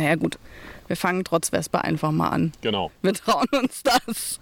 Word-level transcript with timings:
naja 0.00 0.16
gut, 0.16 0.38
wir 0.90 0.96
fangen 0.96 1.22
trotz 1.22 1.50
Vespa 1.50 1.82
einfach 1.82 2.10
mal 2.10 2.30
an. 2.30 2.52
Genau. 2.62 2.90
Wir 3.00 3.14
trauen 3.14 3.46
uns 3.52 3.84
das. 3.84 4.40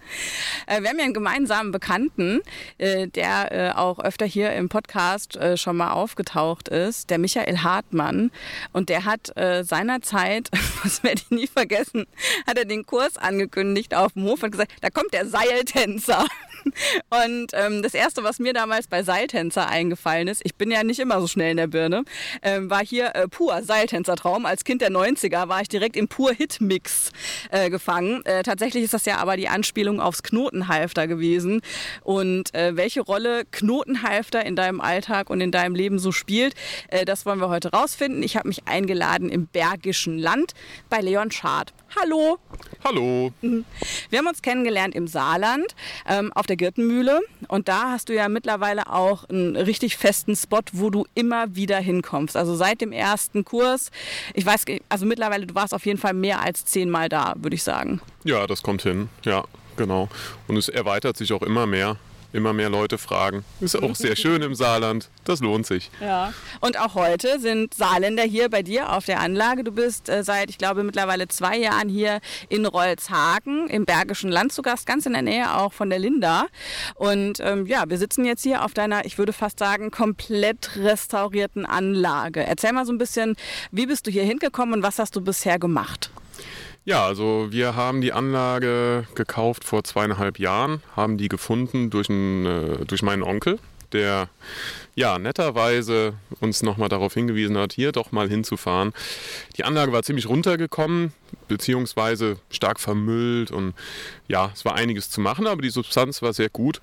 Äh, 0.65 0.81
wir 0.81 0.89
haben 0.89 0.97
ja 0.97 1.03
einen 1.03 1.13
gemeinsamen 1.13 1.71
Bekannten, 1.71 2.41
äh, 2.79 3.07
der 3.07 3.51
äh, 3.51 3.71
auch 3.77 3.99
öfter 3.99 4.25
hier 4.25 4.51
im 4.53 4.67
Podcast 4.67 5.37
schon 5.55 5.77
mal 5.77 5.91
aufgetaucht 5.91 6.67
ist, 6.69 7.11
der 7.11 7.19
Michael 7.19 7.59
Hartmann. 7.59 8.31
Und 8.73 8.89
der 8.89 9.05
hat 9.05 9.31
seinerzeit, 9.61 10.49
das 10.83 11.03
werde 11.03 11.21
ich 11.21 11.29
nie 11.29 11.47
vergessen, 11.47 12.07
hat 12.47 12.57
er 12.57 12.65
den 12.65 12.85
Kurs 12.85 13.17
angekündigt 13.17 13.93
auf 13.93 14.13
dem 14.13 14.23
Hof 14.23 14.41
und 14.41 14.51
gesagt, 14.51 14.71
da 14.81 14.89
kommt 14.89 15.13
der 15.13 15.27
Seiltänzer. 15.27 16.25
Und 17.09 17.51
ähm, 17.53 17.81
das 17.81 17.93
Erste, 17.93 18.23
was 18.23 18.39
mir 18.39 18.51
damals 18.51 18.87
bei 18.87 19.01
Seiltänzer 19.01 19.69
eingefallen 19.69 20.27
ist, 20.27 20.41
ich 20.43 20.55
bin 20.55 20.71
ja 20.71 20.83
nicht 20.83 20.99
immer 20.99 21.21
so 21.21 21.27
schnell 21.27 21.51
in 21.51 21.57
der 21.57 21.67
Birne, 21.67 22.03
ähm, 22.41 22.69
war 22.69 22.85
hier 22.85 23.13
pur 23.31 23.63
Seiltänzertraum. 23.63 24.45
Als 24.45 24.65
Kind 24.65 24.81
der 24.81 24.91
90er 24.91 25.47
war 25.47 25.61
ich 25.61 25.69
direkt 25.69 25.95
im 25.95 26.09
pur 26.09 26.31
Hit-Mix 26.39 27.11
äh, 27.51 27.69
gefangen. 27.69 28.25
Äh, 28.25 28.43
tatsächlich 28.43 28.85
ist 28.85 28.93
das 28.93 29.03
ja 29.03 29.17
aber 29.17 29.35
die 29.35 29.49
Anspielung 29.49 29.99
aufs 29.99 30.23
Knotenhalfter 30.23 31.05
gewesen. 31.07 31.61
Und 32.01 32.55
äh, 32.55 32.77
welche 32.77 33.01
Rolle 33.01 33.43
Knotenhalfter 33.51 34.45
in 34.45 34.55
deinem 34.55 34.79
Alltag 34.79 35.29
und 35.29 35.41
in 35.41 35.51
deinem 35.51 35.75
Leben 35.75 35.99
so 35.99 36.13
spielt, 36.13 36.55
äh, 36.87 37.03
das 37.03 37.25
wollen 37.25 37.39
wir 37.39 37.49
heute 37.49 37.71
rausfinden. 37.71 38.23
Ich 38.23 38.37
habe 38.37 38.47
mich 38.47 38.67
eingeladen 38.67 39.29
im 39.29 39.47
Bergischen 39.47 40.17
Land 40.17 40.53
bei 40.89 41.01
Leon 41.01 41.29
Schad. 41.29 41.73
Hallo! 41.99 42.37
Hallo. 42.83 43.33
Wir 43.41 44.19
haben 44.19 44.27
uns 44.27 44.41
kennengelernt 44.41 44.95
im 44.95 45.07
Saarland 45.07 45.75
ähm, 46.07 46.31
auf 46.33 46.45
der 46.45 46.55
Girtenmühle 46.55 47.19
und 47.47 47.67
da 47.67 47.91
hast 47.91 48.09
du 48.09 48.13
ja 48.13 48.29
mittlerweile 48.29 48.87
auch 48.87 49.27
einen 49.27 49.55
richtig 49.55 49.97
festen 49.97 50.35
Spot, 50.35 50.61
wo 50.71 50.89
du 50.91 51.05
immer 51.15 51.55
wieder 51.55 51.77
hinkommst. 51.77 52.37
Also 52.37 52.55
seit 52.55 52.79
dem 52.81 52.91
ersten 52.91 53.43
Kurs, 53.43 53.91
ich 54.33 54.45
weiß, 54.45 54.65
also 54.87 55.05
mittlerweile, 55.05 55.47
du 55.47 55.55
warst 55.55 55.73
auf 55.73 55.85
jeden 55.85 55.99
Fall 55.99 56.13
mehr 56.13 56.28
als 56.37 56.65
zehnmal 56.65 57.09
da, 57.09 57.33
würde 57.37 57.55
ich 57.55 57.63
sagen. 57.63 57.99
Ja, 58.23 58.45
das 58.45 58.61
kommt 58.61 58.83
hin. 58.83 59.09
Ja, 59.23 59.43
genau. 59.77 60.09
Und 60.47 60.57
es 60.57 60.69
erweitert 60.69 61.17
sich 61.17 61.33
auch 61.33 61.41
immer 61.41 61.65
mehr. 61.65 61.97
Immer 62.31 62.53
mehr 62.53 62.69
Leute 62.69 62.99
fragen. 62.99 63.43
Ist 63.59 63.75
auch 63.75 63.95
sehr 63.95 64.15
schön 64.17 64.43
im 64.43 64.53
Saarland. 64.53 65.09
Das 65.23 65.39
lohnt 65.39 65.65
sich. 65.65 65.89
Ja. 65.99 66.31
Und 66.59 66.79
auch 66.79 66.93
heute 66.93 67.39
sind 67.39 67.73
Saarländer 67.73 68.23
hier 68.23 68.49
bei 68.49 68.61
dir 68.61 68.93
auf 68.93 69.05
der 69.05 69.19
Anlage. 69.19 69.63
Du 69.63 69.71
bist 69.71 70.09
äh, 70.09 70.23
seit, 70.23 70.51
ich 70.51 70.59
glaube, 70.59 70.83
mittlerweile 70.83 71.27
zwei 71.27 71.57
Jahren 71.57 71.89
hier 71.89 72.19
in 72.47 72.67
Rolzhagen 72.67 73.67
im 73.67 73.85
Bergischen 73.85 74.29
Land 74.29 74.53
zu 74.53 74.61
Gast, 74.61 74.85
ganz 74.85 75.07
in 75.07 75.13
der 75.13 75.23
Nähe 75.23 75.55
auch 75.57 75.73
von 75.73 75.89
der 75.89 75.97
Linda. 75.97 76.45
Und 76.95 77.39
ähm, 77.39 77.65
ja, 77.65 77.85
wir 77.87 77.97
sitzen 77.97 78.25
jetzt 78.25 78.43
hier 78.43 78.63
auf 78.63 78.73
deiner, 78.75 79.05
ich 79.05 79.17
würde 79.17 79.33
fast 79.33 79.57
sagen, 79.57 79.89
komplett 79.89 80.75
restaurierten 80.75 81.65
Anlage. 81.65 82.43
Erzähl 82.43 82.73
mal 82.73 82.85
so 82.85 82.93
ein 82.93 82.99
bisschen, 82.99 83.35
wie 83.71 83.87
bist 83.87 84.05
du 84.05 84.11
hier 84.11 84.23
hingekommen 84.23 84.75
und 84.75 84.83
was 84.83 84.99
hast 84.99 85.15
du 85.15 85.21
bisher 85.21 85.57
gemacht? 85.57 86.11
Ja, 86.85 87.05
also 87.05 87.47
wir 87.49 87.75
haben 87.75 88.01
die 88.01 88.13
Anlage 88.13 89.05
gekauft 89.13 89.63
vor 89.63 89.83
zweieinhalb 89.83 90.39
Jahren, 90.39 90.81
haben 90.95 91.17
die 91.17 91.27
gefunden 91.27 91.89
durch, 91.89 92.09
einen, 92.09 92.45
äh, 92.45 92.85
durch 92.85 93.01
meinen 93.01 93.21
Onkel, 93.21 93.59
der 93.91 94.29
ja 94.95 95.19
netterweise 95.19 96.13
uns 96.39 96.63
nochmal 96.63 96.89
darauf 96.89 97.13
hingewiesen 97.13 97.57
hat, 97.57 97.73
hier 97.73 97.91
doch 97.91 98.11
mal 98.11 98.29
hinzufahren. 98.29 98.93
Die 99.57 99.65
Anlage 99.65 99.91
war 99.91 100.03
ziemlich 100.03 100.27
runtergekommen, 100.27 101.13
beziehungsweise 101.47 102.37
stark 102.49 102.79
vermüllt 102.79 103.51
und 103.51 103.73
ja, 104.27 104.51
es 104.53 104.63
war 104.65 104.75
einiges 104.75 105.09
zu 105.09 105.21
machen, 105.21 105.47
aber 105.47 105.61
die 105.61 105.69
Substanz 105.69 106.21
war 106.21 106.33
sehr 106.33 106.49
gut. 106.49 106.81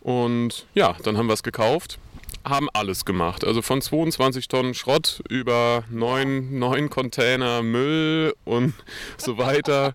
Und 0.00 0.66
ja, 0.74 0.96
dann 1.02 1.18
haben 1.18 1.26
wir 1.26 1.34
es 1.34 1.42
gekauft, 1.42 1.98
haben 2.44 2.68
alles 2.72 3.04
gemacht. 3.04 3.44
Also 3.44 3.60
von 3.60 3.82
22 3.82 4.48
Tonnen 4.48 4.74
Schrott 4.74 5.20
über 5.28 5.84
neun, 5.90 6.58
neun 6.58 6.90
Container 6.90 7.62
Müll 7.62 8.34
und 8.44 8.74
so 9.18 9.38
weiter. 9.38 9.94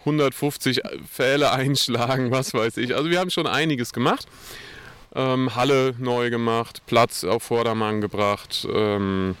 150 0.00 0.80
Pfähle 1.10 1.52
einschlagen, 1.52 2.30
was 2.30 2.54
weiß 2.54 2.76
ich. 2.78 2.94
Also 2.96 3.10
wir 3.10 3.20
haben 3.20 3.30
schon 3.30 3.46
einiges 3.46 3.92
gemacht. 3.92 4.26
Ähm, 5.14 5.54
Halle 5.54 5.94
neu 5.98 6.30
gemacht, 6.30 6.82
Platz 6.86 7.22
auf 7.22 7.44
Vordermann 7.44 8.00
gebracht. 8.00 8.66
Ähm, 8.72 9.36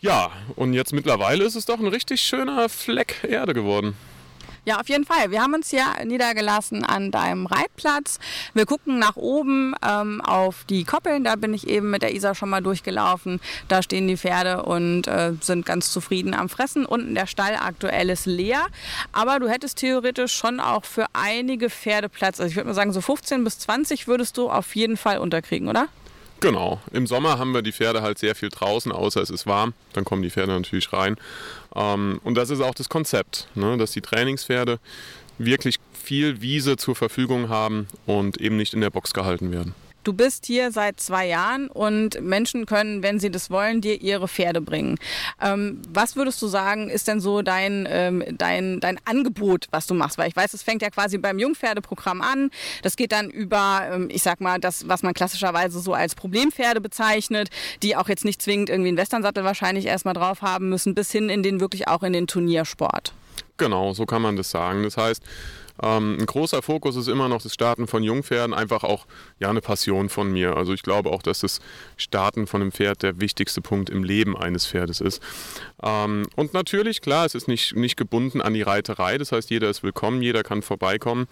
ja, 0.00 0.30
und 0.54 0.74
jetzt 0.74 0.92
mittlerweile 0.92 1.44
ist 1.44 1.56
es 1.56 1.64
doch 1.64 1.80
ein 1.80 1.86
richtig 1.86 2.20
schöner 2.20 2.68
Fleck 2.68 3.24
Erde 3.26 3.54
geworden. 3.54 3.96
Ja, 4.66 4.80
auf 4.80 4.88
jeden 4.88 5.04
Fall. 5.04 5.30
Wir 5.30 5.42
haben 5.42 5.54
uns 5.54 5.70
hier 5.70 5.84
niedergelassen 6.04 6.84
an 6.84 7.12
deinem 7.12 7.46
Reitplatz. 7.46 8.18
Wir 8.52 8.66
gucken 8.66 8.98
nach 8.98 9.14
oben 9.14 9.76
ähm, 9.80 10.20
auf 10.20 10.64
die 10.64 10.82
Koppeln. 10.82 11.22
Da 11.22 11.36
bin 11.36 11.54
ich 11.54 11.68
eben 11.68 11.88
mit 11.88 12.02
der 12.02 12.12
Isa 12.12 12.34
schon 12.34 12.50
mal 12.50 12.60
durchgelaufen. 12.60 13.40
Da 13.68 13.80
stehen 13.80 14.08
die 14.08 14.16
Pferde 14.16 14.64
und 14.64 15.06
äh, 15.06 15.34
sind 15.40 15.66
ganz 15.66 15.92
zufrieden 15.92 16.34
am 16.34 16.48
Fressen. 16.48 16.84
Unten 16.84 17.14
der 17.14 17.28
Stall 17.28 17.54
aktuell 17.54 18.10
ist 18.10 18.26
leer. 18.26 18.66
Aber 19.12 19.38
du 19.38 19.48
hättest 19.48 19.78
theoretisch 19.78 20.34
schon 20.34 20.58
auch 20.58 20.84
für 20.84 21.06
einige 21.12 21.70
Pferde 21.70 22.08
Platz. 22.08 22.40
Also 22.40 22.50
ich 22.50 22.56
würde 22.56 22.66
mal 22.66 22.74
sagen, 22.74 22.92
so 22.92 23.00
15 23.00 23.44
bis 23.44 23.60
20 23.60 24.08
würdest 24.08 24.36
du 24.36 24.50
auf 24.50 24.74
jeden 24.74 24.96
Fall 24.96 25.18
unterkriegen, 25.18 25.68
oder? 25.68 25.86
Genau. 26.40 26.80
Im 26.92 27.06
Sommer 27.06 27.38
haben 27.38 27.52
wir 27.52 27.62
die 27.62 27.72
Pferde 27.72 28.02
halt 28.02 28.18
sehr 28.18 28.34
viel 28.34 28.50
draußen, 28.50 28.92
außer 28.92 29.20
es 29.20 29.30
ist 29.30 29.46
warm. 29.46 29.72
Dann 29.92 30.04
kommen 30.04 30.22
die 30.22 30.30
Pferde 30.30 30.52
natürlich 30.52 30.92
rein. 30.92 31.16
Ähm, 31.74 32.20
und 32.24 32.34
das 32.34 32.50
ist 32.50 32.60
auch 32.60 32.74
das 32.74 32.88
Konzept, 32.88 33.48
ne? 33.54 33.76
dass 33.76 33.92
die 33.92 34.02
Trainingspferde 34.02 34.78
wirklich 35.38 35.76
viel 35.92 36.40
Wiese 36.40 36.76
zur 36.76 36.94
Verfügung 36.94 37.48
haben 37.48 37.88
und 38.06 38.40
eben 38.40 38.56
nicht 38.56 38.74
in 38.74 38.80
der 38.80 38.90
Box 38.90 39.12
gehalten 39.12 39.50
werden. 39.50 39.74
Du 40.06 40.12
bist 40.12 40.46
hier 40.46 40.70
seit 40.70 41.00
zwei 41.00 41.26
Jahren 41.26 41.66
und 41.66 42.22
Menschen 42.22 42.64
können, 42.64 43.02
wenn 43.02 43.18
sie 43.18 43.28
das 43.28 43.50
wollen, 43.50 43.80
dir 43.80 44.00
ihre 44.00 44.28
Pferde 44.28 44.60
bringen. 44.60 45.00
Ähm, 45.42 45.82
was 45.88 46.14
würdest 46.14 46.40
du 46.40 46.46
sagen, 46.46 46.88
ist 46.88 47.08
denn 47.08 47.20
so 47.20 47.42
dein, 47.42 47.88
ähm, 47.90 48.22
dein, 48.38 48.78
dein 48.78 49.00
Angebot, 49.04 49.66
was 49.72 49.88
du 49.88 49.94
machst? 49.94 50.16
Weil 50.16 50.28
ich 50.28 50.36
weiß, 50.36 50.54
es 50.54 50.62
fängt 50.62 50.82
ja 50.82 50.90
quasi 50.90 51.18
beim 51.18 51.40
Jungpferdeprogramm 51.40 52.22
an. 52.22 52.52
Das 52.82 52.94
geht 52.94 53.10
dann 53.10 53.30
über, 53.30 53.80
ähm, 53.92 54.08
ich 54.08 54.22
sag 54.22 54.40
mal, 54.40 54.60
das, 54.60 54.86
was 54.86 55.02
man 55.02 55.12
klassischerweise 55.12 55.80
so 55.80 55.92
als 55.92 56.14
Problempferde 56.14 56.80
bezeichnet, 56.80 57.48
die 57.82 57.96
auch 57.96 58.08
jetzt 58.08 58.24
nicht 58.24 58.40
zwingend 58.40 58.70
irgendwie 58.70 58.90
einen 58.90 58.98
Westernsattel 58.98 59.42
wahrscheinlich 59.42 59.86
erstmal 59.86 60.14
drauf 60.14 60.40
haben 60.40 60.68
müssen, 60.68 60.94
bis 60.94 61.10
hin 61.10 61.28
in 61.28 61.42
den 61.42 61.58
wirklich 61.58 61.88
auch 61.88 62.04
in 62.04 62.12
den 62.12 62.28
Turniersport. 62.28 63.12
Genau, 63.56 63.92
so 63.92 64.06
kann 64.06 64.22
man 64.22 64.36
das 64.36 64.50
sagen. 64.50 64.84
Das 64.84 64.96
heißt, 64.96 65.20
ähm, 65.82 66.16
ein 66.18 66.26
großer 66.26 66.62
Fokus 66.62 66.96
ist 66.96 67.08
immer 67.08 67.28
noch 67.28 67.42
das 67.42 67.54
Starten 67.54 67.86
von 67.86 68.02
Jungpferden, 68.02 68.54
einfach 68.54 68.84
auch 68.84 69.06
ja 69.38 69.50
eine 69.50 69.60
Passion 69.60 70.08
von 70.08 70.32
mir. 70.32 70.56
Also 70.56 70.72
ich 70.72 70.82
glaube 70.82 71.10
auch, 71.10 71.22
dass 71.22 71.40
das 71.40 71.60
Starten 71.96 72.46
von 72.46 72.62
einem 72.62 72.72
Pferd 72.72 73.02
der 73.02 73.20
wichtigste 73.20 73.60
Punkt 73.60 73.90
im 73.90 74.04
Leben 74.04 74.36
eines 74.36 74.66
Pferdes 74.66 75.00
ist. 75.00 75.22
Ähm, 75.82 76.26
und 76.36 76.54
natürlich, 76.54 77.00
klar, 77.00 77.26
es 77.26 77.34
ist 77.34 77.48
nicht, 77.48 77.76
nicht 77.76 77.96
gebunden 77.96 78.40
an 78.40 78.54
die 78.54 78.62
Reiterei. 78.62 79.18
Das 79.18 79.32
heißt, 79.32 79.50
jeder 79.50 79.68
ist 79.68 79.82
willkommen, 79.82 80.22
jeder 80.22 80.42
kann 80.42 80.62
vorbeikommen. 80.62 81.26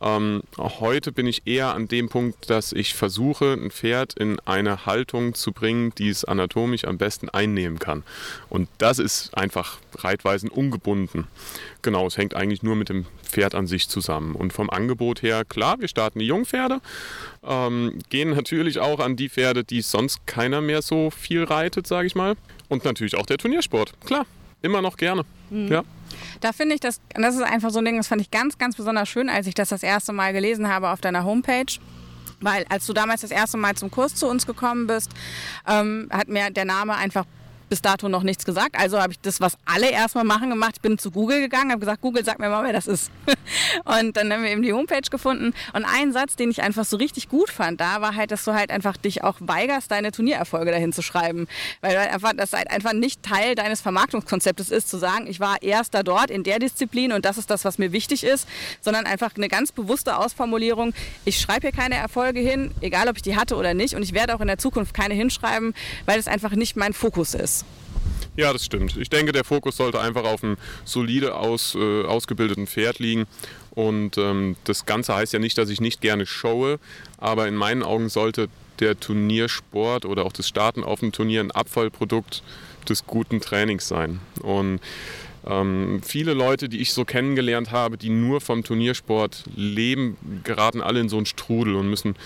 Ähm, 0.00 0.42
heute 0.58 1.10
bin 1.10 1.26
ich 1.26 1.46
eher 1.46 1.74
an 1.74 1.88
dem 1.88 2.08
Punkt, 2.08 2.50
dass 2.50 2.72
ich 2.72 2.94
versuche, 2.94 3.52
ein 3.54 3.70
Pferd 3.70 4.14
in 4.14 4.38
eine 4.40 4.84
Haltung 4.84 5.34
zu 5.34 5.52
bringen, 5.52 5.92
die 5.96 6.08
es 6.08 6.24
anatomisch 6.24 6.84
am 6.84 6.98
besten 6.98 7.30
einnehmen 7.30 7.78
kann. 7.78 8.02
Und 8.50 8.68
das 8.78 8.98
ist 8.98 9.36
einfach 9.36 9.78
reitweisen 9.96 10.50
ungebunden. 10.50 11.26
Genau, 11.80 12.06
es 12.06 12.18
hängt 12.18 12.34
eigentlich 12.34 12.62
nur 12.62 12.76
mit 12.76 12.90
dem 12.90 13.06
Pferd 13.22 13.54
an 13.54 13.66
sich 13.66 13.88
zusammen. 13.88 14.34
Und 14.34 14.52
vom 14.52 14.68
Angebot 14.68 15.22
her, 15.22 15.44
klar, 15.44 15.80
wir 15.80 15.88
starten 15.88 16.18
die 16.18 16.26
Jungpferde, 16.26 16.80
ähm, 17.42 17.98
gehen 18.10 18.30
natürlich 18.30 18.78
auch 18.80 19.00
an 19.00 19.16
die 19.16 19.30
Pferde, 19.30 19.64
die 19.64 19.80
sonst 19.80 20.26
keiner 20.26 20.60
mehr 20.60 20.82
so 20.82 21.10
viel 21.10 21.44
reitet, 21.44 21.86
sage 21.86 22.06
ich 22.06 22.14
mal. 22.14 22.34
Und 22.68 22.84
natürlich 22.84 23.16
auch 23.16 23.26
der 23.26 23.38
Turniersport, 23.38 23.94
klar, 24.04 24.26
immer 24.66 24.82
noch 24.82 24.96
gerne. 24.96 25.24
Mhm. 25.50 25.68
Ja. 25.68 25.82
Da 26.40 26.52
finde 26.52 26.74
ich 26.74 26.80
das, 26.80 27.00
das 27.14 27.34
ist 27.34 27.42
einfach 27.42 27.70
so 27.70 27.78
ein 27.78 27.84
Ding, 27.84 27.96
das 27.96 28.08
fand 28.08 28.20
ich 28.20 28.30
ganz, 28.30 28.58
ganz 28.58 28.76
besonders 28.76 29.08
schön, 29.08 29.28
als 29.28 29.46
ich 29.46 29.54
das 29.54 29.70
das 29.70 29.82
erste 29.82 30.12
Mal 30.12 30.32
gelesen 30.32 30.68
habe 30.68 30.90
auf 30.90 31.00
deiner 31.00 31.24
Homepage. 31.24 31.72
Weil 32.40 32.66
als 32.68 32.86
du 32.86 32.92
damals 32.92 33.22
das 33.22 33.30
erste 33.30 33.56
Mal 33.56 33.74
zum 33.76 33.90
Kurs 33.90 34.14
zu 34.14 34.28
uns 34.28 34.46
gekommen 34.46 34.86
bist, 34.86 35.10
ähm, 35.66 36.08
hat 36.12 36.28
mir 36.28 36.50
der 36.50 36.66
Name 36.66 36.94
einfach 36.94 37.24
bis 37.68 37.82
dato 37.82 38.08
noch 38.08 38.22
nichts 38.22 38.44
gesagt. 38.44 38.78
Also 38.78 39.00
habe 39.00 39.12
ich 39.12 39.20
das, 39.20 39.40
was 39.40 39.56
alle 39.64 39.90
erstmal 39.90 40.24
machen, 40.24 40.50
gemacht. 40.50 40.74
Ich 40.76 40.82
bin 40.82 40.98
zu 40.98 41.10
Google 41.10 41.40
gegangen, 41.40 41.70
habe 41.70 41.80
gesagt, 41.80 42.00
Google, 42.00 42.24
sag 42.24 42.38
mir 42.38 42.48
mal, 42.48 42.64
wer 42.64 42.72
das 42.72 42.86
ist. 42.86 43.10
und 43.84 44.16
dann 44.16 44.32
haben 44.32 44.42
wir 44.42 44.50
eben 44.50 44.62
die 44.62 44.72
Homepage 44.72 45.08
gefunden. 45.10 45.52
Und 45.72 45.84
ein 45.84 46.12
Satz, 46.12 46.36
den 46.36 46.50
ich 46.50 46.62
einfach 46.62 46.84
so 46.84 46.96
richtig 46.96 47.28
gut 47.28 47.50
fand, 47.50 47.80
da 47.80 48.00
war 48.00 48.14
halt, 48.14 48.30
dass 48.30 48.44
du 48.44 48.54
halt 48.54 48.70
einfach 48.70 48.96
dich 48.96 49.22
auch 49.24 49.36
weigerst, 49.40 49.90
deine 49.90 50.12
Turniererfolge 50.12 50.70
dahin 50.70 50.92
zu 50.92 51.02
schreiben. 51.02 51.46
Weil 51.80 51.98
halt 51.98 52.12
einfach, 52.12 52.32
das 52.36 52.52
halt 52.52 52.70
einfach 52.70 52.92
nicht 52.94 53.22
Teil 53.22 53.54
deines 53.54 53.80
Vermarktungskonzeptes 53.80 54.70
ist, 54.70 54.88
zu 54.88 54.96
sagen, 54.96 55.26
ich 55.26 55.40
war 55.40 55.62
erster 55.62 56.02
dort 56.02 56.30
in 56.30 56.42
der 56.42 56.58
Disziplin 56.58 57.12
und 57.12 57.24
das 57.24 57.38
ist 57.38 57.50
das, 57.50 57.64
was 57.64 57.78
mir 57.78 57.92
wichtig 57.92 58.24
ist, 58.24 58.48
sondern 58.80 59.06
einfach 59.06 59.34
eine 59.36 59.48
ganz 59.48 59.72
bewusste 59.72 60.16
Ausformulierung. 60.16 60.94
Ich 61.24 61.40
schreibe 61.40 61.68
hier 61.68 61.72
keine 61.72 61.96
Erfolge 61.96 62.40
hin, 62.40 62.70
egal 62.80 63.08
ob 63.08 63.16
ich 63.16 63.22
die 63.22 63.36
hatte 63.36 63.56
oder 63.56 63.74
nicht. 63.74 63.94
Und 63.94 64.02
ich 64.02 64.14
werde 64.14 64.34
auch 64.34 64.40
in 64.40 64.46
der 64.46 64.58
Zukunft 64.58 64.94
keine 64.94 65.14
hinschreiben, 65.14 65.74
weil 66.06 66.18
es 66.18 66.28
einfach 66.28 66.52
nicht 66.52 66.76
mein 66.76 66.92
Fokus 66.92 67.34
ist. 67.34 67.65
Ja, 68.36 68.52
das 68.52 68.64
stimmt. 68.64 68.96
Ich 68.96 69.08
denke, 69.08 69.32
der 69.32 69.44
Fokus 69.44 69.76
sollte 69.76 70.00
einfach 70.00 70.24
auf 70.24 70.44
einem 70.44 70.56
solide 70.84 71.36
aus, 71.36 71.74
äh, 71.74 72.04
ausgebildeten 72.04 72.66
Pferd 72.66 72.98
liegen. 72.98 73.26
Und 73.70 74.18
ähm, 74.18 74.56
das 74.64 74.86
Ganze 74.86 75.14
heißt 75.14 75.32
ja 75.32 75.38
nicht, 75.38 75.56
dass 75.58 75.70
ich 75.70 75.80
nicht 75.80 76.00
gerne 76.00 76.26
showe, 76.26 76.78
aber 77.18 77.48
in 77.48 77.56
meinen 77.56 77.82
Augen 77.82 78.08
sollte 78.08 78.48
der 78.80 78.98
Turniersport 79.00 80.04
oder 80.04 80.24
auch 80.26 80.32
das 80.32 80.48
Starten 80.48 80.84
auf 80.84 81.00
dem 81.00 81.12
Turnier 81.12 81.40
ein 81.40 81.50
Abfallprodukt 81.50 82.42
des 82.88 83.06
guten 83.06 83.40
Trainings 83.40 83.88
sein. 83.88 84.20
Und 84.42 84.80
Ähm, 85.48 86.00
viele 86.04 86.34
Leute, 86.34 86.68
die 86.68 86.80
ich 86.80 86.92
so 86.92 87.04
kennengelernt 87.04 87.70
habe, 87.70 87.96
die 87.96 88.08
nur 88.08 88.40
vom 88.40 88.64
Turniersport 88.64 89.44
leben, 89.54 90.16
geraten 90.42 90.80
alle 90.80 90.98
in 90.98 91.08
so 91.08 91.18
einen 91.18 91.26
Strudel 91.26 91.76
und 91.76 91.88
müssen, 91.88 92.16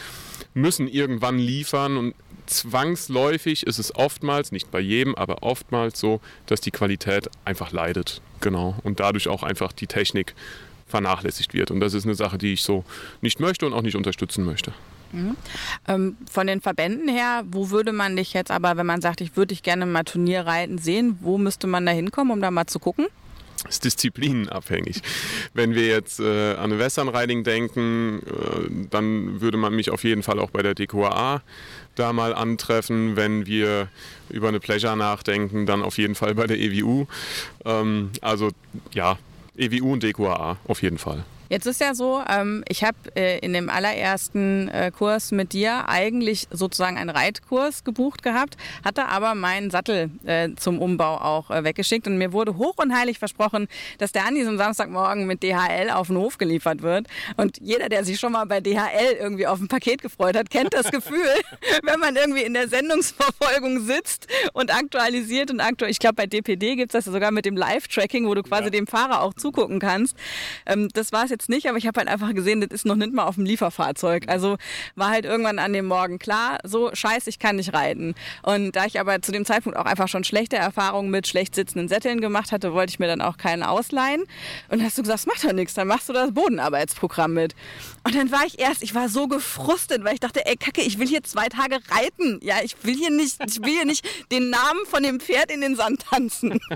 müssen 0.54 0.88
irgendwann 0.88 1.38
liefern. 1.38 1.98
Und 1.98 2.14
zwangsläufig 2.50 3.66
ist 3.66 3.78
es 3.78 3.94
oftmals, 3.94 4.52
nicht 4.52 4.70
bei 4.70 4.80
jedem, 4.80 5.14
aber 5.14 5.42
oftmals 5.42 5.98
so, 5.98 6.20
dass 6.46 6.60
die 6.60 6.70
Qualität 6.70 7.30
einfach 7.44 7.72
leidet. 7.72 8.20
Genau. 8.40 8.76
Und 8.82 9.00
dadurch 9.00 9.28
auch 9.28 9.42
einfach 9.42 9.72
die 9.72 9.86
Technik 9.86 10.34
vernachlässigt 10.86 11.54
wird. 11.54 11.70
Und 11.70 11.80
das 11.80 11.94
ist 11.94 12.04
eine 12.04 12.14
Sache, 12.14 12.36
die 12.36 12.52
ich 12.52 12.62
so 12.62 12.84
nicht 13.20 13.40
möchte 13.40 13.66
und 13.66 13.72
auch 13.72 13.82
nicht 13.82 13.96
unterstützen 13.96 14.44
möchte. 14.44 14.72
Mhm. 15.12 15.36
Ähm, 15.88 16.16
von 16.30 16.46
den 16.46 16.60
Verbänden 16.60 17.08
her, 17.08 17.44
wo 17.46 17.70
würde 17.70 17.92
man 17.92 18.16
dich 18.16 18.32
jetzt 18.32 18.50
aber, 18.50 18.76
wenn 18.76 18.86
man 18.86 19.00
sagt, 19.00 19.20
ich 19.20 19.36
würde 19.36 19.48
dich 19.48 19.62
gerne 19.62 19.86
mal 19.86 20.04
Turnierreiten 20.04 20.78
sehen, 20.78 21.18
wo 21.20 21.38
müsste 21.38 21.66
man 21.66 21.86
da 21.86 21.92
hinkommen, 21.92 22.32
um 22.32 22.40
da 22.40 22.50
mal 22.50 22.66
zu 22.66 22.78
gucken? 22.78 23.06
Ist 23.68 23.84
disziplinenabhängig. 23.84 25.02
Wenn 25.54 25.74
wir 25.74 25.86
jetzt 25.86 26.20
äh, 26.20 26.54
an 26.54 26.78
Western 26.78 27.08
Riding 27.08 27.44
denken, 27.44 28.20
äh, 28.26 28.86
dann 28.90 29.40
würde 29.40 29.56
man 29.56 29.74
mich 29.74 29.90
auf 29.90 30.04
jeden 30.04 30.22
Fall 30.22 30.38
auch 30.38 30.50
bei 30.50 30.62
der 30.62 30.74
DQA 30.74 31.42
da 31.94 32.12
mal 32.12 32.34
antreffen. 32.34 33.16
Wenn 33.16 33.46
wir 33.46 33.88
über 34.30 34.48
eine 34.48 34.60
Pleasure 34.60 34.96
nachdenken, 34.96 35.66
dann 35.66 35.82
auf 35.82 35.98
jeden 35.98 36.14
Fall 36.14 36.34
bei 36.34 36.46
der 36.46 36.58
EWU. 36.58 37.06
Ähm, 37.64 38.10
also 38.20 38.50
ja, 38.92 39.18
EWU 39.56 39.92
und 39.92 40.02
DQA 40.02 40.56
auf 40.66 40.82
jeden 40.82 40.98
Fall. 40.98 41.24
Jetzt 41.50 41.66
ist 41.66 41.80
ja 41.80 41.96
so, 41.96 42.22
ähm, 42.28 42.62
ich 42.68 42.84
habe 42.84 42.96
äh, 43.16 43.40
in 43.40 43.52
dem 43.52 43.70
allerersten 43.70 44.68
äh, 44.68 44.92
Kurs 44.96 45.32
mit 45.32 45.52
dir 45.52 45.88
eigentlich 45.88 46.46
sozusagen 46.52 46.96
einen 46.96 47.10
Reitkurs 47.10 47.82
gebucht 47.82 48.22
gehabt, 48.22 48.56
hatte 48.84 49.08
aber 49.08 49.34
meinen 49.34 49.68
Sattel 49.72 50.10
äh, 50.24 50.50
zum 50.54 50.80
Umbau 50.80 51.16
auch 51.16 51.50
äh, 51.50 51.64
weggeschickt 51.64 52.06
und 52.06 52.18
mir 52.18 52.32
wurde 52.32 52.56
hoch 52.56 52.74
und 52.76 52.94
heilig 52.94 53.18
versprochen, 53.18 53.66
dass 53.98 54.12
der 54.12 54.26
an 54.26 54.36
diesem 54.36 54.58
Samstagmorgen 54.58 55.26
mit 55.26 55.42
DHL 55.42 55.90
auf 55.90 56.06
den 56.06 56.18
Hof 56.18 56.38
geliefert 56.38 56.82
wird. 56.82 57.08
Und 57.36 57.58
jeder, 57.60 57.88
der 57.88 58.04
sich 58.04 58.20
schon 58.20 58.30
mal 58.30 58.44
bei 58.44 58.60
DHL 58.60 59.16
irgendwie 59.18 59.48
auf 59.48 59.58
ein 59.58 59.66
Paket 59.66 60.02
gefreut 60.02 60.36
hat, 60.36 60.50
kennt 60.50 60.72
das 60.72 60.92
Gefühl, 60.92 61.34
wenn 61.82 61.98
man 61.98 62.14
irgendwie 62.14 62.44
in 62.44 62.54
der 62.54 62.68
Sendungsverfolgung 62.68 63.80
sitzt 63.80 64.28
und 64.52 64.72
aktualisiert 64.72 65.50
und 65.50 65.58
aktuell, 65.58 65.90
ich 65.90 65.98
glaube 65.98 66.14
bei 66.14 66.26
DPD 66.26 66.76
gibt 66.76 66.94
es 66.94 66.98
das 67.00 67.06
ja 67.06 67.12
sogar 67.12 67.32
mit 67.32 67.44
dem 67.44 67.56
Live-Tracking, 67.56 68.28
wo 68.28 68.34
du 68.34 68.44
quasi 68.44 68.66
ja. 68.66 68.70
dem 68.70 68.86
Fahrer 68.86 69.22
auch 69.22 69.34
zugucken 69.34 69.80
kannst. 69.80 70.16
Ähm, 70.64 70.88
das 70.94 71.10
war 71.10 71.24
es 71.24 71.30
jetzt 71.30 71.39
jetzt 71.40 71.48
nicht, 71.48 71.66
aber 71.68 71.78
ich 71.78 71.86
habe 71.86 71.98
halt 71.98 72.08
einfach 72.08 72.34
gesehen, 72.34 72.60
das 72.60 72.70
ist 72.70 72.84
noch 72.84 72.96
nicht 72.96 73.14
mal 73.14 73.24
auf 73.24 73.36
dem 73.36 73.46
Lieferfahrzeug. 73.46 74.24
Also 74.28 74.58
war 74.94 75.10
halt 75.10 75.24
irgendwann 75.24 75.58
an 75.58 75.72
dem 75.72 75.86
Morgen 75.86 76.18
klar, 76.18 76.58
so 76.64 76.90
scheiße, 76.92 77.30
ich 77.30 77.38
kann 77.38 77.56
nicht 77.56 77.72
reiten. 77.72 78.14
Und 78.42 78.72
da 78.76 78.84
ich 78.84 79.00
aber 79.00 79.22
zu 79.22 79.32
dem 79.32 79.46
Zeitpunkt 79.46 79.78
auch 79.78 79.86
einfach 79.86 80.08
schon 80.08 80.22
schlechte 80.22 80.56
Erfahrungen 80.56 81.10
mit 81.10 81.26
schlecht 81.26 81.54
sitzenden 81.54 81.88
Sätteln 81.88 82.20
gemacht 82.20 82.52
hatte, 82.52 82.74
wollte 82.74 82.90
ich 82.90 82.98
mir 82.98 83.06
dann 83.06 83.22
auch 83.22 83.38
keinen 83.38 83.62
ausleihen. 83.62 84.24
Und 84.68 84.82
hast 84.82 84.98
du 84.98 85.02
gesagt, 85.02 85.20
das 85.20 85.26
macht 85.26 85.44
doch 85.44 85.52
nichts, 85.52 85.74
dann 85.74 85.88
machst 85.88 86.08
du 86.08 86.12
das 86.12 86.32
Bodenarbeitsprogramm 86.32 87.32
mit. 87.32 87.54
Und 88.04 88.14
dann 88.14 88.30
war 88.30 88.44
ich 88.46 88.58
erst, 88.58 88.82
ich 88.82 88.94
war 88.94 89.08
so 89.08 89.26
gefrustet, 89.26 90.04
weil 90.04 90.14
ich 90.14 90.20
dachte, 90.20 90.44
ey 90.44 90.56
Kacke, 90.56 90.82
ich 90.82 90.98
will 90.98 91.08
hier 91.08 91.22
zwei 91.22 91.48
Tage 91.48 91.78
reiten. 91.90 92.38
Ja, 92.42 92.56
ich 92.62 92.76
will 92.82 92.94
hier 92.94 93.10
nicht, 93.10 93.38
ich 93.46 93.62
will 93.62 93.72
hier 93.72 93.86
nicht 93.86 94.06
den 94.30 94.50
Namen 94.50 94.84
von 94.86 95.02
dem 95.02 95.20
Pferd 95.20 95.50
in 95.50 95.62
den 95.62 95.76
Sand 95.76 96.04
tanzen. 96.10 96.60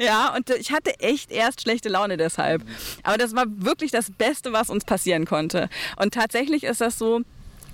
Ja, 0.00 0.34
und 0.34 0.50
ich 0.50 0.72
hatte 0.72 0.98
echt 1.00 1.30
erst 1.30 1.62
schlechte 1.62 1.88
Laune 1.88 2.16
deshalb. 2.16 2.62
Aber 3.02 3.18
das 3.18 3.34
war 3.34 3.44
wirklich 3.48 3.90
das 3.90 4.09
Beste, 4.10 4.52
was 4.52 4.70
uns 4.70 4.84
passieren 4.84 5.24
konnte. 5.24 5.68
Und 5.96 6.14
tatsächlich 6.14 6.64
ist 6.64 6.80
das 6.80 6.98
so, 6.98 7.20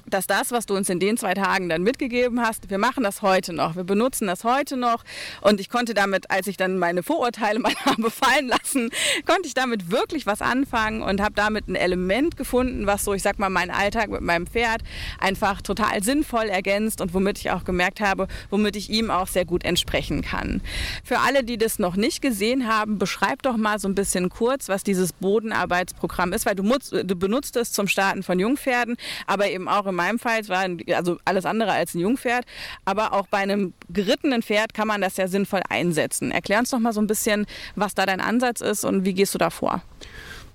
dass 0.09 0.27
das, 0.27 0.51
was 0.53 0.67
du 0.67 0.75
uns 0.75 0.89
in 0.89 1.01
den 1.01 1.17
zwei 1.17 1.35
Tagen 1.35 1.69
dann 1.69 1.83
mitgegeben 1.83 2.41
hast, 2.41 2.71
wir 2.71 2.79
machen 2.79 3.05
das 3.05 3.23
heute 3.23 3.53
noch, 3.53 3.77
wir 3.77 3.85
benutzen 3.85 4.27
das 4.27 4.45
heute 4.45 4.77
noch. 4.77 5.05
Und 5.41 5.61
ich 5.61 5.69
konnte 5.69 5.95
damit, 5.95 6.31
als 6.31 6.47
ich 6.47 6.57
dann 6.57 6.79
meine 6.79 7.03
Vorurteile 7.03 7.59
mal 7.59 7.75
habe 7.85 8.11
fallen 8.11 8.49
lassen, 8.49 8.91
konnte 9.27 9.47
ich 9.47 9.55
damit 9.55 9.91
wirklich 9.91 10.27
was 10.27 10.43
anfangen 10.43 11.03
und 11.03 11.21
habe 11.21 11.35
damit 11.35 11.69
ein 11.69 11.75
Element 11.75 12.37
gefunden, 12.37 12.87
was 12.87 13.05
so, 13.05 13.15
ich 13.15 13.23
sag 13.23 13.39
mal, 13.39 13.51
meinen 13.51 13.71
Alltag 13.71 14.11
mit 14.11 14.21
meinem 14.21 14.47
Pferd 14.47 14.83
einfach 15.19 15.61
total 15.63 16.03
sinnvoll 16.03 16.45
ergänzt 16.45 17.01
und 17.01 17.15
womit 17.15 17.39
ich 17.39 17.51
auch 17.51 17.65
gemerkt 17.65 18.01
habe, 18.01 18.29
womit 18.51 18.77
ich 18.77 18.91
ihm 18.91 19.11
auch 19.11 19.29
sehr 19.29 19.45
gut 19.45 19.65
entsprechen 19.65 20.23
kann. 20.23 20.61
Für 21.05 21.21
alle, 21.21 21.43
die 21.43 21.59
das 21.59 21.79
noch 21.79 21.97
nicht 21.97 22.23
gesehen 22.23 22.69
haben, 22.69 22.99
beschreib 22.99 23.43
doch 23.43 23.57
mal 23.57 23.79
so 23.79 23.89
ein 23.89 23.95
bisschen 23.95 24.29
kurz, 24.29 24.69
was 24.69 24.85
dieses 24.85 25.13
Bodenarbeitsprogramm 25.13 26.33
ist, 26.33 26.47
weil 26.47 26.55
du, 26.55 26.63
du 26.63 27.17
benutzt 27.17 27.57
es 27.57 27.73
zum 27.73 27.89
Starten 27.89 28.23
von 28.23 28.39
Jungpferden, 28.39 28.97
aber 29.27 29.49
eben 29.49 29.69
auch 29.69 29.87
im 29.87 29.96
meinem 29.97 30.19
Fall, 30.19 30.41
es 30.41 30.49
war 30.49 30.61
ein, 30.61 30.81
also 30.95 31.19
alles 31.25 31.45
andere 31.45 31.73
als 31.73 31.95
ein 31.95 32.01
Jungpferd, 32.01 32.45
aber 32.85 33.13
auch 33.13 33.27
bei 33.27 33.39
einem 33.39 33.75
gerittenen 33.89 34.43
Pferd 34.43 34.75
kann 34.75 34.89
man 34.89 35.01
das 35.01 35.17
ja 35.17 35.29
sinnvoll 35.29 35.63
einsetzen. 35.69 36.31
Erklär 36.31 36.61
uns 36.61 36.71
doch 36.71 36.79
mal 36.79 36.93
so 36.93 37.01
ein 37.01 37.07
bisschen, 37.07 37.47
was 37.75 37.95
da 37.95 38.07
dein 38.07 38.21
Ansatz 38.21 38.61
ist 38.61 38.85
und 38.85 39.05
wie 39.05 39.15
gehst 39.15 39.35
du 39.35 39.39
da 39.39 39.51
vor? 39.51 39.83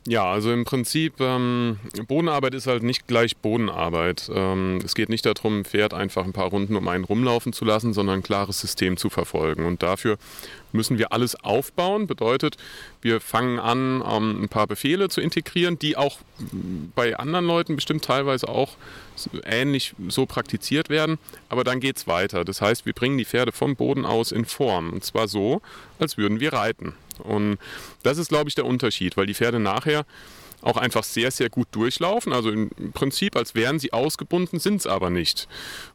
Ja, 0.07 0.31
also 0.31 0.51
im 0.51 0.65
Prinzip, 0.65 1.19
ähm, 1.19 1.77
Bodenarbeit 2.07 2.55
ist 2.55 2.65
halt 2.65 2.81
nicht 2.81 3.05
gleich 3.05 3.37
Bodenarbeit. 3.37 4.31
Ähm, 4.33 4.79
es 4.83 4.95
geht 4.95 5.09
nicht 5.09 5.27
darum, 5.27 5.59
ein 5.59 5.65
Pferd 5.65 5.93
einfach 5.93 6.25
ein 6.25 6.33
paar 6.33 6.47
Runden 6.47 6.75
um 6.75 6.87
einen 6.87 7.03
rumlaufen 7.03 7.53
zu 7.53 7.65
lassen, 7.65 7.93
sondern 7.93 8.19
ein 8.19 8.23
klares 8.23 8.59
System 8.59 8.97
zu 8.97 9.11
verfolgen. 9.11 9.63
Und 9.63 9.83
dafür 9.83 10.17
müssen 10.71 10.97
wir 10.97 11.13
alles 11.13 11.35
aufbauen. 11.43 12.07
Bedeutet, 12.07 12.57
wir 13.03 13.21
fangen 13.21 13.59
an, 13.59 14.03
ähm, 14.03 14.43
ein 14.43 14.49
paar 14.49 14.65
Befehle 14.65 15.07
zu 15.09 15.21
integrieren, 15.21 15.77
die 15.77 15.95
auch 15.97 16.17
bei 16.95 17.15
anderen 17.15 17.45
Leuten 17.45 17.75
bestimmt 17.75 18.03
teilweise 18.03 18.49
auch 18.49 18.77
ähnlich 19.45 19.93
so 20.07 20.25
praktiziert 20.25 20.89
werden. 20.89 21.19
Aber 21.47 21.63
dann 21.63 21.79
geht 21.79 21.97
es 21.97 22.07
weiter. 22.07 22.43
Das 22.43 22.59
heißt, 22.59 22.87
wir 22.87 22.93
bringen 22.93 23.19
die 23.19 23.25
Pferde 23.25 23.51
vom 23.51 23.75
Boden 23.75 24.05
aus 24.05 24.31
in 24.31 24.45
Form. 24.45 24.93
Und 24.93 25.03
zwar 25.03 25.27
so, 25.27 25.61
als 25.99 26.17
würden 26.17 26.39
wir 26.39 26.53
reiten. 26.53 26.95
Und 27.21 27.57
das 28.03 28.17
ist, 28.17 28.29
glaube 28.29 28.49
ich, 28.49 28.55
der 28.55 28.65
Unterschied, 28.65 29.17
weil 29.17 29.25
die 29.25 29.33
Pferde 29.33 29.59
nachher 29.59 30.05
auch 30.61 30.77
einfach 30.77 31.03
sehr, 31.03 31.31
sehr 31.31 31.49
gut 31.49 31.67
durchlaufen. 31.71 32.33
Also 32.33 32.51
im 32.51 32.69
Prinzip, 32.93 33.35
als 33.35 33.55
wären 33.55 33.79
sie 33.79 33.93
ausgebunden, 33.93 34.59
sind 34.59 34.77
es 34.77 34.87
aber 34.87 35.09
nicht. 35.09 35.47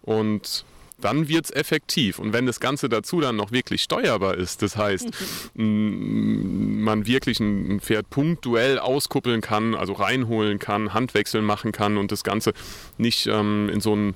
Und 0.02 0.64
dann 0.99 1.28
wird 1.28 1.46
es 1.46 1.50
effektiv. 1.50 2.19
Und 2.19 2.32
wenn 2.32 2.46
das 2.46 2.61
Ganze 2.61 2.88
dazu 2.88 3.20
dann 3.20 3.37
noch 3.37 3.52
wirklich 3.52 3.82
steuerbar 3.82 4.34
ist, 4.37 4.62
das 4.62 4.76
heißt, 4.76 5.08
man 5.55 7.06
wirklich 7.06 7.38
ein 7.40 7.81
Pferd 7.81 8.08
punktuell 8.11 8.78
auskuppeln 8.78 9.40
kann, 9.40 9.75
also 9.75 9.93
reinholen 9.93 10.58
kann, 10.58 10.94
Handwechseln 10.94 11.44
machen 11.44 11.73
kann 11.73 11.96
und 11.99 12.12
das 12.12 12.25
Ganze 12.25 12.52
nicht 12.99 13.26
ähm, 13.26 13.69
in 13.69 13.81
so 13.81 13.94
ein 13.94 14.14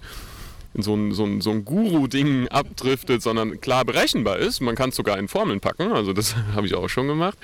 in 0.75 0.83
so 0.83 0.95
ein, 0.95 1.13
so 1.13 1.25
ein, 1.25 1.41
so 1.41 1.51
ein 1.51 1.65
Guru-Ding 1.65 2.49
abdriftet, 2.49 3.23
sondern 3.23 3.61
klar 3.61 3.85
berechenbar 3.85 4.39
ist. 4.39 4.61
Man 4.61 4.77
kann 4.77 4.91
es 4.91 4.97
sogar 4.97 5.19
in 5.19 5.29
Formeln 5.29 5.61
packen, 5.61 5.93
also 5.93 6.13
das 6.13 6.37
habe 6.55 6.67
ich 6.67 6.75
auch 6.75 6.89
schon 6.89 7.09
gemacht. 7.09 7.39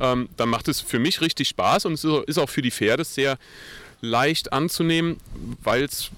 Ähm, 0.00 0.28
dann 0.36 0.48
macht 0.48 0.68
es 0.68 0.80
für 0.80 0.98
mich 0.98 1.20
richtig 1.20 1.48
Spaß 1.48 1.86
und 1.86 1.94
es 1.94 2.04
ist 2.04 2.38
auch 2.38 2.48
für 2.48 2.62
die 2.62 2.70
Pferde 2.70 3.04
sehr 3.04 3.38
leicht 4.00 4.52
anzunehmen, 4.52 5.18
weil 5.62 5.84
es 5.84 6.10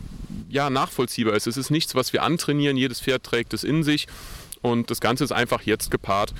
ja 0.48 0.70
nachvollziehbar 0.70 1.34
ist. 1.34 1.46
Es 1.46 1.56
ist 1.56 1.70
nichts, 1.70 1.94
was 1.94 2.12
wir 2.12 2.22
antrainieren. 2.22 2.76
Jedes 2.76 3.00
Pferd 3.00 3.24
trägt 3.24 3.54
es 3.54 3.64
in 3.64 3.82
sich. 3.82 4.06
Und 4.62 4.90
das 4.90 5.00
Ganze 5.00 5.24
ist 5.24 5.32
einfach 5.32 5.62
jetzt 5.62 5.90
gepaart 5.90 6.32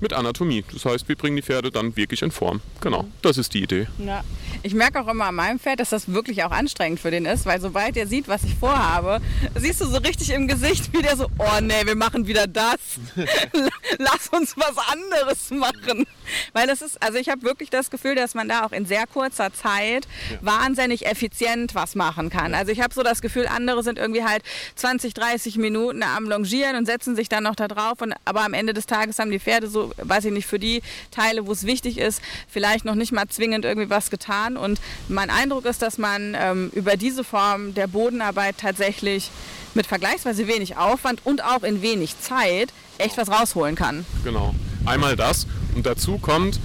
mit 0.00 0.12
Anatomie. 0.12 0.64
Das 0.72 0.84
heißt, 0.84 1.08
wir 1.08 1.16
bringen 1.16 1.36
die 1.36 1.42
Pferde 1.42 1.70
dann 1.70 1.96
wirklich 1.96 2.22
in 2.22 2.30
Form. 2.30 2.60
Genau, 2.80 3.06
das 3.22 3.36
ist 3.36 3.52
die 3.54 3.62
Idee. 3.62 3.86
Ja. 3.98 4.24
Ich 4.62 4.74
merke 4.74 5.00
auch 5.00 5.08
immer 5.08 5.26
an 5.26 5.34
meinem 5.34 5.58
Pferd, 5.60 5.80
dass 5.80 5.90
das 5.90 6.12
wirklich 6.12 6.42
auch 6.44 6.50
anstrengend 6.50 6.98
für 6.98 7.10
den 7.10 7.26
ist, 7.26 7.46
weil 7.46 7.60
sobald 7.60 7.96
er 7.96 8.06
sieht, 8.06 8.26
was 8.26 8.42
ich 8.44 8.54
vorhabe, 8.54 9.20
siehst 9.54 9.80
du 9.80 9.86
so 9.86 9.98
richtig 9.98 10.30
im 10.30 10.48
Gesicht, 10.48 10.92
wie 10.92 11.02
der 11.02 11.16
so, 11.16 11.26
oh 11.38 11.60
nee, 11.60 11.84
wir 11.84 11.94
machen 11.94 12.26
wieder 12.26 12.46
das. 12.46 12.98
Lass 13.98 14.28
uns 14.28 14.56
was 14.56 14.76
anderes 14.90 15.50
machen. 15.50 16.06
Weil 16.52 16.66
das 16.66 16.82
ist, 16.82 17.02
also 17.02 17.18
ich 17.18 17.28
habe 17.28 17.42
wirklich 17.42 17.70
das 17.70 17.90
Gefühl, 17.90 18.14
dass 18.14 18.34
man 18.34 18.48
da 18.48 18.64
auch 18.64 18.72
in 18.72 18.86
sehr 18.86 19.06
kurzer 19.06 19.52
Zeit 19.52 20.08
ja. 20.30 20.38
wahnsinnig 20.40 21.06
effizient 21.06 21.74
was 21.74 21.94
machen 21.94 22.30
kann. 22.30 22.54
Also 22.54 22.72
ich 22.72 22.80
habe 22.80 22.94
so 22.94 23.02
das 23.02 23.20
Gefühl, 23.20 23.46
andere 23.46 23.82
sind 23.82 23.98
irgendwie 23.98 24.24
halt 24.24 24.42
20, 24.76 25.14
30 25.14 25.56
Minuten 25.58 26.02
am 26.02 26.24
Longieren 26.28 26.76
und 26.76 26.86
setzen 26.86 27.14
sich 27.14 27.28
dann 27.28 27.44
noch 27.44 27.57
da 27.60 27.68
drauf. 27.68 28.00
Und, 28.00 28.14
aber 28.24 28.44
am 28.44 28.54
Ende 28.54 28.72
des 28.74 28.86
Tages 28.86 29.18
haben 29.18 29.30
die 29.30 29.38
Pferde 29.38 29.68
so, 29.68 29.92
weiß 29.96 30.26
ich 30.26 30.32
nicht, 30.32 30.46
für 30.46 30.58
die 30.58 30.82
Teile, 31.10 31.46
wo 31.46 31.52
es 31.52 31.64
wichtig 31.64 31.98
ist, 31.98 32.22
vielleicht 32.48 32.84
noch 32.84 32.94
nicht 32.94 33.12
mal 33.12 33.28
zwingend 33.28 33.64
irgendwie 33.64 33.90
was 33.90 34.10
getan. 34.10 34.56
Und 34.56 34.80
mein 35.08 35.30
Eindruck 35.30 35.64
ist, 35.64 35.82
dass 35.82 35.98
man 35.98 36.36
ähm, 36.38 36.70
über 36.74 36.96
diese 36.96 37.24
Form 37.24 37.74
der 37.74 37.86
Bodenarbeit 37.86 38.56
tatsächlich 38.58 39.30
mit 39.74 39.86
vergleichsweise 39.86 40.46
wenig 40.46 40.76
Aufwand 40.76 41.20
und 41.24 41.44
auch 41.44 41.62
in 41.62 41.82
wenig 41.82 42.18
Zeit 42.20 42.72
echt 42.98 43.16
was 43.16 43.30
rausholen 43.30 43.76
kann. 43.76 44.04
Genau. 44.24 44.54
Einmal 44.86 45.16
das 45.16 45.46
und 45.74 45.86
dazu 45.86 46.18
kommt, 46.18 46.58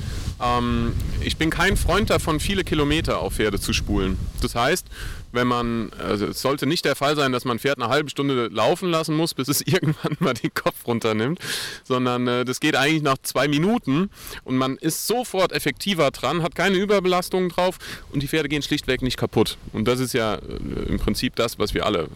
ähm, 0.44 0.94
ich 1.22 1.38
bin 1.38 1.50
kein 1.50 1.78
Freund 1.78 2.10
davon, 2.10 2.40
viele 2.40 2.64
Kilometer 2.64 3.20
auf 3.20 3.36
Pferde 3.36 3.60
zu 3.60 3.74
spulen. 3.74 4.18
Das 4.42 4.56
heißt, 4.56 4.88
wenn 5.32 5.48
man, 5.48 5.92
also 5.98 6.28
es 6.28 6.42
sollte 6.42 6.66
nicht 6.66 6.86
der 6.86 6.96
Fall 6.96 7.16
sein, 7.16 7.32
dass 7.32 7.46
man 7.46 7.58
ein 7.58 7.60
Pferd 7.60 7.80
eine 7.82 7.90
halbe 7.90 8.10
Stunde 8.10 8.48
laufen 8.48 8.90
lassen 8.90 9.16
muss, 9.16 9.34
bis 9.34 9.48
es 9.48 9.62
irgendwann 9.66 10.16
mal 10.20 10.34
den 10.34 10.54
Kopf 10.54 10.86
runternimmt, 10.86 11.40
sondern 11.84 12.28
äh, 12.28 12.46
das 12.46 12.60
geht 12.60 12.76
eigentlich 12.76 13.02
nach 13.02 13.18
zwei 13.24 13.48
Minuten 13.48 14.10
und 14.44 14.58
man 14.58 14.78
ist 14.78 15.08
sofort 15.08 15.52
effektiver 15.52 16.12
dran, 16.12 16.44
hat 16.44 16.56
keine 16.56 16.78
Überbelastungen 16.78 17.50
drauf 17.50 17.80
und 18.12 18.22
die 18.22 18.28
Pferde 18.28 18.50
gehen 18.50 18.62
schlichtweg 18.62 19.02
nicht 19.02 19.18
kaputt. 19.18 19.58
Und 19.72 19.88
das 19.88 20.00
ist 20.00 20.14
ja 20.14 20.36
äh, 20.36 20.40
im 20.88 21.00
Prinzip 21.00 21.36
das, 21.36 21.58
was 21.58 21.74
wir 21.74 21.86
alle 21.86 22.08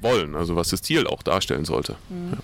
wollen, 0.00 0.36
also 0.36 0.56
was 0.56 0.70
das 0.70 0.82
Ziel 0.82 1.06
auch 1.06 1.22
darstellen 1.22 1.64
sollte. 1.64 1.96
Mhm. 2.08 2.32
Ja. 2.32 2.38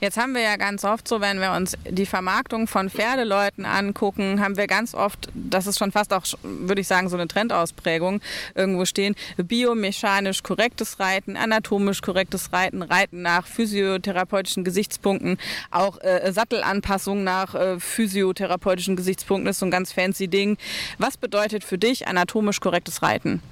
Jetzt 0.00 0.16
haben 0.16 0.32
wir 0.34 0.42
ja 0.42 0.56
ganz 0.56 0.84
oft 0.84 1.08
so, 1.08 1.20
wenn 1.20 1.40
wir 1.40 1.52
uns 1.52 1.76
die 1.88 2.06
Vermarktung 2.06 2.68
von 2.68 2.88
Pferdeleuten 2.88 3.64
angucken, 3.64 4.40
haben 4.40 4.56
wir 4.56 4.68
ganz 4.68 4.94
oft, 4.94 5.28
das 5.34 5.66
ist 5.66 5.78
schon 5.78 5.90
fast 5.90 6.12
auch, 6.12 6.24
würde 6.42 6.80
ich 6.80 6.86
sagen, 6.86 7.08
so 7.08 7.16
eine 7.16 7.26
Trendausprägung, 7.26 8.20
irgendwo 8.54 8.84
stehen, 8.84 9.16
biomechanisch 9.36 10.44
korrektes 10.44 11.00
Reiten, 11.00 11.36
anatomisch 11.36 12.00
korrektes 12.00 12.52
Reiten, 12.52 12.82
Reiten 12.82 13.22
nach 13.22 13.46
physiotherapeutischen 13.46 14.62
Gesichtspunkten, 14.62 15.36
auch 15.72 16.00
äh, 16.00 16.30
Sattelanpassung 16.32 17.24
nach 17.24 17.56
äh, 17.56 17.80
physiotherapeutischen 17.80 18.94
Gesichtspunkten 18.94 19.48
ist 19.50 19.58
so 19.58 19.66
ein 19.66 19.72
ganz 19.72 19.92
fancy 19.92 20.28
Ding. 20.28 20.58
Was 20.98 21.16
bedeutet 21.16 21.64
für 21.64 21.78
dich 21.78 22.06
anatomisch 22.06 22.60
korrektes 22.60 23.02
Reiten? 23.02 23.42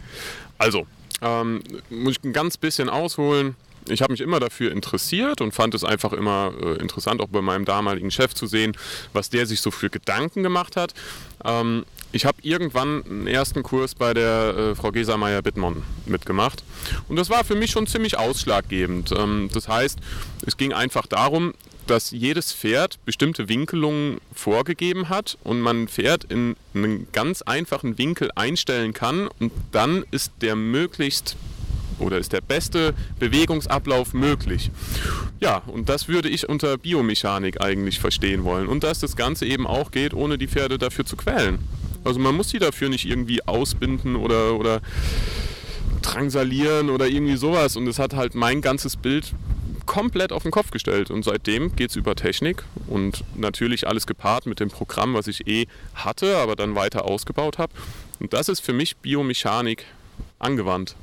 Also, 0.59 0.87
ähm, 1.23 1.63
muss 1.91 2.17
ich 2.19 2.25
ein 2.25 2.33
ganz 2.33 2.57
bisschen 2.57 2.89
ausholen. 2.89 3.57
Ich 3.89 4.03
habe 4.03 4.13
mich 4.13 4.21
immer 4.21 4.41
dafür 4.41 4.73
interessiert 4.73 5.41
und 5.41 5.53
fand 5.53 5.75
es 5.75 5.85
einfach 5.85 6.13
immer 6.13 6.53
äh, 6.61 6.81
interessant, 6.81 7.21
auch 7.21 7.29
bei 7.29 7.41
meinem 7.41 7.65
damaligen 7.65 8.11
Chef 8.11 8.35
zu 8.35 8.47
sehen, 8.47 8.77
was 9.13 9.31
der 9.31 9.47
sich 9.47 9.61
so 9.61 9.71
für 9.71 9.91
Gedanken 9.91 10.43
gemacht 10.43 10.77
hat. 10.77 10.95
Ähm, 11.45 11.85
ich 12.13 12.25
habe 12.25 12.39
irgendwann 12.43 13.05
einen 13.05 13.27
ersten 13.27 13.63
Kurs 13.63 13.95
bei 13.95 14.15
der 14.15 14.57
äh, 14.57 14.75
Frau 14.75 14.91
Gesameier-Bittmann 14.91 15.83
mitgemacht. 16.07 16.65
Und 17.09 17.17
das 17.17 17.31
war 17.31 17.45
für 17.45 17.55
mich 17.55 17.71
schon 17.71 17.87
ziemlich 17.87 18.19
ausschlaggebend. 18.19 19.13
Ähm, 19.13 19.51
das 19.53 19.69
heißt, 19.69 19.99
es 20.47 20.57
ging 20.57 20.73
einfach 20.73 21.07
darum, 21.07 21.55
dass 21.87 22.11
jedes 22.11 22.53
Pferd 22.53 22.99
bestimmte 23.05 23.49
Winkelungen 23.49 24.19
vorgegeben 24.33 25.09
hat 25.09 25.39
und 25.45 25.61
man 25.61 25.83
ein 25.83 25.89
Pferd 25.89 26.25
in 26.25 26.57
einen 26.75 27.07
ganz 27.13 27.43
einfachen 27.43 27.99
Winkel 27.99 28.31
einstellen 28.35 28.93
kann 28.93 29.29
und 29.39 29.53
dann 29.73 30.05
ist 30.11 30.33
der 30.41 30.57
möglichst 30.57 31.37
oder 31.99 32.19
ist 32.19 32.33
der 32.33 32.41
beste 32.41 32.95
Bewegungsablauf 33.19 34.15
möglich? 34.15 34.71
Ja, 35.41 35.63
und 35.67 35.89
das 35.89 36.09
würde 36.09 36.29
ich 36.29 36.49
unter 36.49 36.79
Biomechanik 36.79 37.61
eigentlich 37.61 38.01
verstehen 38.01 38.45
wollen. 38.45 38.69
Und 38.69 38.85
dass 38.85 39.01
das 39.01 39.17
Ganze 39.17 39.47
eben 39.47 39.67
auch 39.67 39.91
geht, 39.91 40.15
ohne 40.15 40.39
die 40.39 40.49
Pferde 40.49 40.79
dafür 40.79 41.05
zu 41.05 41.17
quälen. 41.17 41.59
Also 42.05 42.21
man 42.21 42.35
muss 42.35 42.51
sie 42.51 42.59
dafür 42.59 42.89
nicht 42.89 43.07
irgendwie 43.07 43.47
ausbinden 43.47 44.17
oder, 44.17 44.55
oder 44.55 44.81
drangsalieren 46.03 46.91
oder 46.91 47.09
irgendwie 47.09 47.37
sowas. 47.37 47.77
Und 47.77 47.87
es 47.87 47.99
hat 47.99 48.15
halt 48.15 48.35
mein 48.35 48.61
ganzes 48.61 48.97
Bild 48.97 49.33
komplett 49.87 50.33
auf 50.33 50.43
den 50.43 50.53
Kopf 50.53 50.71
gestellt. 50.71 51.11
Und 51.11 51.25
seitdem 51.25 51.75
geht 51.75 51.91
es 51.91 51.97
über 51.97 52.15
Technik 52.15 52.65
und 52.87 53.25
natürlich 53.35 53.87
alles 53.87 54.07
gepaart 54.07 54.47
mit 54.47 54.61
dem 54.61 54.69
Programm, 54.69 55.15
was 55.15 55.27
ich 55.27 55.47
eh 55.47 55.67
hatte, 55.95 56.37
aber 56.37 56.57
dann 56.57 56.75
weiter 56.75 57.05
ausgebaut 57.05 57.59
habe. 57.59 57.73
Und 58.21 58.33
das 58.33 58.49
ist 58.49 58.61
für 58.61 58.73
mich 58.73 58.97
Biomechanik 58.97 59.85
angewandt. 60.39 60.97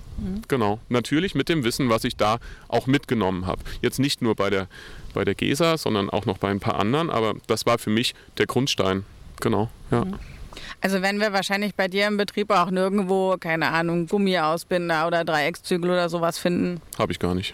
Genau. 0.47 0.79
Natürlich 0.89 1.35
mit 1.35 1.49
dem 1.49 1.63
Wissen, 1.63 1.89
was 1.89 2.03
ich 2.03 2.15
da 2.15 2.39
auch 2.67 2.87
mitgenommen 2.87 3.45
habe. 3.45 3.61
Jetzt 3.81 3.99
nicht 3.99 4.21
nur 4.21 4.35
bei 4.35 4.49
der, 4.49 4.67
bei 5.13 5.25
der 5.25 5.35
GESA, 5.35 5.77
sondern 5.77 6.09
auch 6.09 6.25
noch 6.25 6.37
bei 6.37 6.49
ein 6.49 6.59
paar 6.59 6.79
anderen, 6.79 7.09
aber 7.09 7.35
das 7.47 7.65
war 7.65 7.77
für 7.77 7.89
mich 7.89 8.13
der 8.37 8.45
Grundstein. 8.45 9.05
Genau, 9.41 9.69
ja. 9.91 10.05
Mhm. 10.05 10.15
Also 10.83 11.01
wenn 11.01 11.21
wir 11.21 11.31
wahrscheinlich 11.31 11.75
bei 11.75 11.87
dir 11.87 12.07
im 12.07 12.17
Betrieb 12.17 12.51
auch 12.51 12.69
nirgendwo, 12.69 13.37
keine 13.39 13.69
Ahnung, 13.69 14.05
Gummiausbinder 14.05 15.07
oder 15.07 15.23
Dreieckszügel 15.23 15.89
oder 15.89 16.09
sowas 16.09 16.37
finden. 16.37 16.81
Habe 16.99 17.13
ich 17.13 17.19
gar 17.19 17.33
nicht. 17.33 17.53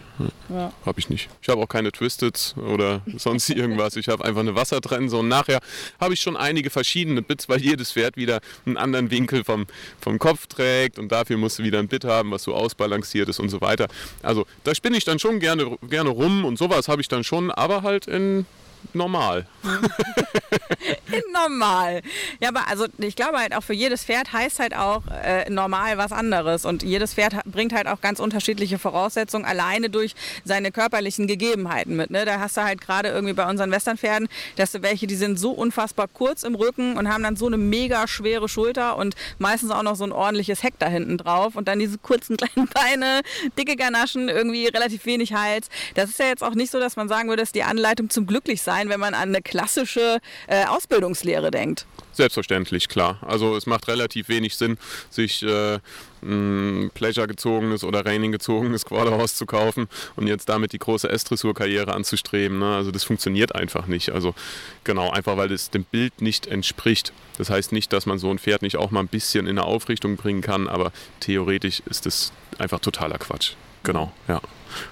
Ja. 0.49 0.73
Habe 0.83 0.99
ich 0.99 1.09
nicht. 1.09 1.29
Ich 1.39 1.47
habe 1.47 1.61
auch 1.61 1.67
keine 1.67 1.91
Twisted 1.91 2.55
oder 2.57 3.01
sonst 3.17 3.51
irgendwas. 3.51 3.95
Ich 3.97 4.07
habe 4.07 4.25
einfach 4.25 4.41
eine 4.41 4.55
Wassertrense 4.55 5.15
und 5.15 5.27
nachher 5.27 5.59
habe 6.01 6.15
ich 6.15 6.21
schon 6.21 6.37
einige 6.37 6.71
verschiedene 6.71 7.21
Bits, 7.21 7.47
weil 7.47 7.61
jedes 7.61 7.91
Pferd 7.91 8.17
wieder 8.17 8.39
einen 8.65 8.77
anderen 8.77 9.11
Winkel 9.11 9.43
vom, 9.43 9.67
vom 10.01 10.17
Kopf 10.17 10.47
trägt 10.47 10.97
und 10.97 11.11
dafür 11.11 11.37
musst 11.37 11.59
du 11.59 11.63
wieder 11.63 11.77
ein 11.77 11.87
Bit 11.87 12.05
haben, 12.05 12.31
was 12.31 12.41
so 12.41 12.55
ausbalanciert 12.55 13.29
ist 13.29 13.39
und 13.39 13.49
so 13.49 13.61
weiter. 13.61 13.89
Also 14.23 14.47
da 14.63 14.73
spinne 14.73 14.97
ich 14.97 15.05
dann 15.05 15.19
schon 15.19 15.39
gerne, 15.39 15.77
gerne 15.87 16.09
rum 16.09 16.45
und 16.45 16.57
sowas 16.57 16.87
habe 16.87 16.99
ich 17.03 17.07
dann 17.07 17.23
schon, 17.23 17.51
aber 17.51 17.83
halt 17.83 18.07
in 18.07 18.47
normal. 18.93 19.45
normal. 21.33 22.01
Ja, 22.39 22.49
aber 22.49 22.67
also 22.67 22.85
ich 22.97 23.15
glaube 23.15 23.37
halt 23.37 23.55
auch 23.55 23.63
für 23.63 23.73
jedes 23.73 24.03
Pferd 24.03 24.33
heißt 24.33 24.59
halt 24.59 24.75
auch 24.75 25.03
äh, 25.23 25.49
normal 25.49 25.97
was 25.97 26.11
anderes. 26.11 26.65
Und 26.65 26.83
jedes 26.83 27.13
Pferd 27.13 27.35
bringt 27.45 27.73
halt 27.73 27.87
auch 27.87 28.01
ganz 28.01 28.19
unterschiedliche 28.19 28.79
Voraussetzungen 28.79 29.45
alleine 29.45 29.89
durch 29.89 30.15
seine 30.43 30.71
körperlichen 30.71 31.27
Gegebenheiten 31.27 31.95
mit. 31.95 32.09
Ne? 32.09 32.25
Da 32.25 32.39
hast 32.39 32.57
du 32.57 32.63
halt 32.63 32.81
gerade 32.81 33.09
irgendwie 33.09 33.33
bei 33.33 33.47
unseren 33.49 33.71
Westernpferden, 33.71 34.27
dass 34.55 34.71
du 34.71 34.81
welche, 34.81 35.07
die 35.07 35.15
sind 35.15 35.39
so 35.39 35.51
unfassbar 35.51 36.07
kurz 36.07 36.43
im 36.43 36.55
Rücken 36.55 36.97
und 36.97 37.09
haben 37.09 37.23
dann 37.23 37.35
so 37.35 37.47
eine 37.47 37.57
mega 37.57 38.07
schwere 38.07 38.49
Schulter 38.49 38.97
und 38.97 39.15
meistens 39.37 39.71
auch 39.71 39.83
noch 39.83 39.95
so 39.95 40.03
ein 40.03 40.11
ordentliches 40.11 40.63
Heck 40.63 40.75
da 40.79 40.87
hinten 40.87 41.17
drauf 41.17 41.55
und 41.55 41.67
dann 41.67 41.79
diese 41.79 41.97
kurzen 41.97 42.37
kleinen 42.37 42.67
Beine, 42.67 43.21
dicke 43.57 43.75
Ganaschen, 43.75 44.29
irgendwie 44.29 44.67
relativ 44.67 45.05
wenig 45.05 45.33
Hals. 45.33 45.69
Das 45.95 46.09
ist 46.09 46.19
ja 46.19 46.27
jetzt 46.27 46.43
auch 46.43 46.55
nicht 46.55 46.71
so, 46.71 46.79
dass 46.79 46.95
man 46.95 47.07
sagen 47.07 47.29
würde, 47.29 47.41
dass 47.41 47.51
die 47.51 47.63
Anleitung 47.63 48.09
zum 48.09 48.25
Glücklichsein 48.25 48.68
sein, 48.69 48.89
wenn 48.89 48.99
man 48.99 49.15
an 49.15 49.29
eine 49.29 49.41
klassische 49.41 50.19
äh, 50.47 50.65
Ausbildungslehre 50.65 51.49
denkt. 51.49 51.87
Selbstverständlich, 52.11 52.87
klar. 52.87 53.17
Also 53.25 53.55
es 53.55 53.65
macht 53.65 53.87
relativ 53.87 54.29
wenig 54.29 54.57
Sinn, 54.57 54.77
sich 55.09 55.41
äh, 55.41 55.79
Pleasure-gezogenes 56.21 57.83
oder 57.83 58.05
Reining-gezogenes 58.05 58.85
Quarterhorse 58.85 59.35
zu 59.35 59.45
kaufen 59.45 59.87
und 60.15 60.27
jetzt 60.27 60.49
damit 60.49 60.73
die 60.73 60.79
große 60.79 61.09
S-Dressur-Karriere 61.09 61.93
anzustreben. 61.93 62.59
Ne? 62.59 62.75
Also 62.75 62.91
das 62.91 63.03
funktioniert 63.03 63.55
einfach 63.55 63.87
nicht. 63.87 64.11
Also 64.11 64.35
genau, 64.83 65.09
einfach 65.09 65.37
weil 65.37 65.51
es 65.51 65.71
dem 65.71 65.85
Bild 65.85 66.21
nicht 66.21 66.45
entspricht. 66.45 67.13
Das 67.37 67.49
heißt 67.49 67.71
nicht, 67.71 67.91
dass 67.91 68.05
man 68.05 68.19
so 68.19 68.29
ein 68.29 68.37
Pferd 68.37 68.61
nicht 68.61 68.75
auch 68.77 68.91
mal 68.91 68.99
ein 68.99 69.07
bisschen 69.07 69.47
in 69.47 69.57
eine 69.57 69.65
Aufrichtung 69.65 70.17
bringen 70.17 70.41
kann, 70.41 70.67
aber 70.67 70.91
theoretisch 71.21 71.81
ist 71.89 72.05
das 72.05 72.33
einfach 72.59 72.79
totaler 72.79 73.17
Quatsch. 73.17 73.53
Genau, 73.83 74.11
ja. 74.27 74.41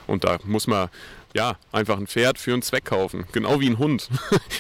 Und 0.07 0.24
da 0.24 0.38
muss 0.46 0.65
man 0.65 0.89
ja, 1.38 1.56
einfach 1.72 1.98
ein 1.98 2.08
Pferd 2.08 2.39
für 2.39 2.51
einen 2.51 2.63
Zweck 2.63 2.86
kaufen. 2.86 3.25
Genau 3.32 3.60
wie 3.60 3.70
ein 3.70 3.77
Hund. 3.77 4.10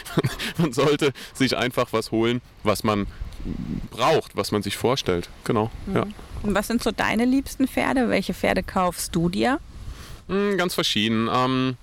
man 0.59 0.73
sollte 0.73 1.11
sich 1.33 1.57
einfach 1.57 1.91
was 1.91 2.11
holen, 2.11 2.39
was 2.63 2.83
man 2.83 3.07
braucht, 3.89 4.35
was 4.37 4.51
man 4.51 4.61
sich 4.61 4.77
vorstellt. 4.77 5.27
Genau. 5.43 5.71
Mhm. 5.87 5.95
Ja. 5.95 6.05
Und 6.43 6.53
was 6.53 6.67
sind 6.67 6.83
so 6.83 6.91
deine 6.91 7.25
liebsten 7.25 7.67
Pferde? 7.67 8.09
Welche 8.09 8.35
Pferde 8.35 8.61
kaufst 8.61 9.15
du 9.15 9.27
dir? 9.27 9.59
Mhm, 10.27 10.55
ganz 10.57 10.75
verschieden. 10.75 11.27
Ähm, 11.33 11.77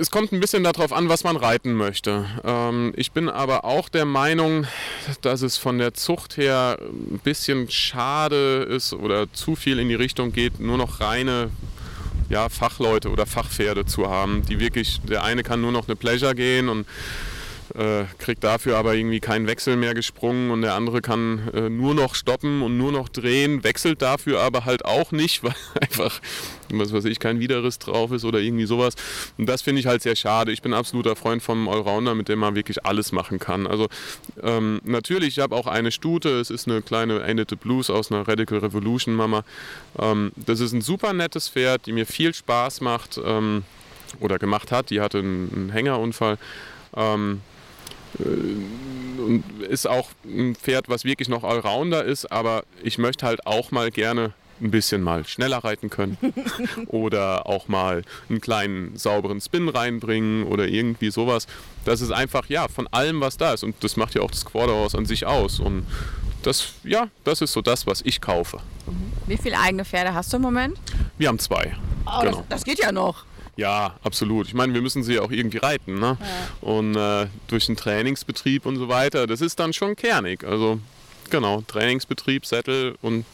es 0.00 0.10
kommt 0.10 0.32
ein 0.32 0.40
bisschen 0.40 0.64
darauf 0.64 0.90
an, 0.90 1.10
was 1.10 1.24
man 1.24 1.36
reiten 1.36 1.74
möchte. 1.74 2.24
Ähm, 2.42 2.94
ich 2.96 3.12
bin 3.12 3.28
aber 3.28 3.66
auch 3.66 3.90
der 3.90 4.06
Meinung, 4.06 4.66
dass 5.20 5.42
es 5.42 5.58
von 5.58 5.76
der 5.76 5.92
Zucht 5.92 6.38
her 6.38 6.78
ein 6.80 7.20
bisschen 7.22 7.70
schade 7.70 8.62
ist 8.62 8.94
oder 8.94 9.30
zu 9.34 9.56
viel 9.56 9.78
in 9.78 9.90
die 9.90 9.94
Richtung 9.94 10.32
geht, 10.32 10.58
nur 10.58 10.78
noch 10.78 11.00
reine 11.00 11.50
ja, 12.28 12.48
Fachleute 12.48 13.10
oder 13.10 13.26
Fachpferde 13.26 13.84
zu 13.86 14.08
haben, 14.10 14.42
die 14.48 14.60
wirklich, 14.60 15.00
der 15.02 15.24
eine 15.24 15.42
kann 15.42 15.60
nur 15.60 15.72
noch 15.72 15.86
eine 15.86 15.96
Pleasure 15.96 16.34
gehen 16.34 16.68
und 16.68 16.86
äh, 17.74 18.04
kriegt 18.18 18.44
dafür 18.44 18.76
aber 18.76 18.94
irgendwie 18.94 19.18
keinen 19.18 19.46
Wechsel 19.46 19.76
mehr 19.76 19.94
gesprungen 19.94 20.50
und 20.50 20.62
der 20.62 20.74
andere 20.74 21.00
kann 21.00 21.48
äh, 21.52 21.68
nur 21.68 21.94
noch 21.94 22.14
stoppen 22.14 22.62
und 22.62 22.78
nur 22.78 22.92
noch 22.92 23.08
drehen, 23.08 23.64
wechselt 23.64 24.00
dafür 24.00 24.40
aber 24.40 24.64
halt 24.64 24.84
auch 24.84 25.10
nicht, 25.10 25.42
weil 25.42 25.54
einfach, 25.80 26.20
was 26.70 26.92
weiß 26.92 27.04
ich, 27.06 27.18
kein 27.18 27.40
Widerriss 27.40 27.78
drauf 27.78 28.12
ist 28.12 28.24
oder 28.24 28.38
irgendwie 28.38 28.66
sowas. 28.66 28.94
Und 29.38 29.46
das 29.46 29.62
finde 29.62 29.80
ich 29.80 29.86
halt 29.86 30.02
sehr 30.02 30.14
schade. 30.14 30.52
Ich 30.52 30.62
bin 30.62 30.72
absoluter 30.72 31.16
Freund 31.16 31.42
vom 31.42 31.68
Allrounder, 31.68 32.14
mit 32.14 32.28
dem 32.28 32.38
man 32.38 32.54
wirklich 32.54 32.86
alles 32.86 33.10
machen 33.10 33.38
kann. 33.38 33.66
Also 33.66 33.88
ähm, 34.42 34.80
natürlich, 34.84 35.38
ich 35.38 35.38
habe 35.40 35.56
auch 35.56 35.66
eine 35.66 35.90
Stute, 35.90 36.40
es 36.40 36.50
ist 36.50 36.68
eine 36.68 36.80
kleine 36.80 37.22
Ended 37.22 37.58
Blues 37.60 37.90
aus 37.90 38.12
einer 38.12 38.26
Radical 38.26 38.58
Revolution 38.58 39.14
Mama. 39.14 39.44
Ähm, 39.98 40.32
das 40.36 40.60
ist 40.60 40.72
ein 40.72 40.80
super 40.80 41.12
nettes 41.12 41.48
Pferd, 41.48 41.86
die 41.86 41.92
mir 41.92 42.06
viel 42.06 42.34
Spaß 42.34 42.80
macht 42.82 43.20
ähm, 43.24 43.64
oder 44.20 44.38
gemacht 44.38 44.70
hat. 44.70 44.90
Die 44.90 45.00
hatte 45.00 45.18
einen, 45.18 45.50
einen 45.54 45.70
Hängerunfall. 45.70 46.38
Äh, 48.20 49.22
und 49.24 49.44
ist 49.62 49.86
auch 49.86 50.10
ein 50.24 50.54
Pferd, 50.54 50.88
was 50.88 51.04
wirklich 51.04 51.28
noch 51.28 51.44
Allrounder 51.44 52.04
ist, 52.04 52.30
aber 52.30 52.64
ich 52.82 52.98
möchte 52.98 53.26
halt 53.26 53.46
auch 53.46 53.70
mal 53.70 53.90
gerne 53.90 54.34
ein 54.60 54.70
bisschen 54.70 55.02
mal 55.02 55.26
schneller 55.26 55.58
reiten 55.58 55.90
können 55.90 56.16
oder 56.86 57.46
auch 57.46 57.68
mal 57.68 58.02
einen 58.28 58.40
kleinen 58.40 58.96
sauberen 58.96 59.40
Spin 59.40 59.68
reinbringen 59.68 60.44
oder 60.44 60.68
irgendwie 60.68 61.10
sowas. 61.10 61.46
Das 61.84 62.00
ist 62.00 62.12
einfach 62.12 62.48
ja 62.48 62.68
von 62.68 62.86
allem, 62.88 63.20
was 63.20 63.36
da 63.36 63.54
ist 63.54 63.64
und 63.64 63.82
das 63.82 63.96
macht 63.96 64.14
ja 64.14 64.22
auch 64.22 64.30
das 64.30 64.44
Quarterhouse 64.44 64.94
an 64.94 65.06
sich 65.06 65.26
aus 65.26 65.58
und 65.60 65.86
das 66.42 66.74
ja, 66.84 67.08
das 67.24 67.40
ist 67.40 67.52
so 67.52 67.62
das, 67.62 67.86
was 67.86 68.02
ich 68.02 68.20
kaufe. 68.20 68.60
Wie 69.26 69.36
viele 69.36 69.58
eigene 69.58 69.84
Pferde 69.84 70.14
hast 70.14 70.32
du 70.32 70.36
im 70.36 70.42
Moment? 70.42 70.78
Wir 71.18 71.28
haben 71.28 71.38
zwei. 71.38 71.74
Oh, 72.06 72.20
genau. 72.20 72.36
das, 72.38 72.48
das 72.48 72.64
geht 72.64 72.78
ja 72.78 72.92
noch. 72.92 73.24
Ja, 73.56 73.94
absolut. 74.02 74.48
Ich 74.48 74.54
meine, 74.54 74.74
wir 74.74 74.82
müssen 74.82 75.02
sie 75.02 75.18
auch 75.18 75.30
irgendwie 75.30 75.58
reiten. 75.58 75.98
Ne? 76.00 76.16
Ja. 76.20 76.68
Und 76.68 76.96
äh, 76.96 77.26
durch 77.46 77.66
den 77.66 77.76
Trainingsbetrieb 77.76 78.66
und 78.66 78.76
so 78.76 78.88
weiter, 78.88 79.26
das 79.26 79.40
ist 79.40 79.60
dann 79.60 79.72
schon 79.72 79.94
kernig. 79.96 80.44
Also 80.44 80.80
genau, 81.30 81.62
Trainingsbetrieb, 81.66 82.46
Sättel 82.46 82.96
und 83.00 83.24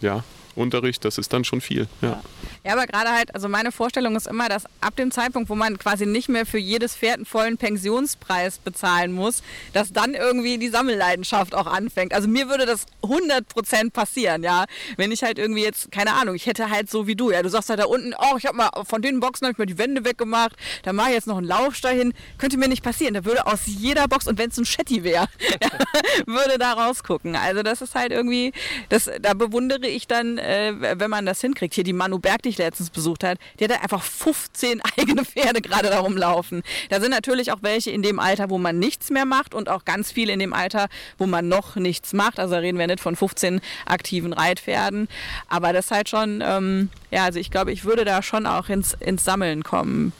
ja, 0.00 0.24
Unterricht, 0.58 1.04
das 1.04 1.18
ist 1.18 1.32
dann 1.32 1.44
schon 1.44 1.60
viel. 1.60 1.88
Ja, 2.02 2.22
ja 2.64 2.72
aber 2.72 2.86
gerade 2.86 3.10
halt, 3.10 3.34
also 3.34 3.48
meine 3.48 3.72
Vorstellung 3.72 4.16
ist 4.16 4.26
immer, 4.26 4.48
dass 4.48 4.64
ab 4.80 4.96
dem 4.96 5.10
Zeitpunkt, 5.10 5.48
wo 5.48 5.54
man 5.54 5.78
quasi 5.78 6.06
nicht 6.06 6.28
mehr 6.28 6.46
für 6.46 6.58
jedes 6.58 6.96
Pferd 6.96 7.16
einen 7.16 7.26
vollen 7.26 7.56
Pensionspreis 7.56 8.58
bezahlen 8.58 9.12
muss, 9.12 9.42
dass 9.72 9.92
dann 9.92 10.14
irgendwie 10.14 10.58
die 10.58 10.68
Sammelleidenschaft 10.68 11.54
auch 11.54 11.66
anfängt. 11.66 12.12
Also 12.12 12.28
mir 12.28 12.48
würde 12.48 12.66
das 12.66 12.86
100% 13.02 13.90
passieren, 13.90 14.42
ja. 14.42 14.66
Wenn 14.96 15.12
ich 15.12 15.22
halt 15.22 15.38
irgendwie 15.38 15.62
jetzt, 15.62 15.90
keine 15.92 16.14
Ahnung, 16.14 16.34
ich 16.34 16.46
hätte 16.46 16.70
halt 16.70 16.90
so 16.90 17.06
wie 17.06 17.16
du, 17.16 17.30
ja, 17.30 17.42
du 17.42 17.48
sagst 17.48 17.70
halt 17.70 17.80
da 17.80 17.86
unten, 17.86 18.14
oh, 18.18 18.36
ich 18.36 18.46
habe 18.46 18.56
mal 18.56 18.70
von 18.84 19.02
den 19.02 19.20
Boxen 19.20 19.46
habe 19.46 19.52
ich 19.52 19.58
mal 19.58 19.66
die 19.66 19.78
Wände 19.78 20.04
weggemacht, 20.04 20.56
da 20.82 20.92
mache 20.92 21.08
ich 21.08 21.14
jetzt 21.14 21.26
noch 21.26 21.38
einen 21.38 21.46
Laufstall 21.46 21.94
hin. 21.94 22.14
Könnte 22.38 22.58
mir 22.58 22.68
nicht 22.68 22.82
passieren. 22.82 23.14
Da 23.14 23.24
würde 23.24 23.46
aus 23.46 23.60
jeder 23.66 24.08
Box, 24.08 24.26
und 24.26 24.38
wenn 24.38 24.50
es 24.50 24.58
ein 24.58 24.64
Shetty 24.64 25.04
wäre, 25.04 25.28
würde 26.26 26.58
da 26.58 26.72
rausgucken. 26.72 27.36
Also 27.36 27.62
das 27.62 27.82
ist 27.82 27.94
halt 27.94 28.12
irgendwie, 28.12 28.52
das, 28.88 29.10
da 29.20 29.34
bewundere 29.34 29.86
ich 29.86 30.06
dann, 30.06 30.38
äh, 30.48 30.98
wenn 30.98 31.10
man 31.10 31.26
das 31.26 31.40
hinkriegt. 31.40 31.74
Hier 31.74 31.84
die 31.84 31.92
Manu 31.92 32.18
Berg, 32.18 32.42
die 32.42 32.48
ich 32.48 32.58
letztens 32.58 32.90
besucht 32.90 33.22
hat, 33.22 33.38
die 33.60 33.64
hat 33.64 33.82
einfach 33.82 34.02
15 34.02 34.80
eigene 34.98 35.24
Pferde 35.24 35.60
gerade 35.60 35.88
da 35.88 36.00
rumlaufen. 36.00 36.62
Da 36.88 37.00
sind 37.00 37.10
natürlich 37.10 37.52
auch 37.52 37.58
welche 37.62 37.90
in 37.90 38.02
dem 38.02 38.18
Alter, 38.18 38.50
wo 38.50 38.58
man 38.58 38.78
nichts 38.78 39.10
mehr 39.10 39.26
macht 39.26 39.54
und 39.54 39.68
auch 39.68 39.84
ganz 39.84 40.10
viele 40.10 40.32
in 40.32 40.38
dem 40.38 40.52
Alter, 40.52 40.88
wo 41.18 41.26
man 41.26 41.48
noch 41.48 41.76
nichts 41.76 42.12
macht. 42.12 42.38
Also 42.40 42.54
da 42.54 42.60
reden 42.60 42.78
wir 42.78 42.86
nicht 42.86 43.00
von 43.00 43.14
15 43.14 43.60
aktiven 43.86 44.32
Reitpferden. 44.32 45.08
Aber 45.48 45.72
das 45.72 45.86
ist 45.86 45.90
halt 45.90 46.08
schon, 46.08 46.42
ähm, 46.44 46.88
ja, 47.10 47.24
also 47.24 47.38
ich 47.38 47.50
glaube, 47.50 47.72
ich 47.72 47.84
würde 47.84 48.04
da 48.04 48.22
schon 48.22 48.46
auch 48.46 48.68
ins, 48.68 48.94
ins 49.00 49.24
Sammeln 49.24 49.62
kommen. 49.62 50.12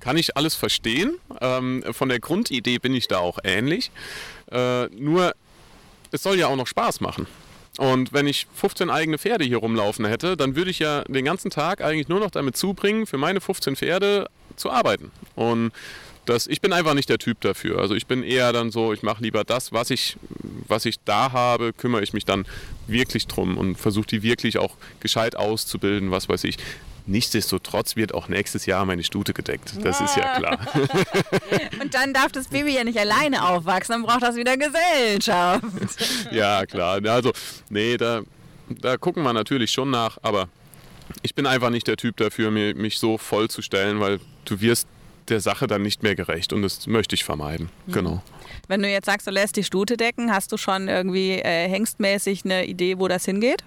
Kann 0.00 0.18
ich 0.18 0.36
alles 0.36 0.54
verstehen. 0.54 1.14
Ähm, 1.40 1.82
von 1.92 2.10
der 2.10 2.20
Grundidee 2.20 2.78
bin 2.78 2.94
ich 2.94 3.08
da 3.08 3.18
auch 3.18 3.38
ähnlich. 3.42 3.90
Äh, 4.52 4.86
nur, 4.88 5.32
es 6.10 6.22
soll 6.22 6.38
ja 6.38 6.48
auch 6.48 6.56
noch 6.56 6.66
Spaß 6.66 7.00
machen. 7.00 7.26
Und 7.78 8.12
wenn 8.12 8.26
ich 8.26 8.46
15 8.54 8.88
eigene 8.88 9.18
Pferde 9.18 9.44
hier 9.44 9.58
rumlaufen 9.58 10.04
hätte, 10.04 10.36
dann 10.36 10.54
würde 10.54 10.70
ich 10.70 10.78
ja 10.78 11.02
den 11.04 11.24
ganzen 11.24 11.50
Tag 11.50 11.80
eigentlich 11.82 12.08
nur 12.08 12.20
noch 12.20 12.30
damit 12.30 12.56
zubringen, 12.56 13.06
für 13.06 13.18
meine 13.18 13.40
15 13.40 13.74
Pferde 13.76 14.28
zu 14.56 14.70
arbeiten. 14.70 15.10
Und 15.34 15.72
das, 16.24 16.46
ich 16.46 16.60
bin 16.60 16.72
einfach 16.72 16.94
nicht 16.94 17.08
der 17.08 17.18
Typ 17.18 17.40
dafür. 17.40 17.78
Also 17.80 17.94
ich 17.94 18.06
bin 18.06 18.22
eher 18.22 18.52
dann 18.52 18.70
so, 18.70 18.92
ich 18.92 19.02
mache 19.02 19.22
lieber 19.22 19.44
das, 19.44 19.72
was 19.72 19.90
ich, 19.90 20.16
was 20.68 20.86
ich 20.86 20.96
da 21.04 21.32
habe, 21.32 21.72
kümmere 21.72 22.02
ich 22.02 22.12
mich 22.12 22.24
dann 22.24 22.46
wirklich 22.86 23.26
drum 23.26 23.58
und 23.58 23.76
versuche 23.76 24.06
die 24.06 24.22
wirklich 24.22 24.58
auch 24.58 24.76
gescheit 25.00 25.36
auszubilden, 25.36 26.10
was 26.10 26.28
weiß 26.28 26.44
ich. 26.44 26.56
Nichtsdestotrotz 27.06 27.96
wird 27.96 28.14
auch 28.14 28.28
nächstes 28.28 28.64
Jahr 28.64 28.86
meine 28.86 29.04
Stute 29.04 29.34
gedeckt. 29.34 29.74
Das 29.82 30.00
ist 30.00 30.16
ja 30.16 30.38
klar. 30.38 30.58
Und 31.82 31.92
dann 31.92 32.14
darf 32.14 32.32
das 32.32 32.48
Baby 32.48 32.74
ja 32.74 32.84
nicht 32.84 32.98
alleine 32.98 33.46
aufwachsen, 33.46 33.92
dann 33.92 34.02
braucht 34.04 34.22
das 34.22 34.36
wieder 34.36 34.56
Gesellschaft. 34.56 35.64
Ja, 36.30 36.64
klar. 36.64 37.00
Also, 37.06 37.32
nee, 37.68 37.96
da, 37.96 38.22
da 38.68 38.96
gucken 38.96 39.22
wir 39.22 39.32
natürlich 39.32 39.70
schon 39.70 39.90
nach, 39.90 40.18
aber 40.22 40.48
ich 41.22 41.34
bin 41.34 41.46
einfach 41.46 41.70
nicht 41.70 41.86
der 41.86 41.96
Typ 41.96 42.16
dafür, 42.16 42.50
mich 42.50 42.98
so 42.98 43.18
vollzustellen, 43.18 44.00
weil 44.00 44.20
du 44.46 44.60
wirst 44.60 44.88
der 45.28 45.40
Sache 45.40 45.66
dann 45.66 45.82
nicht 45.82 46.02
mehr 46.02 46.14
gerecht 46.14 46.52
und 46.52 46.62
das 46.62 46.86
möchte 46.86 47.14
ich 47.14 47.24
vermeiden. 47.24 47.68
Mhm. 47.86 47.92
Genau. 47.92 48.22
Wenn 48.68 48.82
du 48.82 48.88
jetzt 48.88 49.06
sagst, 49.06 49.26
du 49.26 49.30
lässt 49.30 49.56
die 49.56 49.64
Stute 49.64 49.96
decken, 49.96 50.32
hast 50.32 50.52
du 50.52 50.56
schon 50.56 50.88
irgendwie 50.88 51.32
äh, 51.32 51.68
hengstmäßig 51.68 52.44
eine 52.44 52.66
Idee, 52.66 52.98
wo 52.98 53.08
das 53.08 53.24
hingeht? 53.24 53.62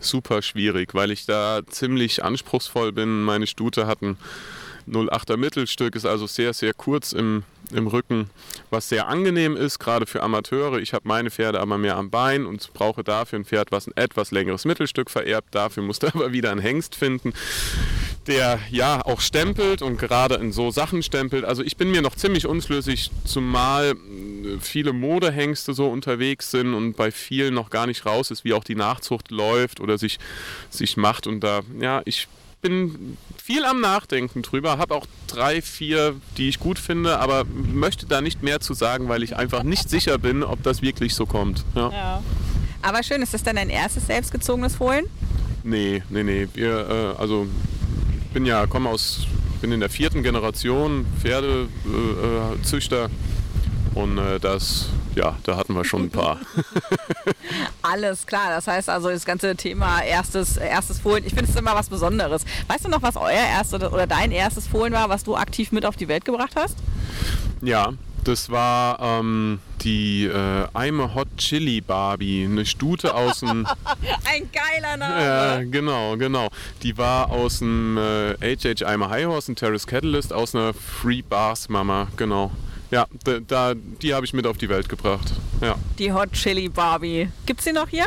Super 0.00 0.42
schwierig, 0.42 0.94
weil 0.94 1.10
ich 1.10 1.26
da 1.26 1.60
ziemlich 1.66 2.24
anspruchsvoll 2.24 2.92
bin. 2.92 3.22
Meine 3.22 3.46
Stute 3.46 3.86
hat 3.86 4.02
ein 4.02 4.16
08er 4.88 5.36
Mittelstück, 5.36 5.94
ist 5.94 6.06
also 6.06 6.26
sehr, 6.26 6.52
sehr 6.52 6.74
kurz 6.74 7.12
im, 7.12 7.44
im 7.72 7.86
Rücken, 7.86 8.30
was 8.70 8.88
sehr 8.88 9.08
angenehm 9.08 9.56
ist, 9.56 9.78
gerade 9.78 10.06
für 10.06 10.22
Amateure. 10.22 10.78
Ich 10.78 10.92
habe 10.92 11.08
meine 11.08 11.30
Pferde 11.30 11.60
aber 11.60 11.78
mehr 11.78 11.96
am 11.96 12.10
Bein 12.10 12.46
und 12.46 12.72
brauche 12.72 13.04
dafür 13.04 13.38
ein 13.38 13.44
Pferd, 13.44 13.72
was 13.72 13.86
ein 13.86 13.96
etwas 13.96 14.30
längeres 14.30 14.64
Mittelstück 14.64 15.10
vererbt. 15.10 15.54
Dafür 15.54 15.82
musste 15.82 16.08
aber 16.14 16.32
wieder 16.32 16.50
einen 16.50 16.60
Hengst 16.60 16.94
finden 16.94 17.32
der 18.26 18.60
ja 18.70 19.04
auch 19.04 19.20
stempelt 19.20 19.82
und 19.82 19.98
gerade 19.98 20.36
in 20.36 20.52
so 20.52 20.70
Sachen 20.70 21.02
stempelt. 21.02 21.44
Also 21.44 21.62
ich 21.62 21.76
bin 21.76 21.90
mir 21.90 22.02
noch 22.02 22.14
ziemlich 22.14 22.46
unschlüssig, 22.46 23.10
zumal 23.24 23.92
äh, 23.92 24.58
viele 24.60 24.92
Modehengste 24.92 25.74
so 25.74 25.88
unterwegs 25.88 26.50
sind 26.50 26.74
und 26.74 26.96
bei 26.96 27.10
vielen 27.10 27.54
noch 27.54 27.70
gar 27.70 27.86
nicht 27.86 28.04
raus 28.06 28.30
ist, 28.30 28.44
wie 28.44 28.52
auch 28.52 28.64
die 28.64 28.74
Nachzucht 28.74 29.30
läuft 29.30 29.80
oder 29.80 29.98
sich, 29.98 30.18
sich 30.68 30.96
macht. 30.96 31.26
Und 31.26 31.40
da, 31.40 31.62
ja, 31.80 32.02
ich 32.04 32.28
bin 32.60 33.16
viel 33.42 33.64
am 33.64 33.80
Nachdenken 33.80 34.42
drüber, 34.42 34.78
habe 34.78 34.94
auch 34.94 35.06
drei, 35.26 35.62
vier, 35.62 36.14
die 36.36 36.48
ich 36.48 36.60
gut 36.60 36.78
finde, 36.78 37.18
aber 37.18 37.44
möchte 37.44 38.06
da 38.06 38.20
nicht 38.20 38.42
mehr 38.42 38.60
zu 38.60 38.74
sagen, 38.74 39.08
weil 39.08 39.22
ich 39.22 39.36
einfach 39.36 39.62
nicht 39.62 39.88
sicher 39.94 40.18
bin, 40.18 40.42
ob 40.42 40.62
das 40.62 40.82
wirklich 40.82 41.14
so 41.14 41.26
kommt. 41.26 41.64
Ja. 41.74 41.90
ja. 41.90 42.22
Aber 42.82 43.02
schön, 43.02 43.22
ist 43.22 43.34
das 43.34 43.42
dann 43.42 43.56
dein 43.56 43.70
erstes 43.70 44.06
selbstgezogenes 44.06 44.76
Fohlen? 44.76 45.06
Nee, 45.62 46.02
nee, 46.08 46.22
nee. 46.22 46.48
Wir, 46.54 47.14
äh, 47.18 47.20
also 47.20 47.46
bin 48.32 48.46
ja, 48.46 48.66
komme 48.66 48.88
aus, 48.88 49.26
bin 49.60 49.72
in 49.72 49.80
der 49.80 49.90
vierten 49.90 50.22
Generation 50.22 51.04
Pferdezüchter 51.20 53.06
äh, 53.06 53.08
und 53.94 54.18
äh, 54.18 54.38
das, 54.38 54.88
ja, 55.14 55.36
da 55.44 55.56
hatten 55.56 55.74
wir 55.74 55.84
schon 55.84 56.04
ein 56.04 56.10
paar. 56.10 56.38
Alles 57.82 58.26
klar, 58.26 58.50
das 58.50 58.66
heißt 58.66 58.88
also 58.88 59.08
das 59.08 59.24
ganze 59.24 59.56
Thema 59.56 60.02
erstes, 60.02 60.56
erstes 60.56 61.00
Fohlen, 61.00 61.24
ich 61.24 61.34
finde 61.34 61.50
es 61.50 61.56
immer 61.56 61.74
was 61.74 61.88
Besonderes. 61.88 62.44
Weißt 62.68 62.84
du 62.84 62.88
noch, 62.88 63.02
was 63.02 63.16
euer 63.16 63.30
erstes 63.30 63.82
oder 63.82 64.06
dein 64.06 64.32
erstes 64.32 64.66
Fohlen 64.66 64.92
war, 64.92 65.08
was 65.08 65.24
du 65.24 65.36
aktiv 65.36 65.72
mit 65.72 65.84
auf 65.84 65.96
die 65.96 66.08
Welt 66.08 66.24
gebracht 66.24 66.52
hast? 66.56 66.76
Ja, 67.62 67.92
das 68.24 68.50
war 68.50 69.00
ähm, 69.00 69.60
die 69.82 70.26
äh, 70.26 70.66
I'm 70.74 71.02
a 71.02 71.14
Hot 71.14 71.28
Chili 71.38 71.80
Barbie, 71.80 72.44
eine 72.44 72.66
Stute 72.66 73.14
aus 73.14 73.40
dem. 73.40 73.66
Ein 74.24 74.48
geiler 74.52 74.96
Name! 74.96 75.24
Ja, 75.24 75.62
genau, 75.62 76.16
genau. 76.16 76.48
Die 76.82 76.96
war 76.98 77.30
aus 77.30 77.60
dem 77.60 77.96
äh, 77.96 78.34
HH 78.34 78.84
I'm 78.84 79.04
a 79.04 79.10
High 79.10 79.26
Horse, 79.26 79.52
ein 79.52 79.56
Terrace 79.56 79.86
Catalyst, 79.86 80.32
aus 80.32 80.54
einer 80.54 80.74
Free 80.74 81.22
Bars 81.22 81.68
Mama, 81.68 82.08
genau. 82.16 82.50
Ja, 82.90 83.06
da, 83.46 83.74
die 83.74 84.14
habe 84.14 84.26
ich 84.26 84.32
mit 84.32 84.46
auf 84.46 84.58
die 84.58 84.68
Welt 84.68 84.88
gebracht. 84.88 85.32
Ja. 85.60 85.76
Die 85.98 86.12
Hot 86.12 86.32
Chili 86.32 86.68
Barbie. 86.68 87.28
Gibt's 87.46 87.64
die 87.64 87.72
noch 87.72 87.88
hier? 87.88 88.06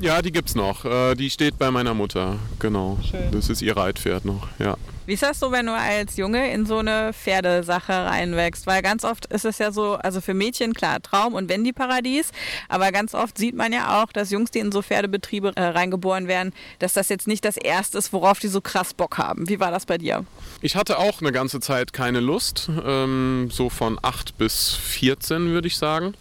Ja, 0.00 0.20
die 0.20 0.32
gibt's 0.32 0.54
noch. 0.54 0.84
Äh, 0.84 1.14
die 1.14 1.30
steht 1.30 1.58
bei 1.58 1.70
meiner 1.70 1.94
Mutter, 1.94 2.36
genau. 2.58 2.98
Schön. 3.08 3.30
Das 3.32 3.48
ist 3.48 3.62
ihr 3.62 3.76
Reitpferd 3.76 4.24
noch, 4.24 4.48
ja. 4.58 4.76
Wie 5.04 5.14
ist 5.14 5.22
das 5.24 5.40
so, 5.40 5.50
wenn 5.50 5.66
du 5.66 5.72
als 5.72 6.16
Junge 6.16 6.52
in 6.52 6.64
so 6.64 6.78
eine 6.78 7.12
Pferdesache 7.12 7.92
reinwächst? 7.92 8.68
Weil 8.68 8.82
ganz 8.82 9.04
oft 9.04 9.26
ist 9.26 9.44
es 9.44 9.58
ja 9.58 9.72
so, 9.72 9.94
also 9.94 10.20
für 10.20 10.32
Mädchen 10.32 10.74
klar, 10.74 11.02
Traum 11.02 11.34
und 11.34 11.48
Wendy-Paradies, 11.48 12.30
aber 12.68 12.92
ganz 12.92 13.12
oft 13.12 13.36
sieht 13.36 13.56
man 13.56 13.72
ja 13.72 14.00
auch, 14.00 14.12
dass 14.12 14.30
Jungs, 14.30 14.52
die 14.52 14.60
in 14.60 14.70
so 14.70 14.80
Pferdebetriebe 14.80 15.52
äh, 15.56 15.60
reingeboren 15.60 16.28
werden, 16.28 16.52
dass 16.78 16.92
das 16.92 17.08
jetzt 17.08 17.26
nicht 17.26 17.44
das 17.44 17.56
Erste 17.56 17.98
ist, 17.98 18.12
worauf 18.12 18.38
die 18.38 18.46
so 18.46 18.60
krass 18.60 18.94
Bock 18.94 19.18
haben. 19.18 19.48
Wie 19.48 19.58
war 19.58 19.72
das 19.72 19.86
bei 19.86 19.98
dir? 19.98 20.24
Ich 20.60 20.76
hatte 20.76 20.98
auch 20.98 21.20
eine 21.20 21.32
ganze 21.32 21.58
Zeit 21.58 21.92
keine 21.92 22.20
Lust, 22.20 22.70
ähm, 22.84 23.48
so 23.50 23.70
von 23.70 23.98
8 24.00 24.38
bis 24.38 24.70
14 24.74 25.48
würde 25.48 25.66
ich 25.66 25.78
sagen. 25.78 26.14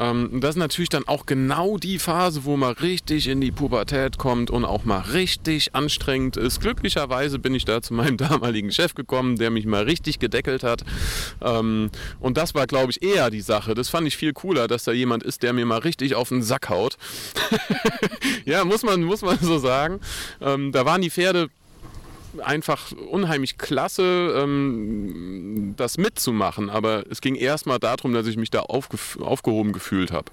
Ähm, 0.00 0.40
das 0.40 0.50
ist 0.50 0.56
natürlich 0.56 0.88
dann 0.88 1.06
auch 1.06 1.26
genau 1.26 1.76
die 1.76 1.98
Phase, 1.98 2.44
wo 2.44 2.56
man 2.56 2.72
richtig 2.72 3.28
in 3.28 3.40
die 3.42 3.52
Pubertät 3.52 4.16
kommt 4.16 4.50
und 4.50 4.64
auch 4.64 4.84
mal 4.84 5.00
richtig 5.00 5.74
anstrengend 5.74 6.38
ist. 6.38 6.60
Glücklicherweise 6.60 7.38
bin 7.38 7.54
ich 7.54 7.66
da 7.66 7.82
zu 7.82 7.92
meinem 7.92 8.16
damaligen 8.16 8.72
Chef 8.72 8.94
gekommen, 8.94 9.36
der 9.36 9.50
mich 9.50 9.66
mal 9.66 9.82
richtig 9.82 10.18
gedeckelt 10.18 10.62
hat. 10.62 10.84
Ähm, 11.42 11.90
und 12.18 12.38
das 12.38 12.54
war, 12.54 12.66
glaube 12.66 12.92
ich, 12.92 13.02
eher 13.02 13.30
die 13.30 13.42
Sache. 13.42 13.74
Das 13.74 13.90
fand 13.90 14.06
ich 14.06 14.16
viel 14.16 14.32
cooler, 14.32 14.68
dass 14.68 14.84
da 14.84 14.92
jemand 14.92 15.22
ist, 15.22 15.42
der 15.42 15.52
mir 15.52 15.66
mal 15.66 15.80
richtig 15.80 16.14
auf 16.14 16.30
den 16.30 16.42
Sack 16.42 16.70
haut. 16.70 16.96
ja, 18.46 18.64
muss 18.64 18.82
man, 18.82 19.02
muss 19.02 19.20
man 19.20 19.38
so 19.38 19.58
sagen. 19.58 20.00
Ähm, 20.40 20.72
da 20.72 20.86
waren 20.86 21.02
die 21.02 21.10
Pferde 21.10 21.50
einfach 22.42 22.92
unheimlich 23.10 23.58
klasse, 23.58 24.34
ähm, 24.36 25.74
das 25.76 25.98
mitzumachen. 25.98 26.70
Aber 26.70 27.04
es 27.10 27.20
ging 27.20 27.34
erstmal 27.34 27.78
darum, 27.78 28.12
dass 28.12 28.26
ich 28.26 28.36
mich 28.36 28.50
da 28.50 28.60
aufgehoben 28.60 29.72
gefühlt 29.72 30.12
habe. 30.12 30.30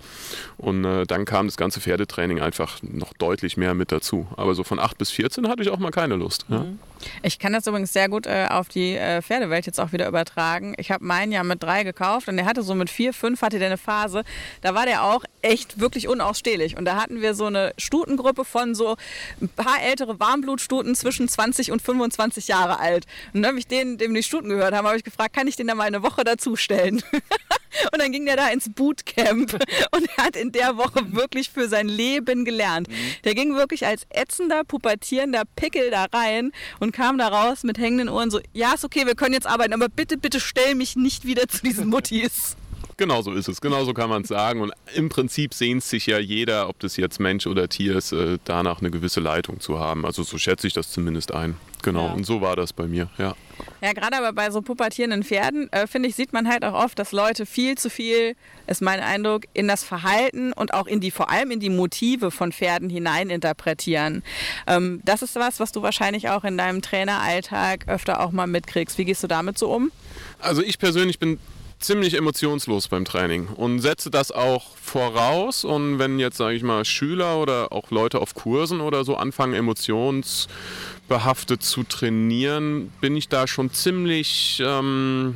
Und 0.58 0.86
äh, 0.86 1.06
dann 1.06 1.26
kam 1.26 1.48
das 1.48 1.58
ganze 1.58 1.82
Pferdetraining 1.82 2.40
einfach 2.40 2.82
noch 2.82 3.14
deutlich 3.14 3.58
mehr 3.58 3.74
mit 3.74 3.92
dazu. 3.92 4.28
Aber 4.36 4.56
so 4.56 4.64
von 4.64 4.80
8 4.80 4.98
bis 4.98 5.12
14 5.12 5.48
hatte 5.48 5.64
ich 5.64 5.70
auch 5.70 5.80
mal 5.80 5.92
keine 5.92 6.16
Lust. 6.16 6.46
Ja. 6.50 6.60
Mhm. 6.60 6.80
Ich 7.22 7.40
kann 7.40 7.54
das 7.54 7.68
übrigens 7.68 7.94
sehr 7.94 8.10
gut 8.10 8.26
äh, 8.26 8.48
auf 8.50 8.70
die 8.70 8.96
äh, 8.96 9.22
Pferdewelt 9.22 9.66
jetzt 9.66 9.80
auch 9.80 9.92
wieder 9.92 10.08
übertragen. 10.08 10.74
Ich 10.78 10.92
habe 10.92 11.04
meinen 11.04 11.32
ja 11.32 11.44
mit 11.44 11.62
drei 11.62 11.84
gekauft 11.84 12.28
und 12.28 12.38
der 12.38 12.46
hatte 12.46 12.64
so 12.64 12.76
mit 12.76 12.90
vier, 12.90 13.14
fünf 13.14 13.42
hatte 13.42 13.60
der 13.60 13.68
eine 13.68 13.78
Phase. 13.78 14.24
Da 14.62 14.74
war 14.74 14.86
der 14.86 15.04
auch 15.04 15.24
echt 15.42 15.80
wirklich 15.80 16.08
unausstehlich. 16.08 16.78
Und 16.78 16.86
da 16.86 16.96
hatten 16.96 17.22
wir 17.22 17.34
so 17.34 17.46
eine 17.46 17.74
Stutengruppe 17.78 18.46
von 18.46 18.76
so 18.76 18.98
ein 19.42 19.50
paar 19.50 19.82
ältere 19.82 20.20
Warmblutstuten 20.20 20.96
zwischen 20.96 21.28
20 21.28 21.72
und 21.72 21.82
25 21.88 22.48
Jahre 22.48 22.80
alt. 22.80 23.06
Und 23.34 23.42
dann 23.42 23.52
habe 23.52 23.60
ich 23.60 23.68
den, 23.68 23.98
dem 23.98 24.14
die 24.14 24.24
Stuten 24.24 24.50
gehört 24.50 24.74
haben, 24.74 24.86
habe 24.86 24.98
ich 24.98 25.04
gefragt, 25.04 25.36
kann 25.36 25.48
ich 25.48 25.56
den 25.56 25.68
da 25.68 25.76
mal 25.76 25.86
eine 25.86 26.04
Woche 26.04 26.24
dazustellen? 26.24 27.02
und 27.92 28.00
dann 28.00 28.12
ging 28.12 28.26
der 28.26 28.36
da 28.36 28.50
ins 28.50 28.70
Bootcamp 28.70 29.54
und 29.92 30.10
er 30.18 30.26
hat 30.26 30.36
in 30.36 30.52
der 30.52 30.78
Woche 30.78 31.14
wirklich 31.14 31.50
für 31.50 31.68
sein 31.68 31.88
Leben 31.88 32.46
gelernt. 32.46 32.90
Mhm. 32.90 32.94
Der 33.24 33.36
ging 33.36 33.56
wirklich 33.56 33.86
als 33.86 34.04
ätzender, 34.10 34.64
pubertierender 34.64 35.44
Pickel 35.56 35.90
da 35.90 36.06
rein 36.14 36.52
und 36.80 36.92
kam 36.92 37.18
da 37.18 37.30
raus 37.30 37.64
mit 37.64 37.78
hängenden 37.78 38.10
Ohren 38.10 38.30
so, 38.30 38.40
ja, 38.54 38.74
ist 38.74 38.86
okay, 38.86 39.06
wir 39.06 39.16
können 39.16 39.34
jetzt 39.34 39.48
arbeiten, 39.48 39.74
aber 39.74 39.90
bitte, 39.90 40.18
bitte 40.18 40.40
stell 40.40 40.76
mich 40.76 40.96
nicht 40.96 41.26
wieder 41.26 41.48
zu 41.48 41.62
diesen 41.64 41.88
Muttis. 41.88 42.56
genau 42.98 43.22
so 43.22 43.32
ist 43.32 43.48
es. 43.48 43.62
Genau 43.62 43.86
so 43.86 43.94
kann 43.94 44.10
man 44.10 44.24
es 44.24 44.28
sagen. 44.28 44.62
Und 44.62 44.74
im 44.96 45.10
Prinzip 45.10 45.54
sehnt 45.54 45.84
sich 45.84 46.08
ja 46.08 46.20
jeder, 46.20 46.68
ob 46.68 46.80
das 46.80 46.98
jetzt 46.98 47.20
Mensch 47.20 47.48
oder 47.48 47.70
Tier 47.70 47.96
ist, 47.96 48.12
äh, 48.12 48.40
danach 48.44 48.82
eine 48.82 48.92
gewisse 48.92 49.20
Leitung 49.20 49.60
zu 49.60 49.80
haben. 49.80 50.06
Also 50.06 50.24
so 50.24 50.38
schätze 50.38 50.68
ich 50.68 50.74
das 50.74 50.92
zumindest 50.92 51.34
ein. 51.34 51.56
Genau. 51.84 52.08
Ja. 52.08 52.14
Und 52.14 52.26
so 52.26 52.42
war 52.42 52.56
das 52.56 52.74
bei 52.74 52.88
mir, 52.88 53.10
ja. 53.18 53.36
Ja, 53.82 53.94
gerade 53.94 54.18
aber 54.18 54.34
bei 54.34 54.50
so 54.52 54.62
pubertierenden 54.62 55.24
Pferden, 55.24 55.72
äh, 55.72 55.88
finde 55.88 56.10
ich, 56.10 56.16
sieht 56.16 56.34
man 56.34 56.48
halt 56.48 56.64
auch 56.66 56.74
oft, 56.74 56.98
dass 57.00 57.12
Leute 57.12 57.46
viel 57.46 57.78
zu 57.78 57.90
viel, 57.90 58.36
ist 58.66 58.82
mein 58.82 59.00
Eindruck, 59.00 59.44
in 59.54 59.68
das 59.68 59.84
Verhalten 59.84 60.54
und 60.54 60.74
auch 60.74 60.88
in 60.88 61.00
die, 61.00 61.12
vor 61.12 61.30
allem 61.30 61.52
in 61.52 61.60
die 61.60 61.70
Motive 61.70 62.32
von 62.32 62.52
Pferden 62.52 62.90
hineininterpretieren. 62.90 64.24
Ähm, 64.66 65.02
das 65.06 65.22
ist 65.22 65.36
was, 65.36 65.60
was 65.60 65.72
du 65.72 65.82
wahrscheinlich 65.82 66.30
auch 66.30 66.44
in 66.44 66.58
deinem 66.58 66.82
Traineralltag 66.82 67.88
öfter 67.88 68.22
auch 68.22 68.32
mal 68.32 68.48
mitkriegst. 68.48 68.98
Wie 68.98 69.06
gehst 69.06 69.24
du 69.24 69.28
damit 69.28 69.58
so 69.58 69.72
um? 69.72 69.92
Also 70.40 70.62
ich 70.62 70.80
persönlich 70.80 71.20
bin 71.20 71.40
ziemlich 71.80 72.16
emotionslos 72.16 72.88
beim 72.88 73.06
Training 73.06 73.48
und 73.48 73.80
setze 73.80 74.10
das 74.10 74.32
auch 74.32 74.76
voraus. 74.78 75.64
Und 75.64 76.00
wenn 76.00 76.20
jetzt, 76.20 76.38
sage 76.38 76.56
ich 76.56 76.64
mal, 76.64 76.84
Schüler 76.86 77.38
oder 77.38 77.72
auch 77.72 77.92
Leute 77.92 78.20
auf 78.20 78.34
Kursen 78.34 78.82
oder 78.82 79.04
so 79.04 79.16
anfangen, 79.16 79.54
emotionsbehaftet 79.54 81.62
zu 81.62 81.84
trainieren, 81.84 82.92
bin 83.00 83.16
ich 83.16 83.30
da 83.30 83.48
schon 83.48 83.72
ziemlich, 83.72 84.62
ähm, 84.66 85.36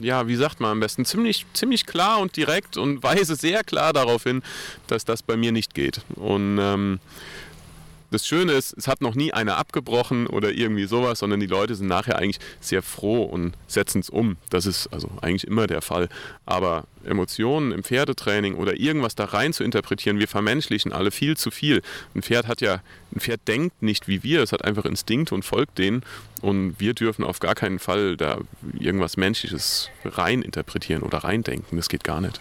ja, 0.00 0.28
wie 0.28 0.36
sagt 0.36 0.60
man 0.60 0.70
am 0.70 0.80
besten, 0.80 1.04
ziemlich, 1.04 1.46
ziemlich 1.52 1.86
klar 1.86 2.20
und 2.20 2.36
direkt 2.36 2.76
und 2.76 3.02
weise 3.12 3.34
sehr 3.34 3.64
klar 3.64 3.92
darauf 3.92 4.22
hin, 4.22 4.42
dass 4.86 5.04
das 5.04 5.22
bei 5.22 5.36
mir 5.36 5.52
nicht 5.52 5.74
geht. 5.74 6.00
Und 6.16 6.58
ähm, 6.60 7.00
das 8.12 8.26
Schöne 8.26 8.52
ist, 8.52 8.74
es 8.76 8.86
hat 8.86 9.00
noch 9.00 9.14
nie 9.14 9.32
einer 9.32 9.56
abgebrochen 9.56 10.26
oder 10.26 10.52
irgendwie 10.52 10.84
sowas, 10.84 11.18
sondern 11.18 11.40
die 11.40 11.46
Leute 11.46 11.74
sind 11.74 11.88
nachher 11.88 12.18
eigentlich 12.18 12.38
sehr 12.60 12.82
froh 12.82 13.24
und 13.24 13.54
setzen 13.66 14.00
es 14.00 14.10
um. 14.10 14.36
Das 14.50 14.66
ist 14.66 14.86
also 14.88 15.08
eigentlich 15.20 15.46
immer 15.46 15.66
der 15.66 15.82
Fall. 15.82 16.08
Aber 16.46 16.84
Emotionen 17.04 17.72
im 17.72 17.82
Pferdetraining 17.82 18.54
oder 18.54 18.78
irgendwas 18.78 19.14
da 19.14 19.26
rein 19.26 19.52
zu 19.52 19.64
interpretieren, 19.64 20.18
wir 20.18 20.28
vermenschlichen 20.28 20.92
alle 20.92 21.10
viel 21.10 21.36
zu 21.36 21.50
viel. 21.50 21.82
Ein 22.14 22.22
Pferd 22.22 22.46
hat 22.46 22.60
ja, 22.60 22.82
ein 23.14 23.20
Pferd 23.20 23.40
denkt 23.46 23.82
nicht 23.82 24.08
wie 24.08 24.22
wir, 24.22 24.42
es 24.42 24.52
hat 24.52 24.64
einfach 24.64 24.84
Instinkte 24.84 25.34
und 25.34 25.44
folgt 25.44 25.78
denen. 25.78 26.04
Und 26.42 26.80
wir 26.80 26.92
dürfen 26.92 27.24
auf 27.24 27.38
gar 27.38 27.54
keinen 27.54 27.78
Fall 27.78 28.16
da 28.16 28.38
irgendwas 28.76 29.16
Menschliches 29.16 29.90
rein 30.04 30.42
interpretieren 30.42 31.04
oder 31.04 31.18
reindenken. 31.18 31.76
Das 31.76 31.88
geht 31.88 32.02
gar 32.02 32.20
nicht. 32.20 32.40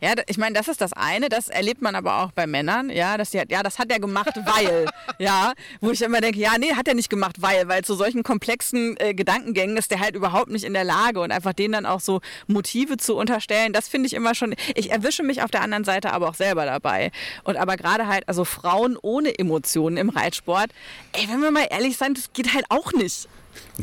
Ja, 0.00 0.12
ich 0.28 0.38
meine, 0.38 0.54
das 0.54 0.68
ist 0.68 0.80
das 0.80 0.92
eine. 0.92 1.28
Das 1.28 1.48
erlebt 1.48 1.82
man 1.82 1.96
aber 1.96 2.22
auch 2.22 2.30
bei 2.30 2.46
Männern. 2.46 2.90
Ja, 2.90 3.18
dass 3.18 3.30
die, 3.30 3.42
ja 3.48 3.64
das 3.64 3.80
hat 3.80 3.90
er 3.90 3.98
gemacht, 3.98 4.34
weil. 4.44 4.86
ja, 5.18 5.52
wo 5.80 5.90
ich 5.90 6.00
immer 6.00 6.20
denke, 6.20 6.38
ja, 6.38 6.52
nee, 6.58 6.74
hat 6.74 6.86
er 6.86 6.94
nicht 6.94 7.10
gemacht, 7.10 7.42
weil. 7.42 7.66
Weil 7.66 7.82
zu 7.82 7.94
solchen 7.94 8.22
komplexen 8.22 8.96
äh, 9.00 9.14
Gedankengängen 9.14 9.76
ist 9.76 9.90
der 9.90 9.98
halt 9.98 10.14
überhaupt 10.14 10.50
nicht 10.50 10.64
in 10.64 10.72
der 10.72 10.84
Lage. 10.84 11.20
Und 11.20 11.32
einfach 11.32 11.54
denen 11.54 11.72
dann 11.72 11.86
auch 11.86 12.00
so 12.00 12.20
Motive 12.46 12.98
zu 12.98 13.16
unterstellen, 13.16 13.51
das 13.72 13.88
finde 13.88 14.06
ich 14.06 14.14
immer 14.14 14.34
schon. 14.34 14.54
Ich 14.74 14.90
erwische 14.90 15.22
mich 15.22 15.42
auf 15.42 15.50
der 15.50 15.62
anderen 15.62 15.84
Seite 15.84 16.12
aber 16.12 16.28
auch 16.28 16.34
selber 16.34 16.64
dabei. 16.64 17.10
Und 17.44 17.56
aber 17.56 17.76
gerade 17.76 18.06
halt, 18.06 18.28
also 18.28 18.44
Frauen 18.44 18.96
ohne 19.00 19.38
Emotionen 19.38 19.96
im 19.96 20.08
Reitsport, 20.08 20.70
ey, 21.12 21.28
wenn 21.28 21.40
wir 21.40 21.50
mal 21.50 21.66
ehrlich 21.70 21.96
sein, 21.96 22.14
das 22.14 22.32
geht 22.32 22.54
halt 22.54 22.66
auch 22.68 22.92
nicht. 22.92 23.28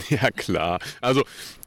Ja, 0.10 0.32
klar. 0.32 0.80
Also 1.00 1.24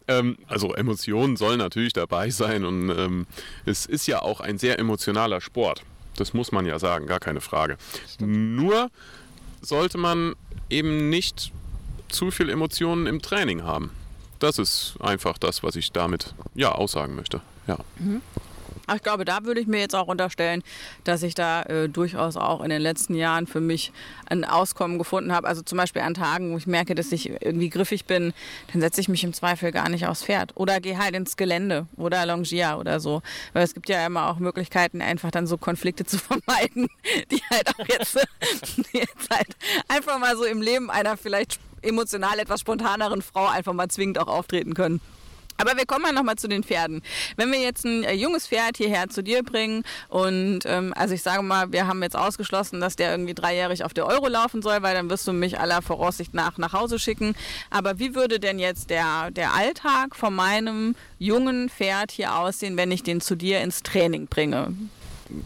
ähm, 0.09 0.37
also 0.49 0.75
Emotionen 0.75 1.37
sollen 1.37 1.59
natürlich 1.59 1.93
dabei 1.93 2.31
sein 2.31 2.65
und 2.65 2.91
ähm, 2.91 3.27
es 3.65 3.87
ist 3.87 4.07
ja 4.07 4.23
auch 4.23 4.41
ein 4.41 4.59
sehr 4.59 4.79
emotionaler 4.79 5.41
Sport. 5.41 5.83
Das 6.17 6.35
muss 6.35 6.53
man 6.53 6.67
ja 6.67 6.79
sagen, 6.79 7.07
gar 7.07 7.21
keine 7.21 7.41
Frage. 7.41 7.77
Nur 8.19 8.91
sollte 9.61 9.99
man 9.99 10.35
eben 10.69 11.09
nicht 11.09 11.53
zu 12.09 12.31
viel 12.31 12.51
Emotionen 12.51 13.07
im 13.07 13.23
Training 13.23 13.63
haben. 13.63 13.91
Das 14.39 14.59
ist 14.59 14.97
einfach 15.01 15.39
das, 15.39 15.63
was 15.63 15.77
ich 15.77 15.93
damit 15.93 16.35
ja 16.55 16.73
aussagen 16.73 17.15
möchte. 17.15 17.41
Ja. 17.67 17.79
Mhm. 17.99 18.23
Ich 18.95 19.03
glaube, 19.03 19.25
da 19.25 19.45
würde 19.45 19.61
ich 19.61 19.67
mir 19.67 19.81
jetzt 19.81 19.95
auch 19.95 20.09
unterstellen, 20.09 20.63
dass 21.05 21.23
ich 21.23 21.35
da 21.35 21.63
äh, 21.63 21.89
durchaus 21.89 22.37
auch 22.37 22.63
in 22.63 22.71
den 22.71 22.83
letzten 22.83 23.15
Jahren 23.15 23.47
für 23.47 23.61
mich 23.61 23.93
ein 24.27 24.45
Auskommen 24.45 24.99
gefunden 24.99 25.33
habe. 25.33 25.47
Also 25.49 25.63
zum 25.63 25.79
Beispiel 25.79 26.03
an 26.03 26.15
Tagen, 26.15 26.53
wo 26.53 26.59
ich 26.59 26.67
merke, 26.67 26.95
dass 26.95 27.13
ich 27.13 27.31
irgendwie 27.31 27.71
griffig 27.71 28.05
bin, 28.07 28.35
dann 28.73 28.81
setze 28.81 29.01
ich 29.01 29.09
mich 29.09 29.25
im 29.25 29.33
Zweifel 29.33 29.73
gar 29.73 29.89
nicht 29.89 30.07
aufs 30.07 30.25
Pferd. 30.25 30.53
Oder 30.57 30.81
gehe 30.81 30.99
halt 30.99 31.15
ins 31.15 31.37
Gelände 31.37 31.87
oder 31.97 32.27
longier 32.27 32.77
oder 32.79 33.01
so. 33.01 33.23
Weil 33.53 33.63
es 33.63 33.75
gibt 33.75 33.89
ja 33.89 34.05
immer 34.05 34.29
auch 34.29 34.39
Möglichkeiten, 34.39 35.01
einfach 35.01 35.31
dann 35.31 35.47
so 35.47 35.57
Konflikte 35.57 36.05
zu 36.05 36.19
vermeiden, 36.19 36.89
die 37.31 37.41
halt 37.51 37.69
auch 37.69 37.87
jetzt, 37.89 38.15
jetzt 38.93 39.31
halt 39.31 39.57
einfach 39.89 40.19
mal 40.19 40.37
so 40.37 40.45
im 40.45 40.61
Leben 40.61 40.91
einer 40.91 41.17
vielleicht 41.17 41.61
emotional 41.83 42.39
etwas 42.39 42.61
spontaneren 42.61 43.23
Frau 43.23 43.47
einfach 43.47 43.73
mal 43.73 43.89
zwingend 43.89 44.19
auch 44.19 44.29
auftreten 44.29 44.75
können. 44.75 45.01
Aber 45.59 45.77
wir 45.77 45.87
kommen 45.87 46.03
mal 46.03 46.13
nochmal 46.13 46.37
zu 46.37 46.49
den 46.49 46.63
Pferden. 46.63 47.03
Wenn 47.37 47.53
wir 47.53 47.61
jetzt 47.61 47.85
ein 47.85 48.05
äh, 48.05 48.13
junges 48.13 48.47
Pferd 48.47 48.77
hierher 48.77 49.09
zu 49.09 49.23
dir 49.23 49.43
bringen 49.43 49.85
und 50.09 50.61
ähm, 50.67 50.93
also 50.97 51.15
ich 51.15 51.23
sage 51.23 51.43
mal, 51.43 51.73
wir 51.73 51.87
haben 51.87 52.03
jetzt 52.03 52.17
ausgeschlossen, 52.17 52.81
dass 52.81 52.97
der 52.97 53.11
irgendwie 53.11 53.35
dreijährig 53.35 53.85
auf 53.85 53.95
der 53.95 54.07
Euro 54.07 54.29
laufen 54.29 54.63
soll, 54.63 54.83
weil 54.83 54.95
dann 54.95 55.11
wirst 55.11 55.27
du 55.27 55.33
mich 55.33 55.59
aller 55.59 55.83
Voraussicht 55.83 56.35
nach 56.35 56.59
nach 56.59 56.73
Hause 56.73 56.99
schicken. 56.99 57.35
Aber 57.71 57.99
wie 57.99 58.15
würde 58.15 58.41
denn 58.41 58.59
jetzt 58.59 58.91
der, 58.91 59.31
der 59.31 59.55
Alltag 59.55 60.17
von 60.17 60.35
meinem 60.35 60.95
jungen 61.19 61.69
Pferd 61.69 62.11
hier 62.11 62.37
aussehen, 62.37 62.77
wenn 62.77 62.91
ich 62.91 63.03
den 63.03 63.21
zu 63.21 63.37
dir 63.37 63.61
ins 63.61 63.83
Training 63.83 64.27
bringe? 64.27 64.75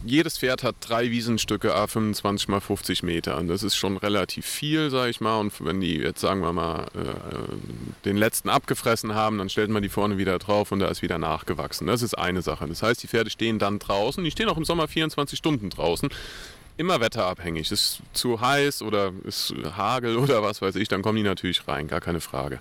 Jedes 0.04 0.38
Pferd 0.38 0.62
hat 0.62 0.76
drei 0.80 1.10
Wiesenstücke 1.10 1.74
a 1.74 1.86
25 1.86 2.48
mal 2.48 2.60
50 2.60 3.02
Meter. 3.02 3.38
Und 3.38 3.48
das 3.48 3.62
ist 3.62 3.76
schon 3.76 3.96
relativ 3.96 4.46
viel, 4.46 4.90
sage 4.90 5.10
ich 5.10 5.20
mal. 5.20 5.38
Und 5.38 5.52
wenn 5.64 5.80
die 5.80 5.96
jetzt, 5.96 6.20
sagen 6.20 6.40
wir 6.40 6.52
mal, 6.52 6.86
äh, 6.94 8.04
den 8.04 8.16
letzten 8.16 8.48
abgefressen 8.48 9.14
haben, 9.14 9.38
dann 9.38 9.48
stellt 9.48 9.70
man 9.70 9.82
die 9.82 9.88
vorne 9.88 10.18
wieder 10.18 10.38
drauf 10.38 10.72
und 10.72 10.80
da 10.80 10.88
ist 10.88 11.02
wieder 11.02 11.18
nachgewachsen. 11.18 11.86
Das 11.86 12.02
ist 12.02 12.14
eine 12.14 12.42
Sache. 12.42 12.66
Das 12.66 12.82
heißt, 12.82 13.02
die 13.02 13.08
Pferde 13.08 13.30
stehen 13.30 13.58
dann 13.58 13.78
draußen. 13.78 14.22
Die 14.22 14.30
stehen 14.30 14.48
auch 14.48 14.56
im 14.56 14.64
Sommer 14.64 14.88
24 14.88 15.38
Stunden 15.38 15.70
draußen 15.70 16.08
immer 16.76 17.00
wetterabhängig. 17.00 17.70
Ist 17.70 18.00
zu 18.12 18.40
heiß 18.40 18.82
oder 18.82 19.12
ist 19.24 19.54
Hagel 19.76 20.16
oder 20.18 20.42
was 20.42 20.62
weiß 20.62 20.76
ich, 20.76 20.88
dann 20.88 21.02
kommen 21.02 21.16
die 21.16 21.22
natürlich 21.22 21.66
rein, 21.66 21.88
gar 21.88 22.00
keine 22.00 22.20
Frage. 22.20 22.58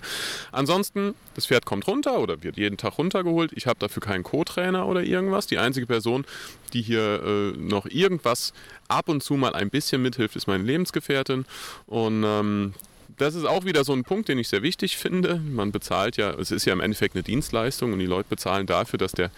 Ansonsten, 0.52 1.14
das 1.34 1.46
Pferd 1.46 1.66
kommt 1.66 1.86
runter 1.86 2.18
oder 2.18 2.42
wird 2.42 2.56
jeden 2.56 2.76
Tag 2.76 2.98
runtergeholt. 2.98 3.52
Ich 3.54 3.66
habe 3.66 3.78
dafür 3.78 4.02
keinen 4.02 4.22
Co-Trainer 4.22 4.86
oder 4.86 5.02
irgendwas. 5.02 5.46
Die 5.46 5.58
einzige 5.58 5.86
Person, 5.86 6.24
die 6.72 6.82
hier 6.82 7.22
äh, 7.22 7.58
noch 7.58 7.86
irgendwas 7.86 8.52
ab 8.88 9.08
und 9.08 9.22
zu 9.22 9.34
mal 9.34 9.54
ein 9.54 9.70
bisschen 9.70 10.02
mithilft, 10.02 10.36
ist 10.36 10.46
meine 10.46 10.64
Lebensgefährtin. 10.64 11.44
Und 11.86 12.24
ähm, 12.24 12.74
das 13.18 13.34
ist 13.34 13.44
auch 13.44 13.64
wieder 13.64 13.84
so 13.84 13.92
ein 13.92 14.04
Punkt, 14.04 14.28
den 14.28 14.38
ich 14.38 14.48
sehr 14.48 14.62
wichtig 14.62 14.96
finde. 14.96 15.36
Man 15.36 15.72
bezahlt 15.72 16.16
ja, 16.16 16.30
es 16.30 16.50
ist 16.50 16.64
ja 16.66 16.72
im 16.72 16.80
Endeffekt 16.80 17.14
eine 17.14 17.22
Dienstleistung 17.22 17.92
und 17.92 17.98
die 17.98 18.06
Leute 18.06 18.28
bezahlen 18.28 18.66
dafür, 18.66 18.98
dass 18.98 19.12
der 19.12 19.30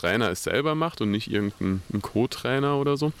Trainer 0.00 0.30
es 0.30 0.44
selber 0.44 0.74
macht 0.74 1.00
und 1.00 1.10
nicht 1.10 1.30
irgendein 1.30 1.82
Co-Trainer 2.00 2.76
oder 2.76 2.96
so. 2.96 3.12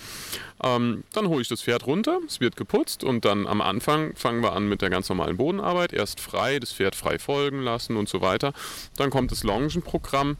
Ähm, 0.62 1.04
dann 1.12 1.28
hole 1.28 1.42
ich 1.42 1.48
das 1.48 1.62
Pferd 1.62 1.86
runter, 1.86 2.20
es 2.26 2.40
wird 2.40 2.56
geputzt 2.56 3.04
und 3.04 3.24
dann 3.24 3.46
am 3.46 3.60
Anfang 3.60 4.14
fangen 4.16 4.42
wir 4.42 4.52
an 4.52 4.68
mit 4.68 4.82
der 4.82 4.90
ganz 4.90 5.08
normalen 5.08 5.36
Bodenarbeit. 5.36 5.92
Erst 5.92 6.20
frei, 6.20 6.58
das 6.58 6.72
Pferd 6.72 6.94
frei 6.94 7.18
folgen 7.18 7.62
lassen 7.62 7.96
und 7.96 8.08
so 8.08 8.20
weiter. 8.20 8.52
Dann 8.96 9.10
kommt 9.10 9.30
das 9.30 9.42
Longenprogramm 9.42 10.36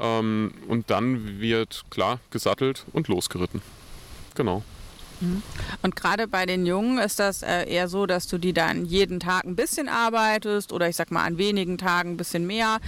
ähm, 0.00 0.54
und 0.68 0.90
dann 0.90 1.40
wird 1.40 1.84
klar 1.90 2.20
gesattelt 2.30 2.84
und 2.92 3.08
losgeritten. 3.08 3.62
Genau. 4.34 4.62
Mhm. 5.22 5.42
Und 5.82 5.96
gerade 5.96 6.26
bei 6.26 6.46
den 6.46 6.66
Jungen 6.66 6.98
ist 6.98 7.18
das 7.18 7.42
äh, 7.42 7.64
eher 7.64 7.88
so, 7.88 8.06
dass 8.06 8.26
du 8.26 8.38
die 8.38 8.52
dann 8.52 8.84
jeden 8.84 9.20
Tag 9.20 9.44
ein 9.44 9.56
bisschen 9.56 9.88
arbeitest 9.88 10.72
oder 10.72 10.88
ich 10.88 10.96
sag 10.96 11.10
mal 11.10 11.24
an 11.24 11.38
wenigen 11.38 11.78
Tagen 11.78 12.12
ein 12.12 12.16
bisschen 12.16 12.46
mehr. 12.46 12.80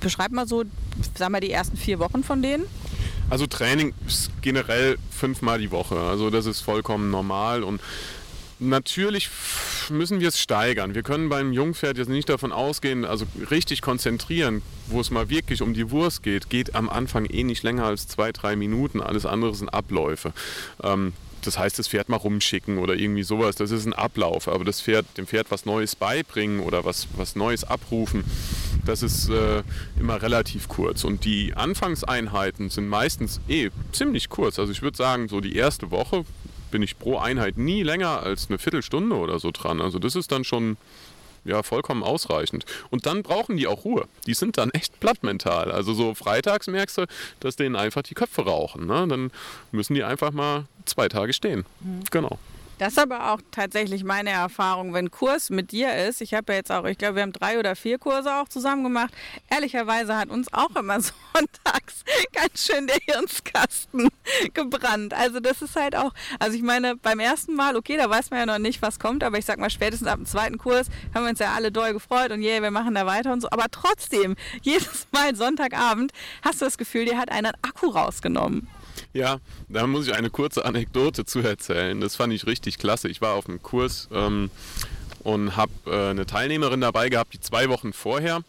Beschreib 0.00 0.32
mal 0.32 0.46
so, 0.46 0.64
sag 1.16 1.30
mal 1.30 1.40
die 1.40 1.50
ersten 1.50 1.76
vier 1.76 1.98
Wochen 1.98 2.22
von 2.22 2.42
denen. 2.42 2.64
Also 3.30 3.46
Training 3.46 3.92
ist 4.06 4.30
generell 4.40 4.96
fünfmal 5.10 5.58
die 5.58 5.70
Woche. 5.70 5.96
Also 5.98 6.30
das 6.30 6.46
ist 6.46 6.60
vollkommen 6.60 7.10
normal 7.10 7.62
und 7.62 7.80
Natürlich 8.60 9.30
müssen 9.88 10.18
wir 10.18 10.28
es 10.28 10.40
steigern. 10.40 10.96
Wir 10.96 11.04
können 11.04 11.28
beim 11.28 11.52
Jungpferd 11.52 11.96
jetzt 11.96 12.08
nicht 12.08 12.28
davon 12.28 12.50
ausgehen, 12.50 13.04
also 13.04 13.24
richtig 13.52 13.82
konzentrieren, 13.82 14.62
wo 14.88 15.00
es 15.00 15.12
mal 15.12 15.30
wirklich 15.30 15.62
um 15.62 15.74
die 15.74 15.92
Wurst 15.92 16.24
geht, 16.24 16.50
geht 16.50 16.74
am 16.74 16.88
Anfang 16.88 17.26
eh 17.26 17.44
nicht 17.44 17.62
länger 17.62 17.84
als 17.84 18.08
zwei, 18.08 18.32
drei 18.32 18.56
Minuten. 18.56 19.00
Alles 19.00 19.26
andere 19.26 19.54
sind 19.54 19.68
Abläufe. 19.68 20.32
Ähm, 20.82 21.12
das 21.42 21.58
heißt, 21.58 21.78
das 21.78 21.88
Pferd 21.88 22.08
mal 22.08 22.16
rumschicken 22.16 22.78
oder 22.78 22.94
irgendwie 22.94 23.22
sowas. 23.22 23.56
Das 23.56 23.70
ist 23.70 23.86
ein 23.86 23.92
Ablauf. 23.92 24.48
Aber 24.48 24.64
das 24.64 24.80
Pferd, 24.80 25.06
dem 25.16 25.26
Pferd 25.26 25.50
was 25.50 25.64
Neues 25.66 25.96
beibringen 25.96 26.60
oder 26.60 26.84
was, 26.84 27.08
was 27.16 27.36
Neues 27.36 27.64
abrufen, 27.64 28.24
das 28.84 29.02
ist 29.02 29.28
äh, 29.28 29.62
immer 29.98 30.20
relativ 30.22 30.68
kurz. 30.68 31.04
Und 31.04 31.24
die 31.24 31.54
Anfangseinheiten 31.54 32.70
sind 32.70 32.88
meistens 32.88 33.40
eh 33.48 33.70
ziemlich 33.92 34.28
kurz. 34.28 34.58
Also 34.58 34.72
ich 34.72 34.82
würde 34.82 34.96
sagen, 34.96 35.28
so 35.28 35.40
die 35.40 35.56
erste 35.56 35.90
Woche 35.90 36.24
bin 36.70 36.82
ich 36.82 36.98
pro 36.98 37.18
Einheit 37.18 37.56
nie 37.56 37.82
länger 37.82 38.22
als 38.22 38.48
eine 38.48 38.58
Viertelstunde 38.58 39.16
oder 39.16 39.38
so 39.38 39.50
dran. 39.50 39.80
Also 39.80 39.98
das 39.98 40.16
ist 40.16 40.32
dann 40.32 40.44
schon 40.44 40.76
ja, 41.48 41.62
vollkommen 41.62 42.02
ausreichend. 42.02 42.64
Und 42.90 43.06
dann 43.06 43.22
brauchen 43.22 43.56
die 43.56 43.66
auch 43.66 43.84
Ruhe. 43.84 44.06
Die 44.26 44.34
sind 44.34 44.58
dann 44.58 44.70
echt 44.70 45.00
platt 45.00 45.22
mental. 45.22 45.72
Also 45.72 45.94
so 45.94 46.14
freitags 46.14 46.66
merkst 46.66 46.98
du, 46.98 47.06
dass 47.40 47.56
denen 47.56 47.76
einfach 47.76 48.02
die 48.02 48.14
Köpfe 48.14 48.42
rauchen. 48.42 48.86
Ne? 48.86 49.06
Dann 49.08 49.30
müssen 49.72 49.94
die 49.94 50.04
einfach 50.04 50.30
mal 50.30 50.66
zwei 50.84 51.08
Tage 51.08 51.32
stehen. 51.32 51.64
Mhm. 51.80 52.00
Genau. 52.10 52.38
Das 52.78 52.92
ist 52.92 52.98
aber 52.98 53.32
auch 53.32 53.40
tatsächlich 53.50 54.04
meine 54.04 54.30
Erfahrung, 54.30 54.94
wenn 54.94 55.10
Kurs 55.10 55.50
mit 55.50 55.72
dir 55.72 55.94
ist. 55.96 56.20
Ich 56.20 56.32
habe 56.32 56.52
ja 56.52 56.58
jetzt 56.58 56.70
auch, 56.70 56.84
ich 56.84 56.96
glaube, 56.96 57.16
wir 57.16 57.22
haben 57.22 57.32
drei 57.32 57.58
oder 57.58 57.74
vier 57.74 57.98
Kurse 57.98 58.32
auch 58.36 58.48
zusammen 58.48 58.84
gemacht. 58.84 59.12
Ehrlicherweise 59.50 60.16
hat 60.16 60.28
uns 60.28 60.52
auch 60.52 60.74
immer 60.76 61.00
sonntags 61.34 62.04
ganz 62.32 62.64
schön 62.64 62.86
der 62.86 62.98
Hirnskasten 63.02 64.08
gebrannt. 64.54 65.12
Also 65.12 65.40
das 65.40 65.60
ist 65.62 65.74
halt 65.74 65.96
auch, 65.96 66.12
also 66.38 66.56
ich 66.56 66.62
meine, 66.62 66.94
beim 66.94 67.18
ersten 67.18 67.54
Mal, 67.54 67.76
okay, 67.76 67.96
da 67.96 68.08
weiß 68.08 68.30
man 68.30 68.40
ja 68.40 68.46
noch 68.46 68.58
nicht, 68.58 68.80
was 68.80 69.00
kommt, 69.00 69.24
aber 69.24 69.38
ich 69.38 69.44
sag 69.44 69.58
mal, 69.58 69.70
spätestens 69.70 70.06
ab 70.06 70.16
dem 70.16 70.26
zweiten 70.26 70.58
Kurs 70.58 70.88
haben 71.14 71.24
wir 71.24 71.30
uns 71.30 71.40
ja 71.40 71.54
alle 71.54 71.72
doll 71.72 71.92
gefreut 71.92 72.30
und 72.30 72.42
yeah, 72.42 72.62
wir 72.62 72.70
machen 72.70 72.94
da 72.94 73.06
weiter 73.06 73.32
und 73.32 73.40
so. 73.40 73.48
Aber 73.50 73.66
trotzdem, 73.72 74.36
jedes 74.62 75.08
Mal 75.10 75.34
Sonntagabend 75.34 76.12
hast 76.42 76.60
du 76.60 76.64
das 76.64 76.78
Gefühl, 76.78 77.04
dir 77.04 77.18
hat 77.18 77.30
einer 77.30 77.48
einen 77.48 77.62
Akku 77.62 77.88
rausgenommen. 77.88 78.68
Ja, 79.12 79.38
da 79.68 79.86
muss 79.86 80.06
ich 80.06 80.14
eine 80.14 80.30
kurze 80.30 80.64
Anekdote 80.64 81.24
zu 81.24 81.40
erzählen. 81.40 82.00
Das 82.00 82.16
fand 82.16 82.32
ich 82.32 82.46
richtig 82.46 82.78
klasse. 82.78 83.08
Ich 83.08 83.20
war 83.20 83.34
auf 83.34 83.48
einem 83.48 83.62
Kurs 83.62 84.08
ähm, 84.12 84.50
und 85.22 85.56
habe 85.56 85.72
äh, 85.86 86.10
eine 86.10 86.26
Teilnehmerin 86.26 86.80
dabei 86.80 87.08
gehabt, 87.08 87.34
die 87.34 87.40
zwei 87.40 87.68
Wochen 87.68 87.92
vorher 87.92 88.42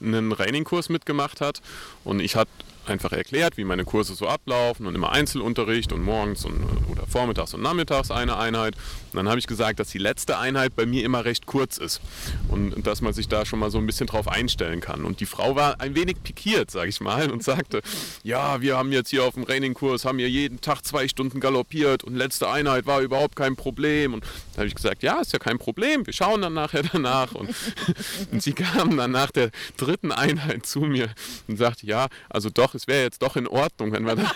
einen 0.00 0.32
Raining-Kurs 0.32 0.88
mitgemacht 0.88 1.40
hat. 1.40 1.62
Und 2.04 2.20
ich 2.20 2.36
hatte 2.36 2.50
einfach 2.86 3.12
erklärt, 3.12 3.56
wie 3.56 3.64
meine 3.64 3.84
Kurse 3.84 4.14
so 4.14 4.28
ablaufen 4.28 4.86
und 4.86 4.94
immer 4.94 5.12
Einzelunterricht 5.12 5.92
und 5.92 6.02
morgens 6.02 6.44
und, 6.44 6.62
oder 6.90 7.06
vormittags 7.06 7.54
und 7.54 7.62
nachmittags 7.62 8.10
eine 8.10 8.36
Einheit. 8.36 8.74
Dann 9.16 9.28
habe 9.28 9.38
ich 9.38 9.46
gesagt, 9.46 9.80
dass 9.80 9.88
die 9.88 9.98
letzte 9.98 10.38
Einheit 10.38 10.76
bei 10.76 10.86
mir 10.86 11.04
immer 11.04 11.24
recht 11.24 11.46
kurz 11.46 11.78
ist 11.78 12.00
und 12.48 12.86
dass 12.86 13.00
man 13.00 13.12
sich 13.12 13.28
da 13.28 13.44
schon 13.44 13.58
mal 13.58 13.70
so 13.70 13.78
ein 13.78 13.86
bisschen 13.86 14.06
drauf 14.06 14.28
einstellen 14.28 14.80
kann. 14.80 15.04
Und 15.04 15.20
die 15.20 15.26
Frau 15.26 15.56
war 15.56 15.80
ein 15.80 15.94
wenig 15.94 16.22
pikiert, 16.22 16.70
sage 16.70 16.88
ich 16.88 17.00
mal, 17.00 17.30
und 17.30 17.42
sagte, 17.42 17.82
ja, 18.22 18.60
wir 18.60 18.76
haben 18.76 18.92
jetzt 18.92 19.10
hier 19.10 19.24
auf 19.24 19.34
dem 19.34 19.46
Training-Kurs, 19.46 20.04
haben 20.04 20.18
hier 20.18 20.30
jeden 20.30 20.60
Tag 20.60 20.82
zwei 20.84 21.08
Stunden 21.08 21.40
galoppiert 21.40 22.04
und 22.04 22.14
letzte 22.14 22.48
Einheit 22.48 22.86
war 22.86 23.00
überhaupt 23.00 23.36
kein 23.36 23.56
Problem. 23.56 24.14
Und 24.14 24.24
da 24.52 24.58
habe 24.58 24.68
ich 24.68 24.74
gesagt, 24.74 25.02
ja, 25.02 25.20
ist 25.20 25.32
ja 25.32 25.38
kein 25.38 25.58
Problem, 25.58 26.06
wir 26.06 26.12
schauen 26.12 26.42
dann 26.42 26.54
nachher 26.54 26.82
danach. 26.82 27.32
Und, 27.32 27.54
und 28.32 28.42
sie 28.42 28.52
kam 28.52 28.96
dann 28.96 29.10
nach 29.10 29.30
der 29.30 29.50
dritten 29.76 30.12
Einheit 30.12 30.66
zu 30.66 30.80
mir 30.80 31.08
und 31.48 31.56
sagte, 31.56 31.86
ja, 31.86 32.06
also 32.28 32.50
doch, 32.50 32.74
es 32.74 32.86
wäre 32.86 33.02
jetzt 33.02 33.22
doch 33.22 33.36
in 33.36 33.46
Ordnung, 33.46 33.92
wenn 33.92 34.04
wir 34.04 34.16
dann, 34.16 34.30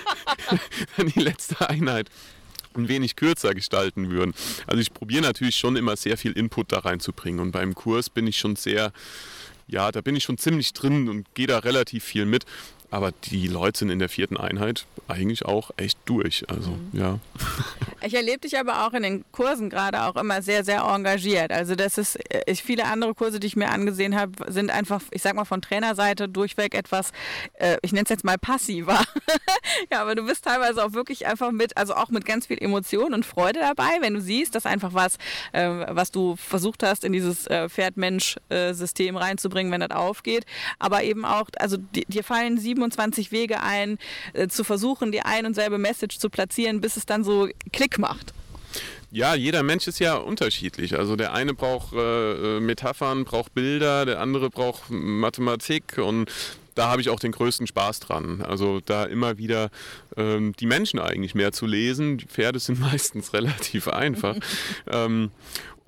dann 0.96 1.08
die 1.08 1.20
letzte 1.20 1.68
Einheit 1.68 2.08
ein 2.74 2.88
wenig 2.88 3.16
kürzer 3.16 3.54
gestalten 3.54 4.10
würden. 4.10 4.34
Also 4.66 4.80
ich 4.80 4.92
probiere 4.92 5.22
natürlich 5.22 5.56
schon 5.56 5.76
immer 5.76 5.96
sehr 5.96 6.16
viel 6.16 6.32
Input 6.32 6.72
da 6.72 6.80
reinzubringen 6.80 7.40
und 7.40 7.52
beim 7.52 7.74
Kurs 7.74 8.10
bin 8.10 8.26
ich 8.26 8.38
schon 8.38 8.56
sehr, 8.56 8.92
ja, 9.66 9.90
da 9.90 10.00
bin 10.00 10.16
ich 10.16 10.24
schon 10.24 10.38
ziemlich 10.38 10.72
drin 10.72 11.08
und 11.08 11.34
gehe 11.34 11.46
da 11.46 11.58
relativ 11.58 12.04
viel 12.04 12.26
mit. 12.26 12.44
Aber 12.90 13.12
die 13.12 13.46
Leute 13.46 13.78
sind 13.78 13.90
in 13.90 13.98
der 13.98 14.08
vierten 14.08 14.36
Einheit 14.36 14.86
eigentlich 15.06 15.44
auch 15.44 15.70
echt 15.76 15.98
durch. 16.06 16.44
Also, 16.48 16.70
mhm. 16.70 16.90
ja. 16.92 17.18
Ich 18.02 18.14
erlebe 18.14 18.38
dich 18.38 18.58
aber 18.58 18.86
auch 18.86 18.94
in 18.94 19.02
den 19.02 19.24
Kursen 19.30 19.68
gerade 19.68 20.04
auch 20.04 20.16
immer 20.16 20.40
sehr, 20.40 20.64
sehr 20.64 20.80
engagiert. 20.80 21.52
Also, 21.52 21.74
das 21.74 21.98
ist, 21.98 22.16
äh, 22.32 22.40
ich, 22.46 22.62
viele 22.62 22.86
andere 22.86 23.14
Kurse, 23.14 23.38
die 23.40 23.46
ich 23.46 23.56
mir 23.56 23.68
angesehen 23.68 24.18
habe, 24.18 24.50
sind 24.50 24.70
einfach, 24.70 25.02
ich 25.10 25.20
sag 25.20 25.34
mal, 25.34 25.44
von 25.44 25.60
Trainerseite 25.60 26.26
durchweg 26.26 26.74
etwas, 26.74 27.12
äh, 27.58 27.76
ich 27.82 27.92
nenne 27.92 28.04
es 28.04 28.08
jetzt 28.08 28.24
mal 28.24 28.38
passiver. 28.38 29.04
ja, 29.92 30.00
aber 30.00 30.14
du 30.14 30.24
bist 30.24 30.46
teilweise 30.46 30.82
auch 30.82 30.94
wirklich 30.94 31.26
einfach 31.26 31.52
mit, 31.52 31.76
also 31.76 31.94
auch 31.94 32.08
mit 32.08 32.24
ganz 32.24 32.46
viel 32.46 32.56
Emotion 32.58 33.12
und 33.12 33.26
Freude 33.26 33.60
dabei, 33.60 33.98
wenn 34.00 34.14
du 34.14 34.22
siehst, 34.22 34.54
dass 34.54 34.64
einfach 34.64 34.94
was, 34.94 35.16
äh, 35.52 35.68
was 35.68 36.10
du 36.10 36.36
versucht 36.36 36.82
hast, 36.82 37.04
in 37.04 37.12
dieses 37.12 37.46
äh, 37.48 37.68
Pferd-Mensch-System 37.68 39.16
reinzubringen, 39.16 39.70
wenn 39.70 39.82
das 39.82 39.90
aufgeht. 39.90 40.46
Aber 40.78 41.02
eben 41.02 41.26
auch, 41.26 41.48
also 41.58 41.76
dir 41.76 42.24
fallen 42.24 42.56
sieben 42.56 42.79
27 42.80 43.32
Wege 43.32 43.62
ein, 43.62 43.98
äh, 44.32 44.48
zu 44.48 44.64
versuchen, 44.64 45.12
die 45.12 45.20
ein 45.20 45.46
und 45.46 45.54
selbe 45.54 45.78
Message 45.78 46.18
zu 46.18 46.30
platzieren, 46.30 46.80
bis 46.80 46.96
es 46.96 47.06
dann 47.06 47.24
so 47.24 47.48
Klick 47.72 47.98
macht. 47.98 48.32
Ja, 49.12 49.34
jeder 49.34 49.62
Mensch 49.64 49.88
ist 49.88 49.98
ja 49.98 50.16
unterschiedlich. 50.16 50.96
Also 50.96 51.16
der 51.16 51.32
eine 51.32 51.52
braucht 51.52 51.92
äh, 51.92 52.56
äh 52.56 52.60
Metaphern, 52.60 53.24
braucht 53.24 53.54
Bilder, 53.54 54.06
der 54.06 54.20
andere 54.20 54.50
braucht 54.50 54.84
Mathematik 54.88 55.98
und 55.98 56.30
da 56.76 56.88
habe 56.88 57.02
ich 57.02 57.10
auch 57.10 57.18
den 57.18 57.32
größten 57.32 57.66
Spaß 57.66 58.00
dran. 58.00 58.42
Also 58.42 58.80
da 58.80 59.04
immer 59.04 59.36
wieder 59.36 59.70
ähm, 60.16 60.54
die 60.58 60.66
Menschen 60.66 61.00
eigentlich 61.00 61.34
mehr 61.34 61.52
zu 61.52 61.66
lesen. 61.66 62.18
Die 62.18 62.26
Pferde 62.26 62.60
sind 62.60 62.80
meistens 62.92 63.32
relativ 63.34 63.88
einfach. 63.88 64.36
ähm, 64.90 65.30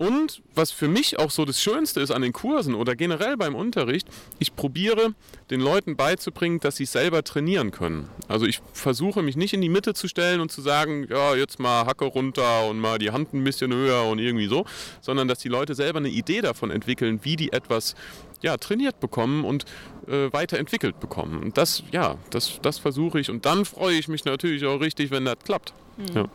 und 0.03 0.43
was 0.57 0.73
für 0.73 0.89
mich 0.89 1.21
auch 1.21 1.31
so 1.31 1.45
das 1.45 1.63
Schönste 1.63 2.01
ist 2.01 2.11
an 2.11 2.23
den 2.23 2.33
Kursen 2.33 2.75
oder 2.75 2.97
generell 2.97 3.37
beim 3.37 3.55
Unterricht, 3.55 4.09
ich 4.41 4.57
probiere 4.57 5.15
den 5.49 5.61
Leuten 5.61 5.95
beizubringen, 5.95 6.59
dass 6.59 6.75
sie 6.75 6.87
selber 6.87 7.23
trainieren 7.23 7.71
können. 7.71 8.09
Also 8.27 8.45
ich 8.45 8.61
versuche 8.73 9.23
mich 9.23 9.37
nicht 9.37 9.55
in 9.55 9.61
die 9.61 9.69
Mitte 9.69 9.95
zu 9.95 10.09
stellen 10.09 10.41
und 10.41 10.51
zu 10.51 10.61
sagen, 10.61 11.07
ja, 11.09 11.37
jetzt 11.37 11.61
mal 11.61 11.87
Hacke 11.87 12.05
runter 12.05 12.67
und 12.69 12.81
mal 12.81 12.99
die 12.99 13.13
Hand 13.13 13.33
ein 13.33 13.45
bisschen 13.45 13.73
höher 13.73 14.07
und 14.07 14.19
irgendwie 14.19 14.49
so, 14.49 14.65
sondern 15.01 15.29
dass 15.29 15.39
die 15.39 15.49
Leute 15.49 15.77
selber 15.77 16.01
eine 16.01 16.09
Idee 16.09 16.41
davon 16.41 16.73
entwickeln, 16.73 17.21
wie 17.23 17.37
die 17.37 17.53
etwas 17.53 17.95
ja, 18.41 18.57
trainiert 18.57 18.99
bekommen 18.99 19.45
und 19.45 19.67
äh, 20.09 20.33
weiterentwickelt 20.33 20.99
bekommen. 20.99 21.41
Und 21.41 21.57
das, 21.57 21.85
ja, 21.93 22.17
das, 22.31 22.59
das 22.61 22.81
versuche 22.81 23.21
ich. 23.21 23.31
Und 23.31 23.47
dann 23.47 23.65
freue 23.65 23.95
ich 23.95 24.09
mich 24.09 24.25
natürlich 24.25 24.67
auch 24.67 24.81
richtig, 24.81 25.13
wenn 25.13 25.25
das 25.25 25.37
klappt. 25.45 25.75
Mhm. 25.97 26.17
Ja 26.17 26.29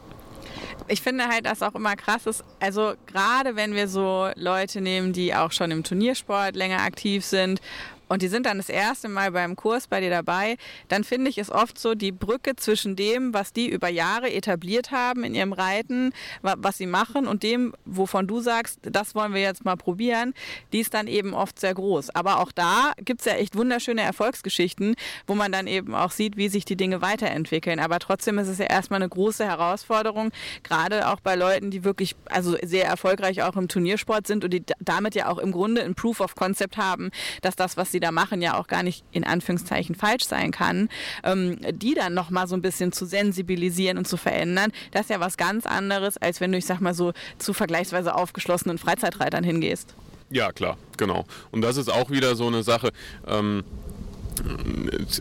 ich 0.87 1.01
finde 1.01 1.27
halt, 1.27 1.45
dass 1.45 1.61
auch 1.61 1.75
immer 1.75 1.95
krass 1.95 2.25
ist, 2.25 2.43
also 2.59 2.93
gerade 3.05 3.55
wenn 3.55 3.73
wir 3.73 3.87
so 3.87 4.29
Leute 4.35 4.81
nehmen, 4.81 5.13
die 5.13 5.33
auch 5.33 5.51
schon 5.51 5.71
im 5.71 5.83
Turniersport 5.83 6.55
länger 6.55 6.81
aktiv 6.81 7.25
sind 7.25 7.59
und 8.07 8.21
die 8.21 8.27
sind 8.27 8.45
dann 8.45 8.57
das 8.57 8.69
erste 8.69 9.09
Mal 9.09 9.31
beim 9.31 9.55
Kurs 9.55 9.87
bei 9.87 9.99
dir 9.99 10.09
dabei, 10.09 10.57
dann 10.87 11.03
finde 11.03 11.29
ich 11.29 11.37
es 11.37 11.51
oft 11.51 11.77
so 11.79 11.95
die 11.95 12.11
Brücke 12.11 12.55
zwischen 12.55 12.95
dem, 12.95 13.33
was 13.33 13.53
die 13.53 13.69
über 13.69 13.89
Jahre 13.89 14.31
etabliert 14.31 14.91
haben 14.91 15.23
in 15.23 15.35
ihrem 15.35 15.53
Reiten, 15.53 16.11
was 16.41 16.77
sie 16.77 16.85
machen 16.85 17.27
und 17.27 17.43
dem, 17.43 17.73
wovon 17.85 18.27
du 18.27 18.39
sagst, 18.39 18.79
das 18.83 19.15
wollen 19.15 19.33
wir 19.33 19.41
jetzt 19.41 19.65
mal 19.65 19.75
probieren, 19.75 20.33
die 20.73 20.79
ist 20.79 20.93
dann 20.93 21.07
eben 21.07 21.33
oft 21.33 21.59
sehr 21.59 21.73
groß. 21.73 22.09
Aber 22.11 22.39
auch 22.39 22.51
da 22.51 22.93
gibt 22.97 23.21
es 23.21 23.25
ja 23.25 23.33
echt 23.33 23.55
wunderschöne 23.55 24.01
Erfolgsgeschichten, 24.01 24.95
wo 25.25 25.35
man 25.35 25.51
dann 25.51 25.67
eben 25.67 25.95
auch 25.95 26.11
sieht, 26.11 26.37
wie 26.37 26.49
sich 26.49 26.65
die 26.65 26.75
Dinge 26.75 27.01
weiterentwickeln. 27.01 27.79
Aber 27.79 27.99
trotzdem 27.99 28.37
ist 28.39 28.47
es 28.47 28.57
ja 28.57 28.65
erstmal 28.65 29.01
eine 29.01 29.09
große 29.09 29.45
Herausforderung, 29.45 30.31
gerade 30.63 31.07
auch 31.09 31.19
bei 31.19 31.35
Leuten, 31.35 31.71
die 31.71 31.83
wirklich 31.83 32.15
also 32.25 32.55
sehr 32.63 32.85
erfolgreich 32.85 33.43
auch 33.43 33.55
im 33.55 33.67
Turniersport 33.67 34.27
sind 34.27 34.43
und 34.43 34.51
die 34.53 34.63
damit 34.79 35.15
ja 35.15 35.27
auch 35.29 35.37
im 35.37 35.51
Grunde 35.51 35.83
ein 35.83 35.95
Proof 35.95 36.21
of 36.21 36.35
Concept 36.35 36.77
haben, 36.77 37.11
dass 37.41 37.55
das, 37.55 37.77
was 37.77 37.91
sie 37.91 37.96
sie 37.97 37.99
da 37.99 38.11
machen, 38.11 38.41
ja 38.41 38.57
auch 38.57 38.67
gar 38.67 38.83
nicht 38.83 39.03
in 39.11 39.23
Anführungszeichen 39.23 39.95
falsch 39.95 40.25
sein 40.25 40.51
kann, 40.51 40.89
ähm, 41.23 41.57
die 41.71 41.95
dann 41.95 42.13
nochmal 42.13 42.47
so 42.47 42.55
ein 42.55 42.61
bisschen 42.61 42.91
zu 42.91 43.05
sensibilisieren 43.05 43.97
und 43.97 44.07
zu 44.07 44.17
verändern, 44.17 44.71
das 44.91 45.03
ist 45.03 45.09
ja 45.09 45.19
was 45.19 45.37
ganz 45.37 45.65
anderes, 45.65 46.17
als 46.17 46.39
wenn 46.39 46.51
du, 46.51 46.57
ich 46.57 46.65
sag 46.65 46.79
mal 46.79 46.93
so, 46.93 47.13
zu 47.39 47.53
vergleichsweise 47.53 48.13
aufgeschlossenen 48.15 48.77
Freizeitreitern 48.77 49.43
hingehst. 49.43 49.95
Ja, 50.29 50.51
klar, 50.51 50.77
genau. 50.97 51.25
Und 51.51 51.61
das 51.61 51.77
ist 51.77 51.89
auch 51.89 52.11
wieder 52.11 52.35
so 52.35 52.47
eine 52.47 52.63
Sache. 52.63 52.91
Ähm 53.27 53.63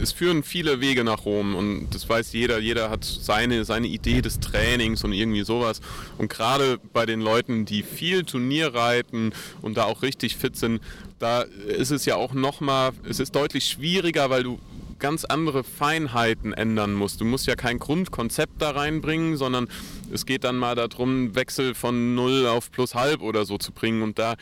es 0.00 0.12
führen 0.12 0.42
viele 0.42 0.80
Wege 0.80 1.04
nach 1.04 1.24
Rom 1.24 1.54
und 1.54 1.90
das 1.90 2.08
weiß 2.08 2.32
jeder. 2.32 2.58
Jeder 2.58 2.90
hat 2.90 3.04
seine, 3.04 3.64
seine 3.64 3.86
Idee 3.86 4.20
des 4.20 4.40
Trainings 4.40 5.04
und 5.04 5.12
irgendwie 5.12 5.44
sowas. 5.44 5.80
Und 6.18 6.28
gerade 6.28 6.78
bei 6.92 7.06
den 7.06 7.20
Leuten, 7.20 7.64
die 7.64 7.82
viel 7.82 8.24
Turnier 8.24 8.74
reiten 8.74 9.32
und 9.62 9.76
da 9.76 9.84
auch 9.84 10.02
richtig 10.02 10.36
fit 10.36 10.56
sind, 10.56 10.80
da 11.18 11.42
ist 11.42 11.90
es 11.90 12.04
ja 12.04 12.16
auch 12.16 12.34
nochmal, 12.34 12.92
es 13.08 13.20
ist 13.20 13.34
deutlich 13.34 13.66
schwieriger, 13.66 14.30
weil 14.30 14.42
du 14.42 14.58
ganz 14.98 15.24
andere 15.24 15.64
Feinheiten 15.64 16.52
ändern 16.52 16.94
musst. 16.94 17.20
Du 17.20 17.24
musst 17.24 17.46
ja 17.46 17.54
kein 17.54 17.78
Grundkonzept 17.78 18.60
da 18.60 18.70
reinbringen, 18.70 19.36
sondern 19.36 19.68
es 20.12 20.26
geht 20.26 20.44
dann 20.44 20.56
mal 20.56 20.74
darum, 20.74 21.34
Wechsel 21.34 21.74
von 21.74 22.14
0 22.14 22.46
auf 22.46 22.70
plus 22.70 22.94
halb 22.94 23.20
oder 23.20 23.44
so 23.44 23.58
zu 23.58 23.72
bringen. 23.72 24.02
Und 24.02 24.18
da 24.18 24.36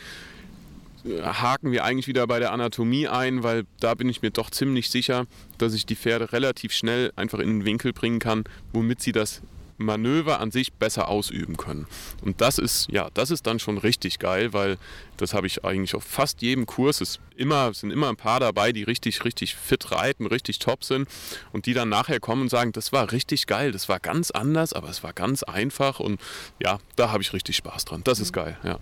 haken 1.22 1.72
wir 1.72 1.84
eigentlich 1.84 2.06
wieder 2.06 2.26
bei 2.26 2.38
der 2.38 2.52
Anatomie 2.52 3.08
ein, 3.08 3.42
weil 3.42 3.64
da 3.80 3.94
bin 3.94 4.08
ich 4.08 4.22
mir 4.22 4.30
doch 4.30 4.50
ziemlich 4.50 4.90
sicher, 4.90 5.26
dass 5.58 5.74
ich 5.74 5.86
die 5.86 5.96
Pferde 5.96 6.32
relativ 6.32 6.72
schnell 6.72 7.12
einfach 7.16 7.40
in 7.40 7.48
den 7.48 7.64
Winkel 7.64 7.92
bringen 7.92 8.20
kann, 8.20 8.44
womit 8.72 9.02
sie 9.02 9.12
das 9.12 9.42
Manöver 9.76 10.40
an 10.40 10.50
sich 10.50 10.72
besser 10.72 11.08
ausüben 11.08 11.56
können. 11.56 11.86
Und 12.22 12.40
das 12.40 12.58
ist, 12.58 12.88
ja, 12.90 13.08
das 13.14 13.30
ist 13.30 13.46
dann 13.46 13.58
schon 13.58 13.78
richtig 13.78 14.18
geil, 14.18 14.52
weil 14.52 14.78
das 15.16 15.34
habe 15.34 15.46
ich 15.46 15.64
eigentlich 15.64 15.94
auf 15.94 16.04
fast 16.04 16.42
jedem 16.42 16.66
Kurs. 16.66 17.00
Es 17.00 17.20
immer, 17.36 17.72
sind 17.74 17.90
immer 17.90 18.08
ein 18.08 18.16
paar 18.16 18.40
dabei, 18.40 18.72
die 18.72 18.82
richtig, 18.82 19.24
richtig 19.24 19.54
fit 19.54 19.90
reiten, 19.92 20.26
richtig 20.26 20.58
top 20.58 20.84
sind 20.84 21.08
und 21.52 21.66
die 21.66 21.74
dann 21.74 21.88
nachher 21.88 22.20
kommen 22.20 22.42
und 22.42 22.48
sagen, 22.48 22.72
das 22.72 22.92
war 22.92 23.12
richtig 23.12 23.46
geil, 23.46 23.72
das 23.72 23.88
war 23.88 24.00
ganz 24.00 24.30
anders, 24.30 24.72
aber 24.72 24.88
es 24.88 25.02
war 25.02 25.12
ganz 25.12 25.42
einfach 25.42 26.00
und 26.00 26.20
ja, 26.60 26.78
da 26.96 27.10
habe 27.10 27.22
ich 27.22 27.32
richtig 27.32 27.56
Spaß 27.56 27.84
dran. 27.84 28.02
Das 28.04 28.20
ist 28.20 28.32
geil, 28.32 28.58
ja. 28.62 28.78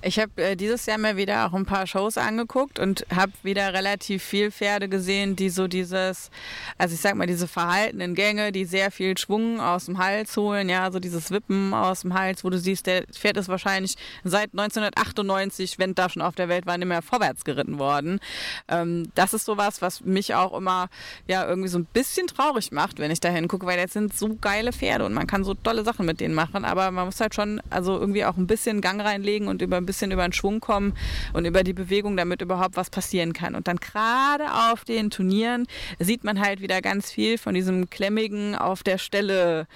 Ich 0.00 0.18
habe 0.18 0.30
äh, 0.42 0.56
dieses 0.56 0.86
Jahr 0.86 0.98
mir 0.98 1.16
wieder 1.16 1.46
auch 1.46 1.54
ein 1.54 1.66
paar 1.66 1.86
Shows 1.86 2.18
angeguckt 2.18 2.78
und 2.78 3.04
habe 3.14 3.32
wieder 3.42 3.72
relativ 3.72 4.22
viel 4.22 4.52
Pferde 4.52 4.88
gesehen, 4.88 5.34
die 5.34 5.50
so 5.50 5.66
dieses, 5.66 6.30
also 6.78 6.94
ich 6.94 7.00
sag 7.00 7.16
mal, 7.16 7.26
diese 7.26 7.48
verhaltenen 7.48 8.14
Gänge, 8.14 8.52
die 8.52 8.64
sehr 8.64 8.92
viel 8.92 9.18
Schwung 9.18 9.60
aus 9.60 9.86
dem 9.86 9.98
Hals 9.98 10.36
holen, 10.36 10.68
ja, 10.68 10.90
so 10.92 11.00
dieses 11.00 11.32
Wippen 11.32 11.74
aus 11.74 12.02
dem 12.02 12.14
Hals, 12.14 12.44
wo 12.44 12.50
du 12.50 12.58
siehst, 12.58 12.86
der 12.86 13.04
Pferd 13.06 13.38
ist 13.38 13.48
wahrscheinlich 13.48 13.96
seit 14.22 14.50
1998, 14.52 15.80
wenn 15.80 15.96
da 15.96 16.08
schon 16.08 16.22
auf 16.22 16.36
der 16.36 16.48
Welt 16.48 16.66
war, 16.66 16.78
nicht 16.78 16.86
mehr 16.86 17.02
vorwärts 17.02 17.44
geritten 17.44 17.80
worden. 17.80 18.20
Ähm, 18.68 19.10
das 19.16 19.34
ist 19.34 19.46
sowas, 19.46 19.82
was 19.82 20.02
mich 20.02 20.34
auch 20.34 20.56
immer 20.56 20.88
ja 21.26 21.46
irgendwie 21.46 21.68
so 21.68 21.78
ein 21.78 21.86
bisschen 21.86 22.28
traurig 22.28 22.70
macht, 22.70 23.00
wenn 23.00 23.10
ich 23.10 23.20
da 23.20 23.30
hingucke, 23.30 23.66
weil 23.66 23.78
jetzt 23.78 23.94
sind 23.94 24.16
so 24.16 24.36
geile 24.40 24.72
Pferde 24.72 25.04
und 25.04 25.12
man 25.12 25.26
kann 25.26 25.42
so 25.42 25.54
tolle 25.54 25.82
Sachen 25.82 26.06
mit 26.06 26.20
denen 26.20 26.34
machen, 26.34 26.64
aber 26.64 26.92
man 26.92 27.06
muss 27.06 27.20
halt 27.20 27.34
schon 27.34 27.60
also 27.70 27.98
irgendwie 27.98 28.24
auch 28.24 28.36
ein 28.36 28.46
bisschen 28.46 28.80
Gang 28.80 29.00
reinlegen 29.00 29.48
und 29.48 29.60
über 29.68 29.76
ein 29.76 29.86
bisschen 29.86 30.10
über 30.10 30.26
den 30.26 30.32
Schwung 30.32 30.60
kommen 30.60 30.94
und 31.32 31.44
über 31.44 31.62
die 31.62 31.72
Bewegung, 31.72 32.16
damit 32.16 32.42
überhaupt 32.42 32.76
was 32.76 32.90
passieren 32.90 33.32
kann. 33.32 33.54
Und 33.54 33.68
dann 33.68 33.76
gerade 33.76 34.52
auf 34.72 34.84
den 34.84 35.10
Turnieren 35.10 35.66
sieht 36.00 36.24
man 36.24 36.40
halt 36.40 36.60
wieder 36.60 36.82
ganz 36.82 37.12
viel 37.12 37.38
von 37.38 37.54
diesem 37.54 37.88
klemmigen 37.88 38.56
auf 38.56 38.82
der 38.82 38.98
Stelle 38.98 39.68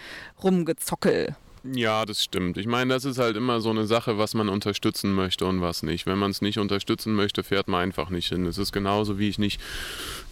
rumgezockel. 0.43 1.37
Ja, 1.65 2.05
das 2.05 2.25
stimmt. 2.25 2.57
Ich 2.57 2.67
meine, 2.67 2.93
das 2.93 3.05
ist 3.05 3.19
halt 3.19 3.37
immer 3.37 3.61
so 3.61 3.71
eine 3.71 3.87
Sache, 3.87 4.19
was 4.19 4.35
man 4.35 4.49
unterstützen 4.49 5.13
möchte 5.15 5.47
und 5.47 5.61
was 5.61 5.85
nicht. 5.85 6.07
Wenn 6.07 6.19
man 6.19 6.33
es 6.33 6.43
nicht 6.43 6.59
unterstützen 6.59 7.15
möchte, 7.15 7.45
fährt 7.45 7.69
man 7.69 7.83
einfach 7.83 8.11
nicht 8.11 8.31
hin. 8.31 8.47
Es 8.47 8.59
ist 8.59 8.73
genauso, 8.73 9.21
wie 9.21 9.29
ich 9.29 9.39
nicht 9.39 9.61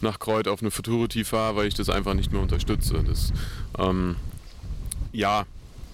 nach 0.01 0.19
Kreuz 0.19 0.47
auf 0.47 0.61
eine 0.61 0.71
Futurity 0.71 1.23
fahre, 1.23 1.55
weil 1.55 1.67
ich 1.67 1.73
das 1.73 1.89
einfach 1.89 2.15
nicht 2.15 2.33
mehr 2.33 2.41
unterstütze. 2.41 3.01
Das, 3.07 3.31
ähm, 3.79 4.17
ja, 5.13 5.45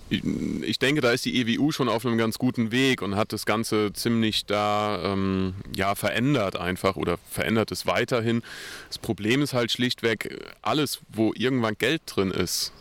ich 0.09 0.79
denke, 0.79 1.01
da 1.01 1.11
ist 1.11 1.25
die 1.25 1.41
EWU 1.41 1.71
schon 1.71 1.89
auf 1.89 2.05
einem 2.05 2.17
ganz 2.17 2.37
guten 2.37 2.71
Weg 2.71 3.01
und 3.01 3.15
hat 3.15 3.33
das 3.33 3.45
Ganze 3.45 3.91
ziemlich 3.91 4.45
da 4.45 5.01
ähm, 5.03 5.55
ja, 5.75 5.95
verändert 5.95 6.55
einfach 6.55 6.95
oder 6.95 7.17
verändert 7.29 7.71
es 7.71 7.85
weiterhin. 7.85 8.41
Das 8.87 8.99
Problem 8.99 9.41
ist 9.41 9.53
halt 9.53 9.71
schlichtweg, 9.71 10.45
alles, 10.61 10.99
wo 11.09 11.33
irgendwann 11.35 11.77
Geld 11.77 12.03
drin 12.05 12.31
ist, 12.31 12.71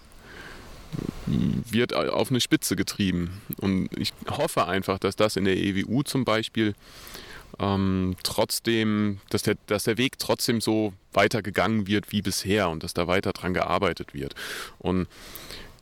wird 1.27 1.95
auf 1.95 2.31
eine 2.31 2.41
Spitze 2.41 2.77
getrieben. 2.77 3.43
Und 3.61 3.89
ich 3.99 4.13
hoffe 4.31 4.67
einfach, 4.67 4.99
dass 4.99 5.17
das 5.17 5.37
in 5.37 5.45
der 5.45 5.57
EWU 5.57 6.05
zum 6.05 6.25
Beispiel 6.25 6.75
ähm, 7.59 8.17
trotzdem, 8.23 9.19
dass 9.31 9.43
der, 9.43 9.57
dass 9.67 9.85
der 9.85 9.99
Weg 9.99 10.19
trotzdem 10.19 10.61
so 10.61 10.93
weitergegangen 11.13 11.87
wird 11.87 12.13
wie 12.13 12.23
bisher 12.23 12.69
und 12.69 12.85
dass 12.85 12.95
da 12.95 13.09
weiter 13.09 13.33
dran 13.33 13.55
gearbeitet 13.55 14.15
wird. 14.15 14.35
Und 14.79 15.09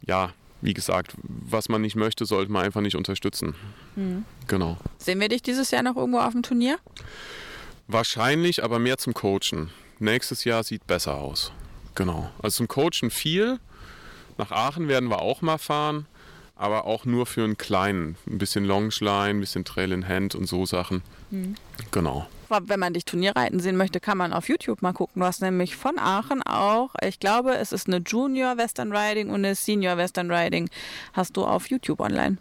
ja, 0.07 0.33
wie 0.65 0.73
gesagt, 0.73 1.13
was 1.23 1.69
man 1.69 1.83
nicht 1.83 1.95
möchte, 1.95 2.25
sollte 2.25 2.51
man 2.51 2.65
einfach 2.65 2.81
nicht 2.81 2.97
unterstützen. 2.97 3.55
Mhm. 3.97 4.25
Genau. 4.49 4.79
Sehen 4.97 5.21
wir 5.21 5.29
dich 5.29 5.43
dieses 5.43 5.71
Jahr 5.71 5.83
noch 5.83 5.95
irgendwo 5.95 6.21
auf 6.21 6.33
dem 6.33 6.43
Turnier? 6.43 6.79
Wahrscheinlich, 7.87 8.65
aber 8.65 8.79
mehr 8.79 8.97
zum 8.97 9.13
Coachen. 9.13 9.71
Nächstes 9.99 10.45
Jahr 10.45 10.65
sieht 10.65 10.87
besser 10.87 11.17
aus. 11.17 11.53
Genau. 11.95 12.31
Also 12.43 12.57
zum 12.57 12.69
Coachen 12.69 13.11
viel. 13.11 13.59
Nach 14.39 14.51
Aachen 14.51 14.89
werden 14.89 15.11
wir 15.11 15.21
auch 15.21 15.43
mal 15.43 15.59
fahren, 15.59 16.07
aber 16.57 16.87
auch 16.87 17.05
nur 17.05 17.27
für 17.27 17.45
einen 17.45 17.59
kleinen. 17.59 18.17
Ein 18.27 18.39
bisschen 18.39 18.65
Longschline, 18.65 19.31
ein 19.31 19.41
bisschen 19.41 19.67
Trail 19.67 19.93
in 19.93 20.09
Hand 20.09 20.35
und 20.35 20.47
so 20.47 20.65
Sachen. 20.65 21.03
Mhm. 21.31 21.57
Genau 21.91 22.27
wenn 22.49 22.81
man 22.81 22.95
dich 22.95 23.05
Turnierreiten 23.05 23.61
sehen 23.61 23.77
möchte, 23.77 24.01
kann 24.01 24.19
man 24.19 24.33
auf 24.33 24.49
YouTube 24.49 24.83
mal 24.83 24.93
gucken. 24.93 25.21
Du 25.21 25.27
hast 25.27 25.43
nämlich 25.43 25.77
von 25.77 25.99
Aachen 25.99 26.43
auch, 26.43 26.91
ich 27.03 27.21
glaube, 27.21 27.55
es 27.57 27.73
ist 27.73 27.89
eine 27.89 27.99
Junior 27.99 28.57
Western 28.57 28.95
Riding 28.95 29.29
und 29.29 29.37
eine 29.37 29.55
Senior 29.55 29.97
Western 29.97 30.31
Riding, 30.31 30.71
hast 31.13 31.37
du 31.37 31.45
auf 31.45 31.69
YouTube 31.69 32.01
online. 32.01 32.39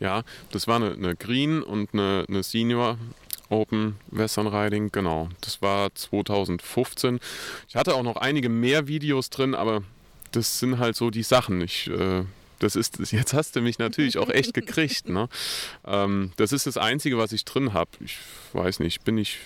Ja, 0.00 0.22
das 0.52 0.66
war 0.66 0.76
eine, 0.76 0.92
eine 0.92 1.16
Green 1.16 1.62
und 1.62 1.94
eine, 1.94 2.24
eine 2.28 2.42
Senior 2.42 2.98
Open 3.48 3.96
Western 4.08 4.46
Riding, 4.46 4.90
genau. 4.92 5.28
Das 5.40 5.62
war 5.62 5.94
2015. 5.94 7.20
Ich 7.68 7.76
hatte 7.76 7.94
auch 7.94 8.02
noch 8.02 8.16
einige 8.16 8.48
mehr 8.48 8.88
Videos 8.88 9.30
drin, 9.30 9.54
aber 9.54 9.82
das 10.32 10.58
sind 10.58 10.78
halt 10.78 10.96
so 10.96 11.10
die 11.10 11.22
Sachen. 11.22 11.60
Ich 11.60 11.88
äh, 11.88 12.24
das 12.58 12.76
ist, 12.76 12.98
jetzt 13.12 13.34
hast 13.34 13.56
du 13.56 13.60
mich 13.60 13.78
natürlich 13.78 14.18
auch 14.18 14.30
echt 14.30 14.54
gekriegt. 14.54 15.08
Ne? 15.08 15.28
Ähm, 15.84 16.32
das 16.36 16.52
ist 16.52 16.66
das 16.66 16.76
Einzige, 16.76 17.16
was 17.16 17.32
ich 17.32 17.44
drin 17.44 17.72
habe. 17.72 17.90
Ich 18.00 18.18
weiß 18.52 18.80
nicht, 18.80 19.04
bin 19.04 19.18
ich 19.18 19.38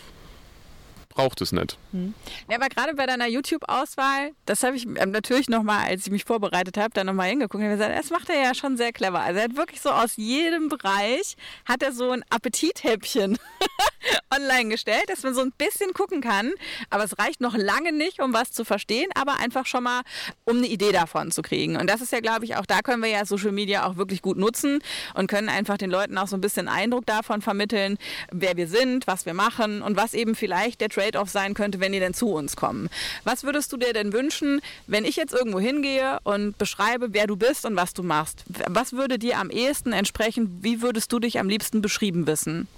braucht 1.11 1.41
es 1.41 1.53
nicht. 1.53 1.77
Hm. 1.91 2.15
Ja, 2.49 2.57
aber 2.57 2.69
gerade 2.69 2.95
bei 2.95 3.05
deiner 3.05 3.27
YouTube-Auswahl, 3.27 4.31
das 4.47 4.63
habe 4.63 4.77
ich 4.77 4.87
ähm, 4.87 5.11
natürlich 5.11 5.49
nochmal, 5.49 5.89
als 5.89 6.07
ich 6.07 6.13
mich 6.13 6.25
vorbereitet 6.25 6.79
habe, 6.79 6.91
dann 6.95 7.07
nochmal 7.07 7.29
hingeguckt 7.29 7.63
und 7.63 7.69
gesagt, 7.69 7.99
das 7.99 8.11
macht 8.11 8.31
er 8.31 8.41
ja 8.41 8.55
schon 8.55 8.77
sehr 8.77 8.93
clever. 8.93 9.21
Also 9.21 9.39
er 9.39 9.45
hat 9.45 9.57
wirklich 9.57 9.81
so 9.81 9.91
aus 9.91 10.17
jedem 10.17 10.69
Bereich, 10.69 11.37
hat 11.67 11.83
er 11.83 11.93
so 11.93 12.13
ein 12.13 12.25
Appetithäppchen 12.31 13.39
online 14.35 14.71
gestellt, 14.71 15.05
dass 15.09 15.25
man 15.25 15.35
so 15.35 15.41
ein 15.41 15.53
bisschen 15.59 15.93
gucken 15.93 16.21
kann. 16.21 16.53
Aber 16.91 17.05
es 17.05 17.19
reicht 17.19 17.41
noch 17.41 17.57
lange 17.57 17.93
nicht, 17.93 18.21
um 18.21 18.33
was 18.33 18.53
zu 18.53 18.65
verstehen, 18.65 19.11
aber 19.15 19.39
einfach 19.41 19.67
schon 19.67 19.83
mal, 19.83 20.03
um 20.45 20.59
eine 20.59 20.69
Idee 20.69 20.93
davon 20.93 21.33
zu 21.33 21.43
kriegen. 21.43 21.77
Und 21.77 21.91
das 21.91 22.01
ist 22.01 22.13
ja, 22.13 22.21
glaube 22.21 22.45
ich, 22.45 22.57
auch 22.57 22.67
da 22.67 22.81
können 22.83 23.03
wir 23.03 23.11
ja 23.11 23.27
Social 23.27 23.53
Media 23.53 23.85
auch 23.85 23.97
wirklich 23.97 24.23
gut 24.23 24.37
nutzen 24.37 24.79
und 25.15 25.27
können 25.27 25.49
einfach 25.49 25.77
den 25.77 25.91
Leuten 25.91 26.17
auch 26.19 26.29
so 26.29 26.37
ein 26.37 26.41
bisschen 26.41 26.69
Eindruck 26.69 27.05
davon 27.07 27.43
vermitteln, 27.43 27.99
wer 28.31 28.57
wir 28.57 28.69
sind, 28.69 29.09
was 29.09 29.27
wir 29.27 29.35
machen 29.35 29.83
und 29.83 29.97
was 29.97 30.15
eben 30.15 30.37
vielleicht 30.37 30.81
der 30.81 30.89
Trade-off 31.01 31.31
sein 31.31 31.55
könnte, 31.55 31.81
wenn 31.81 31.93
die 31.93 32.01
denn 32.01 32.15
zu 32.15 32.29
uns 32.33 32.57
kommen. 32.57 32.89
Was 33.25 33.45
würdest 33.45 33.73
du 33.73 33.77
dir 33.77 33.93
denn 33.93 34.13
wünschen, 34.13 34.61
wenn 34.87 35.05
ich 35.05 35.17
jetzt 35.17 35.33
irgendwo 35.33 35.61
hingehe 35.61 36.19
und 36.25 36.59
beschreibe, 36.59 37.09
wer 37.13 37.27
du 37.27 37.37
bist 37.37 37.65
und 37.65 37.77
was 37.77 37.95
du 37.95 38.03
machst? 38.03 38.45
Was 38.69 38.93
würde 38.93 39.19
dir 39.19 39.39
am 39.39 39.51
ehesten 39.51 39.93
entsprechen? 39.93 40.59
Wie 40.63 40.83
würdest 40.83 41.13
du 41.13 41.19
dich 41.19 41.39
am 41.39 41.49
liebsten 41.49 41.81
beschrieben 41.81 42.27
wissen? 42.27 42.69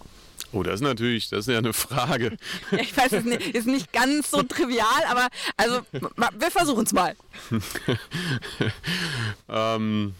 Oh, 0.52 0.62
das 0.62 0.76
ist 0.76 0.80
natürlich, 0.82 1.30
das 1.30 1.46
ist 1.46 1.52
ja 1.52 1.58
eine 1.58 1.72
Frage. 1.72 2.37
Ja, 2.70 2.78
ich 2.78 2.96
weiß, 2.96 3.12
es 3.12 3.24
ist 3.24 3.66
nicht 3.66 3.92
ganz 3.92 4.30
so 4.30 4.42
trivial, 4.42 4.87
aber 5.08 5.28
also 5.56 5.80
wir 5.92 6.50
versuchen 6.50 6.85
es 6.85 6.92
mal. 6.92 7.14
ähm, 9.48 10.14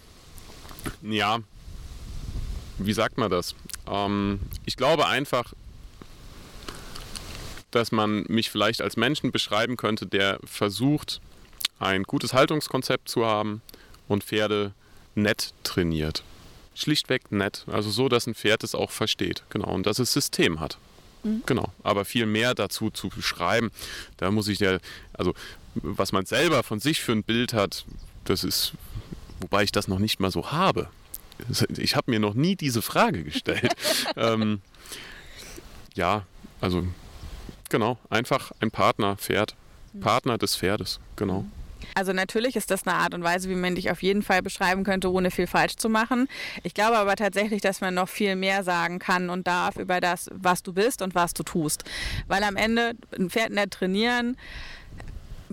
ja, 1.03 1.39
wie 2.79 2.93
sagt 2.93 3.19
man 3.19 3.31
das? 3.31 3.55
Ähm, 3.87 4.41
ich 4.65 4.77
glaube 4.77 5.07
einfach, 5.07 5.53
dass 7.73 7.91
man 7.91 8.25
mich 8.29 8.51
vielleicht 8.51 8.81
als 8.81 8.97
Menschen 8.97 9.33
beschreiben 9.33 9.77
könnte, 9.77 10.07
der 10.07 10.39
versucht, 10.45 11.21
ein 11.81 12.05
gutes 12.05 12.33
Haltungskonzept 12.33 13.09
zu 13.09 13.27
haben 13.27 13.61
und 14.07 14.23
Pferde 14.23 14.73
nett 15.15 15.53
trainiert 15.65 16.23
schlichtweg 16.75 17.31
nett. 17.33 17.65
Also 17.71 17.91
so, 17.91 18.09
dass 18.09 18.27
ein 18.27 18.35
Pferd 18.35 18.65
es 18.65 18.75
auch 18.75 18.91
versteht. 18.91 19.43
Genau. 19.51 19.69
Und 19.73 19.87
dass 19.87 19.99
es 19.99 20.13
System 20.13 20.61
hat. 20.61 20.79
Mhm. 21.23 21.43
Genau. 21.47 21.73
Aber 21.83 22.05
viel 22.05 22.27
mehr 22.27 22.55
dazu 22.55 22.91
zu 22.91 23.09
beschreiben, 23.09 23.71
da 24.17 24.31
muss 24.31 24.49
ich 24.49 24.61
ja, 24.61 24.79
also 25.13 25.35
was 25.75 26.13
man 26.13 26.27
selber 26.27 26.63
von 26.63 26.81
sich 26.81 27.01
für 27.01 27.13
ein 27.13 27.23
Bild 27.23 27.55
hat, 27.55 27.85
das 28.25 28.45
ist, 28.45 28.73
wobei 29.41 29.63
ich 29.63 29.73
das 29.73 29.89
noch 29.89 29.99
nicht 29.99 30.21
mal 30.21 30.31
so 30.31 30.53
habe. 30.53 30.89
Ich 31.77 31.97
habe 31.97 32.11
mir 32.11 32.21
noch 32.21 32.35
nie 32.35 32.57
diese 32.57 32.83
Frage 32.83 33.25
gestellt. 33.25 33.75
ähm, 34.17 34.61
ja, 35.95 36.25
also 36.61 36.87
genau, 37.73 37.99
einfach 38.11 38.53
ein 38.61 38.71
Partner, 38.71 39.17
Pferd. 39.17 39.57
Mhm. 39.93 40.01
Partner 40.01 40.39
des 40.39 40.55
Pferdes, 40.55 41.01
genau. 41.17 41.41
Mhm. 41.41 41.53
Also 41.95 42.13
natürlich 42.13 42.55
ist 42.57 42.71
das 42.71 42.87
eine 42.87 42.97
Art 42.97 43.13
und 43.13 43.23
Weise, 43.25 43.49
wie 43.49 43.55
man 43.55 43.75
dich 43.75 43.91
auf 43.91 44.03
jeden 44.03 44.23
Fall 44.23 44.41
beschreiben 44.41 44.85
könnte, 44.85 45.11
ohne 45.11 45.31
viel 45.31 45.47
falsch 45.47 45.77
zu 45.77 45.89
machen. 45.89 46.29
Ich 46.63 46.75
glaube 46.75 46.97
aber 46.97 47.17
tatsächlich, 47.17 47.61
dass 47.61 47.81
man 47.81 47.95
noch 47.95 48.09
viel 48.09 48.37
mehr 48.37 48.63
sagen 48.63 49.01
kann 49.01 49.31
und 49.31 49.47
darf 49.47 49.77
über 49.77 50.01
das, 50.01 50.31
was 50.33 50.63
du 50.63 50.73
bist 50.73 51.03
und 51.03 51.15
was 51.15 51.35
du 51.35 51.43
tust. 51.43 51.85
Weil 52.29 52.45
am 52.45 52.57
Ende 52.57 52.95
ein 53.19 53.31
Pferd 53.31 53.51
nicht 53.51 53.73
trainieren, 53.73 54.37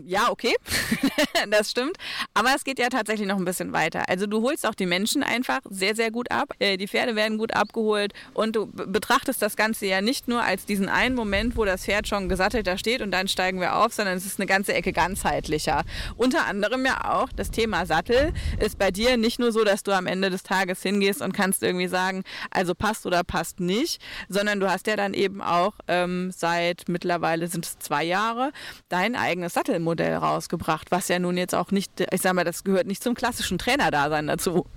ja, 0.06 0.30
okay, 0.30 0.56
das 1.50 1.72
stimmt. 1.72 1.98
Aber 2.34 2.50
es 2.56 2.64
geht 2.64 2.80
ja 2.80 2.90
tatsächlich 2.90 3.28
noch 3.28 3.38
ein 3.38 3.46
bisschen 3.46 3.74
weiter. 3.74 4.08
Also 4.08 4.28
du 4.28 4.42
holst 4.42 4.66
auch 4.66 4.76
die 4.76 4.86
Menschen 4.86 5.24
einfach 5.24 5.60
sehr, 5.70 5.96
sehr 5.96 6.12
gut 6.12 6.32
ab. 6.32 6.54
Äh, 6.60 6.78
die 6.78 6.88
Pferde 6.88 7.16
werden 7.16 7.38
gut 7.38 7.54
abgeholt 7.54 8.14
und 8.34 8.56
du 8.56 8.68
betrachtest 8.68 9.42
das 9.42 9.56
Ganze 9.56 9.86
ja 9.86 10.02
nicht 10.02 10.28
nur 10.28 10.44
als 10.44 10.66
diesen 10.66 10.90
einen 10.90 11.16
Moment, 11.16 11.58
wo 11.58 11.66
das 11.66 11.86
Pferd 11.86 12.08
schon 12.08 12.30
gesattelt 12.30 12.68
da 12.68 12.78
steht 12.78 13.02
und 13.02 13.12
dann 13.12 13.28
steigen 13.28 13.60
wir 13.60 13.76
auf, 13.76 13.94
sondern 13.94 14.18
es 14.18 14.26
ist 14.26 14.40
eine 14.40 14.48
ganze 14.48 14.74
Ecke 14.74 14.92
ganzheitlicher. 14.92 15.84
Unter 16.18 16.46
anderem 16.46 16.86
ja 16.86 17.12
auch 17.12 17.30
das 17.36 17.52
Thema 17.52 17.86
Sattel 17.86 18.34
ist 18.60 18.78
bei 18.78 18.92
dir 18.92 19.18
nicht 19.18 19.40
nur 19.40 19.52
so, 19.52 19.64
dass 19.64 19.84
du 19.84 19.92
am 19.92 20.08
Ende 20.08 20.30
des 20.30 20.44
Tages 20.44 20.82
hingehst 20.82 21.22
und 21.22 21.34
kannst 21.34 21.64
irgendwie 21.64 21.88
sagen, 21.88 22.24
also 22.52 22.74
passt 22.76 23.06
oder 23.06 23.24
passt 23.24 23.60
nicht, 23.60 24.02
sondern 24.28 24.60
du 24.60 24.70
hast 24.70 24.88
ja 24.88 24.96
dann 24.96 25.14
eben 25.14 25.42
auch 25.42 25.74
ähm, 25.88 26.32
seit 26.36 26.88
mittlerweile 26.88 27.48
sind 27.48 27.66
es 27.66 27.80
zwei 27.80 28.04
Jahre 28.04 28.52
dein 28.90 29.16
eigenes 29.16 29.54
Sattelmodell 29.54 29.89
Modell 29.90 30.16
rausgebracht, 30.16 30.92
was 30.92 31.08
ja 31.08 31.18
nun 31.18 31.36
jetzt 31.36 31.56
auch 31.56 31.72
nicht, 31.72 31.92
ich 32.00 32.22
sag 32.22 32.34
mal, 32.34 32.44
das 32.44 32.64
gehört 32.64 32.86
nicht 32.86 33.02
zum 33.02 33.16
klassischen 33.16 33.58
Trainerdasein 33.58 34.28
dazu. 34.28 34.68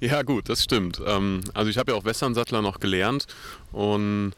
Ja, 0.00 0.22
gut, 0.22 0.48
das 0.48 0.64
stimmt. 0.64 1.00
Ähm, 1.06 1.42
also 1.54 1.70
ich 1.70 1.78
habe 1.78 1.92
ja 1.92 1.98
auch 1.98 2.04
Westernsattler 2.04 2.62
noch 2.62 2.80
gelernt 2.80 3.26
und 3.70 4.32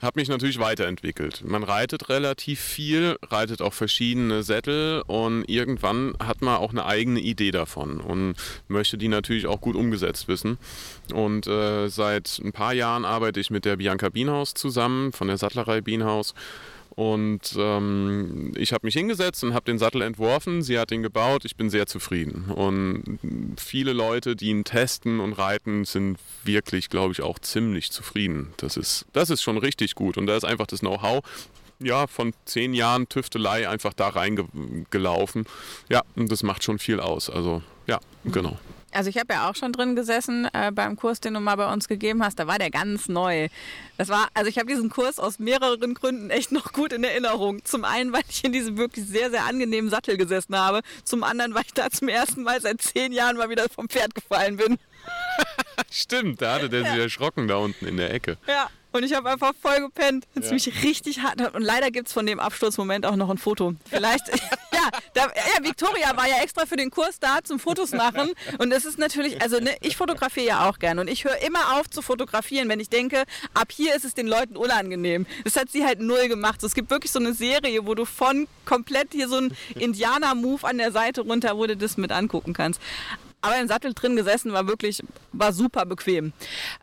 habe 0.00 0.18
mich 0.20 0.28
natürlich 0.28 0.58
weiterentwickelt. 0.58 1.42
Man 1.44 1.62
reitet 1.62 2.08
relativ 2.08 2.60
viel, 2.60 3.16
reitet 3.22 3.60
auch 3.60 3.74
verschiedene 3.74 4.42
Sättel 4.42 5.02
und 5.06 5.44
irgendwann 5.48 6.14
hat 6.24 6.40
man 6.42 6.56
auch 6.56 6.70
eine 6.70 6.86
eigene 6.86 7.20
Idee 7.20 7.50
davon 7.50 8.00
und 8.00 8.36
möchte 8.68 8.96
die 8.96 9.08
natürlich 9.08 9.46
auch 9.46 9.60
gut 9.60 9.76
umgesetzt 9.76 10.28
wissen. 10.28 10.58
Und 11.12 11.46
äh, 11.46 11.88
seit 11.88 12.40
ein 12.42 12.52
paar 12.52 12.72
Jahren 12.72 13.04
arbeite 13.04 13.40
ich 13.40 13.50
mit 13.50 13.64
der 13.64 13.76
Bianca 13.76 14.08
Bienhaus 14.08 14.54
zusammen 14.54 15.12
von 15.12 15.28
der 15.28 15.36
Sattlerei 15.36 15.80
Bienhaus 15.80 16.34
und 16.90 17.54
ähm, 17.56 18.52
ich 18.56 18.72
habe 18.72 18.86
mich 18.86 18.94
hingesetzt 18.94 19.42
und 19.44 19.54
habe 19.54 19.64
den 19.64 19.78
Sattel 19.78 20.02
entworfen. 20.02 20.62
Sie 20.62 20.78
hat 20.78 20.90
ihn 20.92 21.02
gebaut. 21.02 21.44
Ich 21.44 21.56
bin 21.56 21.70
sehr 21.70 21.86
zufrieden. 21.86 22.50
Und 22.50 23.18
viele 23.56 23.92
Leute, 23.92 24.36
die 24.36 24.48
ihn 24.48 24.64
testen 24.64 25.20
und 25.20 25.34
reiten, 25.34 25.84
sind 25.84 26.18
wirklich, 26.44 26.90
glaube 26.90 27.12
ich, 27.12 27.22
auch 27.22 27.38
ziemlich 27.38 27.90
zufrieden. 27.92 28.52
Das 28.56 28.76
ist, 28.76 29.06
das 29.12 29.30
ist 29.30 29.42
schon 29.42 29.58
richtig 29.58 29.94
gut. 29.94 30.18
Und 30.18 30.26
da 30.26 30.36
ist 30.36 30.44
einfach 30.44 30.66
das 30.66 30.80
Know-how 30.80 31.22
ja, 31.82 32.06
von 32.06 32.34
zehn 32.44 32.74
Jahren 32.74 33.08
Tüftelei 33.08 33.68
einfach 33.68 33.94
da 33.94 34.08
reingelaufen. 34.08 35.46
Ja, 35.88 36.02
und 36.14 36.30
das 36.30 36.42
macht 36.42 36.62
schon 36.62 36.78
viel 36.78 37.00
aus. 37.00 37.30
Also 37.30 37.62
ja, 37.86 38.00
genau. 38.24 38.58
Also 38.92 39.08
ich 39.10 39.18
habe 39.18 39.34
ja 39.34 39.48
auch 39.48 39.54
schon 39.54 39.72
drin 39.72 39.94
gesessen 39.94 40.48
äh, 40.52 40.72
beim 40.72 40.96
Kurs, 40.96 41.20
den 41.20 41.34
du 41.34 41.40
mal 41.40 41.56
bei 41.56 41.72
uns 41.72 41.88
gegeben 41.88 42.24
hast. 42.24 42.38
Da 42.38 42.46
war 42.46 42.58
der 42.58 42.70
ganz 42.70 43.08
neu. 43.08 43.48
Das 43.96 44.08
war, 44.08 44.28
also 44.34 44.48
ich 44.48 44.58
habe 44.58 44.66
diesen 44.66 44.90
Kurs 44.90 45.18
aus 45.18 45.38
mehreren 45.38 45.94
Gründen 45.94 46.30
echt 46.30 46.52
noch 46.52 46.72
gut 46.72 46.92
in 46.92 47.04
Erinnerung. 47.04 47.64
Zum 47.64 47.84
einen, 47.84 48.12
weil 48.12 48.22
ich 48.28 48.44
in 48.44 48.52
diesem 48.52 48.76
wirklich 48.76 49.06
sehr, 49.06 49.30
sehr 49.30 49.44
angenehmen 49.44 49.90
Sattel 49.90 50.16
gesessen 50.16 50.56
habe. 50.56 50.80
Zum 51.04 51.22
anderen, 51.22 51.54
weil 51.54 51.62
ich 51.66 51.74
da 51.74 51.90
zum 51.90 52.08
ersten 52.08 52.42
Mal 52.42 52.60
seit 52.60 52.82
zehn 52.82 53.12
Jahren 53.12 53.36
mal 53.36 53.50
wieder 53.50 53.68
vom 53.68 53.88
Pferd 53.88 54.14
gefallen 54.14 54.56
bin. 54.56 54.78
Stimmt, 55.90 56.42
da 56.42 56.54
hatte 56.54 56.68
der 56.68 56.82
ja. 56.82 56.90
sich 56.92 57.00
erschrocken 57.00 57.48
da 57.48 57.56
unten 57.56 57.86
in 57.86 57.96
der 57.96 58.12
Ecke. 58.12 58.36
Ja. 58.46 58.68
Und 58.92 59.04
ich 59.04 59.14
habe 59.14 59.30
einfach 59.30 59.52
voll 59.60 59.80
gepennt. 59.80 60.26
Das 60.34 60.46
ja. 60.46 60.54
mich 60.54 60.82
richtig 60.82 61.20
hart. 61.20 61.54
Und 61.54 61.62
leider 61.62 61.90
gibt 61.90 62.08
es 62.08 62.12
von 62.12 62.26
dem 62.26 62.40
Absturzmoment 62.40 63.06
auch 63.06 63.16
noch 63.16 63.30
ein 63.30 63.38
Foto. 63.38 63.74
Vielleicht, 63.88 64.28
ja, 64.72 64.88
da, 65.14 65.22
ja, 65.22 65.62
Victoria 65.64 66.16
war 66.16 66.28
ja 66.28 66.42
extra 66.42 66.66
für 66.66 66.76
den 66.76 66.90
Kurs 66.90 67.20
da 67.20 67.38
zum 67.42 67.58
Fotos 67.58 67.92
machen. 67.92 68.30
Und 68.58 68.72
es 68.72 68.84
ist 68.84 68.98
natürlich, 68.98 69.40
also 69.40 69.58
ne, 69.58 69.76
ich 69.80 69.96
fotografiere 69.96 70.46
ja 70.46 70.68
auch 70.68 70.78
gern. 70.78 70.98
Und 70.98 71.08
ich 71.08 71.24
höre 71.24 71.38
immer 71.42 71.78
auf 71.78 71.88
zu 71.88 72.02
fotografieren, 72.02 72.68
wenn 72.68 72.80
ich 72.80 72.88
denke, 72.88 73.24
ab 73.54 73.72
hier 73.72 73.94
ist 73.94 74.04
es 74.04 74.14
den 74.14 74.26
Leuten 74.26 74.56
unangenehm. 74.56 75.26
Das 75.44 75.56
hat 75.56 75.70
sie 75.70 75.84
halt 75.84 76.00
null 76.00 76.28
gemacht. 76.28 76.60
So, 76.60 76.66
es 76.66 76.74
gibt 76.74 76.90
wirklich 76.90 77.12
so 77.12 77.18
eine 77.18 77.34
Serie, 77.34 77.86
wo 77.86 77.94
du 77.94 78.04
von 78.04 78.48
komplett 78.64 79.12
hier 79.12 79.28
so 79.28 79.36
ein 79.36 79.56
Indianer-Move 79.76 80.66
an 80.66 80.78
der 80.78 80.92
Seite 80.92 81.22
runter, 81.22 81.56
wo 81.56 81.66
du 81.66 81.76
das 81.76 81.96
mit 81.96 82.12
angucken 82.12 82.52
kannst. 82.52 82.80
Aber 83.42 83.56
im 83.56 83.68
Sattel 83.68 83.94
drin 83.94 84.16
gesessen 84.16 84.52
war 84.52 84.66
wirklich, 84.66 85.02
war 85.32 85.52
super 85.52 85.86
bequem. 85.86 86.32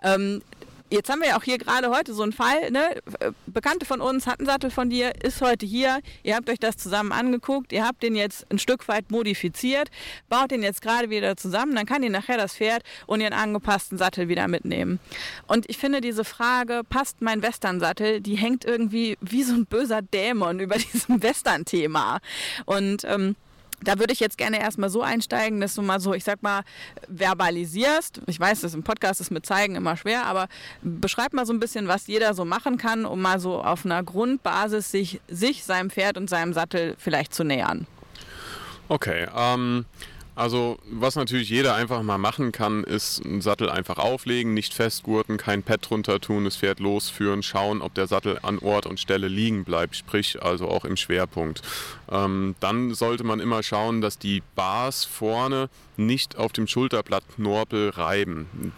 Ähm, 0.01 0.41
Jetzt 0.89 1.09
haben 1.09 1.19
wir 1.19 1.29
ja 1.29 1.37
auch 1.37 1.43
hier 1.43 1.57
gerade 1.57 1.89
heute 1.89 2.13
so 2.13 2.23
einen 2.23 2.31
Fall, 2.31 2.71
ne? 2.71 3.01
Bekannte 3.45 3.85
von 3.85 3.99
uns 3.99 4.25
hatten 4.25 4.45
Sattel 4.45 4.71
von 4.71 4.89
dir, 4.89 5.13
ist 5.21 5.41
heute 5.41 5.65
hier. 5.65 5.99
Ihr 6.23 6.35
habt 6.35 6.49
euch 6.49 6.59
das 6.59 6.77
zusammen 6.77 7.11
angeguckt, 7.11 7.73
ihr 7.73 7.85
habt 7.85 8.03
den 8.03 8.15
jetzt 8.15 8.49
ein 8.49 8.57
Stück 8.57 8.87
weit 8.87 9.11
modifiziert, 9.11 9.89
baut 10.29 10.51
den 10.51 10.63
jetzt 10.63 10.81
gerade 10.81 11.09
wieder 11.09 11.35
zusammen, 11.35 11.75
dann 11.75 11.85
kann 11.85 12.03
ihr 12.03 12.09
nachher 12.09 12.37
das 12.37 12.55
Pferd 12.55 12.83
und 13.05 13.19
ihren 13.19 13.33
angepassten 13.33 13.97
Sattel 13.97 14.29
wieder 14.29 14.47
mitnehmen. 14.47 14.99
Und 15.47 15.69
ich 15.69 15.77
finde 15.77 15.99
diese 15.99 16.23
Frage, 16.23 16.83
passt 16.87 17.21
mein 17.21 17.41
Western-Sattel, 17.41 18.21
die 18.21 18.35
hängt 18.35 18.63
irgendwie 18.63 19.17
wie 19.19 19.43
so 19.43 19.55
ein 19.55 19.65
böser 19.65 20.01
Dämon 20.01 20.59
über 20.61 20.77
diesem 20.77 21.21
Western-Thema. 21.21 22.19
Und 22.65 23.03
ähm, 23.03 23.35
da 23.81 23.99
würde 23.99 24.13
ich 24.13 24.19
jetzt 24.19 24.37
gerne 24.37 24.59
erstmal 24.59 24.89
so 24.89 25.01
einsteigen, 25.01 25.61
dass 25.61 25.75
du 25.75 25.81
mal 25.81 25.99
so, 25.99 26.13
ich 26.13 26.23
sag 26.23 26.41
mal, 26.41 26.63
verbalisierst. 27.15 28.21
Ich 28.27 28.39
weiß, 28.39 28.61
das 28.61 28.73
im 28.73 28.83
Podcast 28.83 29.21
ist 29.21 29.31
mit 29.31 29.45
Zeigen 29.45 29.75
immer 29.75 29.95
schwer, 29.95 30.25
aber 30.25 30.47
beschreib 30.81 31.33
mal 31.33 31.45
so 31.45 31.53
ein 31.53 31.59
bisschen, 31.59 31.87
was 31.87 32.07
jeder 32.07 32.33
so 32.33 32.43
machen 32.45 32.77
kann, 32.77 33.05
um 33.05 33.21
mal 33.21 33.39
so 33.39 33.61
auf 33.61 33.85
einer 33.85 34.03
Grundbasis 34.03 34.91
sich, 34.91 35.21
sich 35.27 35.63
seinem 35.63 35.89
Pferd 35.89 36.17
und 36.17 36.29
seinem 36.29 36.53
Sattel 36.53 36.95
vielleicht 36.97 37.33
zu 37.33 37.43
nähern. 37.43 37.85
Okay, 38.89 39.27
ähm, 39.35 39.85
also 40.37 40.77
was 40.89 41.15
natürlich 41.15 41.49
jeder 41.49 41.73
einfach 41.73 42.03
mal 42.03 42.19
machen 42.19 42.51
kann, 42.51 42.83
ist 42.83 43.25
einen 43.25 43.41
Sattel 43.41 43.71
einfach 43.71 43.97
auflegen, 43.97 44.53
nicht 44.53 44.73
festgurten, 44.73 45.37
kein 45.37 45.63
Pad 45.63 45.89
drunter 45.89 46.21
tun, 46.21 46.45
das 46.45 46.57
Pferd 46.57 46.79
losführen, 46.79 47.41
schauen, 47.41 47.81
ob 47.81 47.95
der 47.95 48.05
Sattel 48.05 48.37
an 48.43 48.59
Ort 48.59 48.85
und 48.85 48.99
Stelle 48.99 49.27
liegen 49.27 49.63
bleibt, 49.63 49.95
sprich 49.95 50.41
also 50.41 50.67
auch 50.67 50.85
im 50.85 50.95
Schwerpunkt. 50.95 51.63
Ähm, 52.11 52.55
dann 52.59 52.93
sollte 52.93 53.23
man 53.23 53.39
immer 53.39 53.63
schauen, 53.63 54.01
dass 54.01 54.19
die 54.19 54.43
Bars 54.55 55.05
vorne 55.05 55.69
nicht 55.97 56.37
auf 56.37 56.53
dem 56.53 56.67
Schulterblatt 56.67 57.23
Knorpel 57.35 57.89
reiben. 57.89 58.71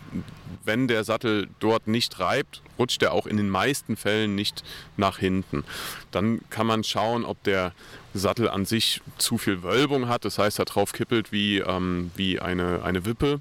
Wenn 0.63 0.87
der 0.87 1.03
Sattel 1.03 1.49
dort 1.59 1.87
nicht 1.87 2.19
reibt, 2.19 2.61
rutscht 2.77 3.03
er 3.03 3.11
auch 3.11 3.27
in 3.27 3.35
den 3.35 3.49
meisten 3.49 3.97
Fällen 3.97 4.35
nicht 4.35 4.63
nach 4.95 5.17
hinten. 5.17 5.65
Dann 6.11 6.39
kann 6.49 6.65
man 6.65 6.85
schauen, 6.85 7.25
ob 7.25 7.43
der 7.43 7.73
Sattel 8.13 8.49
an 8.49 8.65
sich 8.65 9.01
zu 9.17 9.37
viel 9.37 9.63
Wölbung 9.63 10.07
hat, 10.07 10.25
das 10.25 10.37
heißt, 10.37 10.59
er 10.59 10.65
drauf 10.65 10.93
kippelt 10.93 11.31
wie, 11.31 11.59
ähm, 11.59 12.11
wie 12.15 12.39
eine, 12.39 12.83
eine 12.83 13.05
Wippe 13.05 13.39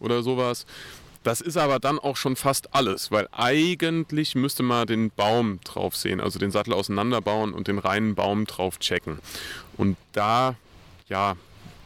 oder 0.00 0.22
sowas. 0.22 0.66
Das 1.24 1.40
ist 1.40 1.56
aber 1.56 1.78
dann 1.78 1.98
auch 1.98 2.16
schon 2.16 2.36
fast 2.36 2.74
alles, 2.74 3.10
weil 3.10 3.28
eigentlich 3.32 4.34
müsste 4.34 4.62
man 4.62 4.86
den 4.86 5.10
Baum 5.10 5.60
drauf 5.64 5.96
sehen, 5.96 6.20
also 6.20 6.38
den 6.38 6.50
Sattel 6.50 6.72
auseinanderbauen 6.72 7.52
und 7.52 7.68
den 7.68 7.78
reinen 7.78 8.14
Baum 8.14 8.46
drauf 8.46 8.78
checken. 8.78 9.18
Und 9.76 9.96
da, 10.12 10.56
ja, 11.08 11.36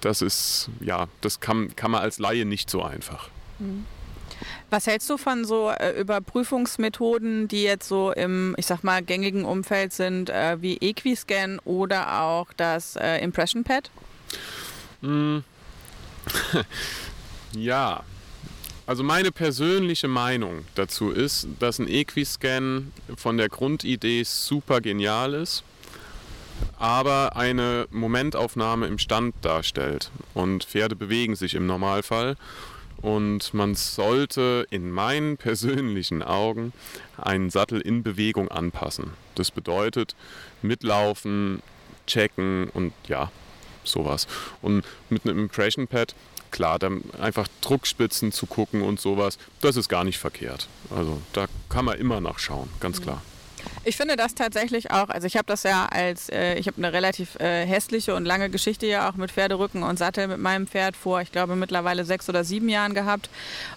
das 0.00 0.22
ist, 0.22 0.68
ja, 0.80 1.08
das 1.22 1.40
kann, 1.40 1.74
kann 1.76 1.90
man 1.90 2.02
als 2.02 2.18
Laie 2.18 2.44
nicht 2.44 2.70
so 2.70 2.82
einfach. 2.82 3.28
Mhm. 3.58 3.86
Was 4.72 4.86
hältst 4.86 5.10
du 5.10 5.18
von 5.18 5.44
so 5.44 5.68
äh, 5.68 6.00
Überprüfungsmethoden, 6.00 7.46
die 7.46 7.62
jetzt 7.62 7.86
so 7.86 8.10
im, 8.10 8.54
ich 8.56 8.64
sag 8.64 8.82
mal, 8.82 9.02
gängigen 9.02 9.44
Umfeld 9.44 9.92
sind, 9.92 10.30
äh, 10.30 10.62
wie 10.62 10.78
Equiscan 10.78 11.58
oder 11.66 12.22
auch 12.22 12.54
das 12.54 12.96
äh, 12.96 13.18
Impression 13.18 13.64
Pad? 13.64 13.90
Mm. 15.02 15.40
ja, 17.54 18.02
also 18.86 19.02
meine 19.02 19.30
persönliche 19.30 20.08
Meinung 20.08 20.64
dazu 20.74 21.10
ist, 21.10 21.48
dass 21.58 21.78
ein 21.78 21.86
Equiscan 21.86 22.92
von 23.14 23.36
der 23.36 23.50
Grundidee 23.50 24.22
super 24.24 24.80
genial 24.80 25.34
ist, 25.34 25.64
aber 26.78 27.36
eine 27.36 27.88
Momentaufnahme 27.90 28.86
im 28.86 28.96
Stand 28.96 29.34
darstellt. 29.42 30.10
Und 30.32 30.64
Pferde 30.64 30.96
bewegen 30.96 31.36
sich 31.36 31.52
im 31.56 31.66
Normalfall. 31.66 32.38
Und 33.02 33.52
man 33.52 33.74
sollte 33.74 34.66
in 34.70 34.90
meinen 34.90 35.36
persönlichen 35.38 36.22
Augen 36.22 36.72
einen 37.16 37.50
Sattel 37.50 37.80
in 37.80 38.02
Bewegung 38.02 38.48
anpassen. 38.48 39.10
Das 39.34 39.50
bedeutet 39.50 40.14
mitlaufen, 40.62 41.62
checken 42.06 42.68
und 42.70 42.92
ja, 43.08 43.30
sowas. 43.84 44.26
Und 44.60 44.84
mit 45.10 45.24
einem 45.24 45.38
Impression 45.38 45.88
Pad, 45.88 46.14
klar, 46.50 46.78
dann 46.78 47.02
einfach 47.20 47.48
Druckspitzen 47.60 48.32
zu 48.32 48.46
gucken 48.46 48.82
und 48.82 49.00
sowas, 49.00 49.38
das 49.60 49.76
ist 49.76 49.88
gar 49.88 50.04
nicht 50.04 50.18
verkehrt. 50.18 50.68
Also 50.94 51.20
da 51.32 51.46
kann 51.68 51.84
man 51.84 51.98
immer 51.98 52.20
nachschauen, 52.20 52.68
ganz 52.80 53.00
klar. 53.00 53.22
Ich 53.84 53.96
finde 53.96 54.14
das 54.14 54.36
tatsächlich 54.36 54.92
auch, 54.92 55.08
also 55.08 55.26
ich 55.26 55.36
habe 55.36 55.46
das 55.46 55.64
ja 55.64 55.86
als, 55.86 56.28
äh, 56.28 56.54
ich 56.54 56.68
habe 56.68 56.76
eine 56.78 56.92
relativ 56.92 57.34
äh, 57.40 57.66
hässliche 57.66 58.14
und 58.14 58.24
lange 58.24 58.48
Geschichte 58.48 58.86
ja 58.86 59.10
auch 59.10 59.14
mit 59.14 59.32
Pferderücken 59.32 59.82
und 59.82 59.98
Sattel 59.98 60.28
mit 60.28 60.38
meinem 60.38 60.68
Pferd 60.68 60.96
vor, 60.96 61.20
ich 61.20 61.32
glaube 61.32 61.56
mittlerweile 61.56 62.04
sechs 62.04 62.28
oder 62.28 62.44
sieben 62.44 62.68
Jahren 62.68 62.94
gehabt. 62.94 63.28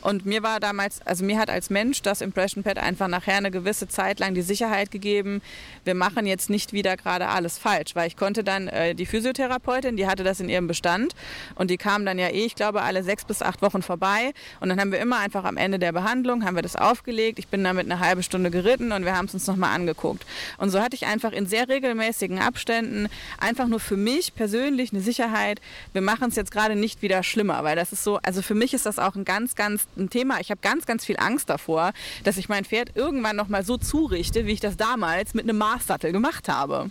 Und 0.02 0.26
mir 0.26 0.44
war 0.44 0.60
damals, 0.60 1.02
also 1.02 1.26
mir 1.26 1.40
hat 1.40 1.50
als 1.50 1.70
Mensch 1.70 2.02
das 2.04 2.22
Impression 2.22 2.64
Pad 2.64 2.78
einfach 2.78 3.08
nachher 3.08 3.38
eine 3.38 3.50
gewisse 3.50 3.88
Zeit 3.88 4.20
lang 4.20 4.36
die 4.36 4.44
Sicherheit 4.44 4.92
gegeben, 4.92 5.42
wir 5.86 5.96
machen 5.96 6.26
jetzt 6.26 6.50
nicht 6.50 6.74
wieder 6.74 6.98
gerade 6.98 7.28
alles 7.28 7.58
falsch, 7.58 7.96
weil 7.96 8.08
ich 8.08 8.16
konnte 8.16 8.44
dann, 8.44 8.68
äh, 8.68 8.94
die 8.96 9.06
Physiotherapeutin, 9.06 9.98
die 9.98 10.08
hatte 10.08 10.24
das 10.24 10.40
in 10.40 10.50
ihrem 10.50 10.68
Bestand 10.68 11.16
und 11.56 11.72
die 11.72 11.78
kam 11.78 12.06
dann 12.06 12.20
ja 12.20 12.28
eh, 12.28 12.46
ich 12.46 12.56
glaube, 12.56 12.84
alle 12.84 13.04
sechs 13.04 13.26
bis 13.26 13.42
acht 13.42 13.62
Wochen 13.62 13.82
vorbei 13.82 14.34
und 14.60 14.70
dann 14.70 14.80
haben 14.80 14.92
wir 14.92 15.00
immer 15.00 15.18
einfach 15.18 15.46
am 15.46 15.58
Ende 15.58 15.80
der 15.80 15.92
Behandlung, 15.92 16.46
haben 16.46 16.56
wir 16.56 16.62
das 16.62 16.76
aufgelegt, 16.76 17.40
ich 17.40 17.48
bin 17.48 17.64
damit 17.64 17.92
eine 17.92 18.00
halbe 18.00 18.22
Stunde 18.22 18.52
geritten 18.52 18.92
und 18.92 19.04
wir 19.04 19.16
haben 19.16 19.26
es 19.26 19.34
uns 19.34 19.48
nochmal 19.48 19.74
angeguckt. 19.76 20.26
Und 20.58 20.70
so 20.72 20.82
hatte 20.82 20.96
ich 20.96 21.06
einfach 21.06 21.32
in 21.32 21.46
sehr 21.46 21.70
regelmäßigen 21.70 22.40
Abständen 22.40 23.08
einfach 23.38 23.68
nur 23.68 23.80
für 23.80 23.98
mich 23.98 24.34
persönlich 24.34 24.92
eine 24.92 25.02
Sicherheit, 25.02 25.62
wir 25.94 26.02
machen 26.02 26.30
es 26.30 26.36
jetzt 26.36 26.52
gerade 26.52 26.76
nicht 26.76 27.02
wieder 27.02 27.22
schlimmer, 27.22 27.64
weil 27.64 27.76
das 27.76 27.92
ist 27.92 28.04
so, 28.04 28.20
also 28.24 28.42
für 28.42 28.56
mich 28.56 28.74
ist 28.74 28.86
das 28.86 28.98
auch 29.00 29.16
ein 29.16 29.26
ganz, 29.26 29.56
ganz 29.56 29.88
ein 29.98 30.10
Thema. 30.10 30.40
Ich 30.40 30.50
habe 30.50 30.62
ganz, 30.62 30.86
ganz 30.86 31.06
viel 31.06 31.18
Angst 31.20 31.50
davor, 31.50 31.92
dass 32.24 32.38
ich 32.38 32.50
mein 32.50 32.66
Pferd 32.66 32.92
irgendwann 32.96 33.36
nochmal 33.36 33.64
so 33.66 33.78
zurichte, 33.78 34.46
wie 34.46 34.54
ich 34.54 34.60
das 34.60 34.78
damals 34.78 35.34
mit 35.34 35.44
einem 35.44 35.58
Maßsattel 35.58 36.12
gemacht 36.12 36.50
habe. 36.50 36.90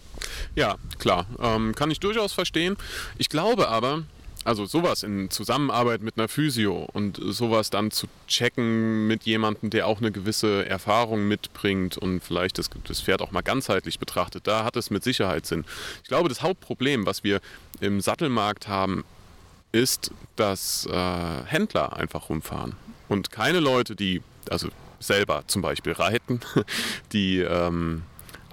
Ja, 0.55 0.77
klar, 0.99 1.27
ähm, 1.41 1.75
kann 1.75 1.91
ich 1.91 2.01
durchaus 2.01 2.33
verstehen. 2.33 2.77
Ich 3.19 3.29
glaube 3.29 3.69
aber, 3.69 4.05
also 4.45 4.67
sowas 4.67 5.03
in 5.03 5.31
Zusammenarbeit 5.31 6.03
mit 6.03 6.19
einer 6.19 6.29
Physio 6.29 6.89
und 6.93 7.19
sowas 7.21 7.71
dann 7.71 7.91
zu 7.91 8.07
checken 8.29 9.07
mit 9.07 9.25
jemandem, 9.25 9.71
der 9.71 9.87
auch 9.87 9.99
eine 9.99 10.13
gewisse 10.13 10.67
Erfahrung 10.67 11.27
mitbringt 11.27 11.97
und 11.97 12.21
vielleicht 12.21 12.59
das, 12.59 12.69
das 12.87 13.01
Pferd 13.01 13.23
auch 13.23 13.31
mal 13.31 13.43
ganzheitlich 13.43 13.99
betrachtet, 13.99 14.47
da 14.47 14.65
hat 14.65 14.77
es 14.77 14.91
mit 14.91 15.03
Sicherheit 15.03 15.47
Sinn. 15.47 15.65
Ich 16.03 16.09
glaube, 16.09 16.29
das 16.29 16.43
Hauptproblem, 16.43 17.07
was 17.07 17.25
wir 17.25 17.41
im 17.81 18.01
Sattelmarkt 18.01 18.69
haben, 18.69 19.05
ist, 19.73 20.13
dass 20.37 20.87
äh, 20.87 21.45
Händler 21.47 21.97
einfach 21.97 22.29
rumfahren 22.29 22.77
und 23.09 23.31
keine 23.31 23.61
Leute, 23.61 23.97
die, 23.97 24.23
also 24.49 24.69
selber 25.01 25.45
zum 25.47 25.63
Beispiel 25.63 25.93
reiten, 25.93 26.41
die 27.13 27.41
ähm, 27.41 28.03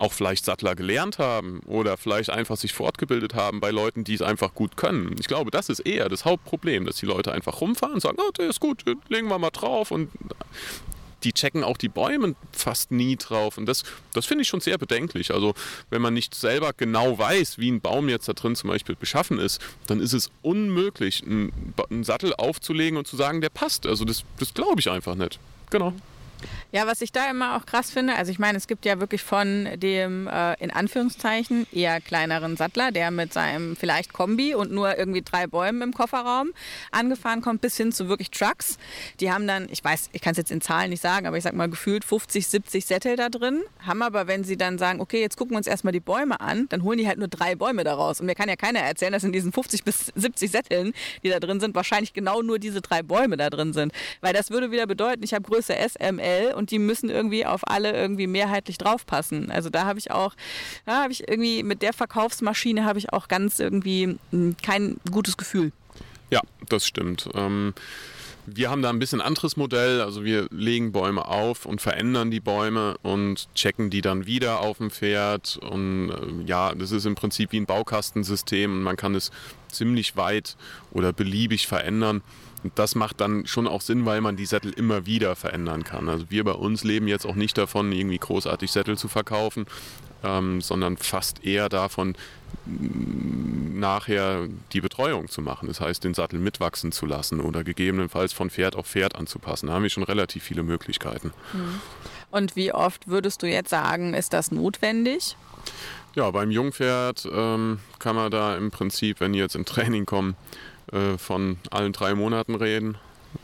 auch 0.02 0.14
vielleicht 0.14 0.46
Sattler 0.46 0.76
gelernt 0.76 1.20
haben 1.20 1.60
oder 1.68 1.96
vielleicht 1.96 2.32
einfach 2.32 2.58
sich 2.58 2.74
fortgebildet 2.74 3.36
haben 3.36 3.60
bei 3.60 3.70
Leuten, 3.70 4.04
die 4.04 4.16
es 4.16 4.22
einfach 4.22 4.56
gut 4.56 4.76
können. 4.76 5.16
Ich 5.20 5.28
glaube, 5.28 5.52
das 5.52 5.70
ist 5.70 5.80
eher 5.82 6.10
das 6.10 6.26
Hauptproblem, 6.26 6.86
dass 6.86 6.96
die 6.96 7.06
Leute 7.06 7.32
einfach 7.32 7.62
rumfahren 7.62 7.96
und 7.96 8.02
sagen, 8.02 8.18
oh, 8.20 8.32
der 8.32 8.50
ist 8.50 8.60
gut, 8.60 8.84
legen 9.10 9.28
wir 9.28 9.38
mal 9.38 9.52
drauf 9.52 9.92
und 9.92 10.10
die 11.24 11.34
checken 11.34 11.64
auch 11.64 11.78
die 11.78 11.88
Bäume 11.88 12.34
fast 12.52 12.90
nie 12.90 13.16
drauf. 13.16 13.60
Und 13.60 13.68
das, 13.68 13.84
das 14.14 14.26
finde 14.26 14.42
ich 14.42 14.48
schon 14.48 14.60
sehr 14.60 14.80
bedenklich. 14.80 15.32
Also 15.32 15.54
wenn 15.92 16.02
man 16.02 16.16
nicht 16.16 16.34
selber 16.34 16.72
genau 16.76 17.20
weiß, 17.20 17.60
wie 17.60 17.70
ein 17.70 17.80
Baum 17.80 18.10
jetzt 18.10 18.28
da 18.28 18.34
drin 18.34 18.56
zum 18.56 18.72
Beispiel 18.72 18.96
beschaffen 18.96 19.38
ist, 19.38 19.62
dann 19.86 20.00
ist 20.00 20.14
es 20.14 20.32
unmöglich, 20.42 21.22
einen, 21.24 21.54
einen 21.92 22.04
Sattel 22.04 22.34
aufzulegen 22.34 22.98
und 22.98 23.06
zu 23.06 23.18
sagen, 23.18 23.42
der 23.42 23.50
passt. 23.50 23.86
Also 23.86 24.04
das, 24.04 24.24
das 24.40 24.56
glaube 24.56 24.80
ich 24.80 24.90
einfach 24.90 25.14
nicht. 25.14 25.40
Genau. 25.70 25.94
Ja, 26.72 26.88
was 26.88 27.02
ich 27.02 27.12
da 27.12 27.30
immer 27.30 27.58
auch 27.58 27.66
krass 27.66 27.92
finde, 27.92 28.16
also 28.16 28.32
ich 28.32 28.40
meine, 28.40 28.58
es 28.58 28.68
gibt 28.68 28.86
ja 28.86 29.00
wirklich 29.00 29.24
von 29.24 29.68
dem 29.76 30.28
äh, 30.28 30.54
in 30.64 30.72
Anführungszeichen 30.72 31.68
eher 31.72 32.00
kleineren 32.00 32.56
Sattler, 32.56 32.92
der 32.92 33.12
mit 33.12 33.34
seinem 33.34 33.76
vielleicht 33.76 34.14
Kombi 34.14 34.56
und 34.56 34.72
nur 34.72 34.98
irgendwie 34.98 35.22
drei 35.22 35.48
Bäumen 35.48 35.82
im 35.82 35.94
Kofferraum 35.94 36.52
angefahren 36.92 37.42
kommt, 37.42 37.62
bis 37.62 37.76
hin 37.78 37.92
zu 37.92 38.08
wirklich 38.08 38.32
Trucks. 38.32 38.78
Die 39.20 39.32
haben 39.32 39.48
dann, 39.48 39.68
ich 39.70 39.84
weiß, 39.84 40.10
ich 40.14 40.22
kann 40.22 40.32
es 40.32 40.38
jetzt 40.38 40.52
in 40.52 40.62
Zahlen 40.62 40.90
nicht 40.92 41.02
sagen, 41.02 41.28
aber 41.28 41.38
ich 41.38 41.44
sag 41.44 41.54
mal 41.54 41.70
gefühlt 41.70 42.06
50, 42.06 42.48
70 42.48 42.86
Sättel 42.86 43.16
da 43.16 43.30
drin, 43.30 43.64
haben 43.86 44.02
aber, 44.02 44.28
wenn 44.28 44.44
sie 44.44 44.58
dann 44.58 44.78
sagen, 44.78 45.02
okay, 45.02 45.22
jetzt 45.22 45.38
gucken 45.38 45.54
wir 45.54 45.58
uns 45.58 45.68
erstmal 45.68 45.94
die 45.94 46.00
Bäume 46.00 46.40
an, 46.40 46.68
dann 46.70 46.84
holen 46.84 46.98
die 46.98 47.08
halt 47.08 47.20
nur 47.20 47.28
drei 47.28 47.56
Bäume 47.56 47.84
daraus. 47.84 48.20
Und 48.20 48.28
mir 48.28 48.36
kann 48.36 48.50
ja 48.50 48.56
keiner 48.56 48.80
erzählen, 48.80 49.12
dass 49.12 49.24
in 49.24 49.32
diesen 49.32 49.52
50 49.52 49.84
bis 49.84 50.12
70 50.16 50.52
Sätteln, 50.52 50.94
die 51.24 51.30
da 51.30 51.40
drin 51.40 51.60
sind, 51.60 51.76
wahrscheinlich 51.76 52.14
genau 52.14 52.42
nur 52.42 52.60
diese 52.60 52.82
drei 52.82 53.04
Bäume 53.04 53.38
da 53.38 53.50
drin 53.50 53.74
sind. 53.74 53.92
Weil 54.22 54.34
das 54.34 54.52
würde 54.52 54.72
wieder 54.72 54.88
bedeuten, 54.88 55.24
ich 55.24 55.34
habe 55.34 55.44
Größe 55.44 55.76
SML 56.32 56.54
und 56.54 56.72
die 56.72 56.80
müssen 56.80 57.10
irgendwie 57.10 57.46
auf 57.46 57.68
alle 57.68 57.94
irgendwie 57.94 58.28
mehrheitlich 58.28 58.78
draufpassen. 58.78 59.52
Also 59.52 59.70
da 59.70 59.86
habe 59.86 60.00
ich 60.00 60.12
auch, 60.12 60.36
da 60.86 61.04
habe 61.04 61.12
ich 61.12 61.28
irgendwie 61.28 61.64
mit 61.64 61.82
der 61.82 61.94
Verkaufsmaschine 61.94 62.86
habe 62.86 63.00
ich 63.00 63.14
auch 63.14 63.28
ganz 63.28 63.60
irgendwie 63.60 64.18
hm, 64.32 64.56
kein 64.62 64.98
gutes 65.12 65.38
Gefühl. 65.38 65.72
Ja, 66.30 66.42
das 66.70 66.86
stimmt. 66.86 67.30
Ähm 67.34 67.74
wir 68.48 68.72
haben 68.72 68.82
da 68.82 68.90
ein 68.90 68.98
bisschen 68.98 69.22
anderes 69.22 69.56
Modell. 69.56 70.02
Also 70.02 70.24
wir 70.24 70.48
legen 70.50 70.92
Bäume 70.92 71.28
auf 71.28 71.66
und 71.66 71.80
verändern 71.80 72.32
die 72.32 72.40
Bäume 72.40 72.98
und 73.04 73.54
checken 73.54 73.92
die 73.92 74.02
dann 74.02 74.26
wieder 74.26 74.62
auf 74.62 74.78
dem 74.78 74.90
Pferd. 74.90 75.60
Und 75.62 76.10
äh, 76.10 76.48
ja, 76.48 76.74
das 76.74 76.92
ist 76.92 77.06
im 77.06 77.16
Prinzip 77.16 77.52
wie 77.52 77.60
ein 77.60 77.68
Baukastensystem 77.68 78.72
und 78.72 78.82
man 78.82 78.98
kann 78.98 79.14
es 79.14 79.32
ziemlich 79.70 80.18
weit 80.18 80.58
oder 80.92 81.14
beliebig 81.14 81.68
verändern. 81.68 82.24
Und 82.64 82.78
das 82.78 82.96
macht 82.96 83.22
dann 83.22 83.46
schon 83.48 83.68
auch 83.68 83.82
Sinn, 83.82 84.06
weil 84.06 84.22
man 84.22 84.36
die 84.36 84.46
Sättel 84.46 84.72
immer 84.72 85.06
wieder 85.06 85.36
verändern 85.36 85.84
kann. 85.84 86.10
Also 86.10 86.26
wir 86.30 86.44
bei 86.44 86.52
uns 86.52 86.84
leben 86.84 87.08
jetzt 87.08 87.26
auch 87.26 87.36
nicht 87.36 87.58
davon, 87.58 87.92
irgendwie 87.92 88.18
großartig 88.18 88.72
Sättel 88.72 88.98
zu 88.98 89.08
verkaufen, 89.08 89.66
ähm, 90.24 90.62
sondern 90.62 90.98
fast 90.98 91.44
eher 91.44 91.70
davon, 91.70 92.16
nachher 92.66 94.48
die 94.74 94.82
Betreuung 94.82 95.28
zu 95.28 95.42
machen. 95.42 95.68
Das 95.68 95.82
heißt, 95.82 96.04
den 96.04 96.14
Sattel 96.14 96.40
mitwachsen 96.40 96.92
zu 96.92 97.06
lassen 97.06 97.40
oder 97.40 97.64
gegebenenfalls 97.64 98.34
von 98.34 98.50
Pferd 98.50 98.76
auf 98.76 98.88
Pferd 98.88 99.16
anzupassen. 99.16 99.68
Da 99.68 99.74
haben 99.74 99.84
wir 99.84 99.90
schon 99.90 100.04
relativ 100.04 100.44
viele 100.44 100.62
Möglichkeiten. 100.64 101.34
Mhm. 101.54 101.82
Und 102.30 102.56
wie 102.56 102.72
oft 102.74 103.08
würdest 103.08 103.42
du 103.42 103.48
jetzt 103.48 103.70
sagen, 103.70 104.14
ist 104.14 104.34
das 104.34 104.52
notwendig? 104.52 105.36
Ja, 106.14 106.30
beim 106.32 106.52
Jungpferd 106.52 107.28
ähm, 107.32 107.80
kann 108.00 108.16
man 108.16 108.30
da 108.32 108.56
im 108.56 108.70
Prinzip, 108.70 109.20
wenn 109.22 109.34
die 109.34 109.40
jetzt 109.40 109.56
im 109.56 109.66
Training 109.66 110.06
kommen, 110.06 110.36
äh, 110.92 111.18
von 111.18 111.58
allen 111.70 111.94
drei 111.94 112.16
Monaten 112.16 112.56
reden. 112.56 112.98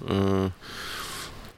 Äh, 0.07 0.49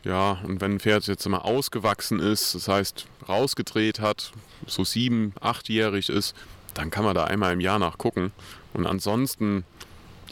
ja, 0.08 0.40
und 0.44 0.62
wenn 0.62 0.76
ein 0.76 0.80
Pferd 0.80 1.08
jetzt 1.08 1.28
mal 1.28 1.40
ausgewachsen 1.40 2.20
ist, 2.20 2.56
das 2.56 2.68
heißt 2.68 3.06
rausgedreht 3.28 4.00
hat, 4.00 4.32
so 4.66 4.84
sieben, 4.84 5.34
achtjährig 5.42 6.10
ist, 6.10 6.36
dann 6.74 6.90
kann 6.90 7.04
man 7.04 7.16
da 7.16 7.26
einmal 7.26 7.54
im 7.54 7.60
Jahr 7.60 7.80
nachgucken. 7.80 8.32
Und 8.74 8.86
ansonsten 8.86 9.66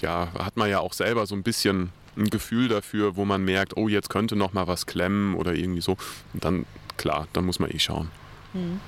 ja, 0.01 0.29
hat 0.37 0.57
man 0.57 0.69
ja 0.69 0.79
auch 0.79 0.93
selber 0.93 1.25
so 1.25 1.35
ein 1.35 1.43
bisschen 1.43 1.91
ein 2.15 2.29
Gefühl 2.29 2.67
dafür, 2.67 3.15
wo 3.15 3.25
man 3.25 3.43
merkt, 3.43 3.77
oh, 3.77 3.87
jetzt 3.87 4.09
könnte 4.09 4.35
noch 4.35 4.53
mal 4.53 4.67
was 4.67 4.85
klemmen 4.85 5.35
oder 5.35 5.53
irgendwie 5.53 5.81
so. 5.81 5.97
Und 6.33 6.43
dann, 6.43 6.65
klar, 6.97 7.27
dann 7.33 7.45
muss 7.45 7.59
man 7.59 7.69
eh 7.71 7.79
schauen. 7.79 8.09
Mhm. 8.53 8.79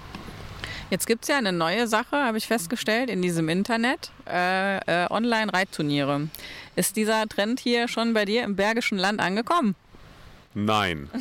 Jetzt 0.89 1.05
gibt 1.05 1.23
es 1.23 1.27
ja 1.27 1.37
eine 1.37 1.51
neue 1.51 1.87
Sache, 1.87 2.17
habe 2.17 2.37
ich 2.37 2.47
festgestellt, 2.47 3.09
in 3.09 3.21
diesem 3.21 3.47
Internet. 3.47 4.11
Äh, 4.27 4.77
äh, 4.77 5.07
Online-Reitturniere. 5.09 6.29
Ist 6.75 6.95
dieser 6.95 7.27
Trend 7.27 7.59
hier 7.59 7.87
schon 7.87 8.13
bei 8.13 8.25
dir 8.25 8.43
im 8.43 8.55
Bergischen 8.55 8.97
Land 8.97 9.19
angekommen? 9.19 9.75
Nein. 10.53 11.09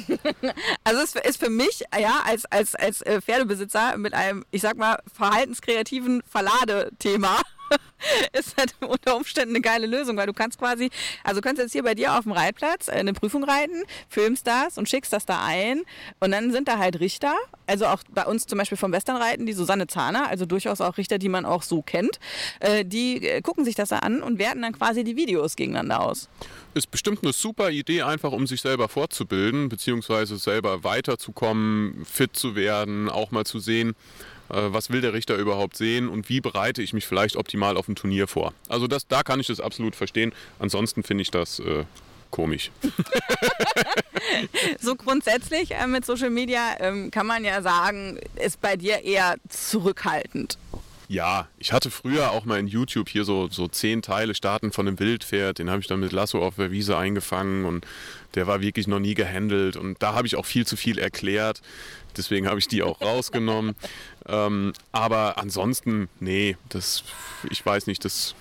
Also 0.85 1.03
es 1.03 1.15
ist 1.17 1.39
für 1.39 1.51
mich, 1.51 1.85
ja, 1.99 2.23
als, 2.25 2.47
als, 2.47 2.75
als 2.75 3.03
äh, 3.03 3.21
Pferdebesitzer 3.21 3.99
mit 3.99 4.15
einem, 4.15 4.47
ich 4.51 4.63
sag 4.63 4.79
mal, 4.79 4.99
verhaltenskreativen 5.13 6.23
Verladethema 6.27 7.43
ist 8.33 8.57
halt 8.57 8.75
unter 8.81 9.17
Umständen 9.17 9.55
eine 9.55 9.63
geile 9.63 9.87
Lösung, 9.87 10.17
weil 10.17 10.27
du 10.27 10.33
kannst 10.33 10.59
quasi, 10.59 10.91
also 11.25 11.41
kannst 11.41 11.61
jetzt 11.61 11.73
hier 11.73 11.83
bei 11.83 11.95
dir 11.95 12.15
auf 12.15 12.25
dem 12.25 12.33
Reitplatz 12.33 12.89
äh, 12.89 12.93
eine 12.93 13.13
Prüfung 13.13 13.45
reiten, 13.45 13.85
filmst 14.09 14.47
das 14.47 14.79
und 14.79 14.89
schickst 14.89 15.13
das 15.13 15.27
da 15.27 15.45
ein 15.45 15.83
und 16.21 16.31
dann 16.31 16.53
sind 16.53 16.69
da 16.69 16.79
halt 16.79 17.01
Richter, 17.01 17.35
also 17.67 17.87
auch 17.87 18.03
bei 18.11 18.25
uns 18.25 18.47
zum 18.47 18.59
Beispiel 18.59 18.79
vom 18.79 18.93
Westernreiten, 18.93 19.47
die 19.47 19.53
Susanne 19.53 19.87
Zahner, 19.87 20.29
also 20.29 20.47
durchaus 20.47 20.81
auch 20.81 20.99
Richter, 20.99 21.19
die 21.19 21.29
man 21.29 21.45
auch 21.45 21.63
so 21.63 21.83
kennt, 21.83 22.19
äh, 22.61 22.85
die 22.85 23.27
äh, 23.27 23.43
gucken 23.43 23.65
sich 23.65 23.75
das 23.75 23.93
an 23.93 24.23
und 24.23 24.39
werten 24.39 24.63
dann 24.63 24.73
quasi 24.73 25.05
die 25.05 25.17
Videos 25.17 25.57
gegeneinander 25.57 26.01
aus. 26.01 26.29
Ist 26.75 26.91
bestimmt 26.91 27.23
eine 27.23 27.33
super 27.33 27.71
Idee, 27.71 28.03
einfach 28.03 28.33
um 28.33 28.47
sich 28.47 28.61
selber 28.61 28.89
fortzubilden, 28.89 29.69
beziehungsweise 29.69 30.37
selber 30.37 30.85
weiterzukommen, 30.85 32.05
fit 32.05 32.37
zu 32.37 32.55
werden, 32.55 33.09
auch 33.09 33.31
mal 33.31 33.45
zu 33.45 33.59
sehen, 33.59 33.95
was 34.49 34.91
will 34.91 35.01
der 35.01 35.13
Richter 35.13 35.37
überhaupt 35.37 35.77
sehen 35.77 36.09
und 36.09 36.29
wie 36.29 36.41
bereite 36.41 36.83
ich 36.83 36.93
mich 36.93 37.07
vielleicht 37.07 37.37
optimal 37.37 37.77
auf 37.77 37.89
ein 37.89 37.97
Turnier 37.97 38.27
vor. 38.27 38.53
Also 38.69 38.87
das, 38.87 39.07
da 39.07 39.23
kann 39.23 39.41
ich 39.41 39.47
das 39.47 39.61
absolut 39.61 39.97
verstehen. 39.97 40.33
Ansonsten 40.59 41.03
finde 41.03 41.23
ich 41.23 41.31
das 41.31 41.59
äh, 41.61 41.85
komisch. 42.31 42.71
so 44.81 44.95
grundsätzlich 44.95 45.73
äh, 45.73 45.87
mit 45.87 46.05
Social 46.05 46.31
Media 46.31 46.77
ähm, 46.81 47.11
kann 47.11 47.27
man 47.27 47.45
ja 47.45 47.63
sagen, 47.63 48.19
ist 48.37 48.61
bei 48.61 48.77
dir 48.77 49.03
eher 49.03 49.37
zurückhaltend. 49.49 50.59
Ja, 51.11 51.49
ich 51.59 51.73
hatte 51.73 51.91
früher 51.91 52.33
auch 52.33 52.45
mal 52.45 52.59
in 52.59 52.67
YouTube 52.67 53.09
hier 53.09 53.25
so, 53.25 53.49
so 53.49 53.67
zehn 53.67 54.03
Teile 54.03 54.35
starten 54.35 54.73
von 54.73 54.87
einem 54.87 55.01
Wildpferd. 55.01 55.59
Den 55.59 55.71
habe 55.71 55.81
ich 55.81 55.87
dann 55.87 56.01
mit 56.01 56.13
Lasso 56.13 56.45
auf 56.45 56.57
der 56.57 56.71
Wiese 56.71 56.99
eingefangen 56.99 57.65
und 57.65 57.87
der 58.35 58.47
war 58.47 58.61
wirklich 58.61 58.87
noch 58.87 58.99
nie 58.99 59.15
gehandelt. 59.15 59.77
Und 59.77 60.03
da 60.03 60.13
habe 60.13 60.27
ich 60.27 60.37
auch 60.37 60.45
viel 60.45 60.67
zu 60.67 60.77
viel 60.77 60.99
erklärt. 60.99 61.63
Deswegen 62.19 62.47
habe 62.47 62.59
ich 62.59 62.69
die 62.69 62.83
auch 62.83 63.01
rausgenommen. 63.01 63.75
ähm, 64.29 64.75
aber 64.93 65.39
ansonsten, 65.39 66.11
nee, 66.21 66.59
das, 66.69 67.05
ich 67.49 67.65
weiß 67.65 67.87
nicht, 67.87 68.05
das 68.05 68.35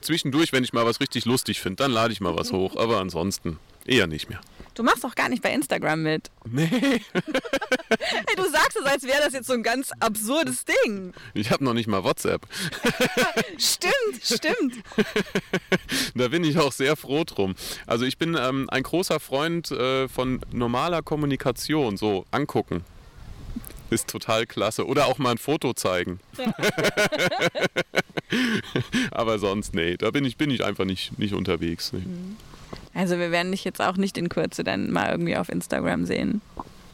zwischendurch, 0.00 0.52
wenn 0.52 0.64
ich 0.64 0.72
mal 0.72 0.86
was 0.86 1.00
richtig 1.00 1.26
lustig 1.26 1.60
finde, 1.60 1.82
dann 1.82 1.90
lade 1.90 2.14
ich 2.14 2.20
mal 2.22 2.34
was 2.34 2.50
hoch. 2.50 2.76
Aber 2.76 2.98
ansonsten 2.98 3.58
eher 3.84 4.06
nicht 4.06 4.30
mehr. 4.30 4.40
Du 4.74 4.82
machst 4.82 5.04
doch 5.04 5.14
gar 5.14 5.28
nicht 5.28 5.42
bei 5.42 5.52
Instagram 5.52 6.02
mit. 6.02 6.30
Nee. 6.44 6.66
hey, 6.70 7.00
du 8.36 8.42
sagst 8.50 8.76
es, 8.76 8.84
als 8.84 9.04
wäre 9.04 9.22
das 9.22 9.32
jetzt 9.32 9.46
so 9.46 9.52
ein 9.52 9.62
ganz 9.62 9.92
absurdes 10.00 10.64
Ding. 10.64 11.12
Ich 11.32 11.52
habe 11.52 11.62
noch 11.62 11.74
nicht 11.74 11.86
mal 11.86 12.02
WhatsApp. 12.02 12.46
stimmt, 13.58 14.22
stimmt. 14.22 14.74
da 16.16 16.28
bin 16.28 16.42
ich 16.42 16.58
auch 16.58 16.72
sehr 16.72 16.96
froh 16.96 17.22
drum. 17.24 17.54
Also 17.86 18.04
ich 18.04 18.18
bin 18.18 18.36
ähm, 18.38 18.68
ein 18.68 18.82
großer 18.82 19.20
Freund 19.20 19.70
äh, 19.70 20.08
von 20.08 20.40
normaler 20.50 21.02
Kommunikation, 21.02 21.96
so 21.96 22.26
angucken. 22.32 22.84
Ist 23.90 24.08
total 24.08 24.44
klasse. 24.44 24.86
Oder 24.86 25.06
auch 25.06 25.18
mal 25.18 25.30
ein 25.32 25.38
Foto 25.38 25.72
zeigen. 25.72 26.18
Aber 29.12 29.38
sonst, 29.38 29.72
nee, 29.74 29.96
da 29.96 30.10
bin 30.10 30.24
ich, 30.24 30.36
bin 30.36 30.50
ich 30.50 30.64
einfach 30.64 30.84
nicht, 30.84 31.16
nicht 31.18 31.34
unterwegs. 31.34 31.92
Nee. 31.92 32.00
Mhm. 32.00 32.36
Also 32.94 33.18
wir 33.18 33.30
werden 33.30 33.52
dich 33.52 33.64
jetzt 33.64 33.80
auch 33.80 33.96
nicht 33.96 34.16
in 34.16 34.28
Kürze 34.28 34.64
dann 34.64 34.90
mal 34.90 35.10
irgendwie 35.10 35.36
auf 35.36 35.48
Instagram 35.48 36.06
sehen. 36.06 36.40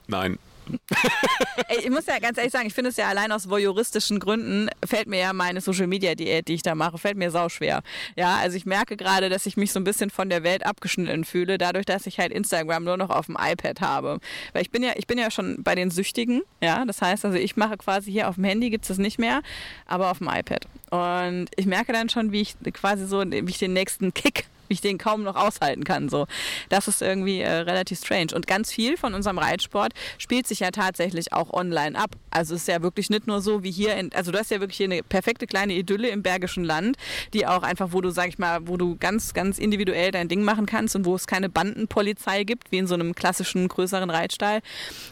Nein. 0.07 0.38
Ey, 1.68 1.80
ich 1.80 1.90
muss 1.90 2.07
ja 2.07 2.18
ganz 2.18 2.38
ehrlich 2.38 2.53
sagen, 2.53 2.66
ich 2.66 2.74
finde 2.74 2.90
es 2.90 2.96
ja 2.96 3.09
allein 3.09 3.32
aus 3.32 3.48
voyeuristischen 3.48 4.18
Gründen 4.20 4.68
fällt 4.84 5.09
mir 5.09 5.18
ja 5.18 5.32
meine 5.32 5.61
Social 5.61 5.86
Media 5.86 6.14
Diät, 6.14 6.48
die 6.48 6.55
ich 6.55 6.62
da 6.62 6.74
mache, 6.74 6.98
fällt 6.98 7.16
mir 7.16 7.30
sauschwer. 7.30 7.82
Ja, 8.16 8.36
also 8.36 8.57
ich 8.57 8.66
merke 8.66 8.96
gerade, 8.96 9.28
dass 9.28 9.46
ich 9.46 9.57
mich 9.57 9.72
so 9.72 9.80
ein 9.80 9.84
bisschen 9.84 10.11
von 10.11 10.28
der 10.28 10.42
Welt 10.42 10.64
abgeschnitten 10.64 11.24
fühle, 11.24 11.59
dadurch, 11.59 11.86
dass 11.86 12.07
ich 12.07 12.18
halt 12.18 12.32
Instagram 12.32 12.84
nur 12.84 12.96
noch 12.96 13.11
auf 13.11 13.26
dem 13.26 13.36
iPad 13.40 13.80
habe. 13.80 14.20
Weil 14.53 14.62
ich 14.62 14.70
bin 14.70 14.82
ja, 14.82 14.92
ich 14.96 15.07
bin 15.07 15.18
ja 15.18 15.30
schon 15.30 15.62
bei 15.62 15.74
den 15.74 15.90
Süchtigen, 15.90 16.42
ja, 16.61 16.84
das 16.84 17.03
heißt, 17.03 17.24
also 17.24 17.36
ich 17.36 17.57
mache 17.57 17.76
quasi 17.76 18.11
hier 18.11 18.28
auf 18.28 18.36
dem 18.36 18.44
Handy 18.44 18.70
gibt 18.70 18.84
es 18.84 18.88
das 18.88 18.98
nicht 18.98 19.18
mehr, 19.18 19.42
aber 19.86 20.11
auf 20.11 20.18
dem 20.18 20.28
iPad. 20.28 20.66
Und 20.90 21.48
ich 21.57 21.66
merke 21.66 21.92
dann 21.92 22.09
schon, 22.09 22.32
wie 22.32 22.42
ich 22.42 22.55
quasi 22.72 23.07
so, 23.07 23.22
wie 23.22 23.51
ich 23.51 23.59
den 23.59 23.72
nächsten 23.72 24.14
Kick 24.14 24.46
ich 24.75 24.81
den 24.81 24.99
kaum 24.99 25.23
noch 25.23 25.37
aushalten 25.37 25.85
kann. 25.85 26.09
So, 26.09 26.27
das 26.68 26.89
ist 26.89 27.03
irgendwie 27.03 27.41
äh, 27.41 27.51
relativ 27.51 27.99
strange. 27.99 28.35
Und 28.35 28.47
ganz 28.47 28.73
viel 28.73 28.97
von 28.97 29.14
unserem 29.14 29.39
Reitsport 29.39 29.93
spielt 30.18 30.47
sich 30.47 30.61
ja 30.61 30.71
tatsächlich 30.71 31.33
auch 31.33 31.53
online 31.53 31.99
ab. 31.99 32.11
Also 32.31 32.55
es 32.55 32.62
ist 32.62 32.68
ja 32.68 32.83
wirklich 32.83 33.11
nicht 33.11 33.27
nur 33.27 33.41
so 33.41 33.62
wie 33.62 33.71
hier, 33.71 33.97
in, 33.97 34.12
also 34.12 34.31
du 34.31 34.39
hast 34.39 34.51
ja 34.51 34.61
wirklich 34.61 34.77
hier 34.77 34.87
eine 34.87 35.03
perfekte 35.03 35.47
kleine 35.47 35.75
Idylle 35.75 36.09
im 36.09 36.23
Bergischen 36.23 36.64
Land, 36.64 36.97
die 37.35 37.47
auch 37.47 37.62
einfach, 37.62 37.89
wo 37.91 38.01
du, 38.01 38.11
sag 38.11 38.29
ich 38.29 38.39
mal, 38.39 38.68
wo 38.68 38.77
du 38.77 38.97
ganz, 38.97 39.35
ganz 39.35 39.59
individuell 39.59 40.12
dein 40.12 40.29
Ding 40.29 40.45
machen 40.45 40.66
kannst 40.66 40.95
und 40.95 41.05
wo 41.05 41.14
es 41.14 41.27
keine 41.27 41.49
Bandenpolizei 41.49 42.45
gibt, 42.45 42.71
wie 42.71 42.79
in 42.79 42.87
so 42.87 42.95
einem 42.95 43.14
klassischen 43.14 43.66
größeren 43.66 44.11
Reitstall. 44.11 44.61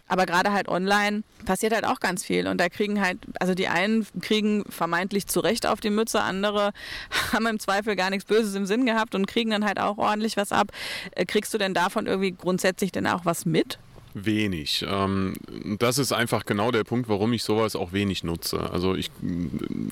Aber 0.07 0.27
gerade 0.27 0.53
halt 0.53 0.69
online 0.69 1.25
passiert 1.45 1.73
halt 1.73 1.85
auch 1.85 2.01
ganz 2.01 2.25
viel. 2.25 2.47
Und 2.47 2.61
da 2.61 2.69
kriegen 2.69 3.01
halt, 3.01 3.19
also 3.41 3.55
die 3.55 3.69
einen 3.69 4.07
kriegen 4.21 4.65
vermeintlich 4.69 5.27
zu 5.27 5.41
Recht 5.41 5.67
auf 5.67 5.81
die 5.81 5.91
Mütze, 5.91 6.23
andere 6.23 6.73
haben 7.33 7.47
im 7.47 7.59
Zweifel 7.59 7.97
gar 7.97 8.11
nichts 8.11 8.25
Böses 8.25 8.55
im 8.55 8.67
Sinn 8.67 8.87
gehabt 8.87 9.15
und 9.15 9.27
kriegen 9.27 9.48
dann 9.51 9.65
halt 9.65 9.81
auch 9.81 9.99
ordentlich 9.99 10.37
was 10.37 10.53
ab. 10.53 10.73
Äh, 11.13 11.27
kriegst 11.27 11.53
du 11.55 11.59
denn 11.59 11.75
davon 11.75 12.07
irgendwie 12.07 12.33
grundsätzlich 12.33 12.93
denn 12.93 13.07
auch 13.07 13.25
was 13.25 13.45
mit? 13.45 13.79
Wenig. 14.15 14.85
Ähm, 14.89 15.35
das 15.79 15.99
ist 15.99 16.13
einfach 16.13 16.45
genau 16.45 16.71
der 16.71 16.85
Punkt, 16.85 17.09
warum 17.09 17.33
ich 17.33 17.43
sowas 17.43 17.77
auch 17.77 17.93
wenig 17.93 18.25
nutze. 18.25 18.71
Also 18.71 18.95
ich, 18.95 19.11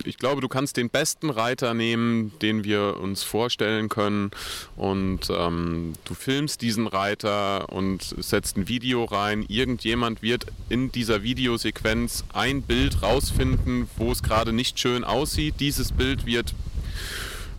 ich 0.05 0.17
glaube, 0.19 0.41
du 0.41 0.49
kannst 0.49 0.77
den 0.77 0.91
besten 0.91 1.31
Reiter 1.31 1.75
nehmen, 1.75 2.33
den 2.41 2.65
wir 2.65 2.99
uns 3.01 3.23
vorstellen 3.23 3.89
können 3.89 4.31
und 4.77 5.31
ähm, 5.31 5.93
du 6.05 6.15
filmst 6.15 6.63
diesen 6.63 6.87
Reiter 6.87 7.71
und 7.73 8.03
setzt 8.19 8.57
ein 8.57 8.69
Video 8.69 9.05
rein. 9.05 9.45
Irgendjemand 9.49 10.23
wird 10.23 10.47
in 10.69 10.91
dieser 10.93 11.23
Videosequenz 11.23 12.25
ein 12.33 12.63
Bild 12.63 13.03
rausfinden, 13.03 13.89
wo 13.97 14.13
es 14.13 14.23
gerade 14.23 14.53
nicht 14.53 14.79
schön 14.79 15.05
aussieht. 15.05 15.57
Dieses 15.61 15.93
Bild 15.93 16.27
wird 16.27 16.55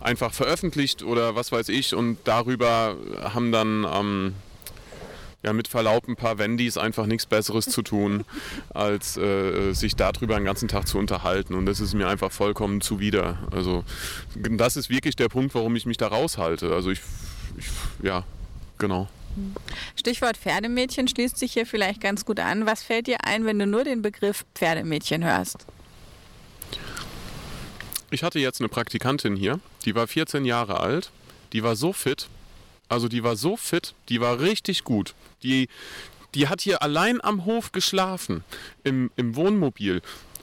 einfach 0.00 0.32
veröffentlicht 0.32 1.02
oder 1.02 1.34
was 1.34 1.52
weiß 1.52 1.68
ich 1.68 1.94
und 1.94 2.18
darüber 2.24 2.96
haben 3.22 3.52
dann 3.52 3.86
ähm, 3.90 4.34
ja, 5.42 5.52
mit 5.52 5.68
Verlaub 5.68 6.08
ein 6.08 6.16
paar 6.16 6.38
Wendys 6.38 6.76
einfach 6.76 7.06
nichts 7.06 7.26
Besseres 7.26 7.66
zu 7.66 7.82
tun, 7.82 8.24
als 8.74 9.16
äh, 9.16 9.72
sich 9.72 9.94
darüber 9.96 10.36
den 10.36 10.44
ganzen 10.44 10.68
Tag 10.68 10.88
zu 10.88 10.98
unterhalten. 10.98 11.54
Und 11.54 11.66
das 11.66 11.80
ist 11.80 11.94
mir 11.94 12.08
einfach 12.08 12.32
vollkommen 12.32 12.80
zuwider. 12.80 13.38
Also 13.50 13.84
das 14.34 14.76
ist 14.76 14.90
wirklich 14.90 15.16
der 15.16 15.28
Punkt, 15.28 15.54
warum 15.54 15.76
ich 15.76 15.86
mich 15.86 15.96
da 15.96 16.08
raushalte. 16.08 16.72
Also 16.74 16.90
ich, 16.90 17.00
ich 17.56 17.66
ja, 18.02 18.24
genau. 18.78 19.08
Stichwort 19.94 20.36
Pferdemädchen 20.36 21.06
schließt 21.06 21.38
sich 21.38 21.52
hier 21.52 21.66
vielleicht 21.66 22.00
ganz 22.00 22.24
gut 22.24 22.40
an. 22.40 22.66
Was 22.66 22.82
fällt 22.82 23.06
dir 23.06 23.18
ein, 23.24 23.44
wenn 23.44 23.58
du 23.58 23.66
nur 23.66 23.84
den 23.84 24.02
Begriff 24.02 24.44
Pferdemädchen 24.54 25.24
hörst? 25.24 25.66
Ich 28.10 28.22
hatte 28.22 28.38
jetzt 28.38 28.60
eine 28.60 28.68
Praktikantin 28.68 29.36
hier, 29.36 29.60
die 29.88 29.94
war 29.94 30.06
14 30.06 30.44
Jahre 30.44 30.80
alt, 30.80 31.10
die 31.54 31.62
war 31.62 31.74
so 31.74 31.94
fit, 31.94 32.28
also 32.90 33.08
die 33.08 33.24
war 33.24 33.36
so 33.36 33.56
fit, 33.56 33.94
die 34.10 34.20
war 34.20 34.38
richtig 34.38 34.84
gut. 34.84 35.14
Die, 35.42 35.68
die 36.34 36.48
hat 36.48 36.60
hier 36.60 36.82
allein 36.82 37.24
am 37.24 37.46
Hof 37.46 37.72
geschlafen, 37.72 38.44
im, 38.84 39.10
im 39.16 39.34
Wohnmobil. 39.34 40.02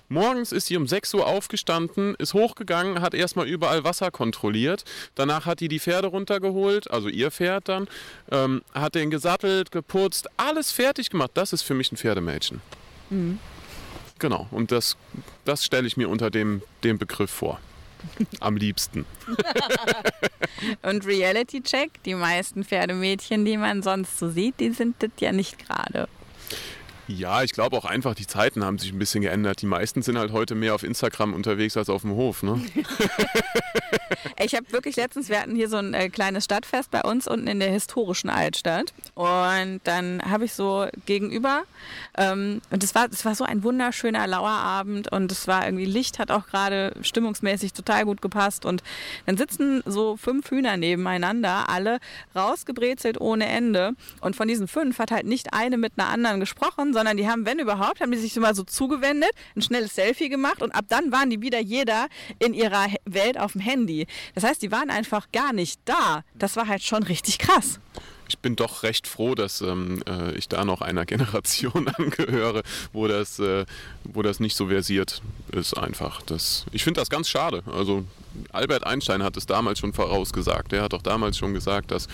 Morgens 0.09 0.51
ist 0.51 0.65
sie 0.65 0.77
um 0.77 0.87
6 0.87 1.13
Uhr 1.13 1.27
aufgestanden, 1.27 2.15
ist 2.15 2.33
hochgegangen, 2.33 3.01
hat 3.01 3.13
erstmal 3.13 3.47
überall 3.47 3.83
Wasser 3.83 4.09
kontrolliert. 4.09 4.83
Danach 5.13 5.45
hat 5.45 5.59
die 5.59 5.67
die 5.67 5.79
Pferde 5.79 6.07
runtergeholt, 6.07 6.89
also 6.89 7.07
ihr 7.07 7.29
Pferd 7.29 7.69
dann, 7.69 7.87
ähm, 8.31 8.63
hat 8.73 8.95
den 8.95 9.11
gesattelt, 9.11 9.69
geputzt, 9.69 10.27
alles 10.37 10.71
fertig 10.71 11.11
gemacht. 11.11 11.31
Das 11.35 11.53
ist 11.53 11.61
für 11.61 11.75
mich 11.75 11.91
ein 11.91 11.97
Pferdemädchen. 11.97 12.61
Mhm. 13.11 13.37
Genau, 14.17 14.47
und 14.49 14.71
das, 14.71 14.97
das 15.43 15.63
stelle 15.63 15.85
ich 15.85 15.97
mir 15.97 16.09
unter 16.09 16.31
dem, 16.31 16.63
dem 16.83 16.97
Begriff 16.97 17.29
vor. 17.29 17.59
Am 18.39 18.57
liebsten. 18.57 19.05
und 20.81 21.05
Reality 21.05 21.61
Check, 21.61 22.03
die 22.03 22.15
meisten 22.15 22.63
Pferdemädchen, 22.63 23.45
die 23.45 23.57
man 23.57 23.83
sonst 23.83 24.17
so 24.19 24.29
sieht, 24.29 24.59
die 24.59 24.71
sind 24.71 24.95
das 24.99 25.11
ja 25.19 25.31
nicht 25.31 25.65
gerade. 25.65 26.07
Ja, 27.07 27.43
ich 27.43 27.53
glaube 27.53 27.77
auch 27.77 27.85
einfach, 27.85 28.15
die 28.15 28.25
Zeiten 28.25 28.63
haben 28.63 28.79
sich 28.79 28.91
ein 28.91 28.97
bisschen 28.97 29.21
geändert. 29.21 29.61
Die 29.61 29.67
meisten 29.67 30.01
sind 30.01 30.17
halt 30.17 30.31
heute 30.31 30.55
mehr 30.55 30.73
auf 30.73 30.81
Instagram 30.81 31.33
unterwegs 31.33 31.77
als 31.77 31.89
auf 31.89 32.01
dem 32.01 32.11
Hof. 32.11 32.41
Ne? 32.41 32.59
ich 34.43 34.55
habe 34.55 34.71
wirklich 34.71 34.95
letztens, 34.95 35.29
wir 35.29 35.39
hatten 35.39 35.55
hier 35.55 35.69
so 35.69 35.77
ein 35.77 35.93
äh, 35.93 36.09
kleines 36.09 36.45
Stadtfest 36.45 36.89
bei 36.89 37.01
uns 37.01 37.27
unten 37.27 37.45
in 37.45 37.59
der 37.59 37.69
historischen 37.69 38.29
Altstadt. 38.29 38.93
Und 39.13 39.81
dann 39.83 40.19
habe 40.23 40.45
ich 40.45 40.53
so 40.53 40.87
gegenüber, 41.05 41.63
ähm, 42.17 42.61
und 42.71 42.83
es 42.83 42.95
war, 42.95 43.07
war 43.23 43.35
so 43.35 43.43
ein 43.43 43.63
wunderschöner 43.63 44.25
Lauerabend 44.25 45.11
und 45.11 45.31
es 45.31 45.47
war 45.47 45.65
irgendwie 45.65 45.85
Licht, 45.85 46.17
hat 46.17 46.31
auch 46.31 46.47
gerade 46.47 46.95
stimmungsmäßig 47.01 47.73
total 47.73 48.05
gut 48.05 48.23
gepasst. 48.23 48.65
Und 48.65 48.81
dann 49.27 49.37
sitzen 49.37 49.83
so 49.85 50.17
fünf 50.17 50.49
Hühner 50.49 50.75
nebeneinander, 50.75 51.69
alle 51.69 51.99
rausgebrezelt 52.35 53.21
ohne 53.21 53.45
Ende. 53.45 53.91
Und 54.21 54.35
von 54.35 54.47
diesen 54.47 54.67
fünf 54.67 54.97
hat 54.97 55.11
halt 55.11 55.27
nicht 55.27 55.53
eine 55.53 55.77
mit 55.77 55.93
einer 55.97 56.09
anderen 56.09 56.39
gesprochen, 56.39 56.94
sondern 56.95 57.17
die 57.17 57.27
haben, 57.27 57.45
wenn 57.45 57.59
überhaupt, 57.59 57.99
haben 57.99 58.11
die 58.11 58.17
sich 58.17 58.35
mal 58.37 58.55
so 58.55 58.63
zugewendet, 58.63 59.31
ein 59.55 59.61
schnelles 59.61 59.93
Selfie 59.95 60.29
gemacht 60.29 60.61
und 60.61 60.71
ab 60.71 60.85
dann 60.87 61.11
waren 61.11 61.29
die 61.29 61.41
wieder 61.41 61.59
jeder 61.59 62.07
in 62.39 62.53
ihrer 62.53 62.87
Welt 63.03 63.37
auf 63.37 63.51
dem 63.51 63.61
Handy. 63.61 64.07
Das 64.33 64.45
heißt, 64.45 64.61
die 64.61 64.71
waren 64.71 64.89
einfach 64.89 65.27
gar 65.33 65.51
nicht 65.51 65.81
da. 65.83 66.23
Das 66.33 66.55
war 66.55 66.67
halt 66.67 66.83
schon 66.83 67.03
richtig 67.03 67.37
krass 67.37 67.79
ich 68.27 68.39
bin 68.39 68.55
doch 68.55 68.83
recht 68.83 69.07
froh, 69.07 69.35
dass 69.35 69.61
ähm, 69.61 70.01
äh, 70.07 70.33
ich 70.35 70.47
da 70.47 70.65
noch 70.65 70.81
einer 70.81 71.05
Generation 71.05 71.87
angehöre, 71.97 72.63
wo 72.93 73.07
das, 73.07 73.39
äh, 73.39 73.65
wo 74.03 74.21
das 74.21 74.39
nicht 74.39 74.55
so 74.55 74.67
versiert 74.67 75.21
ist 75.51 75.77
einfach. 75.77 76.21
Das, 76.23 76.65
ich 76.71 76.83
finde 76.83 77.01
das 77.01 77.09
ganz 77.09 77.29
schade. 77.29 77.63
Also 77.71 78.05
Albert 78.51 78.85
Einstein 78.85 79.23
hat 79.23 79.37
es 79.37 79.45
damals 79.45 79.79
schon 79.79 79.93
vorausgesagt. 79.93 80.73
Er 80.73 80.83
hat 80.83 80.93
doch 80.93 81.01
damals 81.01 81.37
schon 81.37 81.53
gesagt, 81.53 81.91
dass 81.91 82.07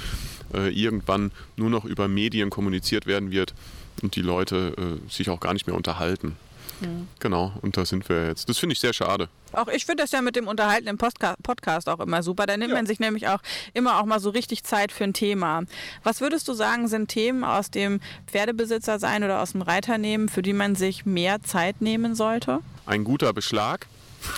äh, 0.53 0.69
irgendwann 0.69 1.32
nur 1.55 1.69
noch 1.69 1.86
über 1.86 2.07
Medien 2.07 2.49
kommuniziert 2.49 3.05
werden 3.05 3.32
wird 3.32 3.53
und 4.02 4.16
die 4.16 4.22
Leute 4.22 4.74
äh, 4.78 5.10
sich 5.10 5.30
auch 5.30 5.39
gar 5.39 5.54
nicht 5.54 5.68
mehr 5.68 5.76
unterhalten. 5.76 6.36
Mhm. 6.82 7.08
Genau, 7.20 7.54
und 7.62 7.78
da 7.78 7.86
sind 7.86 8.10
wir 8.10 8.28
jetzt. 8.28 8.50
Das 8.50 8.58
finde 8.58 8.74
ich 8.74 8.80
sehr 8.80 8.94
schade. 8.94 9.30
Auch 9.54 9.68
ich 9.68 9.86
finde 9.86 10.04
das 10.04 10.12
ja 10.12 10.22
mit 10.22 10.36
dem 10.36 10.48
Unterhalten 10.48 10.88
im 10.88 10.98
Postka 10.98 11.36
Podcast 11.44 11.88
auch 11.89 12.00
immer 12.00 12.24
super. 12.24 12.46
Da 12.46 12.58
nimmt 12.58 12.72
ja. 12.72 12.78
man 12.78 12.86
sich 12.86 13.00
nämlich 13.00 13.28
auch 13.28 13.39
immer 13.74 14.00
auch 14.00 14.06
mal 14.06 14.20
so 14.20 14.30
richtig 14.30 14.64
Zeit 14.64 14.92
für 14.92 15.04
ein 15.04 15.14
Thema. 15.14 15.64
Was 16.04 16.22
würdest 16.22 16.48
du 16.48 16.54
sagen, 16.54 16.88
sind 16.88 17.08
Themen 17.10 17.44
aus 17.44 17.72
dem 17.72 18.00
Pferdebesitzer 18.28 19.00
sein 19.00 19.24
oder 19.24 19.42
aus 19.42 19.52
dem 19.52 19.62
Reiter 19.62 19.98
nehmen, 19.98 20.30
für 20.30 20.42
die 20.42 20.54
man 20.54 20.76
sich 20.76 21.06
mehr 21.06 21.42
Zeit 21.44 21.82
nehmen 21.82 22.16
sollte? 22.16 22.60
Ein 22.86 23.04
guter 23.04 23.34
Beschlag, 23.34 23.88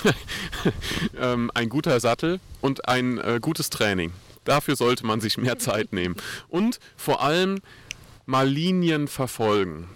ähm, 1.20 1.51
ein 1.54 1.70
guter 1.70 1.99
Sattel 1.99 2.39
und 2.62 2.88
ein 2.88 3.18
äh, 3.20 3.39
gutes 3.41 3.70
Training. 3.70 4.12
Dafür 4.43 4.76
sollte 4.76 5.06
man 5.06 5.22
sich 5.22 5.38
mehr 5.38 5.58
Zeit 5.58 5.93
nehmen. 5.93 6.16
Und 6.49 6.80
vor 6.97 7.22
allem 7.22 7.62
mal 8.26 8.47
Linien 8.47 9.07
verfolgen. 9.07 9.88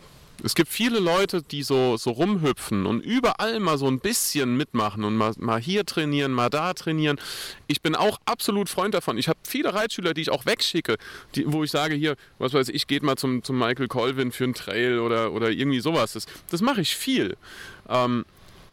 Es 0.44 0.54
gibt 0.54 0.70
viele 0.70 1.00
Leute, 1.00 1.42
die 1.42 1.64
so, 1.64 1.98
so 1.98 2.12
rumhüpfen 2.12 2.86
und 2.86 3.04
überall 3.04 3.60
mal 3.60 3.78
so 3.78 3.88
ein 3.88 4.00
bisschen 4.00 4.56
mitmachen 4.56 5.04
und 5.04 5.16
mal, 5.16 5.34
mal 5.40 5.60
hier 5.60 5.84
trainieren, 5.84 6.32
mal 6.32 6.50
da 6.50 6.74
trainieren. 6.74 7.20
Ich 7.66 7.82
bin 7.82 7.96
auch 7.96 8.20
absolut 8.26 8.70
Freund 8.70 8.94
davon. 8.94 9.18
Ich 9.18 9.30
habe 9.30 9.40
viele 9.44 9.74
Reitschüler, 9.74 10.14
die 10.14 10.22
ich 10.22 10.30
auch 10.30 10.46
wegschicke, 10.46 10.98
die, 11.34 11.52
wo 11.52 11.64
ich 11.64 11.72
sage, 11.72 11.96
hier, 11.96 12.16
was 12.38 12.54
weiß 12.54 12.70
ich, 12.70 12.86
geht 12.86 13.02
mal 13.02 13.16
zum, 13.16 13.44
zum 13.44 13.58
Michael 13.58 13.88
Colvin 13.88 14.32
für 14.32 14.44
einen 14.44 14.54
Trail 14.54 15.00
oder, 15.00 15.32
oder 15.32 15.50
irgendwie 15.50 15.80
sowas. 15.80 16.14
Das, 16.14 16.28
das 16.52 16.62
mache 16.62 16.82
ich 16.82 16.96
viel. 16.96 17.36
Ähm, 17.90 18.24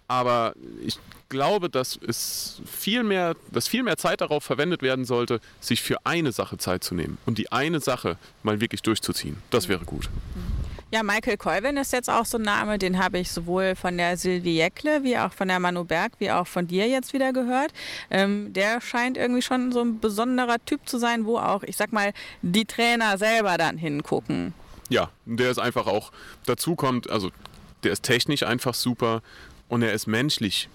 aber 0.09 0.55
ich 0.85 0.99
glaube, 1.29 1.69
dass 1.69 1.99
es 2.07 2.61
viel 2.65 3.03
mehr, 3.03 3.35
dass 3.51 3.67
viel 3.67 3.83
mehr 3.83 3.97
Zeit 3.97 4.21
darauf 4.21 4.45
verwendet 4.45 4.83
werden 4.83 5.05
sollte, 5.05 5.41
sich 5.61 5.83
für 5.83 6.05
eine 6.05 6.33
Sache 6.33 6.59
Zeit 6.59 6.85
zu 6.85 6.95
nehmen 6.95 7.19
und 7.27 7.39
die 7.39 7.51
eine 7.51 7.81
Sache 7.81 8.19
mal 8.43 8.61
wirklich 8.61 8.83
durchzuziehen. 8.83 9.37
Das 9.51 9.69
wäre 9.69 9.85
gut. 9.85 10.09
Ja, 10.93 11.03
Michael 11.03 11.37
Colvin 11.37 11.77
ist 11.77 11.93
jetzt 11.93 12.09
auch 12.09 12.25
so 12.25 12.39
ein 12.39 12.43
Name, 12.43 12.79
den 12.79 13.03
habe 13.03 13.19
ich 13.19 13.33
sowohl 13.33 13.75
von 13.75 13.97
der 13.99 14.17
Sylvie 14.17 14.55
Jeckle 14.59 15.03
wie 15.03 15.19
auch 15.19 15.33
von 15.33 15.49
der 15.49 15.59
Manu 15.59 15.83
Berg 15.83 16.13
wie 16.21 16.31
auch 16.31 16.47
von 16.47 16.69
dir 16.69 16.87
jetzt 16.87 17.13
wieder 17.13 17.33
gehört. 17.33 17.73
Ähm, 18.11 18.53
der 18.53 18.81
scheint 18.81 19.17
irgendwie 19.17 19.43
schon 19.43 19.73
so 19.73 19.81
ein 19.81 19.99
besonderer 19.99 20.65
Typ 20.65 20.89
zu 20.89 20.99
sein, 20.99 21.25
wo 21.25 21.39
auch, 21.39 21.65
ich 21.65 21.77
sag 21.77 21.93
mal, 21.93 22.13
die 22.43 22.65
Trainer 22.65 23.19
selber 23.19 23.59
dann 23.59 23.77
hingucken. 23.77 24.55
Ja, 24.89 25.11
der 25.25 25.51
ist 25.51 25.59
einfach 25.59 25.89
auch 25.89 26.13
dazu 26.47 26.77
kommt, 26.77 27.11
also 27.11 27.33
der 27.83 27.93
ist 27.93 28.05
technisch 28.05 28.45
einfach 28.45 28.75
super 28.75 29.21
und 29.69 29.83
er 29.83 29.93
ist 29.93 30.07
menschlich 30.07 30.69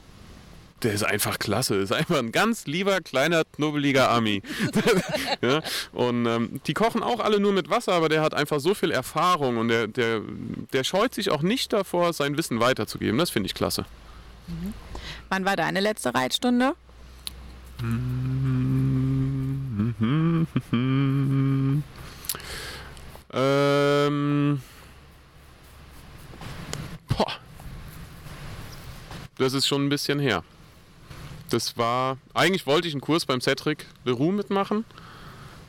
der 0.83 0.93
ist 0.93 1.03
einfach 1.03 1.39
klasse. 1.39 1.75
Ist 1.75 1.91
einfach 1.91 2.17
ein 2.17 2.31
ganz 2.31 2.65
lieber, 2.65 3.01
kleiner, 3.01 3.43
knubbeliger 3.43 4.09
Ami. 4.09 4.41
ja? 5.41 5.61
Und 5.91 6.25
ähm, 6.25 6.61
die 6.65 6.73
kochen 6.73 7.03
auch 7.03 7.19
alle 7.19 7.39
nur 7.39 7.53
mit 7.53 7.69
Wasser, 7.69 7.93
aber 7.93 8.09
der 8.09 8.21
hat 8.21 8.33
einfach 8.33 8.59
so 8.59 8.73
viel 8.73 8.91
Erfahrung 8.91 9.57
und 9.57 9.69
der, 9.69 9.87
der, 9.87 10.21
der 10.73 10.83
scheut 10.83 11.13
sich 11.13 11.29
auch 11.31 11.41
nicht 11.41 11.71
davor, 11.73 12.13
sein 12.13 12.37
Wissen 12.37 12.59
weiterzugeben. 12.59 13.17
Das 13.17 13.29
finde 13.29 13.47
ich 13.47 13.53
klasse. 13.53 13.85
Mhm. 14.47 14.73
Wann 15.29 15.45
war 15.45 15.55
deine 15.55 15.79
letzte 15.79 16.13
Reitstunde? 16.13 16.73
ähm. 23.33 24.61
Das 29.39 29.53
ist 29.53 29.67
schon 29.67 29.85
ein 29.85 29.89
bisschen 29.89 30.19
her. 30.19 30.43
Das 31.49 31.77
war, 31.77 32.17
eigentlich 32.33 32.67
wollte 32.67 32.89
ich 32.89 32.93
einen 32.93 33.01
Kurs 33.01 33.25
beim 33.25 33.39
Cedric 33.39 33.85
Leroux 34.03 34.31
mitmachen. 34.31 34.83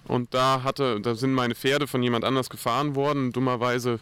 Und 0.06 0.34
da 0.34 0.64
hatte, 0.64 1.00
da 1.00 1.14
sind 1.14 1.32
meine 1.32 1.54
Pferde 1.54 1.86
von 1.86 2.02
jemand 2.02 2.24
anders 2.24 2.50
gefahren 2.50 2.96
worden. 2.96 3.32
Dummerweise 3.32 4.00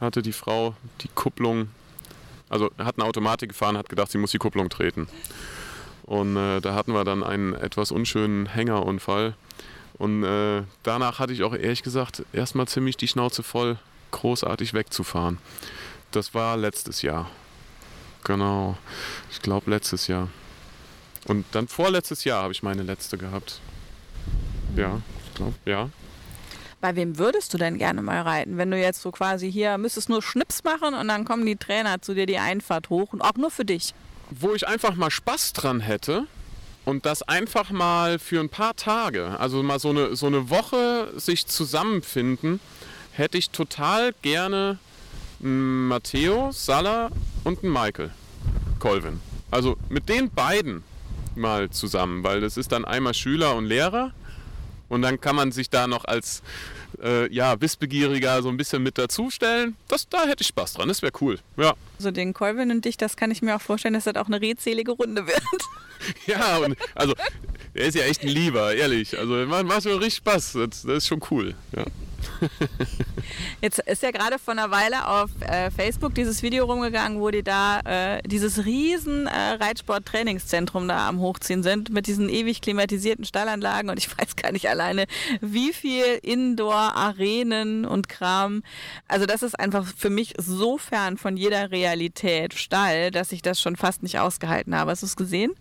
hatte 0.00 0.22
die 0.22 0.32
Frau 0.32 0.74
die 1.02 1.08
Kupplung, 1.14 1.68
also 2.48 2.70
hat 2.78 2.98
eine 2.98 3.06
Automatik 3.06 3.50
gefahren, 3.50 3.76
hat 3.76 3.90
gedacht, 3.90 4.10
sie 4.10 4.16
muss 4.16 4.30
die 4.30 4.38
Kupplung 4.38 4.70
treten. 4.70 5.06
Und 6.04 6.38
äh, 6.38 6.62
da 6.62 6.74
hatten 6.74 6.94
wir 6.94 7.04
dann 7.04 7.22
einen 7.22 7.52
etwas 7.52 7.92
unschönen 7.92 8.46
Hängerunfall. 8.46 9.34
Und 9.98 10.24
äh, 10.24 10.62
danach 10.82 11.18
hatte 11.18 11.34
ich 11.34 11.42
auch 11.42 11.54
ehrlich 11.54 11.82
gesagt 11.82 12.24
erstmal 12.32 12.68
ziemlich 12.68 12.96
die 12.96 13.08
Schnauze 13.08 13.42
voll, 13.42 13.76
großartig 14.12 14.72
wegzufahren. 14.72 15.36
Das 16.10 16.32
war 16.32 16.56
letztes 16.56 17.02
Jahr. 17.02 17.30
Genau. 18.24 18.76
Ich 19.30 19.40
glaube 19.40 19.70
letztes 19.70 20.06
Jahr. 20.06 20.28
Und 21.26 21.46
dann 21.52 21.68
vorletztes 21.68 22.24
Jahr 22.24 22.42
habe 22.42 22.52
ich 22.52 22.62
meine 22.62 22.82
letzte 22.82 23.16
gehabt. 23.16 23.60
Ja, 24.76 25.00
ich 25.26 25.34
glaube, 25.34 25.54
ja. 25.64 25.88
Bei 26.80 26.96
wem 26.96 27.18
würdest 27.18 27.54
du 27.54 27.58
denn 27.58 27.78
gerne 27.78 28.02
mal 28.02 28.20
reiten? 28.20 28.58
Wenn 28.58 28.70
du 28.70 28.78
jetzt 28.78 29.00
so 29.00 29.10
quasi 29.10 29.50
hier 29.50 29.78
müsstest 29.78 30.10
nur 30.10 30.22
Schnips 30.22 30.64
machen 30.64 30.94
und 30.94 31.08
dann 31.08 31.24
kommen 31.24 31.46
die 31.46 31.56
Trainer 31.56 32.02
zu 32.02 32.14
dir 32.14 32.26
die 32.26 32.38
Einfahrt 32.38 32.90
hoch 32.90 33.12
und 33.12 33.22
auch 33.22 33.36
nur 33.36 33.50
für 33.50 33.64
dich. 33.64 33.94
Wo 34.30 34.54
ich 34.54 34.66
einfach 34.68 34.94
mal 34.94 35.10
Spaß 35.10 35.54
dran 35.54 35.80
hätte 35.80 36.26
und 36.84 37.06
das 37.06 37.22
einfach 37.22 37.70
mal 37.70 38.18
für 38.18 38.40
ein 38.40 38.50
paar 38.50 38.76
Tage, 38.76 39.38
also 39.38 39.62
mal 39.62 39.78
so 39.78 39.90
eine, 39.90 40.16
so 40.16 40.26
eine 40.26 40.50
Woche 40.50 41.12
sich 41.16 41.46
zusammenfinden, 41.46 42.60
hätte 43.12 43.38
ich 43.38 43.50
total 43.50 44.12
gerne 44.20 44.78
Matteo, 45.44 46.50
Salah 46.52 47.10
und 47.44 47.62
einen 47.62 47.72
Michael 47.72 48.10
Colvin. 48.78 49.20
Also 49.50 49.76
mit 49.90 50.08
den 50.08 50.30
beiden 50.30 50.82
mal 51.36 51.68
zusammen, 51.70 52.24
weil 52.24 52.40
das 52.40 52.56
ist 52.56 52.72
dann 52.72 52.84
einmal 52.84 53.12
Schüler 53.12 53.54
und 53.54 53.66
Lehrer 53.66 54.12
und 54.88 55.02
dann 55.02 55.20
kann 55.20 55.36
man 55.36 55.52
sich 55.52 55.68
da 55.68 55.86
noch 55.86 56.06
als 56.06 56.42
äh, 57.02 57.30
ja, 57.32 57.60
Wissbegieriger 57.60 58.42
so 58.42 58.48
ein 58.48 58.56
bisschen 58.56 58.82
mit 58.82 58.96
dazustellen. 58.96 59.76
Das, 59.88 60.08
da 60.08 60.24
hätte 60.26 60.42
ich 60.42 60.48
Spaß 60.48 60.74
dran, 60.74 60.88
das 60.88 61.02
wäre 61.02 61.12
cool. 61.20 61.38
Ja. 61.58 61.74
Also 61.98 62.10
den 62.10 62.32
Colvin 62.32 62.70
und 62.70 62.84
dich, 62.84 62.96
das 62.96 63.16
kann 63.16 63.30
ich 63.30 63.42
mir 63.42 63.56
auch 63.56 63.60
vorstellen, 63.60 63.94
dass 63.94 64.04
das 64.04 64.16
auch 64.16 64.26
eine 64.26 64.40
redselige 64.40 64.92
Runde 64.92 65.26
wird. 65.26 65.42
ja, 66.26 66.56
und 66.58 66.76
also 66.94 67.14
er 67.74 67.86
ist 67.86 67.96
ja 67.96 68.04
echt 68.04 68.22
ein 68.22 68.28
Lieber, 68.28 68.74
ehrlich. 68.74 69.18
Also 69.18 69.34
macht, 69.46 69.66
macht 69.66 69.82
schon 69.82 69.92
richtig 69.92 70.16
Spaß. 70.16 70.52
Das, 70.54 70.82
das 70.82 70.84
ist 70.84 71.06
schon 71.06 71.20
cool. 71.30 71.54
Ja. 71.76 71.84
Jetzt 73.60 73.78
ist 73.80 74.02
ja 74.02 74.10
gerade 74.10 74.38
vor 74.38 74.52
einer 74.52 74.70
Weile 74.70 75.08
auf 75.08 75.30
äh, 75.40 75.70
Facebook 75.70 76.14
dieses 76.14 76.42
Video 76.42 76.64
rumgegangen, 76.66 77.20
wo 77.20 77.30
die 77.30 77.42
da 77.42 77.80
äh, 77.80 78.22
dieses 78.22 78.64
riesen 78.64 79.26
äh, 79.26 79.52
Reitsport-Trainingszentrum 79.60 80.88
da 80.88 81.08
am 81.08 81.20
Hochziehen 81.20 81.62
sind 81.62 81.90
mit 81.90 82.06
diesen 82.06 82.28
ewig 82.28 82.60
klimatisierten 82.60 83.24
Stallanlagen 83.24 83.90
und 83.90 83.98
ich 83.98 84.08
weiß 84.18 84.36
gar 84.36 84.52
nicht 84.52 84.68
alleine, 84.68 85.06
wie 85.40 85.72
viel 85.72 86.18
Indoor-Arenen 86.22 87.84
und 87.84 88.08
Kram. 88.08 88.62
Also 89.08 89.26
das 89.26 89.42
ist 89.42 89.58
einfach 89.58 89.86
für 89.96 90.10
mich 90.10 90.34
so 90.38 90.78
fern 90.78 91.16
von 91.16 91.36
jeder 91.36 91.70
Realität 91.70 92.54
Stall, 92.54 93.10
dass 93.10 93.32
ich 93.32 93.42
das 93.42 93.60
schon 93.60 93.76
fast 93.76 94.02
nicht 94.02 94.18
ausgehalten 94.18 94.74
habe. 94.74 94.90
Hast 94.90 95.02
du 95.02 95.06
es 95.06 95.16
gesehen? 95.16 95.54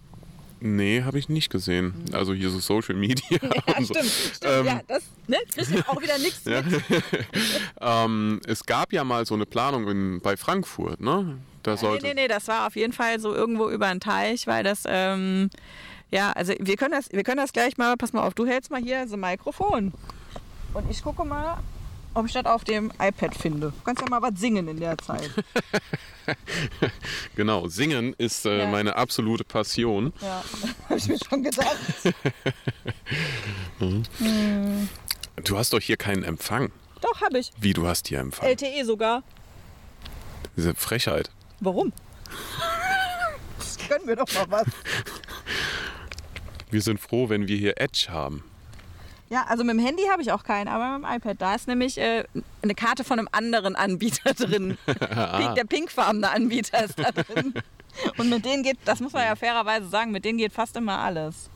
Nee, 0.66 1.04
habe 1.04 1.20
ich 1.20 1.28
nicht 1.28 1.50
gesehen. 1.50 1.94
Also 2.14 2.34
hier 2.34 2.50
so 2.50 2.60
Social 2.60 2.96
Media. 2.96 3.24
Ja, 3.68 3.78
und 3.78 3.86
so. 3.86 3.94
stimmt. 3.94 4.10
stimmt. 4.36 4.54
Ähm, 4.54 4.66
ja, 4.66 4.82
das 4.88 5.04
ne, 5.28 5.38
kriegst 5.54 5.72
du 5.74 5.80
auch 5.90 6.02
wieder 6.02 6.18
nichts 6.20 6.46
Ja. 6.46 6.62
mit. 6.62 6.82
ähm, 7.82 8.40
es 8.48 8.66
gab 8.66 8.94
ja 8.94 9.04
mal 9.04 9.26
so 9.26 9.34
eine 9.36 9.46
Planung 9.46 9.88
in, 9.90 10.22
bei 10.22 10.38
Frankfurt, 10.38 11.02
ne? 11.02 11.38
Da 11.64 11.72
Nee, 11.72 11.78
sollte. 11.78 12.06
nee, 12.08 12.14
nee, 12.14 12.28
das 12.28 12.48
war 12.48 12.68
auf 12.68 12.76
jeden 12.76 12.94
Fall 12.94 13.20
so 13.20 13.34
irgendwo 13.34 13.70
über 13.70 13.88
einen 13.88 14.00
Teich, 14.00 14.48
weil 14.48 14.64
das, 14.64 14.84
ähm, 14.88 15.50
ja, 16.12 16.32
also 16.32 16.54
wir 16.60 16.76
können 16.78 16.92
das, 16.94 17.12
wir 17.12 17.24
können 17.24 17.38
das 17.38 17.52
gleich 17.54 17.78
mal, 17.78 17.96
pass 17.98 18.14
mal 18.14 18.26
auf, 18.26 18.34
du 18.34 18.46
hältst 18.46 18.72
mal 18.72 18.82
hier 18.82 19.08
so 19.08 19.16
ein 19.16 19.20
Mikrofon. 19.20 19.94
Und 20.74 20.90
ich 20.90 21.04
gucke 21.04 21.24
mal, 21.26 21.58
ob 22.14 22.26
ich 22.26 22.34
das 22.34 22.46
auf 22.46 22.64
dem 22.64 22.92
iPad 23.00 23.36
finde. 23.36 23.68
Du 23.76 23.84
kannst 23.84 24.02
ja 24.02 24.10
mal 24.10 24.22
was 24.22 24.40
singen 24.40 24.68
in 24.68 24.80
der 24.80 24.98
Zeit. 24.98 25.30
Genau, 27.36 27.68
Singen 27.68 28.14
ist 28.18 28.46
äh, 28.46 28.60
Ja. 28.60 28.68
meine 28.68 28.96
absolute 28.96 29.44
Passion. 29.44 30.14
Ja, 30.22 30.42
habe 30.90 30.96
ich 30.98 31.08
mir 31.10 31.18
schon 31.18 31.44
gedacht. 31.44 31.76
Du 35.44 35.58
hast 35.58 35.74
doch 35.74 35.82
hier 35.82 35.98
keinen 35.98 36.24
Empfang. 36.24 36.72
Doch, 37.02 37.20
habe 37.22 37.40
ich. 37.40 37.52
Wie, 37.60 37.74
du 37.74 37.86
hast 37.88 38.08
hier 38.08 38.20
Empfang? 38.20 38.48
LTE 38.48 38.86
sogar. 38.86 39.24
Diese 40.56 40.74
Frechheit. 40.76 41.30
Warum? 41.60 41.92
Das 43.58 43.78
können 43.80 44.08
wir 44.08 44.16
doch 44.16 44.32
mal 44.34 44.46
was. 44.50 44.66
Wir 46.70 46.82
sind 46.82 47.00
froh, 47.02 47.28
wenn 47.30 47.48
wir 47.48 47.58
hier 47.58 47.82
Edge 47.82 48.06
haben. 48.10 48.44
Ja, 49.30 49.46
also 49.48 49.64
mit 49.64 49.76
dem 49.76 49.84
Handy 49.84 50.04
habe 50.12 50.22
ich 50.22 50.32
auch 50.32 50.44
keinen, 50.44 50.68
aber 50.68 50.98
mit 51.00 51.08
dem 51.08 51.16
iPad. 51.16 51.42
Da 51.42 51.56
ist 51.56 51.68
nämlich 51.68 51.98
äh, 51.98 52.24
eine 52.62 52.76
Karte 52.76 53.04
von 53.04 53.20
einem 53.20 53.30
anderen 53.32 53.76
Anbieter 53.76 54.34
drin. 54.36 54.78
Pink, 54.86 55.56
der 55.56 55.66
pinkfarbene 55.66 56.30
Anbieter 56.30 56.84
ist 56.84 57.00
da 57.00 57.12
drin. 57.12 57.54
Und 58.18 58.30
mit 58.30 58.46
denen 58.46 58.64
geht, 58.64 58.78
das 58.86 59.00
muss 59.00 59.14
man 59.14 59.24
ja 59.24 59.36
fairerweise 59.36 59.88
sagen, 59.88 60.12
mit 60.12 60.26
denen 60.26 60.38
geht 60.38 60.52
fast 60.52 60.76
immer 60.76 61.00
alles. 61.00 61.50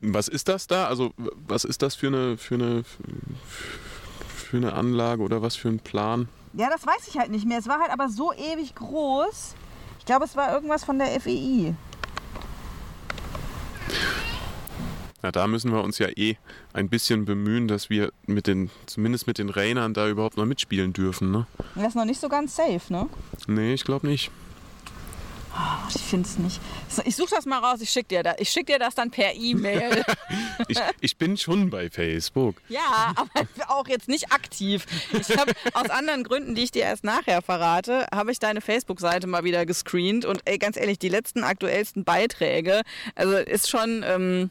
Was 0.00 0.28
ist 0.28 0.48
das 0.48 0.66
da? 0.66 0.88
Also, 0.88 1.12
was 1.16 1.64
ist 1.64 1.80
das 1.82 1.94
für 1.94 2.08
eine, 2.08 2.36
für 2.36 2.56
eine, 2.56 2.84
für 4.26 4.56
eine 4.56 4.72
Anlage 4.74 5.22
oder 5.22 5.42
was 5.42 5.56
für 5.56 5.68
ein 5.68 5.78
Plan? 5.78 6.28
Ja, 6.54 6.68
das 6.68 6.86
weiß 6.86 7.08
ich 7.08 7.18
halt 7.18 7.30
nicht 7.30 7.46
mehr. 7.46 7.58
Es 7.58 7.68
war 7.68 7.78
halt 7.78 7.90
aber 7.90 8.08
so 8.08 8.32
ewig 8.32 8.74
groß. 8.74 9.54
Ich 10.00 10.04
glaube, 10.04 10.24
es 10.24 10.36
war 10.36 10.52
irgendwas 10.52 10.84
von 10.84 10.98
der 10.98 11.08
FEI. 11.20 11.74
Na, 15.22 15.30
da 15.30 15.46
müssen 15.46 15.72
wir 15.72 15.84
uns 15.84 15.98
ja 15.98 16.08
eh 16.16 16.36
ein 16.72 16.88
bisschen 16.88 17.24
bemühen, 17.24 17.68
dass 17.68 17.90
wir 17.90 18.12
mit 18.26 18.48
den, 18.48 18.70
zumindest 18.86 19.28
mit 19.28 19.38
den 19.38 19.50
Rainern 19.50 19.94
da 19.94 20.08
überhaupt 20.08 20.36
noch 20.36 20.46
mitspielen 20.46 20.92
dürfen, 20.92 21.30
ne? 21.30 21.46
Das 21.76 21.88
ist 21.88 21.94
noch 21.94 22.04
nicht 22.04 22.20
so 22.20 22.28
ganz 22.28 22.56
safe, 22.56 22.80
ne? 22.92 23.08
Nee, 23.46 23.72
ich 23.72 23.84
glaube 23.84 24.08
nicht. 24.08 24.32
Ach, 25.54 25.94
ich 25.94 26.00
finde 26.00 26.28
es 26.28 26.38
nicht. 26.38 26.60
Ich 27.04 27.16
suche 27.16 27.34
das 27.34 27.44
mal 27.44 27.58
raus, 27.58 27.80
ich 27.80 27.90
schicke 27.90 28.08
dir, 28.08 28.22
das. 28.22 28.36
Ich 28.38 28.50
schick 28.50 28.66
dir 28.66 28.78
das 28.78 28.94
dann 28.94 29.10
per 29.10 29.34
E-Mail. 29.34 30.04
Ich, 30.68 30.78
ich 31.00 31.16
bin 31.16 31.36
schon 31.36 31.70
bei 31.70 31.90
Facebook. 31.90 32.62
Ja, 32.68 33.12
aber 33.16 33.46
auch 33.68 33.88
jetzt 33.88 34.08
nicht 34.08 34.32
aktiv. 34.32 34.86
Ich 35.12 35.36
habe 35.36 35.52
aus 35.74 35.90
anderen 35.90 36.22
Gründen, 36.22 36.54
die 36.54 36.62
ich 36.62 36.70
dir 36.70 36.82
erst 36.82 37.04
nachher 37.04 37.42
verrate, 37.42 38.06
habe 38.14 38.30
ich 38.30 38.38
deine 38.38 38.60
Facebook-Seite 38.60 39.26
mal 39.26 39.42
wieder 39.44 39.66
gescreent 39.66 40.24
und 40.24 40.40
ey, 40.44 40.58
ganz 40.58 40.76
ehrlich, 40.76 40.98
die 40.98 41.08
letzten 41.08 41.42
aktuellsten 41.42 42.04
Beiträge, 42.04 42.82
also 43.16 43.36
ist 43.36 43.68
schon, 43.68 44.04
ähm, 44.06 44.50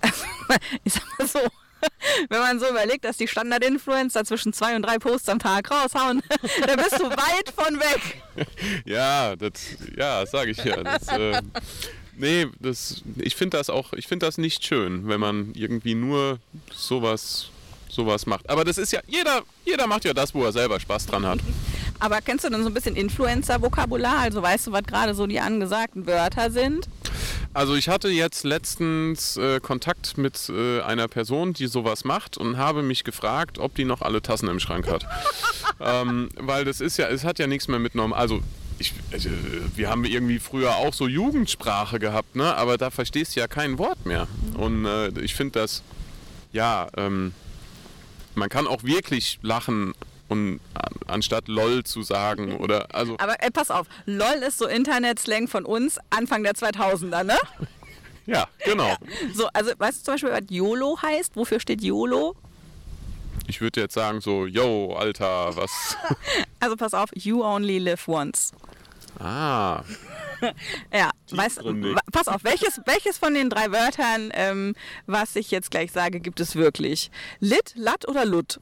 ich 0.84 0.92
sag 0.92 1.18
mal 1.18 1.26
so, 1.26 1.40
wenn 2.28 2.40
man 2.40 2.58
so 2.58 2.68
überlegt, 2.68 3.04
dass 3.04 3.16
die 3.16 3.28
Standard-Influencer 3.28 4.24
zwischen 4.24 4.52
zwei 4.52 4.76
und 4.76 4.82
drei 4.82 4.98
Posts 4.98 5.28
am 5.28 5.38
Tag 5.38 5.70
raushauen, 5.70 6.22
da 6.66 6.76
bist 6.76 6.98
du 6.98 7.04
weit 7.04 7.52
von 7.54 7.78
weg. 7.78 8.22
Ja, 8.86 9.36
das, 9.36 9.52
ja, 9.96 10.24
sage 10.24 10.52
ich 10.52 10.64
ja. 10.64 10.82
Das, 10.82 11.08
äh, 11.08 11.42
nee, 12.16 12.46
das, 12.58 13.02
ich 13.16 13.36
finde 13.36 13.58
das 13.58 13.68
auch, 13.68 13.92
ich 13.92 14.06
finde 14.06 14.24
das 14.24 14.38
nicht 14.38 14.64
schön, 14.64 15.08
wenn 15.08 15.20
man 15.20 15.52
irgendwie 15.54 15.94
nur 15.94 16.38
sowas, 16.72 17.50
sowas 17.90 18.24
macht. 18.24 18.48
Aber 18.48 18.64
das 18.64 18.78
ist 18.78 18.92
ja, 18.92 19.00
jeder, 19.06 19.42
jeder 19.66 19.86
macht 19.86 20.04
ja 20.06 20.14
das, 20.14 20.34
wo 20.34 20.42
er 20.44 20.52
selber 20.52 20.80
Spaß 20.80 21.06
dran 21.06 21.26
hat. 21.26 21.40
Aber 21.98 22.20
kennst 22.22 22.44
du 22.44 22.48
denn 22.48 22.62
so 22.62 22.70
ein 22.70 22.74
bisschen 22.74 22.96
Influencer-Vokabular? 22.96 24.20
Also 24.20 24.40
weißt 24.40 24.68
du, 24.68 24.72
was 24.72 24.84
gerade 24.84 25.14
so 25.14 25.26
die 25.26 25.40
angesagten 25.40 26.06
Wörter 26.06 26.50
sind? 26.50 26.88
Also 27.52 27.74
ich 27.74 27.88
hatte 27.88 28.08
jetzt 28.08 28.44
letztens 28.44 29.36
äh, 29.36 29.58
Kontakt 29.58 30.16
mit 30.16 30.48
äh, 30.48 30.82
einer 30.82 31.08
Person, 31.08 31.52
die 31.52 31.66
sowas 31.66 32.04
macht 32.04 32.36
und 32.38 32.56
habe 32.56 32.82
mich 32.82 33.02
gefragt, 33.02 33.58
ob 33.58 33.74
die 33.74 33.84
noch 33.84 34.02
alle 34.02 34.22
Tassen 34.22 34.48
im 34.48 34.60
Schrank 34.60 34.88
hat. 34.88 35.04
ähm, 35.80 36.28
weil 36.36 36.64
das 36.64 36.80
ist 36.80 36.96
ja, 36.96 37.08
es 37.08 37.24
hat 37.24 37.40
ja 37.40 37.48
nichts 37.48 37.66
mehr 37.66 37.80
mit 37.80 37.96
normal, 37.96 38.20
also 38.20 38.40
ich, 38.78 38.92
äh, 39.10 39.18
wir 39.74 39.90
haben 39.90 40.04
irgendwie 40.04 40.38
früher 40.38 40.76
auch 40.76 40.94
so 40.94 41.08
Jugendsprache 41.08 41.98
gehabt, 41.98 42.36
ne? 42.36 42.54
aber 42.56 42.78
da 42.78 42.90
verstehst 42.90 43.34
du 43.34 43.40
ja 43.40 43.48
kein 43.48 43.78
Wort 43.78 44.06
mehr. 44.06 44.28
Und 44.56 44.84
äh, 44.86 45.08
ich 45.20 45.34
finde 45.34 45.58
das, 45.58 45.82
ja, 46.52 46.88
ähm, 46.96 47.32
man 48.36 48.48
kann 48.48 48.68
auch 48.68 48.84
wirklich 48.84 49.40
lachen 49.42 49.92
und 50.30 50.60
an- 50.74 50.94
anstatt 51.06 51.48
LOL 51.48 51.84
zu 51.84 52.02
sagen 52.02 52.56
oder 52.56 52.86
also 52.94 53.16
Aber 53.18 53.42
ey, 53.42 53.50
pass 53.50 53.70
auf, 53.70 53.86
LOL 54.06 54.42
ist 54.46 54.56
so 54.58 54.66
Internet-Slang 54.66 55.46
von 55.48 55.64
uns 55.66 55.98
Anfang 56.08 56.42
der 56.42 56.54
2000er, 56.54 57.24
ne? 57.24 57.36
ja, 58.26 58.46
genau. 58.64 58.94
So, 59.34 59.48
also 59.52 59.72
weißt 59.76 60.00
du 60.00 60.04
zum 60.04 60.14
Beispiel, 60.14 60.30
was 60.30 60.44
YOLO 60.48 60.98
heißt? 61.02 61.36
Wofür 61.36 61.60
steht 61.60 61.82
YOLO? 61.82 62.34
Ich 63.46 63.60
würde 63.60 63.80
jetzt 63.80 63.94
sagen 63.94 64.20
so, 64.20 64.46
yo, 64.46 64.94
Alter, 64.94 65.54
was? 65.56 65.96
Also 66.60 66.76
pass 66.76 66.94
auf, 66.94 67.10
you 67.14 67.42
only 67.42 67.78
live 67.78 68.06
once. 68.06 68.52
Ah, 69.18 69.82
Ja, 70.92 71.10
weißt, 71.30 71.60
pass 72.12 72.28
auf, 72.28 72.44
welches, 72.44 72.80
welches 72.86 73.18
von 73.18 73.34
den 73.34 73.50
drei 73.50 73.72
Wörtern, 73.72 74.30
ähm, 74.34 74.74
was 75.06 75.36
ich 75.36 75.50
jetzt 75.50 75.70
gleich 75.70 75.90
sage, 75.92 76.20
gibt 76.20 76.38
es 76.40 76.54
wirklich? 76.54 77.10
Lit, 77.40 77.72
Lat 77.74 78.06
oder 78.08 78.24
Lut? 78.24 78.60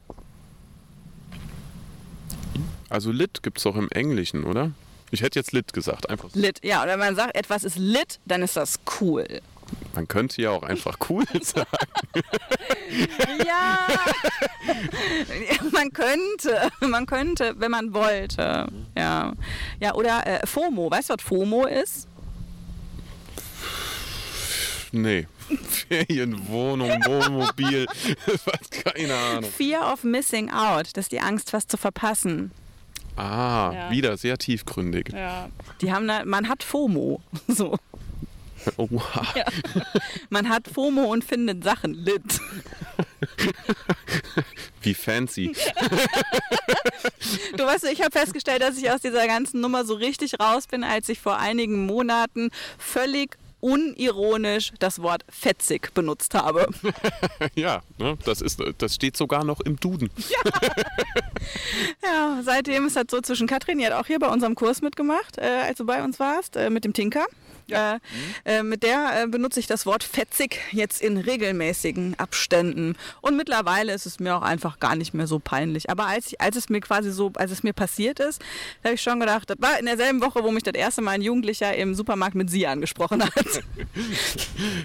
Also 2.88 3.10
Lit 3.12 3.42
gibt 3.42 3.58
es 3.58 3.66
auch 3.66 3.76
im 3.76 3.88
Englischen, 3.90 4.44
oder? 4.44 4.72
Ich 5.10 5.22
hätte 5.22 5.38
jetzt 5.38 5.52
lit 5.52 5.72
gesagt, 5.72 6.10
einfach 6.10 6.30
so. 6.30 6.38
Lit, 6.38 6.60
ja. 6.62 6.82
Und 6.82 6.88
wenn 6.88 6.98
man 6.98 7.16
sagt, 7.16 7.34
etwas 7.34 7.64
ist 7.64 7.76
lit, 7.78 8.20
dann 8.26 8.42
ist 8.42 8.56
das 8.56 8.78
cool. 9.00 9.40
Man 9.94 10.06
könnte 10.08 10.40
ja 10.40 10.50
auch 10.50 10.62
einfach 10.62 10.96
cool 11.08 11.24
sagen. 11.42 11.68
Ja, 13.46 13.86
man 15.72 15.92
könnte, 15.92 16.70
man 16.80 17.06
könnte, 17.06 17.54
wenn 17.58 17.70
man 17.70 17.94
wollte. 17.94 18.68
Ja, 18.96 19.32
ja 19.80 19.94
oder 19.94 20.26
äh, 20.26 20.46
FOMO. 20.46 20.90
Weißt 20.90 21.10
du, 21.10 21.14
was 21.14 21.22
FOMO 21.22 21.66
ist? 21.66 22.08
Nee. 24.92 25.26
Ferienwohnung, 25.88 26.90
Wohnmobil, 27.04 27.86
was, 28.26 28.70
keine 28.70 29.14
Ahnung. 29.14 29.50
Fear 29.50 29.92
of 29.92 30.04
missing 30.04 30.50
out. 30.50 30.88
Das 30.94 31.06
ist 31.06 31.12
die 31.12 31.20
Angst, 31.20 31.52
was 31.52 31.66
zu 31.66 31.76
verpassen. 31.76 32.52
Ah, 33.18 33.72
Ja. 33.74 33.90
wieder 33.90 34.16
sehr 34.16 34.38
tiefgründig. 34.38 35.10
Ja. 35.12 35.48
Die 35.80 35.92
haben 35.92 36.06
da, 36.08 36.24
man 36.24 36.48
hat 36.48 36.62
FOMO. 36.62 37.20
So. 37.48 37.76
Oha. 38.76 39.22
Man 40.30 40.48
hat 40.48 40.66
FOMO 40.68 41.04
und 41.04 41.24
findet 41.24 41.62
Sachen 41.64 41.94
lit. 41.94 42.22
Wie 44.82 44.94
fancy. 44.94 45.54
Du 47.56 47.64
weißt, 47.64 47.84
ich 47.84 48.02
habe 48.02 48.10
festgestellt, 48.10 48.62
dass 48.62 48.76
ich 48.76 48.90
aus 48.90 49.00
dieser 49.00 49.26
ganzen 49.26 49.60
Nummer 49.60 49.84
so 49.84 49.94
richtig 49.94 50.38
raus 50.40 50.66
bin, 50.66 50.84
als 50.84 51.08
ich 51.08 51.20
vor 51.20 51.38
einigen 51.38 51.86
Monaten 51.86 52.50
völlig 52.78 53.36
unironisch 53.60 54.72
das 54.78 55.02
Wort 55.02 55.24
fetzig 55.28 55.92
benutzt 55.94 56.34
habe. 56.34 56.66
Ja, 57.54 57.82
ne, 57.98 58.16
das, 58.24 58.40
ist, 58.40 58.60
das 58.78 58.94
steht 58.94 59.16
sogar 59.16 59.44
noch 59.44 59.60
im 59.60 59.78
Duden. 59.78 60.10
Ja, 62.02 62.40
seitdem 62.44 62.86
ist 62.86 62.96
das 62.96 63.04
so 63.10 63.20
zwischen 63.20 63.46
Katrin, 63.46 63.78
die 63.78 63.86
hat 63.86 63.92
auch 63.92 64.06
hier 64.06 64.18
bei 64.18 64.28
unserem 64.28 64.54
Kurs 64.54 64.82
mitgemacht, 64.82 65.38
äh, 65.38 65.62
als 65.66 65.78
du 65.78 65.86
bei 65.86 66.02
uns 66.02 66.20
warst, 66.20 66.56
äh, 66.56 66.70
mit 66.70 66.84
dem 66.84 66.92
Tinker. 66.92 67.24
Äh, 67.70 67.98
äh, 68.44 68.62
mit 68.62 68.82
der 68.82 69.24
äh, 69.24 69.26
benutze 69.26 69.60
ich 69.60 69.66
das 69.66 69.84
Wort 69.84 70.02
fetzig 70.02 70.60
jetzt 70.72 71.02
in 71.02 71.18
regelmäßigen 71.18 72.18
Abständen. 72.18 72.96
Und 73.20 73.36
mittlerweile 73.36 73.92
ist 73.92 74.06
es 74.06 74.20
mir 74.20 74.36
auch 74.36 74.42
einfach 74.42 74.80
gar 74.80 74.96
nicht 74.96 75.14
mehr 75.14 75.26
so 75.26 75.38
peinlich. 75.38 75.90
Aber 75.90 76.06
als, 76.06 76.28
ich, 76.28 76.40
als 76.40 76.56
es 76.56 76.68
mir 76.68 76.80
quasi 76.80 77.10
so, 77.10 77.30
als 77.34 77.50
es 77.50 77.62
mir 77.62 77.72
passiert 77.72 78.20
ist, 78.20 78.40
da 78.82 78.88
habe 78.88 78.94
ich 78.94 79.02
schon 79.02 79.20
gedacht, 79.20 79.50
das 79.50 79.58
war 79.60 79.78
in 79.78 79.86
derselben 79.86 80.22
Woche, 80.22 80.42
wo 80.42 80.50
mich 80.50 80.62
das 80.62 80.74
erste 80.74 81.02
Mal 81.02 81.12
ein 81.12 81.22
Jugendlicher 81.22 81.74
im 81.76 81.94
Supermarkt 81.94 82.34
mit 82.34 82.50
Sie 82.50 82.66
angesprochen 82.66 83.22
hat. 83.22 83.34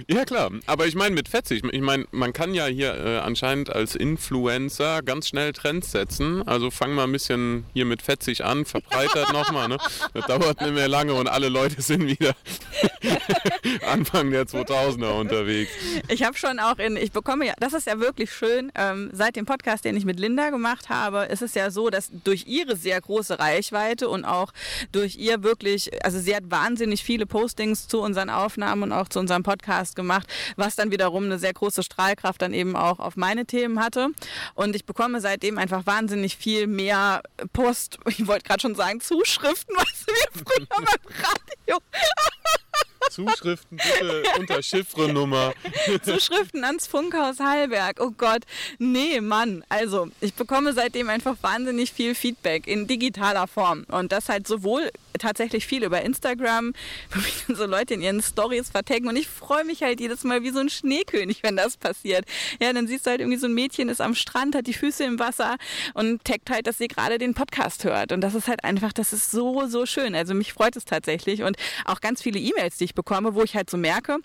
Ja, 0.08 0.26
klar. 0.26 0.52
Aber 0.66 0.86
ich 0.86 0.96
meine 0.96 1.16
mit 1.16 1.28
fetzig. 1.28 1.64
Ich 1.72 1.82
meine, 1.82 2.06
man 2.12 2.34
kann 2.34 2.54
ja 2.54 2.66
hier 2.66 2.94
äh, 2.94 3.18
anscheinend 3.20 3.70
als 3.70 3.96
Influencer 3.96 5.02
ganz 5.02 5.28
schnell 5.28 5.54
Trends 5.54 5.92
setzen. 5.92 6.48
Also 6.48 6.72
fang 6.72 6.94
mal 6.94 7.06
ein 7.06 7.12
bisschen 7.12 7.66
hier 7.74 7.86
mit 7.86 8.02
fetzig 8.02 8.44
an, 8.44 8.66
verbreitert 8.66 9.32
nochmal. 9.34 9.70
Ne? 9.70 9.78
Das 10.14 10.26
dauert 10.26 10.62
nicht 10.62 10.74
mehr 10.74 10.88
lange 10.88 11.14
und 11.14 11.28
alle 11.28 11.50
Leute 11.50 11.82
sind 11.82 12.06
wieder 12.08 12.36
Anfang 13.92 14.32
der 14.32 14.46
2000er 14.46 15.20
unterwegs. 15.20 15.72
Ich 16.08 16.24
habe 16.24 16.38
schon 16.38 16.60
auch 16.60 16.78
in, 16.78 16.98
ich 16.98 17.12
bekomme 17.12 17.46
ja, 17.46 17.54
das 17.60 17.74
ist 17.74 17.88
ja 17.88 18.00
wirklich 18.00 18.34
schön, 18.34 18.72
ähm, 18.76 19.10
seit 19.14 19.36
dem 19.36 19.46
Podcast, 19.46 19.86
den 19.86 19.96
ich 19.96 20.06
mit 20.06 20.20
Linda 20.20 20.50
gemacht 20.50 20.90
habe, 20.90 21.26
ist 21.26 21.42
es 21.42 21.54
ja 21.54 21.72
so, 21.72 21.90
dass 21.90 22.10
durch 22.24 22.48
ihre 22.48 22.76
sehr 22.76 23.00
große 23.00 23.40
Reichweite 23.40 24.10
und 24.10 24.26
auch 24.26 24.52
durch 24.92 25.16
ihr 25.16 25.44
wirklich, 25.44 25.92
also 26.04 26.20
sie 26.20 26.36
hat 26.36 26.44
wahnsinnig 26.50 27.04
viele 27.04 27.26
Postings 27.26 27.88
zu 27.88 28.02
unseren 28.02 28.30
Aufnahmen 28.30 28.84
und 28.84 28.92
auch 28.92 29.08
zu 29.08 29.20
unserem 29.20 29.44
Podcast 29.44 29.96
gemacht, 29.96 30.28
was 30.56 30.76
dann 30.76 30.92
wiederum 30.92 31.26
eine 31.26 31.40
sehr 31.40 31.54
große 31.54 31.84
Strahlkraft 31.84 32.42
dann 32.42 32.54
eben 32.54 32.76
auch 32.76 33.00
auf 33.00 33.16
meine 33.16 33.46
Themen 33.46 33.80
hatte. 33.80 34.10
Und 34.56 34.76
ich 34.76 34.86
bekomme 34.86 35.22
seitdem 35.22 35.58
einfach 35.58 35.86
wahnsinnig 35.86 36.38
viel 36.38 36.68
mehr 36.68 37.22
Post, 37.54 38.00
ich 38.08 38.28
wollte 38.28 38.46
gerade 38.46 38.62
schon 38.62 38.76
sagen, 38.76 39.02
Zuschriften, 39.02 39.76
was 39.76 40.06
wir 40.08 40.44
früher 40.44 40.68
beim 40.70 40.86
Radio 40.86 41.80
Zuschriften 43.14 43.78
bitte 43.78 44.24
unter 44.40 44.64
Chiffrenummer. 44.64 45.54
Zuschriften 46.04 46.64
ans 46.64 46.88
Funkhaus 46.88 47.40
Hallberg. 47.40 48.00
Oh 48.00 48.12
Gott. 48.18 48.44
Nee, 48.80 49.22
Mann. 49.22 49.64
Also, 49.70 50.08
ich 50.20 50.34
bekomme 50.34 50.74
seitdem 50.74 51.10
einfach 51.10 51.36
wahnsinnig 51.42 51.94
viel 51.94 52.16
Feedback 52.16 52.66
in 52.66 52.88
digitaler 52.88 53.48
Form. 53.48 53.86
Und 53.90 54.12
das 54.12 54.30
halt 54.30 54.48
sowohl 54.48 54.90
tatsächlich 55.20 55.66
viel 55.66 55.84
über 55.84 56.02
Instagram, 56.02 56.74
wo 57.12 57.22
mich 57.22 57.44
dann 57.48 57.56
so 57.56 57.66
Leute 57.66 57.94
in 57.94 58.02
ihren 58.02 58.22
Stories 58.22 58.70
vertaggen. 58.70 59.08
Und 59.08 59.16
ich 59.16 59.28
freue 59.28 59.64
mich 59.64 59.84
halt 59.84 60.00
jedes 60.00 60.24
Mal 60.24 60.44
wie 60.44 60.52
so 60.52 60.60
ein 60.60 60.70
Schneekönig, 60.70 61.44
wenn 61.44 61.56
das 61.56 61.78
passiert. 61.78 62.26
Ja, 62.62 62.72
dann 62.74 62.88
siehst 62.88 63.06
du 63.06 63.12
halt 63.12 63.22
irgendwie 63.22 63.40
so 63.40 63.48
ein 63.48 63.54
Mädchen 63.54 63.90
ist 63.90 64.02
am 64.02 64.16
Strand, 64.16 64.56
hat 64.56 64.68
die 64.68 64.74
Füße 64.74 65.04
im 65.04 65.20
Wasser 65.20 65.58
und 65.94 66.24
taggt 66.24 66.50
halt, 66.50 66.68
dass 66.68 66.78
sie 66.78 66.88
gerade 66.88 67.18
den 67.18 67.34
Podcast 67.34 67.84
hört. 67.84 68.12
Und 68.12 68.22
das 68.22 68.36
ist 68.36 68.48
halt 68.48 68.64
einfach, 68.64 68.94
das 68.94 69.14
ist 69.14 69.32
so, 69.32 69.68
so 69.68 69.86
schön. 69.86 70.16
Also 70.16 70.34
mich 70.34 70.54
freut 70.54 70.76
es 70.76 70.86
tatsächlich. 70.86 71.44
Und 71.44 71.58
auch 71.86 72.02
ganz 72.02 72.22
viele 72.22 72.40
E-Mails, 72.40 72.78
die 72.78 72.86
ich 72.86 72.96
bekomme, 72.96 73.36
wo 73.36 73.44
ich 73.44 73.56
halt 73.56 73.70
so 73.70 73.78
merke, 73.78 74.20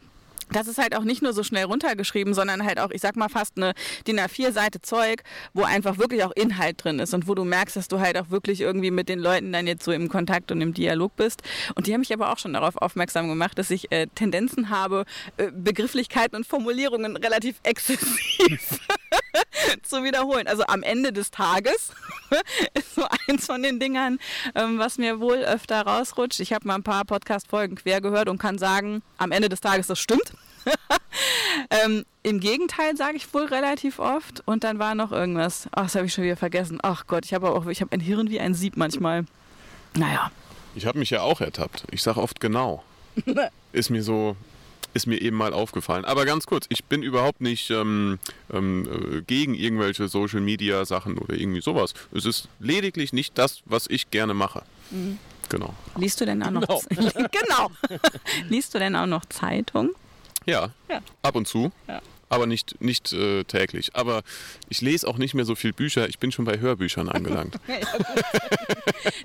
das 0.52 0.68
ist 0.68 0.78
halt 0.78 0.96
auch 0.96 1.04
nicht 1.04 1.22
nur 1.22 1.32
so 1.32 1.42
schnell 1.42 1.64
runtergeschrieben, 1.64 2.34
sondern 2.34 2.64
halt 2.64 2.80
auch, 2.80 2.90
ich 2.90 3.00
sag 3.00 3.16
mal, 3.16 3.28
fast 3.28 3.56
eine 3.56 3.74
DIN 4.06 4.18
A4-Seite 4.20 4.80
Zeug, 4.80 5.22
wo 5.54 5.64
einfach 5.64 5.98
wirklich 5.98 6.24
auch 6.24 6.32
Inhalt 6.32 6.82
drin 6.82 6.98
ist 6.98 7.14
und 7.14 7.28
wo 7.28 7.34
du 7.34 7.44
merkst, 7.44 7.76
dass 7.76 7.88
du 7.88 8.00
halt 8.00 8.16
auch 8.18 8.30
wirklich 8.30 8.60
irgendwie 8.60 8.90
mit 8.90 9.08
den 9.08 9.18
Leuten 9.18 9.52
dann 9.52 9.66
jetzt 9.66 9.84
so 9.84 9.92
im 9.92 10.08
Kontakt 10.08 10.50
und 10.50 10.60
im 10.60 10.74
Dialog 10.74 11.16
bist. 11.16 11.42
Und 11.74 11.86
die 11.86 11.92
haben 11.92 12.00
mich 12.00 12.12
aber 12.12 12.32
auch 12.32 12.38
schon 12.38 12.52
darauf 12.52 12.76
aufmerksam 12.76 13.28
gemacht, 13.28 13.58
dass 13.58 13.70
ich 13.70 13.90
äh, 13.92 14.06
Tendenzen 14.14 14.70
habe, 14.70 15.04
äh, 15.36 15.50
Begrifflichkeiten 15.52 16.36
und 16.36 16.46
Formulierungen 16.46 17.16
relativ 17.16 17.56
exzessiv 17.62 18.80
zu 19.82 20.04
wiederholen. 20.04 20.46
Also 20.46 20.64
am 20.66 20.82
Ende 20.82 21.12
des 21.12 21.30
Tages 21.30 21.92
ist 22.74 22.94
so 22.94 23.06
eins 23.26 23.46
von 23.46 23.62
den 23.62 23.80
Dingern, 23.80 24.18
ähm, 24.54 24.78
was 24.78 24.98
mir 24.98 25.20
wohl 25.20 25.38
öfter 25.38 25.82
rausrutscht. 25.82 26.40
Ich 26.40 26.52
habe 26.52 26.66
mal 26.66 26.76
ein 26.76 26.82
paar 26.82 27.04
Podcast-Folgen 27.04 27.76
quer 27.76 28.00
gehört 28.00 28.28
und 28.28 28.38
kann 28.38 28.58
sagen, 28.58 29.02
am 29.18 29.32
Ende 29.32 29.48
des 29.48 29.60
Tages, 29.60 29.86
das 29.86 29.98
stimmt. 29.98 30.32
ähm, 31.70 32.04
Im 32.22 32.40
Gegenteil 32.40 32.96
sage 32.96 33.16
ich 33.16 33.32
wohl 33.32 33.46
relativ 33.46 33.98
oft. 33.98 34.42
Und 34.46 34.64
dann 34.64 34.78
war 34.78 34.94
noch 34.94 35.12
irgendwas. 35.12 35.68
Ach, 35.72 35.84
das 35.84 35.94
habe 35.94 36.06
ich 36.06 36.14
schon 36.14 36.24
wieder 36.24 36.36
vergessen. 36.36 36.78
Ach 36.82 37.06
Gott, 37.06 37.24
ich 37.24 37.34
habe 37.34 37.50
auch, 37.50 37.66
ich 37.66 37.80
habe 37.80 37.92
ein 37.92 38.00
Hirn 38.00 38.30
wie 38.30 38.40
ein 38.40 38.54
Sieb 38.54 38.76
manchmal. 38.76 39.24
Naja. 39.94 40.30
Ich 40.74 40.86
habe 40.86 40.98
mich 40.98 41.10
ja 41.10 41.22
auch 41.22 41.40
ertappt. 41.40 41.84
Ich 41.90 42.02
sage 42.02 42.20
oft 42.20 42.40
genau. 42.40 42.84
Ist 43.72 43.90
mir 43.90 44.02
so, 44.02 44.36
ist 44.94 45.06
mir 45.06 45.20
eben 45.20 45.36
mal 45.36 45.52
aufgefallen. 45.52 46.04
Aber 46.04 46.24
ganz 46.24 46.46
kurz, 46.46 46.66
ich 46.68 46.84
bin 46.84 47.02
überhaupt 47.02 47.40
nicht 47.40 47.70
ähm, 47.70 48.18
ähm, 48.52 48.88
äh, 49.18 49.22
gegen 49.22 49.54
irgendwelche 49.54 50.08
Social 50.08 50.40
Media 50.40 50.84
Sachen 50.84 51.18
oder 51.18 51.34
irgendwie 51.34 51.60
sowas. 51.60 51.94
Es 52.12 52.24
ist 52.24 52.48
lediglich 52.60 53.12
nicht 53.12 53.36
das, 53.38 53.62
was 53.64 53.86
ich 53.88 54.10
gerne 54.10 54.34
mache. 54.34 54.62
Genau. 55.48 55.74
Liest 55.96 56.20
du 56.20 56.26
denn 56.26 56.42
auch 56.42 56.50
noch? 56.50 56.66
Genau. 56.88 57.10
genau. 57.14 57.70
Liest 58.48 58.74
du 58.74 58.78
denn 58.78 58.96
auch 58.96 59.06
noch 59.06 59.24
Zeitung? 59.26 59.90
Ja, 60.46 60.70
Ja. 60.88 61.00
ab 61.22 61.36
und 61.36 61.46
zu. 61.46 61.70
Ja. 61.86 62.00
Aber 62.28 62.46
nicht, 62.46 62.80
nicht 62.80 63.12
äh, 63.12 63.44
täglich. 63.44 63.94
Aber 63.94 64.22
ich 64.68 64.80
lese 64.80 65.08
auch 65.08 65.18
nicht 65.18 65.34
mehr 65.34 65.44
so 65.44 65.54
viel 65.54 65.72
Bücher. 65.72 66.08
Ich 66.08 66.18
bin 66.18 66.32
schon 66.32 66.44
bei 66.44 66.58
Hörbüchern 66.58 67.08
angelangt. 67.18 67.58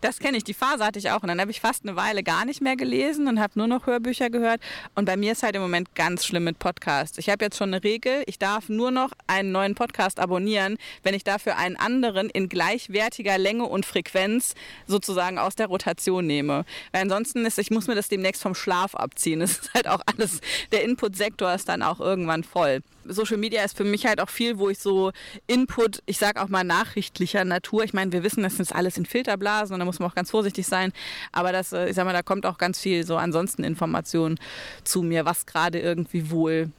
Das 0.02 0.20
kenne 0.20 0.38
ich, 0.38 0.44
die 0.44 0.54
Phase 0.54 0.86
hatte 0.86 1.00
ich 1.00 1.10
auch. 1.12 1.22
Und 1.22 1.28
dann 1.28 1.40
habe 1.40 1.52
ich 1.52 1.62
fast 1.62 1.84
eine 1.84 1.96
Weile 1.96 2.24
gar 2.24 2.46
nicht 2.46 2.62
mehr 2.62 2.76
gelesen 2.76 3.28
und 3.28 3.40
habe 3.40 3.54
nur 3.56 3.68
noch 3.68 3.88
Hörbücher 3.88 4.30
gehört. 4.30 4.62
Und 4.96 5.06
bei 5.06 5.18
mir 5.18 5.34
ist 5.34 5.44
halt 5.44 5.56
im 5.56 5.62
Moment 5.62 5.96
ganz 5.96 6.26
schlimm 6.26 6.46
mit 6.46 6.60
Podcasts. 6.60 7.18
Ich 7.18 7.30
habe 7.30 7.44
jetzt 7.44 7.58
schon 7.58 7.74
eine 7.74 7.84
Regel, 7.84 8.24
ich 8.26 8.40
darf 8.40 8.70
nur 8.70 8.92
noch 8.92 9.12
einen 9.28 9.52
neuen 9.52 9.76
Podcast 9.76 10.20
abonnieren, 10.20 10.78
wenn 11.04 11.14
ich 11.14 11.24
dafür 11.24 11.58
einen 11.58 11.76
anderen 11.76 12.30
in 12.30 12.50
gleichwertiger 12.50 13.38
Länge 13.38 13.66
und 13.66 13.86
Frequenz 13.86 14.56
sozusagen 14.88 15.38
aus 15.38 15.56
der 15.56 15.68
Rotation 15.68 16.26
nehme. 16.26 16.66
Weil 16.92 17.04
ansonsten 17.04 17.46
ist, 17.46 17.60
ich 17.60 17.72
muss 17.72 17.88
mir 17.88 17.96
das 17.96 18.08
demnächst 18.08 18.42
vom 18.42 18.56
Schlaf 18.56 18.96
abziehen. 18.96 19.42
Es 19.42 19.60
ist 19.60 19.74
halt 19.74 19.88
auch 19.88 20.02
alles, 20.06 20.42
der 20.72 20.84
Inputsektor 20.84 21.54
ist 21.54 21.70
dann 21.70 21.82
auch 21.82 22.00
irgendwann 22.00 22.44
voll. 22.44 22.82
Social 23.06 23.38
Media 23.38 23.64
ist 23.64 23.78
für 23.78 23.84
mich 23.84 24.06
halt 24.06 24.20
auch 24.20 24.30
viel, 24.30 24.58
wo 24.58 24.70
ich 24.70 24.80
so 24.80 25.12
Input, 25.48 26.02
ich 26.06 26.18
sage 26.18 26.42
auch 26.42 26.50
mal 26.50 26.64
nachrichtlicher 26.64 27.46
Natur. 27.46 27.84
Ich 27.84 27.94
meine, 27.94 28.12
wir 28.12 28.24
wissen, 28.24 28.44
das 28.44 28.60
ist 28.60 28.74
alles 28.74 28.98
in 28.98 29.06
Filterblasen 29.06 29.74
und 29.74 29.80
da 29.80 29.86
muss 29.86 30.00
man 30.00 30.10
auch 30.10 30.16
ganz 30.16 30.32
vorsichtig 30.32 30.68
sein. 30.68 30.92
Aber 31.32 31.52
das, 31.52 31.74
äh, 31.74 31.90
ich 31.90 31.96
sag 31.96 32.06
mal, 32.06 32.14
da 32.14 32.22
kommt 32.22 32.46
auch 32.46 32.58
ganz 32.58 32.80
viel 32.80 33.06
so 33.06 33.18
ansonsten 33.18 33.64
Information 33.64 34.40
zu 34.84 35.02
mir, 35.02 35.26
was 35.26 35.46
gerade 35.46 35.80
irgendwie 35.80 36.30
wohl 36.30 36.70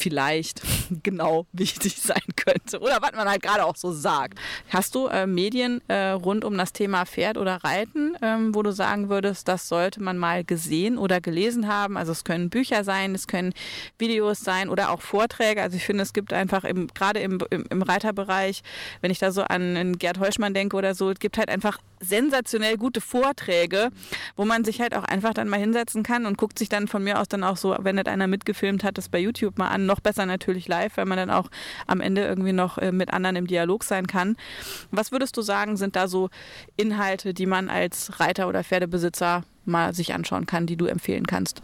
vielleicht 0.00 0.62
genau 1.02 1.46
wichtig 1.52 2.00
sein 2.00 2.22
könnte 2.36 2.80
oder 2.80 2.98
was 3.00 3.12
man 3.12 3.28
halt 3.28 3.42
gerade 3.42 3.64
auch 3.64 3.76
so 3.76 3.92
sagt. 3.92 4.38
Hast 4.68 4.94
du 4.94 5.06
äh, 5.06 5.26
Medien 5.26 5.80
äh, 5.88 6.10
rund 6.10 6.44
um 6.44 6.56
das 6.56 6.72
Thema 6.72 7.04
Pferd 7.06 7.38
oder 7.38 7.56
Reiten, 7.56 8.16
ähm, 8.22 8.54
wo 8.54 8.62
du 8.62 8.72
sagen 8.72 9.08
würdest, 9.08 9.46
das 9.48 9.68
sollte 9.68 10.02
man 10.02 10.18
mal 10.18 10.44
gesehen 10.44 10.98
oder 10.98 11.20
gelesen 11.20 11.68
haben? 11.68 11.96
Also 11.96 12.12
es 12.12 12.24
können 12.24 12.50
Bücher 12.50 12.84
sein, 12.84 13.14
es 13.14 13.26
können 13.26 13.52
Videos 13.98 14.40
sein 14.40 14.68
oder 14.68 14.90
auch 14.90 15.02
Vorträge. 15.02 15.62
Also 15.62 15.76
ich 15.76 15.84
finde, 15.84 16.02
es 16.02 16.12
gibt 16.12 16.32
einfach 16.32 16.64
gerade 16.94 17.20
im, 17.20 17.38
im, 17.50 17.66
im 17.68 17.82
Reiterbereich, 17.82 18.62
wenn 19.00 19.10
ich 19.10 19.18
da 19.18 19.30
so 19.30 19.42
an, 19.42 19.76
an 19.76 19.98
Gerd 19.98 20.18
Heuschmann 20.18 20.54
denke 20.54 20.76
oder 20.76 20.94
so, 20.94 21.10
es 21.10 21.18
gibt 21.18 21.38
halt 21.38 21.48
einfach 21.48 21.78
sensationell 22.00 22.76
gute 22.76 23.00
Vorträge, 23.00 23.90
wo 24.36 24.44
man 24.44 24.64
sich 24.64 24.80
halt 24.80 24.96
auch 24.96 25.04
einfach 25.04 25.34
dann 25.34 25.48
mal 25.48 25.60
hinsetzen 25.60 26.02
kann 26.02 26.26
und 26.26 26.38
guckt 26.38 26.58
sich 26.58 26.68
dann 26.68 26.88
von 26.88 27.04
mir 27.04 27.20
aus 27.20 27.28
dann 27.28 27.44
auch 27.44 27.56
so, 27.56 27.76
wenn 27.80 27.96
nicht 27.96 28.08
einer 28.08 28.26
mitgefilmt 28.26 28.82
hat, 28.82 28.98
das 28.98 29.08
bei 29.08 29.18
YouTube 29.18 29.58
mal 29.58 29.68
an, 29.68 29.86
noch 29.86 30.00
besser 30.00 30.26
natürlich 30.26 30.66
live, 30.66 30.96
weil 30.96 31.04
man 31.04 31.18
dann 31.18 31.30
auch 31.30 31.50
am 31.86 32.00
Ende 32.00 32.26
irgendwie 32.26 32.52
noch 32.52 32.78
äh, 32.78 32.92
mit 32.92 33.12
anderen 33.12 33.36
im 33.36 33.46
Dialog 33.46 33.84
sein 33.84 34.06
kann. 34.06 34.36
Was 34.90 35.12
würdest 35.12 35.36
du 35.36 35.42
sagen, 35.42 35.76
sind 35.76 35.94
da 35.94 36.08
so 36.08 36.30
Inhalte, 36.76 37.34
die 37.34 37.46
man 37.46 37.68
als 37.68 38.18
Reiter 38.18 38.48
oder 38.48 38.64
Pferdebesitzer 38.64 39.44
mal 39.70 39.94
sich 39.94 40.14
anschauen 40.14 40.46
kann, 40.46 40.66
die 40.66 40.76
du 40.76 40.86
empfehlen 40.86 41.26
kannst? 41.26 41.62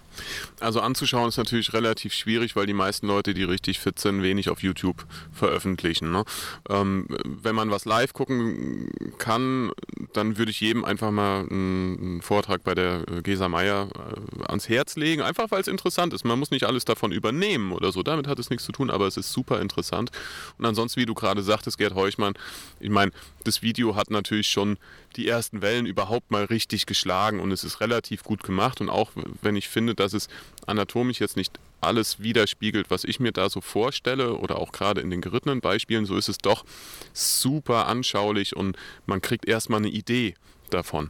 Also 0.61 0.81
anzuschauen 0.81 1.29
ist 1.29 1.37
natürlich 1.37 1.73
relativ 1.73 2.15
schwierig, 2.15 2.57
weil 2.57 2.67
die 2.67 2.73
meisten 2.73 3.07
Leute, 3.07 3.35
die 3.35 3.45
richtig 3.45 3.79
fit 3.79 3.99
sind, 3.99 4.23
wenig 4.23 4.49
auf 4.49 4.63
YouTube 4.63 5.05
veröffentlichen. 5.33 6.11
Ne? 6.11 6.25
Ähm, 6.69 7.07
wenn 7.25 7.55
man 7.55 7.71
was 7.71 7.85
live 7.85 8.13
gucken 8.13 8.89
kann, 9.19 9.73
dann 10.13 10.39
würde 10.39 10.51
ich 10.51 10.61
jedem 10.61 10.85
einfach 10.85 11.11
mal 11.11 11.47
einen, 11.51 12.23
Vortrag 12.23 12.65
bei 12.65 12.75
der 12.75 13.05
Gesa 13.23 13.49
Meier 13.49 13.89
äh, 13.95 14.45
ans 14.49 14.69
Herz 14.69 14.97
legen, 14.97 15.23
einfach 15.23 15.51
weil 15.51 15.61
es 15.61 15.69
interessant 15.69 16.15
ist. 16.15 16.25
Man 16.25 16.39
muss 16.39 16.51
nicht 16.51 16.65
alles 16.65 16.85
davon 16.85 17.13
übernehmen 17.13 17.73
oder 17.73 17.93
so, 17.93 18.03
damit 18.03 18.27
hat 18.27 18.39
es 18.39 18.49
nichts 18.49 18.65
zu 18.65 18.73
tun, 18.73 18.91
aber 18.91 19.07
es 19.07 19.17
ist 19.17 19.33
super 19.33 19.61
interessant. 19.61 20.11
Und 20.59 20.65
ansonsten, 20.65 21.01
wie 21.01 21.07
du 21.07 21.15
gerade 21.15 21.43
sagtest, 21.43 21.79
Gerd 21.79 21.95
Heuchmann, 21.95 22.35
ich 22.81 22.91
meine, 22.91 23.13
das 23.45 23.63
Video 23.63 23.97
hat 23.97 24.11
natürlich 24.11 24.49
schon 24.49 24.79
die 25.17 25.29
ersten 25.29 25.63
Wellen 25.63 25.87
überhaupt 25.87 26.31
mal 26.31 26.45
richtig 26.45 26.87
geschlagen 26.87 27.41
und 27.41 27.53
es 27.53 27.65
ist 27.65 27.81
relativ 27.81 27.96
gut 28.25 28.43
gemacht 28.43 28.81
und 28.81 28.89
auch 28.89 29.11
wenn 29.43 29.57
ich 29.57 29.69
finde, 29.69 29.95
dass 29.95 30.13
es 30.13 30.29
anatomisch 30.67 31.21
jetzt 31.21 31.37
nicht 31.37 31.59
alles 31.81 32.21
widerspiegelt, 32.21 32.91
was 32.91 33.05
ich 33.05 33.21
mir 33.21 33.33
da 33.33 33.49
so 33.51 33.61
vorstelle 33.61 34.35
oder 34.35 34.59
auch 34.59 34.73
gerade 34.73 35.01
in 35.01 35.11
den 35.11 35.21
gerittenen 35.21 35.61
Beispielen, 35.61 36.07
so 36.07 36.17
ist 36.17 36.29
es 36.29 36.39
doch 36.39 36.65
super 37.13 37.87
anschaulich 37.87 38.57
und 38.57 38.77
man 39.07 39.21
kriegt 39.21 39.47
erstmal 39.47 39.81
eine 39.81 39.89
Idee 39.89 40.35
davon. 40.71 41.09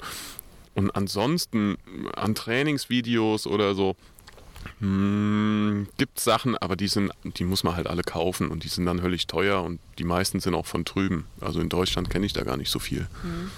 Und 0.75 0.91
ansonsten 0.95 1.79
an 2.15 2.35
Trainingsvideos 2.35 3.47
oder 3.47 3.75
so, 3.75 3.97
hm, 4.81 5.89
gibt 5.97 6.21
Sachen, 6.21 6.57
aber 6.59 6.77
die 6.77 6.89
sind, 6.89 7.13
die 7.25 7.45
muss 7.45 7.65
man 7.65 7.77
halt 7.77 7.87
alle 7.87 8.03
kaufen 8.03 8.51
und 8.51 8.65
die 8.65 8.69
sind 8.69 8.85
dann 8.85 9.01
höllisch 9.01 9.27
teuer 9.27 9.63
und 9.63 9.81
die 9.99 10.05
meisten 10.05 10.41
sind 10.41 10.55
auch 10.55 10.67
von 10.67 10.85
drüben. 10.85 11.27
Also 11.41 11.61
in 11.61 11.69
Deutschland 11.69 12.11
kenne 12.11 12.27
ich 12.27 12.33
da 12.33 12.43
gar 12.43 12.57
nicht 12.57 12.71
so 12.71 12.79
viel. 12.79 13.07
Mhm. 13.23 13.51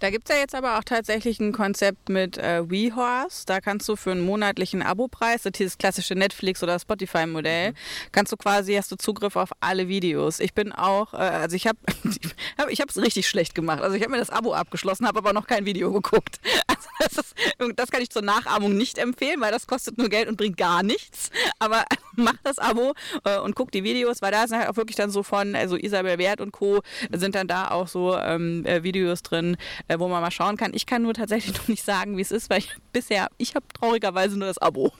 Da 0.00 0.10
gibt 0.10 0.28
es 0.28 0.34
ja 0.34 0.40
jetzt 0.40 0.54
aber 0.54 0.78
auch 0.78 0.84
tatsächlich 0.84 1.40
ein 1.40 1.52
Konzept 1.52 2.08
mit 2.08 2.38
äh, 2.38 2.68
WeHorse. 2.68 3.44
Da 3.46 3.60
kannst 3.60 3.88
du 3.88 3.96
für 3.96 4.10
einen 4.12 4.20
monatlichen 4.20 4.82
Abopreis, 4.82 5.42
dieses 5.42 5.78
klassische 5.78 6.14
Netflix- 6.14 6.62
oder 6.62 6.78
Spotify-Modell, 6.78 7.70
mhm. 7.70 7.76
kannst 8.12 8.32
du 8.32 8.36
quasi, 8.36 8.74
hast 8.74 8.90
du 8.92 8.96
Zugriff 8.96 9.36
auf 9.36 9.50
alle 9.60 9.88
Videos. 9.88 10.40
Ich 10.40 10.54
bin 10.54 10.72
auch, 10.72 11.14
äh, 11.14 11.16
also 11.16 11.56
ich 11.56 11.66
habe 11.66 11.78
ich 12.70 12.80
es 12.80 12.96
richtig 12.96 13.28
schlecht 13.28 13.54
gemacht. 13.54 13.82
Also 13.82 13.96
ich 13.96 14.02
habe 14.02 14.12
mir 14.12 14.18
das 14.18 14.30
Abo 14.30 14.54
abgeschlossen, 14.54 15.06
habe 15.06 15.18
aber 15.18 15.32
noch 15.32 15.46
kein 15.46 15.66
Video 15.66 15.92
geguckt. 15.92 16.40
Also 16.66 16.88
das, 16.98 17.12
ist, 17.18 17.34
das 17.76 17.90
kann 17.90 18.02
ich 18.02 18.10
zur 18.10 18.22
Nachahmung 18.22 18.76
nicht 18.76 18.98
empfehlen, 18.98 19.40
weil 19.40 19.52
das 19.52 19.66
kostet 19.66 19.98
nur 19.98 20.08
Geld 20.08 20.28
und 20.28 20.36
bringt 20.36 20.56
gar 20.56 20.82
nichts. 20.82 21.30
Aber 21.58 21.84
mach 22.24 22.36
das 22.42 22.58
Abo 22.58 22.94
äh, 23.24 23.38
und 23.38 23.54
guck 23.54 23.72
die 23.72 23.84
Videos, 23.84 24.22
weil 24.22 24.32
da 24.32 24.46
sind 24.46 24.58
halt 24.58 24.68
auch 24.68 24.76
wirklich 24.76 24.96
dann 24.96 25.10
so 25.10 25.22
von, 25.22 25.54
also 25.54 25.76
Isabel 25.76 26.18
Wert 26.18 26.40
und 26.40 26.52
Co. 26.52 26.80
sind 27.12 27.34
dann 27.34 27.48
da 27.48 27.70
auch 27.70 27.88
so 27.88 28.16
ähm, 28.16 28.64
äh, 28.66 28.82
Videos 28.82 29.22
drin, 29.22 29.56
äh, 29.88 29.98
wo 29.98 30.08
man 30.08 30.20
mal 30.20 30.30
schauen 30.30 30.56
kann. 30.56 30.72
Ich 30.74 30.86
kann 30.86 31.02
nur 31.02 31.14
tatsächlich 31.14 31.56
noch 31.58 31.68
nicht 31.68 31.84
sagen, 31.84 32.16
wie 32.16 32.22
es 32.22 32.30
ist, 32.30 32.50
weil 32.50 32.58
ich 32.58 32.70
bisher, 32.92 33.28
ich 33.38 33.54
habe 33.54 33.66
traurigerweise 33.78 34.38
nur 34.38 34.48
das 34.48 34.58
Abo. 34.58 34.92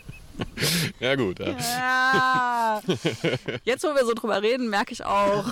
ja 1.00 1.14
gut. 1.14 1.38
Ja. 1.38 1.56
ja. 1.58 2.82
Jetzt, 3.64 3.84
wo 3.84 3.88
wir 3.88 4.04
so 4.04 4.14
drüber 4.14 4.42
reden, 4.42 4.70
merke 4.70 4.92
ich 4.92 5.04
auch, 5.04 5.44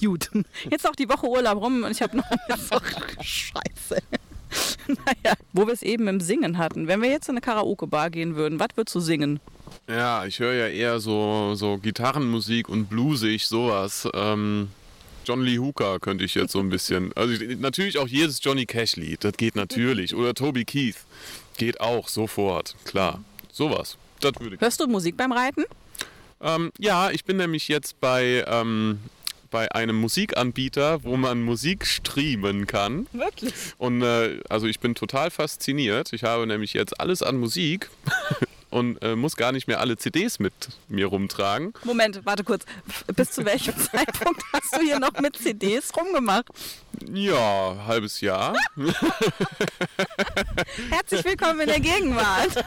gut. 0.00 0.30
Jetzt 0.70 0.88
auch 0.88 0.96
die 0.96 1.08
Woche 1.08 1.28
Urlaub 1.28 1.60
rum 1.62 1.84
und 1.84 1.90
ich 1.90 2.02
habe 2.02 2.16
noch 2.16 2.24
so, 2.56 2.78
Scheiße. 3.20 4.02
naja, 4.88 5.36
wo 5.52 5.66
wir 5.66 5.74
es 5.74 5.82
eben 5.82 6.08
im 6.08 6.20
Singen 6.20 6.58
hatten. 6.58 6.88
Wenn 6.88 7.02
wir 7.02 7.10
jetzt 7.10 7.28
in 7.28 7.34
eine 7.34 7.40
Karaoke-Bar 7.40 8.10
gehen 8.10 8.36
würden, 8.36 8.58
was 8.58 8.68
würdest 8.76 8.94
du 8.94 9.00
singen? 9.00 9.40
Ja, 9.90 10.24
ich 10.24 10.38
höre 10.38 10.54
ja 10.54 10.68
eher 10.68 11.00
so, 11.00 11.54
so 11.56 11.78
Gitarrenmusik 11.78 12.68
und 12.68 12.88
bluesig, 12.88 13.46
sowas. 13.46 14.08
Ähm, 14.14 14.68
John 15.24 15.42
Lee 15.42 15.58
Hooker 15.58 15.98
könnte 15.98 16.24
ich 16.24 16.36
jetzt 16.36 16.52
so 16.52 16.60
ein 16.60 16.68
bisschen. 16.68 17.12
Also 17.16 17.44
natürlich 17.58 17.98
auch 17.98 18.06
jedes 18.06 18.38
Johnny 18.40 18.66
Cash-Lied, 18.66 19.24
das 19.24 19.32
geht 19.32 19.56
natürlich. 19.56 20.14
Oder 20.14 20.32
Toby 20.34 20.64
Keith. 20.64 20.96
Geht 21.56 21.80
auch 21.80 22.06
sofort, 22.06 22.76
klar. 22.84 23.24
Sowas. 23.50 23.96
Das 24.20 24.32
würde 24.38 24.54
ich. 24.54 24.60
Hörst 24.60 24.80
du 24.80 24.86
Musik 24.86 25.16
beim 25.16 25.32
Reiten? 25.32 25.64
Ähm, 26.40 26.70
ja, 26.78 27.10
ich 27.10 27.24
bin 27.24 27.36
nämlich 27.36 27.66
jetzt 27.66 28.00
bei, 28.00 28.44
ähm, 28.46 29.00
bei 29.50 29.72
einem 29.72 29.96
Musikanbieter, 29.96 31.02
wo 31.02 31.16
man 31.16 31.42
Musik 31.42 31.84
streamen 31.84 32.68
kann. 32.68 33.08
Wirklich? 33.12 33.52
Und 33.76 34.02
äh, 34.02 34.38
also 34.48 34.68
ich 34.68 34.78
bin 34.78 34.94
total 34.94 35.32
fasziniert. 35.32 36.12
Ich 36.12 36.22
habe 36.22 36.46
nämlich 36.46 36.74
jetzt 36.74 37.00
alles 37.00 37.22
an 37.22 37.38
Musik 37.38 37.90
und 38.70 39.02
äh, 39.02 39.16
muss 39.16 39.36
gar 39.36 39.52
nicht 39.52 39.68
mehr 39.68 39.80
alle 39.80 39.96
CDs 39.96 40.38
mit 40.38 40.52
mir 40.88 41.06
rumtragen. 41.06 41.74
Moment, 41.84 42.24
warte 42.24 42.44
kurz. 42.44 42.64
Bis 43.14 43.32
zu 43.32 43.44
welchem 43.44 43.76
Zeitpunkt 43.92 44.42
hast 44.52 44.76
du 44.76 44.80
hier 44.80 44.98
noch 44.98 45.18
mit 45.20 45.36
CDs 45.36 45.92
rumgemacht? 45.96 46.46
Ja, 47.12 47.76
halbes 47.86 48.20
Jahr. 48.20 48.54
Herzlich 50.90 51.24
willkommen 51.24 51.60
in 51.60 51.68
der 51.68 51.80
Gegenwart. 51.80 52.64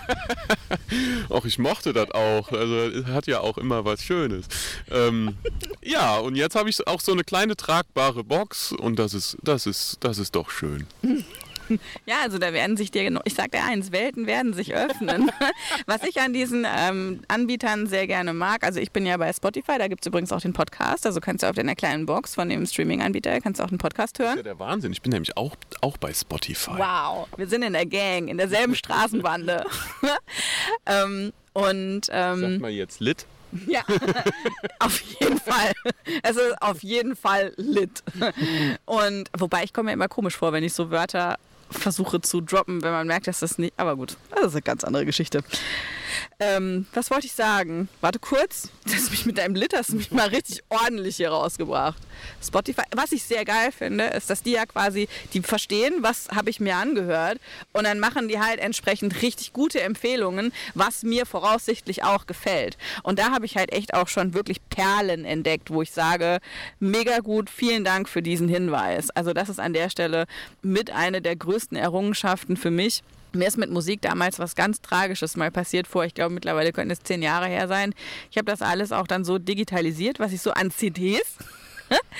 Auch 1.29 1.45
ich 1.45 1.59
mochte 1.59 1.93
das 1.93 2.11
auch. 2.11 2.51
Also 2.51 2.75
es 2.75 3.05
hat 3.05 3.27
ja 3.27 3.39
auch 3.39 3.57
immer 3.57 3.85
was 3.85 4.03
Schönes. 4.03 4.45
Ähm, 4.91 5.37
ja, 5.81 6.17
und 6.17 6.35
jetzt 6.35 6.55
habe 6.55 6.69
ich 6.69 6.85
auch 6.87 7.01
so 7.01 7.11
eine 7.11 7.23
kleine 7.23 7.55
tragbare 7.55 8.23
Box 8.23 8.71
und 8.71 8.99
das 8.99 9.13
ist, 9.13 9.37
das 9.41 9.65
ist, 9.65 9.97
das 10.01 10.17
ist 10.17 10.35
doch 10.35 10.49
schön. 10.49 10.87
Ja, 12.05 12.15
also 12.23 12.37
da 12.37 12.53
werden 12.53 12.77
sich 12.77 12.91
dir, 12.91 13.21
ich 13.23 13.33
sag 13.33 13.51
dir 13.51 13.63
eins, 13.63 13.91
Welten 13.91 14.27
werden 14.27 14.53
sich 14.53 14.73
öffnen. 14.73 15.31
Was 15.85 16.03
ich 16.03 16.19
an 16.19 16.33
diesen 16.33 16.65
ähm, 16.67 17.21
Anbietern 17.27 17.87
sehr 17.87 18.07
gerne 18.07 18.33
mag, 18.33 18.63
also 18.63 18.79
ich 18.79 18.91
bin 18.91 19.05
ja 19.05 19.17
bei 19.17 19.31
Spotify, 19.31 19.77
da 19.77 19.87
gibt 19.87 20.03
es 20.03 20.07
übrigens 20.07 20.31
auch 20.31 20.41
den 20.41 20.53
Podcast, 20.53 21.05
also 21.05 21.19
kannst 21.21 21.43
du 21.43 21.47
auf 21.47 21.55
deiner 21.55 21.75
kleinen 21.75 22.05
Box 22.05 22.35
von 22.35 22.49
dem 22.49 22.65
Streaming-Anbieter, 22.65 23.39
kannst 23.41 23.59
du 23.59 23.63
auch 23.63 23.69
einen 23.69 23.77
Podcast 23.77 24.19
hören. 24.19 24.31
Das 24.31 24.39
ist 24.39 24.45
ja 24.45 24.53
der 24.53 24.59
Wahnsinn, 24.59 24.91
ich 24.91 25.01
bin 25.01 25.11
nämlich 25.11 25.37
auch, 25.37 25.55
auch 25.81 25.97
bei 25.97 26.13
Spotify. 26.13 26.71
Wow, 26.77 27.27
wir 27.37 27.47
sind 27.47 27.63
in 27.63 27.73
der 27.73 27.85
Gang, 27.85 28.27
in 28.27 28.37
derselben 28.37 28.75
Straßenbande. 28.75 29.65
ähm, 30.85 31.31
und 31.53 32.01
ähm, 32.11 32.41
Sag 32.41 32.59
mal 32.59 32.71
jetzt 32.71 32.99
Lit. 32.99 33.25
Ja, 33.67 33.83
auf 34.79 34.99
jeden 34.99 35.39
Fall. 35.39 35.73
Es 36.23 36.35
ist 36.37 36.61
auf 36.61 36.81
jeden 36.83 37.15
Fall 37.15 37.53
lit. 37.57 38.03
Und 38.85 39.29
wobei 39.37 39.63
ich 39.63 39.73
komme 39.73 39.87
mir 39.87 39.93
immer 39.93 40.07
komisch 40.07 40.37
vor, 40.37 40.53
wenn 40.53 40.63
ich 40.63 40.73
so 40.73 40.89
Wörter 40.91 41.37
versuche 41.69 42.21
zu 42.21 42.41
droppen, 42.41 42.81
wenn 42.83 42.91
man 42.91 43.07
merkt, 43.07 43.27
dass 43.27 43.39
das 43.39 43.57
nicht. 43.57 43.73
Aber 43.77 43.95
gut, 43.95 44.17
das 44.31 44.47
ist 44.47 44.53
eine 44.53 44.61
ganz 44.61 44.83
andere 44.83 45.05
Geschichte. 45.05 45.43
Ähm, 46.39 46.87
was 46.93 47.11
wollte 47.11 47.27
ich 47.27 47.33
sagen? 47.33 47.89
Warte 48.01 48.19
kurz. 48.19 48.69
Das 48.85 49.09
mich 49.11 49.25
mit 49.25 49.37
deinem 49.37 49.55
Lit 49.55 49.73
hast 49.73 49.93
mich 49.93 50.11
mal 50.11 50.27
richtig 50.27 50.61
ordentlich 50.69 51.15
hier 51.15 51.29
rausgebracht. 51.29 51.97
Spotify, 52.43 52.83
was 52.93 53.13
ich 53.13 53.23
sehr 53.23 53.45
geil 53.45 53.71
finde, 53.71 54.05
ist, 54.05 54.29
dass 54.29 54.43
die 54.43 54.51
ja 54.51 54.65
quasi, 54.65 55.07
die 55.33 55.41
verstehen, 55.41 55.95
was 56.01 56.27
habe 56.29 56.49
ich 56.49 56.59
mir 56.59 56.75
angehört 56.75 57.39
und 57.71 57.85
dann 57.85 57.99
machen 57.99 58.27
die 58.27 58.39
halt 58.39 58.59
entsprechend 58.59 59.21
richtig 59.21 59.53
gute 59.53 59.81
Empfehlungen, 59.81 60.51
was 60.73 61.03
mir 61.03 61.25
voraussichtlich 61.25 62.03
auch 62.03 62.27
gefällt. 62.27 62.77
Und 63.03 63.19
da 63.19 63.31
habe 63.31 63.45
ich 63.45 63.55
halt 63.55 63.71
echt 63.71 63.93
auch 63.93 64.09
schon 64.09 64.33
wirklich 64.33 64.57
Perlen 64.69 65.25
entdeckt, 65.25 65.69
wo 65.69 65.81
ich 65.81 65.91
sage, 65.91 66.39
mega 66.79 67.19
gut, 67.19 67.49
vielen 67.49 67.83
Dank 67.83 68.09
für 68.09 68.21
diesen 68.21 68.49
Hinweis. 68.49 69.09
Also 69.11 69.33
das 69.33 69.49
ist 69.49 69.59
an 69.59 69.73
der 69.73 69.89
Stelle 69.89 70.25
mit 70.61 70.91
einer 70.91 71.21
der 71.21 71.35
größten 71.35 71.77
Errungenschaften 71.77 72.57
für 72.57 72.71
mich 72.71 73.01
mir 73.35 73.47
ist 73.47 73.57
mit 73.57 73.69
Musik 73.69 74.01
damals 74.01 74.39
was 74.39 74.55
ganz 74.55 74.81
Tragisches 74.81 75.35
mal 75.35 75.51
passiert 75.51 75.87
vor. 75.87 76.05
Ich 76.05 76.13
glaube, 76.13 76.33
mittlerweile 76.33 76.71
könnten 76.71 76.91
es 76.91 77.01
zehn 77.01 77.21
Jahre 77.21 77.47
her 77.47 77.67
sein. 77.67 77.93
Ich 78.31 78.37
habe 78.37 78.45
das 78.45 78.61
alles 78.61 78.91
auch 78.91 79.07
dann 79.07 79.23
so 79.23 79.37
digitalisiert, 79.37 80.19
was 80.19 80.33
ich 80.33 80.41
so 80.41 80.51
an 80.51 80.71
CDs 80.71 81.37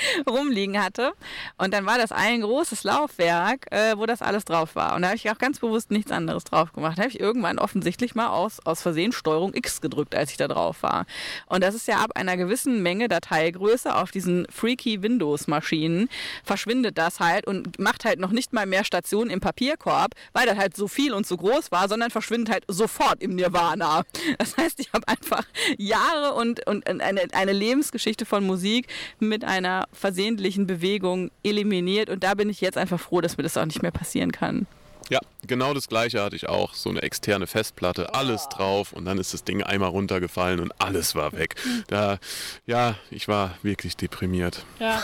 rumliegen 0.29 0.81
hatte. 0.81 1.13
Und 1.57 1.73
dann 1.73 1.85
war 1.85 1.97
das 1.97 2.11
ein 2.11 2.41
großes 2.41 2.83
Laufwerk, 2.83 3.71
äh, 3.71 3.97
wo 3.97 4.05
das 4.05 4.21
alles 4.21 4.45
drauf 4.45 4.75
war. 4.75 4.95
Und 4.95 5.03
da 5.03 5.09
habe 5.09 5.17
ich 5.17 5.29
auch 5.29 5.37
ganz 5.37 5.59
bewusst 5.59 5.91
nichts 5.91 6.11
anderes 6.11 6.43
drauf 6.43 6.73
gemacht. 6.73 6.97
Da 6.97 7.03
habe 7.03 7.11
ich 7.11 7.19
irgendwann 7.19 7.59
offensichtlich 7.59 8.15
mal 8.15 8.27
aus, 8.27 8.59
aus 8.65 8.81
Versehen 8.81 9.11
Steuerung 9.11 9.53
X 9.53 9.81
gedrückt, 9.81 10.15
als 10.15 10.31
ich 10.31 10.37
da 10.37 10.47
drauf 10.47 10.83
war. 10.83 11.05
Und 11.47 11.63
das 11.63 11.75
ist 11.75 11.87
ja 11.87 11.97
ab 11.97 12.11
einer 12.15 12.37
gewissen 12.37 12.81
Menge 12.81 13.07
Dateigröße 13.07 13.95
auf 13.95 14.11
diesen 14.11 14.45
freaky 14.49 15.01
Windows-Maschinen 15.01 16.09
verschwindet 16.43 16.97
das 16.97 17.19
halt 17.19 17.47
und 17.47 17.79
macht 17.79 18.05
halt 18.05 18.19
noch 18.19 18.31
nicht 18.31 18.53
mal 18.53 18.65
mehr 18.65 18.83
Stationen 18.83 19.29
im 19.29 19.39
Papierkorb, 19.39 20.13
weil 20.33 20.45
das 20.45 20.57
halt 20.57 20.75
so 20.75 20.87
viel 20.87 21.13
und 21.13 21.27
so 21.27 21.37
groß 21.37 21.71
war, 21.71 21.87
sondern 21.87 22.11
verschwindet 22.11 22.53
halt 22.53 22.65
sofort 22.67 23.21
im 23.21 23.35
Nirvana. 23.35 24.03
Das 24.37 24.57
heißt, 24.57 24.79
ich 24.79 24.91
habe 24.93 25.07
einfach 25.07 25.45
Jahre 25.77 26.33
und, 26.33 26.65
und 26.67 26.87
eine, 26.87 27.21
eine 27.33 27.51
Lebensgeschichte 27.51 28.25
von 28.25 28.45
Musik 28.45 28.87
mit 29.19 29.43
einem 29.43 29.62
einer 29.63 29.87
versehentlichen 29.91 30.67
Bewegung 30.67 31.31
eliminiert 31.43 32.09
und 32.09 32.23
da 32.23 32.33
bin 32.33 32.49
ich 32.49 32.61
jetzt 32.61 32.77
einfach 32.77 32.99
froh, 32.99 33.21
dass 33.21 33.37
mir 33.37 33.43
das 33.43 33.57
auch 33.57 33.65
nicht 33.65 33.81
mehr 33.81 33.91
passieren 33.91 34.31
kann. 34.31 34.67
Ja, 35.09 35.19
genau 35.45 35.73
das 35.73 35.87
gleiche 35.87 36.21
hatte 36.21 36.35
ich 36.35 36.47
auch. 36.47 36.73
So 36.73 36.89
eine 36.89 37.01
externe 37.01 37.47
Festplatte, 37.47 38.07
oh. 38.09 38.15
alles 38.15 38.47
drauf 38.49 38.93
und 38.93 39.05
dann 39.05 39.17
ist 39.17 39.33
das 39.33 39.43
Ding 39.43 39.63
einmal 39.63 39.89
runtergefallen 39.89 40.59
und 40.59 40.71
alles 40.79 41.15
war 41.15 41.33
weg. 41.33 41.55
Da, 41.87 42.17
ja, 42.65 42.95
ich 43.11 43.27
war 43.27 43.57
wirklich 43.61 43.97
deprimiert. 43.97 44.65
Ja. 44.79 45.03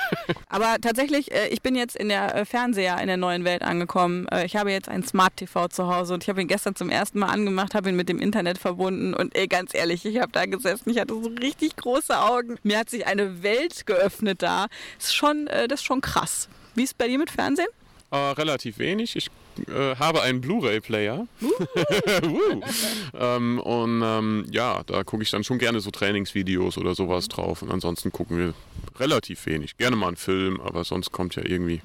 Aber 0.48 0.76
tatsächlich, 0.80 1.32
äh, 1.32 1.48
ich 1.48 1.60
bin 1.60 1.74
jetzt 1.74 1.96
in 1.96 2.08
der 2.08 2.34
äh, 2.34 2.44
Fernseher 2.44 2.98
in 3.00 3.08
der 3.08 3.16
neuen 3.16 3.44
Welt 3.44 3.62
angekommen. 3.62 4.26
Äh, 4.28 4.46
ich 4.46 4.56
habe 4.56 4.70
jetzt 4.70 4.88
ein 4.88 5.02
Smart 5.02 5.36
TV 5.36 5.68
zu 5.68 5.92
Hause 5.92 6.14
und 6.14 6.22
ich 6.22 6.28
habe 6.28 6.40
ihn 6.40 6.46
gestern 6.46 6.76
zum 6.76 6.88
ersten 6.88 7.18
Mal 7.18 7.28
angemacht, 7.28 7.74
habe 7.74 7.88
ihn 7.88 7.96
mit 7.96 8.08
dem 8.08 8.20
Internet 8.20 8.58
verbunden 8.58 9.12
und 9.12 9.36
ey, 9.36 9.48
ganz 9.48 9.74
ehrlich, 9.74 10.04
ich 10.04 10.20
habe 10.20 10.32
da 10.32 10.46
gesessen, 10.46 10.88
ich 10.90 10.98
hatte 10.98 11.14
so 11.14 11.30
richtig 11.40 11.76
große 11.76 12.18
Augen. 12.18 12.58
Mir 12.62 12.78
hat 12.78 12.90
sich 12.90 13.06
eine 13.06 13.42
Welt 13.42 13.86
geöffnet 13.86 14.42
da. 14.42 14.66
Das 14.96 15.06
ist 15.06 15.14
schon, 15.14 15.46
das 15.46 15.80
ist 15.80 15.84
schon 15.84 16.00
krass. 16.00 16.48
Wie 16.74 16.84
ist 16.84 16.90
es 16.90 16.94
bei 16.94 17.08
dir 17.08 17.18
mit 17.18 17.30
Fernsehen? 17.30 17.68
Äh, 18.10 18.16
relativ 18.16 18.78
wenig. 18.78 19.14
Ich 19.16 19.30
äh, 19.68 19.96
habe 19.96 20.22
einen 20.22 20.40
Blu-ray-Player. 20.40 21.26
ähm, 23.18 23.58
und 23.58 24.02
ähm, 24.04 24.46
ja, 24.50 24.82
da 24.86 25.04
gucke 25.04 25.22
ich 25.22 25.30
dann 25.30 25.44
schon 25.44 25.58
gerne 25.58 25.80
so 25.80 25.90
Trainingsvideos 25.90 26.78
oder 26.78 26.94
sowas 26.94 27.28
drauf. 27.28 27.62
Und 27.62 27.70
ansonsten 27.70 28.12
gucken 28.12 28.38
wir 28.38 28.54
relativ 28.98 29.46
wenig. 29.46 29.76
Gerne 29.76 29.96
mal 29.96 30.08
einen 30.08 30.16
Film, 30.16 30.60
aber 30.60 30.84
sonst 30.84 31.12
kommt 31.12 31.36
ja 31.36 31.42
irgendwie 31.44 31.80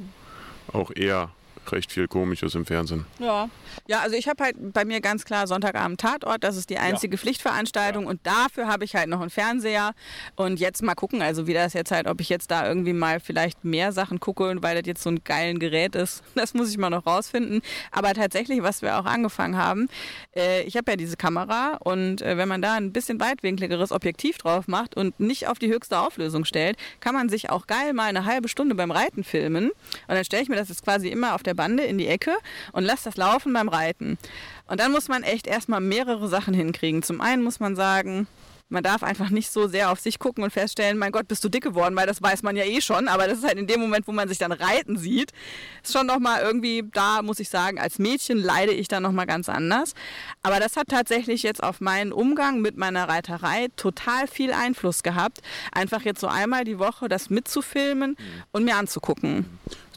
auch 0.71 0.91
eher 0.95 1.29
recht 1.71 1.91
viel 1.91 2.07
Komisches 2.07 2.55
im 2.55 2.65
Fernsehen. 2.65 3.05
Ja, 3.19 3.49
ja 3.87 3.99
also 3.99 4.15
ich 4.15 4.27
habe 4.27 4.43
halt 4.43 4.55
bei 4.73 4.85
mir 4.85 5.01
ganz 5.01 5.25
klar 5.25 5.47
Sonntagabend 5.47 5.99
Tatort, 5.99 6.43
das 6.43 6.57
ist 6.57 6.69
die 6.69 6.77
einzige 6.77 7.15
ja. 7.15 7.21
Pflichtveranstaltung 7.21 8.03
ja. 8.03 8.09
und 8.09 8.25
dafür 8.25 8.67
habe 8.67 8.85
ich 8.85 8.95
halt 8.95 9.09
noch 9.09 9.21
einen 9.21 9.29
Fernseher 9.29 9.93
und 10.35 10.59
jetzt 10.59 10.83
mal 10.83 10.95
gucken, 10.95 11.21
also 11.21 11.47
wie 11.47 11.53
das 11.53 11.73
jetzt 11.73 11.91
halt, 11.91 12.07
ob 12.07 12.21
ich 12.21 12.29
jetzt 12.29 12.51
da 12.51 12.67
irgendwie 12.67 12.93
mal 12.93 13.19
vielleicht 13.19 13.65
mehr 13.65 13.91
Sachen 13.91 14.19
gucke, 14.19 14.55
weil 14.61 14.75
das 14.75 14.85
jetzt 14.85 15.03
so 15.03 15.09
ein 15.09 15.23
geilen 15.23 15.59
Gerät 15.59 15.95
ist, 15.95 16.23
das 16.35 16.53
muss 16.53 16.69
ich 16.69 16.77
mal 16.77 16.89
noch 16.89 17.05
rausfinden. 17.05 17.61
Aber 17.91 18.13
tatsächlich, 18.13 18.61
was 18.61 18.81
wir 18.81 18.97
auch 18.97 19.05
angefangen 19.05 19.57
haben, 19.57 19.89
äh, 20.35 20.63
ich 20.63 20.77
habe 20.77 20.91
ja 20.91 20.97
diese 20.97 21.17
Kamera 21.17 21.77
und 21.83 22.21
äh, 22.21 22.37
wenn 22.37 22.47
man 22.47 22.61
da 22.61 22.73
ein 22.75 22.91
bisschen 22.91 23.19
weitwinkligeres 23.19 23.91
Objektiv 23.91 24.37
drauf 24.37 24.67
macht 24.67 24.95
und 24.95 25.19
nicht 25.19 25.47
auf 25.47 25.59
die 25.59 25.67
höchste 25.67 25.99
Auflösung 25.99 26.45
stellt, 26.45 26.77
kann 26.99 27.15
man 27.15 27.29
sich 27.29 27.49
auch 27.49 27.67
geil 27.67 27.93
mal 27.93 28.05
eine 28.05 28.25
halbe 28.25 28.47
Stunde 28.47 28.75
beim 28.75 28.91
Reiten 28.91 29.23
filmen 29.23 29.69
und 29.69 29.73
dann 30.07 30.23
stelle 30.23 30.43
ich 30.43 30.49
mir 30.49 30.55
das 30.55 30.69
jetzt 30.69 30.83
quasi 30.83 31.09
immer 31.09 31.35
auf 31.35 31.43
der 31.43 31.54
Bande 31.55 31.83
in 31.83 31.97
die 31.97 32.07
Ecke 32.07 32.35
und 32.71 32.83
lasse 32.83 33.05
das 33.05 33.17
laufen 33.17 33.53
beim 33.53 33.69
Reiten. 33.69 34.17
Und 34.67 34.79
dann 34.79 34.91
muss 34.91 35.07
man 35.07 35.23
echt 35.23 35.47
erstmal 35.47 35.81
mehrere 35.81 36.27
Sachen 36.27 36.53
hinkriegen. 36.53 37.03
Zum 37.03 37.21
einen 37.21 37.43
muss 37.43 37.59
man 37.59 37.75
sagen, 37.75 38.27
man 38.69 38.83
darf 38.83 39.03
einfach 39.03 39.29
nicht 39.29 39.51
so 39.51 39.67
sehr 39.67 39.91
auf 39.91 39.99
sich 39.99 40.17
gucken 40.17 40.43
und 40.43 40.51
feststellen, 40.51 40.97
mein 40.97 41.11
Gott, 41.11 41.27
bist 41.27 41.43
du 41.43 41.49
dick 41.49 41.63
geworden, 41.63 41.95
weil 41.95 42.07
das 42.07 42.21
weiß 42.21 42.41
man 42.41 42.55
ja 42.55 42.63
eh 42.63 42.81
schon, 42.81 43.07
aber 43.07 43.27
das 43.27 43.39
ist 43.39 43.43
halt 43.43 43.57
in 43.57 43.67
dem 43.67 43.79
Moment, 43.79 44.07
wo 44.07 44.11
man 44.11 44.27
sich 44.27 44.39
dann 44.39 44.51
reiten 44.51 44.97
sieht, 44.97 45.31
ist 45.83 45.93
schon 45.93 46.07
nochmal 46.07 46.41
irgendwie, 46.41 46.83
da 46.91 47.21
muss 47.21 47.39
ich 47.39 47.49
sagen, 47.49 47.79
als 47.79 47.99
Mädchen 47.99 48.39
leide 48.39 48.71
ich 48.71 48.87
dann 48.87 49.03
nochmal 49.03 49.27
ganz 49.27 49.49
anders. 49.49 49.93
Aber 50.41 50.59
das 50.59 50.77
hat 50.77 50.87
tatsächlich 50.87 51.43
jetzt 51.43 51.61
auf 51.61 51.79
meinen 51.79 52.11
Umgang 52.11 52.61
mit 52.61 52.75
meiner 52.75 53.07
Reiterei 53.07 53.67
total 53.75 54.27
viel 54.27 54.51
Einfluss 54.51 55.03
gehabt, 55.03 55.41
einfach 55.71 56.01
jetzt 56.01 56.19
so 56.19 56.27
einmal 56.27 56.63
die 56.63 56.79
Woche 56.79 57.07
das 57.07 57.29
mitzufilmen 57.29 58.17
und 58.51 58.65
mir 58.65 58.77
anzugucken. 58.77 59.45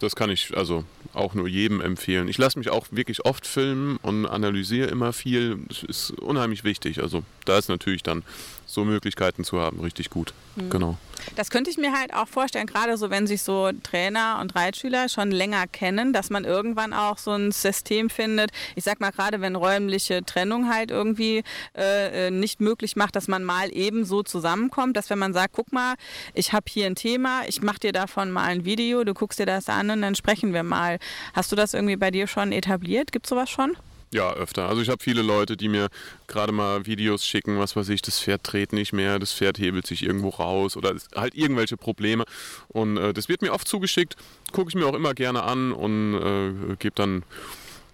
Das 0.01 0.15
kann 0.15 0.31
ich 0.31 0.57
also 0.57 0.85
auch 1.19 1.35
nur 1.35 1.49
jedem 1.49 1.81
empfehlen. 1.81 2.29
Ich 2.29 2.39
lasse 2.39 2.59
mich 2.59 2.71
auch 2.71 2.87
wirklich 2.91 3.25
oft 3.25 3.47
filmen 3.47 3.99
und 4.03 4.27
analysiere 4.27 4.89
immer 4.89 5.12
viel. 5.12 5.59
Das 5.69 5.83
ist 5.83 6.11
unheimlich 6.12 6.64
wichtig. 6.64 7.03
Also 7.03 7.23
da 7.45 7.59
ist 7.59 7.69
natürlich 7.69 8.03
dann 8.03 8.23
so 8.66 8.85
Möglichkeiten 8.85 9.45
zu 9.45 9.61
haben, 9.61 9.81
richtig 9.81 10.11
gut. 10.11 10.33
Mhm. 10.57 10.71
Genau. 10.71 10.99
Das 11.37 11.51
könnte 11.51 11.71
ich 11.71 11.79
mir 11.79 11.93
halt 11.93 12.14
auch 12.14 12.29
vorstellen, 12.29 12.66
gerade 12.66 12.97
so, 12.97 13.11
wenn 13.11 13.27
sich 13.27 13.43
so 13.43 13.71
Trainer 13.83 14.39
und 14.41 14.55
Reitschüler 14.55 15.09
schon 15.09 15.31
länger 15.31 15.66
kennen, 15.66 16.12
dass 16.12 16.31
man 16.31 16.45
irgendwann 16.45 16.93
auch 16.93 17.19
so 17.19 17.33
ein 17.33 17.53
System 17.53 18.11
findet. 18.11 18.51
Ich 18.75 18.85
sag 18.85 19.01
mal, 19.01 19.11
gerade 19.11 19.41
wenn 19.41 19.57
räumliche 19.57 20.25
Trennung 20.25 20.69
halt 20.69 20.91
irgendwie 20.91 21.43
äh, 21.77 22.27
äh 22.27 22.31
nicht 22.31 22.61
möglich 22.61 22.97
macht, 22.97 23.16
dass 23.16 23.29
man 23.29 23.45
mal 23.45 23.73
eben 23.73 24.05
so 24.05 24.23
zusammenkommt, 24.23 24.97
dass 24.97 25.11
wenn 25.11 25.19
man 25.19 25.33
sagt, 25.33 25.55
guck 25.55 25.73
mal, 25.73 25.95
ich 26.35 26.53
habe 26.53 26.66
hier 26.69 26.87
ein 26.87 26.95
Thema, 26.95 27.43
ich 27.47 27.62
mache 27.62 27.81
dir 27.81 27.93
davon 27.93 28.31
mal 28.31 28.45
ein 28.45 28.64
Video, 28.64 29.05
du 29.05 29.14
guckst 29.14 29.39
dir 29.39 29.47
das 29.47 29.69
an 29.69 29.91
und 29.91 30.03
dann 30.03 30.14
sprechen 30.14 30.53
wir 30.53 30.62
mal. 30.62 30.99
Hast 31.35 31.53
du 31.53 31.57
das 31.57 31.75
irgendwie 31.75 31.97
bei 31.97 32.11
dir 32.11 32.27
schon 32.27 32.53
etabliert? 32.53 33.12
Gibt 33.12 33.27
es 33.27 33.31
sowas 33.31 33.51
schon? 33.51 33.77
Ja, 34.13 34.33
öfter. 34.33 34.69
Also 34.69 34.81
ich 34.81 34.89
habe 34.89 35.03
viele 35.03 35.21
Leute, 35.21 35.57
die 35.57 35.69
mir 35.69 35.89
gerade 36.29 36.51
mal 36.51 36.87
Videos 36.87 37.27
schicken, 37.27 37.59
was 37.59 37.77
weiß 37.77 37.91
ich, 37.91 38.01
das 38.01 38.19
Pferd 38.21 38.41
dreht 38.45 38.73
nicht 38.73 38.95
mehr, 38.95 39.19
das 39.19 39.35
Pferd 39.35 39.59
hebelt 39.59 39.87
sich 39.87 40.03
irgendwo 40.03 40.31
raus 40.31 40.79
oder 40.79 40.95
halt 41.15 41.35
irgendwelche 41.35 41.77
Probleme. 41.77 42.25
Und 42.69 42.97
äh, 42.97 43.13
das 43.13 43.29
wird 43.29 43.43
mir 43.43 43.53
oft 43.53 43.69
zugeschickt, 43.69 44.17
gucke 44.53 44.71
ich 44.71 44.75
mir 44.75 44.87
auch 44.87 44.95
immer 44.95 45.13
gerne 45.13 45.43
an 45.43 45.73
und 45.73 46.15
äh, 46.15 46.77
gebe 46.77 46.95
dann 46.95 47.23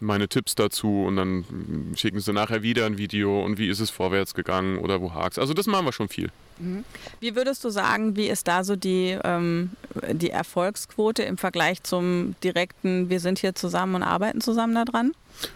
meine 0.01 0.29
Tipps 0.29 0.55
dazu 0.55 1.05
und 1.05 1.17
dann 1.17 1.45
schicken 1.97 2.21
sie 2.21 2.33
nachher 2.33 2.63
wieder 2.63 2.87
ein 2.87 2.99
Video 2.99 3.45
und 3.45 3.59
wie 3.59 3.69
ist 3.69 3.81
es 3.81 3.91
vorwärts 3.91 4.35
gegangen 4.35 4.79
oder 4.79 5.01
wo 5.01 5.15
hakt 5.15 5.39
Also 5.39 5.55
das 5.55 5.67
machen 5.67 5.87
wir 5.87 5.93
schon 5.93 6.09
viel. 6.09 6.31
Mhm. 6.59 6.85
Wie 7.21 7.35
würdest 7.35 7.65
du 7.65 7.71
sagen, 7.71 8.17
wie 8.17 8.29
ist 8.29 8.47
da 8.47 8.65
so 8.65 8.77
die, 8.77 9.19
ähm, 9.25 9.71
die 10.13 10.31
Erfolgsquote 10.31 11.23
im 11.23 11.39
Vergleich 11.39 11.83
zum 11.83 12.37
direkten, 12.43 13.11
wir 13.11 13.21
sind 13.21 13.39
hier 13.39 13.55
zusammen 13.55 13.97
und 13.97 14.03
arbeiten 14.03 14.41
zusammen 14.41 14.75
daran? 14.75 15.13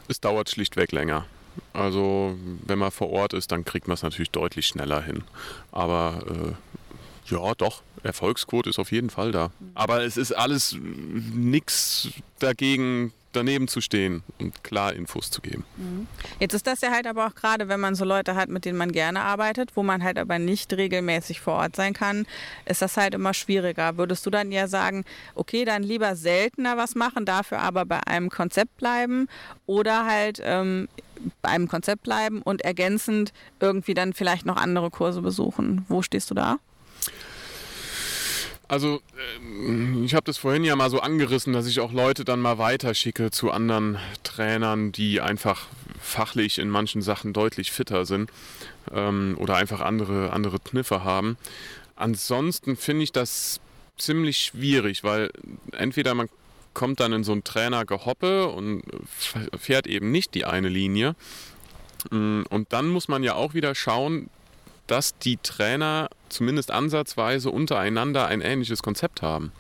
Es 0.09 0.21
dauert 0.21 0.51
schlichtweg 0.51 0.93
länger. 0.93 1.27
Also 1.73 2.37
wenn 2.67 2.79
man 2.79 2.91
vor 2.91 3.11
Ort 3.11 3.33
ist, 3.33 3.53
dann 3.53 3.65
kriegt 3.65 3.89
man 3.89 3.95
es 3.95 4.03
natürlich 4.03 4.31
deutlich 4.31 4.67
schneller 4.67 5.03
hin. 5.03 5.25
Aber 5.73 6.23
äh, 6.27 7.33
ja, 7.33 7.55
doch, 7.55 7.83
Erfolgsquote 8.03 8.71
ist 8.71 8.79
auf 8.79 8.93
jeden 8.93 9.11
Fall 9.11 9.33
da. 9.33 9.51
Aber 9.75 10.03
es 10.03 10.17
ist 10.17 10.33
alles 10.33 10.77
nichts 10.81 12.09
dagegen, 12.39 13.13
daneben 13.33 13.69
zu 13.69 13.81
stehen 13.81 14.23
und 14.39 14.65
klar 14.65 14.93
Infos 14.93 15.31
zu 15.31 15.41
geben. 15.41 15.65
Mhm. 15.77 16.07
Jetzt 16.41 16.55
ist 16.55 16.67
das 16.67 16.81
ja 16.81 16.91
halt 16.91 17.07
aber 17.07 17.27
auch 17.27 17.35
gerade, 17.35 17.69
wenn 17.69 17.81
man 17.81 17.95
so 17.95 18.05
Leute 18.05 18.35
hat, 18.35 18.49
mit 18.49 18.65
denen 18.65 18.79
man 18.79 18.93
gerne 18.93 19.21
arbeitet, 19.21 19.77
wo 19.77 19.83
man 19.83 20.03
halt 20.03 20.19
aber 20.19 20.39
nicht 20.39 20.73
regelmäßig 20.73 21.41
vor 21.41 21.55
Ort 21.55 21.77
sein 21.77 21.93
kann, 21.93 22.27
ist 22.65 22.83
das 22.83 22.97
halt 22.97 23.15
immer 23.15 23.35
schwieriger. 23.35 23.97
Würdest 23.97 24.25
du 24.27 24.31
dann 24.31 24.53
ja 24.53 24.69
sagen, 24.69 25.05
okay, 25.35 25.65
dann 25.65 25.83
lieber 25.83 26.17
seltener 26.17 26.77
was 26.77 26.95
machen, 26.95 27.25
dafür 27.25 27.61
aber 27.61 27.85
bei 27.85 28.01
einem 28.07 28.31
Konzept 28.31 28.77
bleiben 28.79 29.29
oder 29.67 30.07
halt 30.07 30.41
ähm, 30.43 30.89
bei 31.43 31.51
einem 31.51 31.69
Konzept 31.69 32.05
bleiben 32.05 32.43
und 32.43 32.63
ergänzend 32.63 33.33
irgendwie 33.61 33.95
dann 33.95 34.13
vielleicht 34.13 34.47
noch 34.47 34.57
andere 34.57 34.91
Kurse 34.91 35.21
besuchen? 35.21 35.85
Wo 35.89 36.03
stehst 36.03 36.31
du 36.31 36.35
da? 36.35 36.59
Also 38.69 39.01
äh, 39.17 40.05
ich 40.05 40.15
habe 40.15 40.25
das 40.25 40.39
vorhin 40.39 40.63
ja 40.63 40.77
mal 40.77 40.91
so 40.91 41.01
angerissen, 41.01 41.53
dass 41.53 41.67
ich 41.67 41.81
auch 41.81 41.93
Leute 41.93 42.25
dann 42.25 42.41
mal 42.41 42.59
weiterschicke 42.59 43.31
zu 43.31 43.51
anderen 43.51 43.99
Trainern, 44.23 44.93
die 44.93 45.21
einfach 45.21 45.67
fachlich 46.01 46.59
in 46.59 46.69
manchen 46.69 47.03
Sachen 47.03 47.33
deutlich 47.33 47.73
fitter 47.73 48.05
sind 48.07 48.31
ähm, 48.93 49.37
oder 49.39 49.57
einfach 49.57 49.81
andere, 49.81 50.33
andere 50.33 50.59
Kniffe 50.61 51.03
haben. 51.03 51.37
Ansonsten 51.97 52.77
finde 52.77 53.05
ich 53.05 53.13
das 53.13 53.61
ziemlich 53.97 54.39
schwierig, 54.39 55.03
weil 55.03 55.31
entweder 55.73 56.15
man 56.15 56.29
kommt 56.75 57.01
dann 57.01 57.13
in 57.13 57.25
so 57.25 57.33
ein 57.33 57.43
Trainergehoppe 57.43 58.49
und 58.49 58.85
fährt 59.59 59.87
eben 59.87 60.13
nicht 60.13 60.35
die 60.35 60.45
eine 60.45 60.69
Linie. 60.69 61.17
Mm, 62.11 62.43
und 62.49 62.73
dann 62.73 62.87
muss 62.89 63.09
man 63.09 63.25
ja 63.25 63.35
auch 63.35 63.55
wieder 63.55 63.75
schauen, 63.75 64.31
dass 64.87 65.19
die 65.19 65.39
Trainer 65.39 66.09
zumindest 66.29 66.71
ansatzweise 66.71 67.51
untereinander 67.51 68.27
ein 68.27 68.41
ähnliches 68.41 68.83
Konzept 68.83 69.23
haben. 69.23 69.53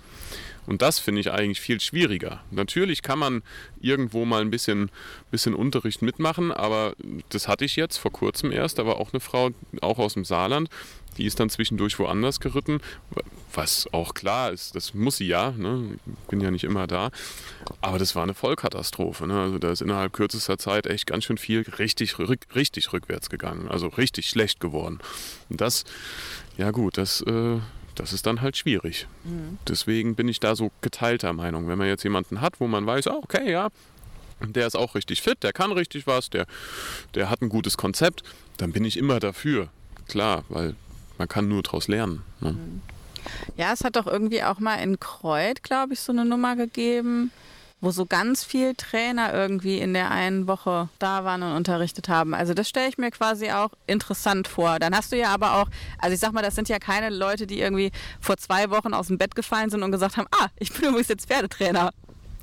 Und 0.68 0.82
das 0.82 0.98
finde 0.98 1.22
ich 1.22 1.32
eigentlich 1.32 1.62
viel 1.62 1.80
schwieriger. 1.80 2.42
Natürlich 2.50 3.00
kann 3.00 3.18
man 3.18 3.42
irgendwo 3.80 4.26
mal 4.26 4.42
ein 4.42 4.50
bisschen, 4.50 4.90
bisschen 5.30 5.54
Unterricht 5.54 6.02
mitmachen, 6.02 6.52
aber 6.52 6.92
das 7.30 7.48
hatte 7.48 7.64
ich 7.64 7.74
jetzt 7.76 7.96
vor 7.96 8.12
kurzem 8.12 8.52
erst. 8.52 8.78
Da 8.78 8.84
war 8.84 8.96
auch 8.96 9.14
eine 9.14 9.20
Frau, 9.20 9.48
auch 9.80 9.98
aus 9.98 10.12
dem 10.12 10.26
Saarland, 10.26 10.68
die 11.16 11.24
ist 11.24 11.40
dann 11.40 11.50
zwischendurch 11.50 11.98
woanders 11.98 12.38
geritten, 12.38 12.80
was 13.52 13.92
auch 13.92 14.14
klar 14.14 14.52
ist, 14.52 14.76
das 14.76 14.94
muss 14.94 15.16
sie 15.16 15.26
ja, 15.26 15.50
ne? 15.50 15.98
ich 16.06 16.28
bin 16.28 16.40
ja 16.40 16.50
nicht 16.50 16.64
immer 16.64 16.86
da. 16.86 17.10
Aber 17.80 17.98
das 17.98 18.14
war 18.14 18.22
eine 18.22 18.34
Vollkatastrophe. 18.34 19.26
Ne? 19.26 19.40
Also 19.40 19.58
da 19.58 19.72
ist 19.72 19.80
innerhalb 19.80 20.12
kürzester 20.12 20.58
Zeit 20.58 20.86
echt 20.86 21.06
ganz 21.06 21.24
schön 21.24 21.38
viel 21.38 21.62
richtig, 21.78 22.16
richtig 22.54 22.92
rückwärts 22.92 23.30
gegangen, 23.30 23.68
also 23.68 23.88
richtig 23.88 24.28
schlecht 24.28 24.60
geworden. 24.60 25.00
Und 25.48 25.60
das, 25.60 25.84
ja 26.58 26.70
gut, 26.72 26.98
das, 26.98 27.22
äh, 27.22 27.58
das 27.94 28.12
ist 28.12 28.26
dann 28.26 28.42
halt 28.42 28.56
schwierig. 28.56 29.06
Mhm. 29.24 29.58
Deswegen 29.66 30.14
bin 30.14 30.28
ich 30.28 30.40
da 30.40 30.54
so 30.54 30.70
geteilter 30.82 31.32
Meinung. 31.32 31.68
Wenn 31.68 31.78
man 31.78 31.86
jetzt 31.86 32.02
jemanden 32.02 32.40
hat, 32.40 32.60
wo 32.60 32.66
man 32.66 32.84
weiß, 32.84 33.06
ah, 33.06 33.18
okay, 33.22 33.50
ja, 33.50 33.68
der 34.40 34.66
ist 34.66 34.76
auch 34.76 34.94
richtig 34.94 35.22
fit, 35.22 35.42
der 35.42 35.52
kann 35.52 35.72
richtig 35.72 36.06
was, 36.06 36.30
der, 36.30 36.46
der 37.14 37.30
hat 37.30 37.42
ein 37.42 37.48
gutes 37.48 37.76
Konzept, 37.76 38.22
dann 38.56 38.72
bin 38.72 38.84
ich 38.84 38.96
immer 38.96 39.20
dafür. 39.20 39.68
Klar, 40.08 40.44
weil 40.48 40.74
man 41.16 41.28
kann 41.28 41.48
nur 41.48 41.62
daraus 41.62 41.88
lernen. 41.88 42.22
Ne? 42.40 42.52
Mhm. 42.52 42.82
Ja, 43.56 43.72
es 43.72 43.84
hat 43.84 43.96
doch 43.96 44.06
irgendwie 44.06 44.42
auch 44.42 44.58
mal 44.58 44.76
in 44.76 45.00
Kreuth, 45.00 45.62
glaube 45.62 45.94
ich, 45.94 46.00
so 46.00 46.12
eine 46.12 46.24
Nummer 46.24 46.56
gegeben, 46.56 47.30
wo 47.80 47.90
so 47.90 48.06
ganz 48.06 48.44
viele 48.44 48.76
Trainer 48.76 49.32
irgendwie 49.32 49.78
in 49.78 49.94
der 49.94 50.10
einen 50.10 50.48
Woche 50.48 50.88
da 50.98 51.24
waren 51.24 51.42
und 51.42 51.52
unterrichtet 51.52 52.08
haben. 52.08 52.34
Also 52.34 52.54
das 52.54 52.68
stelle 52.68 52.88
ich 52.88 52.98
mir 52.98 53.10
quasi 53.10 53.50
auch 53.50 53.70
interessant 53.86 54.48
vor. 54.48 54.78
Dann 54.78 54.94
hast 54.94 55.12
du 55.12 55.16
ja 55.16 55.32
aber 55.32 55.56
auch, 55.56 55.68
also 55.98 56.14
ich 56.14 56.20
sag 56.20 56.32
mal, 56.32 56.42
das 56.42 56.54
sind 56.54 56.68
ja 56.68 56.78
keine 56.78 57.10
Leute, 57.10 57.46
die 57.46 57.60
irgendwie 57.60 57.92
vor 58.20 58.36
zwei 58.36 58.70
Wochen 58.70 58.94
aus 58.94 59.06
dem 59.06 59.18
Bett 59.18 59.34
gefallen 59.34 59.70
sind 59.70 59.82
und 59.82 59.92
gesagt 59.92 60.16
haben, 60.16 60.26
ah, 60.32 60.48
ich 60.58 60.72
bin 60.72 60.88
übrigens 60.88 61.08
jetzt 61.08 61.28
Pferdetrainer. 61.28 61.92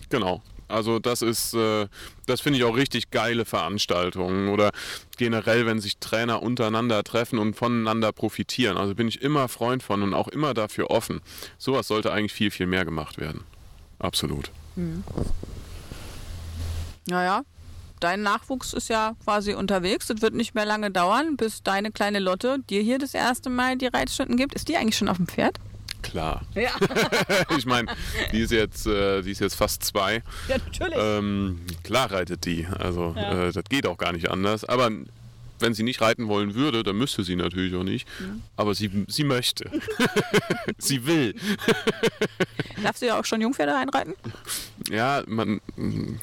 Genau. 0.09 0.41
Also 0.67 0.97
das 0.97 1.21
ist, 1.21 1.53
äh, 1.53 1.87
das 2.25 2.41
finde 2.41 2.57
ich 2.57 2.65
auch 2.65 2.75
richtig 2.75 3.11
geile 3.11 3.45
Veranstaltungen 3.45 4.49
oder 4.49 4.71
generell, 5.17 5.65
wenn 5.67 5.79
sich 5.79 5.97
Trainer 5.99 6.41
untereinander 6.41 7.03
treffen 7.03 7.37
und 7.37 7.55
voneinander 7.55 8.11
profitieren. 8.11 8.77
Also 8.77 8.95
bin 8.95 9.07
ich 9.07 9.21
immer 9.21 9.47
Freund 9.47 9.83
von 9.83 10.01
und 10.01 10.13
auch 10.13 10.27
immer 10.27 10.53
dafür 10.53 10.89
offen. 10.89 11.21
Sowas 11.57 11.87
sollte 11.87 12.11
eigentlich 12.11 12.33
viel, 12.33 12.49
viel 12.49 12.65
mehr 12.65 12.85
gemacht 12.85 13.19
werden. 13.19 13.43
Absolut. 13.99 14.49
Mhm. 14.75 15.03
Naja, 17.07 17.43
dein 17.99 18.21
Nachwuchs 18.21 18.73
ist 18.73 18.89
ja 18.89 19.15
quasi 19.23 19.53
unterwegs. 19.53 20.09
Es 20.09 20.21
wird 20.21 20.33
nicht 20.33 20.55
mehr 20.55 20.65
lange 20.65 20.91
dauern, 20.91 21.37
bis 21.37 21.63
deine 21.63 21.91
kleine 21.91 22.19
Lotte 22.19 22.59
dir 22.69 22.81
hier 22.81 22.99
das 22.99 23.13
erste 23.13 23.49
Mal 23.49 23.77
die 23.77 23.87
Reitstunden 23.87 24.37
gibt. 24.37 24.53
Ist 24.55 24.67
die 24.67 24.77
eigentlich 24.77 24.97
schon 24.97 25.09
auf 25.09 25.17
dem 25.17 25.27
Pferd? 25.27 25.59
Klar. 26.01 26.41
Ja. 26.53 26.69
ich 27.57 27.65
meine, 27.65 27.91
die 28.31 28.41
ist 28.41 28.51
jetzt, 28.51 28.85
äh, 28.85 29.23
die 29.23 29.31
ist 29.31 29.39
jetzt 29.39 29.55
fast 29.55 29.83
zwei. 29.83 30.21
Ja, 30.47 30.57
natürlich. 30.57 30.97
Ähm, 30.99 31.61
klar 31.83 32.11
reitet 32.11 32.45
die. 32.45 32.67
Also 32.67 33.15
ja. 33.17 33.47
äh, 33.47 33.51
das 33.51 33.63
geht 33.65 33.87
auch 33.87 33.97
gar 33.97 34.11
nicht 34.11 34.29
anders. 34.29 34.65
Aber 34.65 34.91
wenn 35.59 35.73
sie 35.73 35.83
nicht 35.83 36.01
reiten 36.01 36.27
wollen 36.27 36.55
würde, 36.55 36.83
dann 36.83 36.97
müsste 36.97 37.23
sie 37.23 37.35
natürlich 37.35 37.75
auch 37.75 37.83
nicht. 37.83 38.07
Mhm. 38.19 38.43
Aber 38.55 38.75
sie, 38.75 39.05
sie 39.07 39.23
möchte. 39.23 39.69
sie 40.77 41.05
will. 41.05 41.35
Darfst 42.83 43.01
du 43.01 43.07
ja 43.07 43.19
auch 43.19 43.25
schon 43.25 43.41
Jungpferde 43.41 43.75
einreiten? 43.75 44.13
Ja, 44.89 45.23
man 45.27 45.61
mm, 45.75 46.19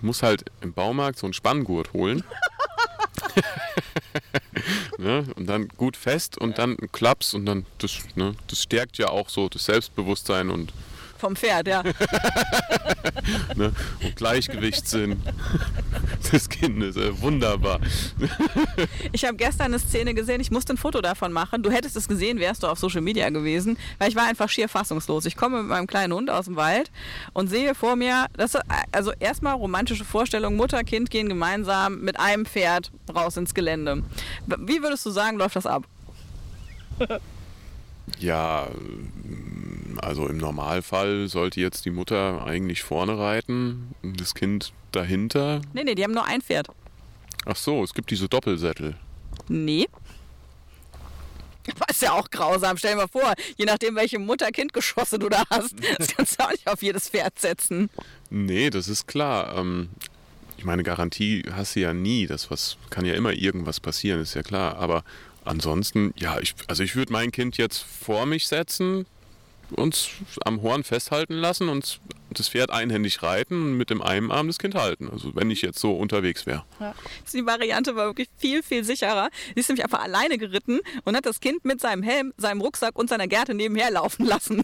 muss 0.00 0.22
halt 0.22 0.44
im 0.60 0.72
Baumarkt 0.72 1.18
so 1.18 1.26
einen 1.26 1.34
Spanngurt 1.34 1.92
holen. 1.92 2.24
ne? 4.98 5.24
Und 5.36 5.46
dann 5.46 5.68
gut 5.68 5.96
fest 5.96 6.38
und 6.38 6.58
dann 6.58 6.76
ein 6.80 6.90
Klaps 6.92 7.34
und 7.34 7.46
dann 7.46 7.66
das, 7.78 7.98
ne? 8.14 8.34
das 8.48 8.62
stärkt 8.62 8.98
ja 8.98 9.08
auch 9.08 9.28
so 9.28 9.48
das 9.48 9.64
Selbstbewusstsein 9.64 10.50
und 10.50 10.72
vom 11.22 11.36
Pferd, 11.36 11.68
ja. 11.68 11.84
ne? 13.56 13.72
Und 14.02 14.16
Gleichgewichtssinn 14.16 15.22
des 16.32 16.48
Kindes, 16.48 16.96
äh, 16.96 17.20
wunderbar. 17.22 17.78
ich 19.12 19.24
habe 19.24 19.36
gestern 19.36 19.66
eine 19.66 19.78
Szene 19.78 20.14
gesehen, 20.14 20.40
ich 20.40 20.50
musste 20.50 20.74
ein 20.74 20.76
Foto 20.76 21.00
davon 21.00 21.32
machen. 21.32 21.62
Du 21.62 21.70
hättest 21.70 21.94
es 21.96 22.08
gesehen, 22.08 22.40
wärst 22.40 22.64
du 22.64 22.66
auf 22.66 22.80
Social 22.80 23.02
Media 23.02 23.30
gewesen, 23.30 23.78
weil 23.98 24.08
ich 24.08 24.16
war 24.16 24.26
einfach 24.26 24.48
schier 24.48 24.68
fassungslos. 24.68 25.24
Ich 25.24 25.36
komme 25.36 25.58
mit 25.58 25.68
meinem 25.68 25.86
kleinen 25.86 26.12
Hund 26.12 26.28
aus 26.28 26.46
dem 26.46 26.56
Wald 26.56 26.90
und 27.34 27.48
sehe 27.48 27.76
vor 27.76 27.94
mir, 27.94 28.26
das, 28.32 28.58
also 28.90 29.12
erstmal 29.20 29.54
romantische 29.54 30.04
Vorstellung, 30.04 30.56
Mutter, 30.56 30.82
Kind 30.82 31.08
gehen 31.08 31.28
gemeinsam 31.28 32.00
mit 32.00 32.18
einem 32.18 32.46
Pferd 32.46 32.90
raus 33.14 33.36
ins 33.36 33.54
Gelände. 33.54 34.02
Wie 34.58 34.82
würdest 34.82 35.06
du 35.06 35.10
sagen, 35.10 35.38
läuft 35.38 35.54
das 35.54 35.66
ab? 35.66 35.84
Ja, 38.18 38.66
also 40.02 40.26
im 40.26 40.36
Normalfall 40.36 41.28
sollte 41.28 41.60
jetzt 41.60 41.84
die 41.84 41.90
Mutter 41.90 42.44
eigentlich 42.44 42.82
vorne 42.82 43.16
reiten 43.18 43.94
und 44.02 44.20
das 44.20 44.34
Kind 44.34 44.72
dahinter. 44.90 45.62
Nee, 45.72 45.84
nee, 45.84 45.94
die 45.94 46.02
haben 46.02 46.12
nur 46.12 46.26
ein 46.26 46.42
Pferd. 46.42 46.68
Ach 47.46 47.56
so, 47.56 47.82
es 47.82 47.94
gibt 47.94 48.10
diese 48.10 48.28
Doppelsättel. 48.28 48.96
Nee. 49.48 49.86
Das 51.64 51.96
ist 51.96 52.02
ja 52.02 52.12
auch 52.12 52.28
grausam. 52.30 52.76
Stell 52.76 52.92
dir 52.92 53.02
mal 53.02 53.08
vor, 53.08 53.32
je 53.56 53.64
nachdem, 53.64 53.94
welche 53.94 54.18
Mutter-Kind-Geschosse 54.18 55.18
du 55.20 55.28
da 55.28 55.44
hast, 55.48 55.74
das 55.98 56.08
kannst 56.08 56.40
du 56.40 56.44
auch 56.44 56.50
nicht 56.50 56.66
auf 56.66 56.82
jedes 56.82 57.08
Pferd 57.08 57.38
setzen. 57.38 57.88
Nee, 58.30 58.70
das 58.70 58.88
ist 58.88 59.06
klar. 59.06 59.56
Ähm, 59.56 59.90
ich 60.56 60.64
meine, 60.64 60.82
Garantie 60.82 61.44
hast 61.52 61.76
du 61.76 61.80
ja 61.80 61.94
nie. 61.94 62.26
Das 62.26 62.50
was, 62.50 62.76
kann 62.90 63.04
ja 63.04 63.14
immer 63.14 63.32
irgendwas 63.32 63.78
passieren, 63.78 64.20
ist 64.20 64.34
ja 64.34 64.42
klar. 64.42 64.76
Aber 64.78 65.04
ansonsten, 65.44 66.12
ja, 66.16 66.40
ich, 66.40 66.54
also 66.66 66.82
ich 66.82 66.96
würde 66.96 67.12
mein 67.12 67.30
Kind 67.30 67.56
jetzt 67.56 67.78
vor 67.78 68.26
mich 68.26 68.48
setzen, 68.48 69.06
uns 69.74 70.10
am 70.44 70.62
Horn 70.62 70.84
festhalten 70.84 71.34
lassen 71.34 71.68
und 71.68 72.00
das 72.30 72.48
Pferd 72.48 72.70
einhändig 72.70 73.22
reiten 73.22 73.62
und 73.62 73.76
mit 73.76 73.90
dem 73.90 74.00
einen 74.02 74.30
Arm 74.30 74.46
das 74.46 74.58
Kind 74.58 74.74
halten. 74.74 75.08
Also 75.10 75.34
wenn 75.34 75.50
ich 75.50 75.62
jetzt 75.62 75.78
so 75.78 75.92
unterwegs 75.92 76.46
wäre. 76.46 76.64
Ja. 76.80 76.94
Die 77.32 77.44
Variante 77.44 77.96
war 77.96 78.06
wirklich 78.06 78.28
viel, 78.36 78.62
viel 78.62 78.84
sicherer. 78.84 79.30
Sie 79.54 79.60
ist 79.60 79.68
nämlich 79.68 79.84
einfach 79.84 80.02
alleine 80.02 80.38
geritten 80.38 80.80
und 81.04 81.16
hat 81.16 81.26
das 81.26 81.40
Kind 81.40 81.64
mit 81.64 81.80
seinem 81.80 82.02
Helm, 82.02 82.32
seinem 82.36 82.60
Rucksack 82.60 82.98
und 82.98 83.08
seiner 83.08 83.28
Gerte 83.28 83.54
nebenher 83.54 83.90
laufen 83.90 84.26
lassen. 84.26 84.62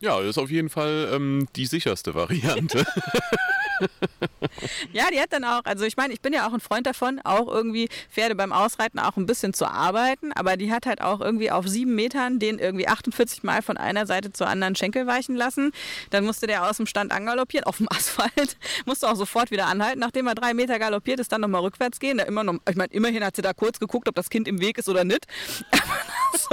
Ja, 0.00 0.18
das 0.20 0.30
ist 0.30 0.38
auf 0.38 0.50
jeden 0.50 0.70
Fall 0.70 1.10
ähm, 1.12 1.46
die 1.56 1.66
sicherste 1.66 2.14
Variante. 2.14 2.86
ja, 4.92 5.04
die 5.12 5.20
hat 5.20 5.32
dann 5.32 5.44
auch, 5.44 5.64
also 5.64 5.84
ich 5.84 5.96
meine, 5.96 6.12
ich 6.12 6.20
bin 6.20 6.32
ja 6.32 6.46
auch 6.48 6.52
ein 6.52 6.60
Freund 6.60 6.86
davon, 6.86 7.20
auch 7.24 7.48
irgendwie 7.48 7.88
Pferde 8.10 8.34
beim 8.34 8.52
Ausreiten 8.52 8.98
auch 8.98 9.16
ein 9.16 9.26
bisschen 9.26 9.54
zu 9.54 9.66
arbeiten, 9.66 10.32
aber 10.32 10.56
die 10.56 10.72
hat 10.72 10.86
halt 10.86 11.00
auch 11.00 11.20
irgendwie 11.20 11.50
auf 11.50 11.66
sieben 11.68 11.94
Metern 11.94 12.38
den 12.38 12.58
irgendwie 12.58 12.88
48 12.88 13.42
Mal 13.42 13.62
von 13.62 13.76
einer 13.76 14.06
Seite 14.06 14.32
zur 14.32 14.48
anderen 14.48 14.76
Schenkel 14.76 15.06
weichen 15.06 15.36
lassen. 15.36 15.72
Dann 16.10 16.24
musste 16.24 16.46
der 16.46 16.68
aus 16.68 16.76
dem 16.76 16.86
Stand 16.86 17.12
angaloppieren, 17.12 17.64
auf 17.64 17.78
dem 17.78 17.88
Asphalt, 17.90 18.56
musste 18.86 19.08
auch 19.08 19.16
sofort 19.16 19.50
wieder 19.50 19.66
anhalten, 19.66 20.00
nachdem 20.00 20.26
er 20.26 20.34
drei 20.34 20.54
Meter 20.54 20.78
galoppiert 20.78 21.20
ist, 21.20 21.32
dann 21.32 21.40
nochmal 21.40 21.62
rückwärts 21.62 22.00
gehen. 22.00 22.18
Da 22.18 22.24
immer 22.24 22.44
noch, 22.44 22.54
ich 22.68 22.76
meine, 22.76 22.92
immerhin 22.92 23.24
hat 23.24 23.36
sie 23.36 23.42
da 23.42 23.52
kurz 23.52 23.78
geguckt, 23.78 24.08
ob 24.08 24.14
das 24.14 24.30
Kind 24.30 24.48
im 24.48 24.60
Weg 24.60 24.78
ist 24.78 24.88
oder 24.88 25.04
nicht. 25.04 25.26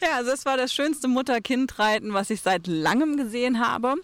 ja, 0.00 0.16
also 0.16 0.30
das 0.30 0.44
war 0.44 0.56
das 0.56 0.72
schönste 0.72 1.08
Mutter-Kind-Reiten, 1.08 2.12
was 2.12 2.30
ich 2.30 2.40
seit 2.40 2.66
langem 2.66 3.16
gesehen 3.16 3.64
habe. 3.66 3.96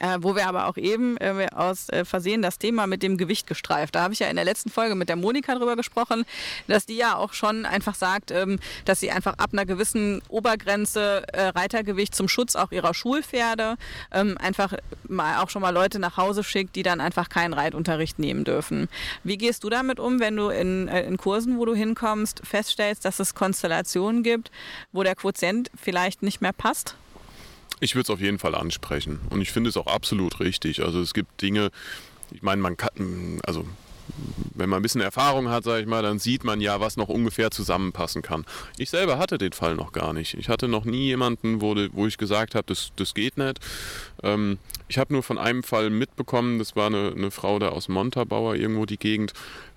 Äh, 0.00 0.18
wo 0.20 0.36
wir 0.36 0.46
aber 0.46 0.66
auch 0.66 0.76
eben 0.76 1.16
äh, 1.16 1.48
aus 1.54 1.88
äh, 1.88 2.04
Versehen 2.04 2.40
das 2.40 2.58
Thema 2.58 2.86
mit 2.86 3.02
dem 3.02 3.16
Gewicht 3.16 3.46
gestreift. 3.46 3.94
Da 3.94 4.02
habe 4.02 4.14
ich 4.14 4.20
ja 4.20 4.28
in 4.28 4.36
der 4.36 4.44
letzten 4.44 4.70
Folge 4.70 4.94
mit 4.94 5.08
der 5.08 5.16
Monika 5.16 5.54
drüber 5.54 5.74
gesprochen, 5.74 6.24
dass 6.68 6.86
die 6.86 6.96
ja 6.96 7.16
auch 7.16 7.32
schon 7.32 7.66
einfach 7.66 7.94
sagt, 7.94 8.30
ähm, 8.30 8.60
dass 8.84 9.00
sie 9.00 9.10
einfach 9.10 9.38
ab 9.38 9.50
einer 9.52 9.66
gewissen 9.66 10.22
Obergrenze 10.28 11.24
äh, 11.32 11.48
Reitergewicht 11.48 12.14
zum 12.14 12.28
Schutz 12.28 12.54
auch 12.54 12.70
ihrer 12.70 12.94
Schulpferde 12.94 13.76
ähm, 14.12 14.38
einfach 14.38 14.74
mal 15.08 15.42
auch 15.42 15.50
schon 15.50 15.62
mal 15.62 15.70
Leute 15.70 15.98
nach 15.98 16.16
Hause 16.16 16.44
schickt, 16.44 16.76
die 16.76 16.82
dann 16.82 17.00
einfach 17.00 17.28
keinen 17.28 17.52
Reitunterricht 17.52 18.18
nehmen 18.18 18.44
dürfen. 18.44 18.88
Wie 19.24 19.36
gehst 19.36 19.64
du 19.64 19.70
damit 19.70 19.98
um, 19.98 20.20
wenn 20.20 20.36
du 20.36 20.48
in, 20.48 20.86
äh, 20.88 21.02
in 21.02 21.16
Kursen, 21.16 21.58
wo 21.58 21.64
du 21.64 21.74
hinkommst, 21.74 22.42
feststellst, 22.44 23.04
dass 23.04 23.18
es 23.18 23.34
Konstellationen 23.34 24.22
gibt, 24.22 24.52
wo 24.92 25.02
der 25.02 25.16
Quotient 25.16 25.70
vielleicht 25.74 26.22
nicht 26.22 26.40
mehr 26.40 26.52
passt? 26.52 26.96
Ich 27.80 27.94
würde 27.94 28.04
es 28.04 28.10
auf 28.10 28.20
jeden 28.20 28.38
Fall 28.38 28.54
ansprechen 28.54 29.20
und 29.30 29.40
ich 29.40 29.52
finde 29.52 29.70
es 29.70 29.76
auch 29.76 29.86
absolut 29.86 30.40
richtig. 30.40 30.82
Also 30.82 31.00
es 31.00 31.14
gibt 31.14 31.40
Dinge, 31.42 31.70
ich 32.30 32.42
meine, 32.42 32.60
man 32.60 32.76
kann, 32.76 33.40
also 33.46 33.64
wenn 34.54 34.68
man 34.68 34.80
ein 34.80 34.82
bisschen 34.82 35.00
Erfahrung 35.00 35.48
hat, 35.48 35.64
sage 35.64 35.82
ich 35.82 35.86
mal, 35.86 36.02
dann 36.02 36.18
sieht 36.18 36.44
man 36.44 36.60
ja, 36.60 36.80
was 36.80 36.96
noch 36.96 37.08
ungefähr 37.08 37.50
zusammenpassen 37.50 38.22
kann. 38.22 38.44
Ich 38.76 38.90
selber 38.90 39.18
hatte 39.18 39.38
den 39.38 39.52
Fall 39.52 39.76
noch 39.76 39.92
gar 39.92 40.12
nicht. 40.12 40.34
Ich 40.34 40.48
hatte 40.48 40.68
noch 40.68 40.84
nie 40.84 41.06
jemanden, 41.06 41.60
wo, 41.60 41.76
wo 41.92 42.06
ich 42.06 42.18
gesagt 42.18 42.54
habe, 42.54 42.66
das, 42.66 42.90
das 42.96 43.14
geht 43.14 43.38
nicht. 43.38 43.58
Ähm, 44.22 44.58
ich 44.88 44.98
habe 44.98 45.12
nur 45.12 45.22
von 45.22 45.38
einem 45.38 45.62
Fall 45.62 45.90
mitbekommen, 45.90 46.58
das 46.58 46.74
war 46.74 46.86
eine, 46.86 47.12
eine 47.14 47.30
Frau 47.30 47.58
da 47.58 47.68
aus 47.68 47.88
Montabaur, 47.88 48.56
irgendwo 48.56 48.86
die 48.86 48.96
Gegend, 48.96 49.32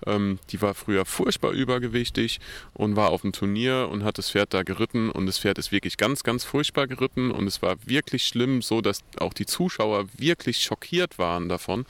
ähm, 0.06 0.38
die 0.50 0.60
war 0.62 0.74
früher 0.74 1.04
furchtbar 1.04 1.52
übergewichtig 1.52 2.40
und 2.72 2.96
war 2.96 3.10
auf 3.10 3.22
dem 3.22 3.32
Turnier 3.32 3.88
und 3.90 4.04
hat 4.04 4.18
das 4.18 4.30
Pferd 4.30 4.54
da 4.54 4.62
geritten 4.62 5.10
und 5.10 5.26
das 5.26 5.38
Pferd 5.38 5.58
ist 5.58 5.70
wirklich 5.70 5.96
ganz, 5.96 6.22
ganz 6.22 6.44
furchtbar 6.44 6.86
geritten 6.86 7.30
und 7.30 7.46
es 7.46 7.62
war 7.62 7.76
wirklich 7.84 8.24
schlimm, 8.24 8.62
so 8.62 8.80
dass 8.80 9.02
auch 9.18 9.34
die 9.34 9.46
Zuschauer 9.46 10.06
wirklich 10.16 10.62
schockiert 10.62 11.18
waren 11.18 11.48
davon. 11.48 11.84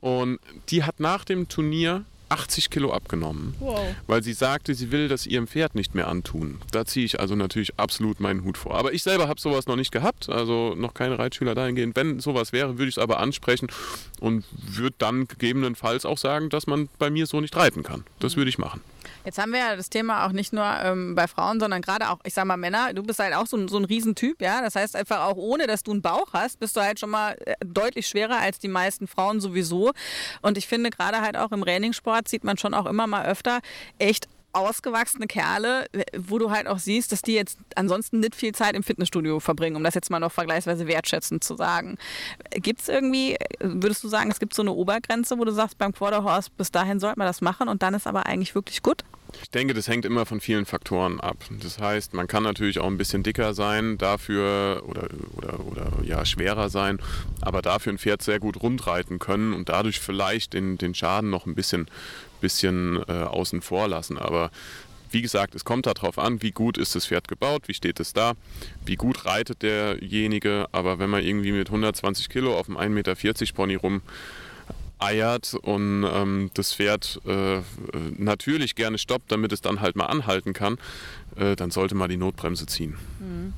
Und 0.00 0.38
die 0.70 0.84
hat 0.84 1.00
nach 1.00 1.24
dem 1.24 1.48
Turnier 1.48 2.04
80 2.28 2.70
Kilo 2.70 2.92
abgenommen, 2.92 3.54
wow. 3.58 3.94
weil 4.06 4.22
sie 4.22 4.32
sagte, 4.32 4.74
sie 4.74 4.92
will 4.92 5.08
das 5.08 5.26
ihrem 5.26 5.46
Pferd 5.46 5.74
nicht 5.74 5.94
mehr 5.94 6.08
antun. 6.08 6.60
Da 6.72 6.84
ziehe 6.84 7.06
ich 7.06 7.20
also 7.20 7.34
natürlich 7.34 7.78
absolut 7.78 8.20
meinen 8.20 8.44
Hut 8.44 8.58
vor. 8.58 8.74
Aber 8.74 8.92
ich 8.92 9.02
selber 9.02 9.28
habe 9.28 9.40
sowas 9.40 9.66
noch 9.66 9.76
nicht 9.76 9.92
gehabt, 9.92 10.28
also 10.28 10.74
noch 10.76 10.94
keine 10.94 11.18
Reitschüler 11.18 11.54
dahingehend. 11.54 11.96
Wenn 11.96 12.20
sowas 12.20 12.52
wäre, 12.52 12.78
würde 12.78 12.88
ich 12.88 12.96
es 12.96 13.02
aber 13.02 13.20
ansprechen 13.20 13.68
und 14.20 14.44
würde 14.50 14.96
dann 14.98 15.26
gegebenenfalls 15.26 16.04
auch 16.04 16.18
sagen, 16.18 16.50
dass 16.50 16.66
man 16.66 16.88
bei 16.98 17.10
mir 17.10 17.26
so 17.26 17.40
nicht 17.40 17.56
reiten 17.56 17.82
kann. 17.82 18.04
Das 18.18 18.36
würde 18.36 18.50
ich 18.50 18.58
machen. 18.58 18.80
Jetzt 19.24 19.38
haben 19.38 19.52
wir 19.52 19.58
ja 19.58 19.76
das 19.76 19.90
Thema 19.90 20.26
auch 20.26 20.32
nicht 20.32 20.52
nur 20.52 20.64
ähm, 20.64 21.14
bei 21.14 21.26
Frauen, 21.26 21.60
sondern 21.60 21.82
gerade 21.82 22.10
auch, 22.10 22.18
ich 22.24 22.34
sag 22.34 22.44
mal, 22.44 22.56
Männer. 22.56 22.92
Du 22.94 23.02
bist 23.02 23.18
halt 23.18 23.34
auch 23.34 23.46
so 23.46 23.56
ein, 23.56 23.68
so 23.68 23.78
ein 23.78 23.84
Riesentyp, 23.84 24.40
ja. 24.40 24.60
Das 24.62 24.74
heißt 24.74 24.96
einfach 24.96 25.20
auch 25.20 25.36
ohne, 25.36 25.66
dass 25.66 25.82
du 25.82 25.92
einen 25.92 26.02
Bauch 26.02 26.32
hast, 26.32 26.60
bist 26.60 26.76
du 26.76 26.80
halt 26.80 27.00
schon 27.00 27.10
mal 27.10 27.36
äh, 27.44 27.54
deutlich 27.64 28.06
schwerer 28.06 28.38
als 28.38 28.58
die 28.58 28.68
meisten 28.68 29.06
Frauen 29.06 29.40
sowieso. 29.40 29.92
Und 30.42 30.58
ich 30.58 30.66
finde 30.66 30.90
gerade 30.90 31.20
halt 31.20 31.36
auch 31.36 31.52
im 31.52 31.62
Trainingssport 31.62 32.28
sieht 32.28 32.44
man 32.44 32.58
schon 32.58 32.74
auch 32.74 32.86
immer 32.86 33.06
mal 33.06 33.26
öfter 33.26 33.60
echt 33.98 34.28
ausgewachsene 34.52 35.26
Kerle, 35.26 35.86
wo 36.16 36.38
du 36.38 36.50
halt 36.50 36.66
auch 36.66 36.78
siehst, 36.78 37.12
dass 37.12 37.22
die 37.22 37.34
jetzt 37.34 37.58
ansonsten 37.74 38.20
nicht 38.20 38.34
viel 38.34 38.54
Zeit 38.54 38.74
im 38.74 38.82
Fitnessstudio 38.82 39.40
verbringen, 39.40 39.76
um 39.76 39.84
das 39.84 39.94
jetzt 39.94 40.10
mal 40.10 40.20
noch 40.20 40.32
vergleichsweise 40.32 40.86
wertschätzend 40.86 41.44
zu 41.44 41.56
sagen. 41.56 41.98
Gibt 42.50 42.80
es 42.80 42.88
irgendwie, 42.88 43.36
würdest 43.60 44.02
du 44.04 44.08
sagen, 44.08 44.30
es 44.30 44.40
gibt 44.40 44.54
so 44.54 44.62
eine 44.62 44.72
Obergrenze, 44.72 45.38
wo 45.38 45.44
du 45.44 45.52
sagst, 45.52 45.78
beim 45.78 45.92
Quarterhorse, 45.92 46.50
bis 46.56 46.70
dahin 46.70 47.00
sollte 47.00 47.18
man 47.18 47.26
das 47.26 47.40
machen 47.40 47.68
und 47.68 47.82
dann 47.82 47.94
ist 47.94 48.06
aber 48.06 48.26
eigentlich 48.26 48.54
wirklich 48.54 48.82
gut? 48.82 49.04
Ich 49.42 49.50
denke, 49.50 49.74
das 49.74 49.88
hängt 49.88 50.06
immer 50.06 50.24
von 50.24 50.40
vielen 50.40 50.64
Faktoren 50.64 51.20
ab. 51.20 51.36
Das 51.62 51.78
heißt, 51.78 52.14
man 52.14 52.26
kann 52.26 52.42
natürlich 52.42 52.78
auch 52.78 52.86
ein 52.86 52.96
bisschen 52.96 53.22
dicker 53.22 53.52
sein, 53.52 53.98
dafür 53.98 54.82
oder, 54.86 55.08
oder, 55.36 55.60
oder 55.60 55.92
ja, 56.02 56.24
schwerer 56.24 56.70
sein, 56.70 56.98
aber 57.42 57.60
dafür 57.60 57.92
ein 57.92 57.98
Pferd 57.98 58.22
sehr 58.22 58.40
gut 58.40 58.62
rundreiten 58.62 59.18
können 59.18 59.52
und 59.52 59.68
dadurch 59.68 60.00
vielleicht 60.00 60.54
den, 60.54 60.78
den 60.78 60.94
Schaden 60.94 61.28
noch 61.28 61.44
ein 61.44 61.54
bisschen 61.54 61.88
bisschen 62.40 63.02
äh, 63.08 63.12
außen 63.12 63.62
vor 63.62 63.88
lassen. 63.88 64.18
Aber 64.18 64.50
wie 65.10 65.22
gesagt, 65.22 65.54
es 65.54 65.64
kommt 65.64 65.86
darauf 65.86 66.18
an, 66.18 66.42
wie 66.42 66.50
gut 66.50 66.76
ist 66.76 66.94
das 66.94 67.06
Pferd 67.06 67.28
gebaut, 67.28 67.62
wie 67.66 67.74
steht 67.74 68.00
es 68.00 68.12
da, 68.12 68.34
wie 68.84 68.96
gut 68.96 69.24
reitet 69.24 69.62
derjenige. 69.62 70.66
Aber 70.72 70.98
wenn 70.98 71.10
man 71.10 71.24
irgendwie 71.24 71.52
mit 71.52 71.68
120 71.68 72.28
Kilo 72.28 72.56
auf 72.56 72.68
einem 72.68 72.78
1,40 72.78 72.88
Meter 72.90 73.54
Pony 73.54 73.74
rum 73.74 74.02
eiert 75.00 75.54
und 75.54 76.04
ähm, 76.04 76.50
das 76.54 76.74
Pferd 76.74 77.20
äh, 77.24 77.60
natürlich 78.16 78.74
gerne 78.74 78.98
stoppt, 78.98 79.30
damit 79.30 79.52
es 79.52 79.60
dann 79.60 79.80
halt 79.80 79.96
mal 79.96 80.06
anhalten 80.06 80.52
kann, 80.52 80.76
äh, 81.36 81.56
dann 81.56 81.70
sollte 81.70 81.94
man 81.94 82.10
die 82.10 82.16
Notbremse 82.16 82.66
ziehen. 82.66 82.96
Mhm. 83.20 83.52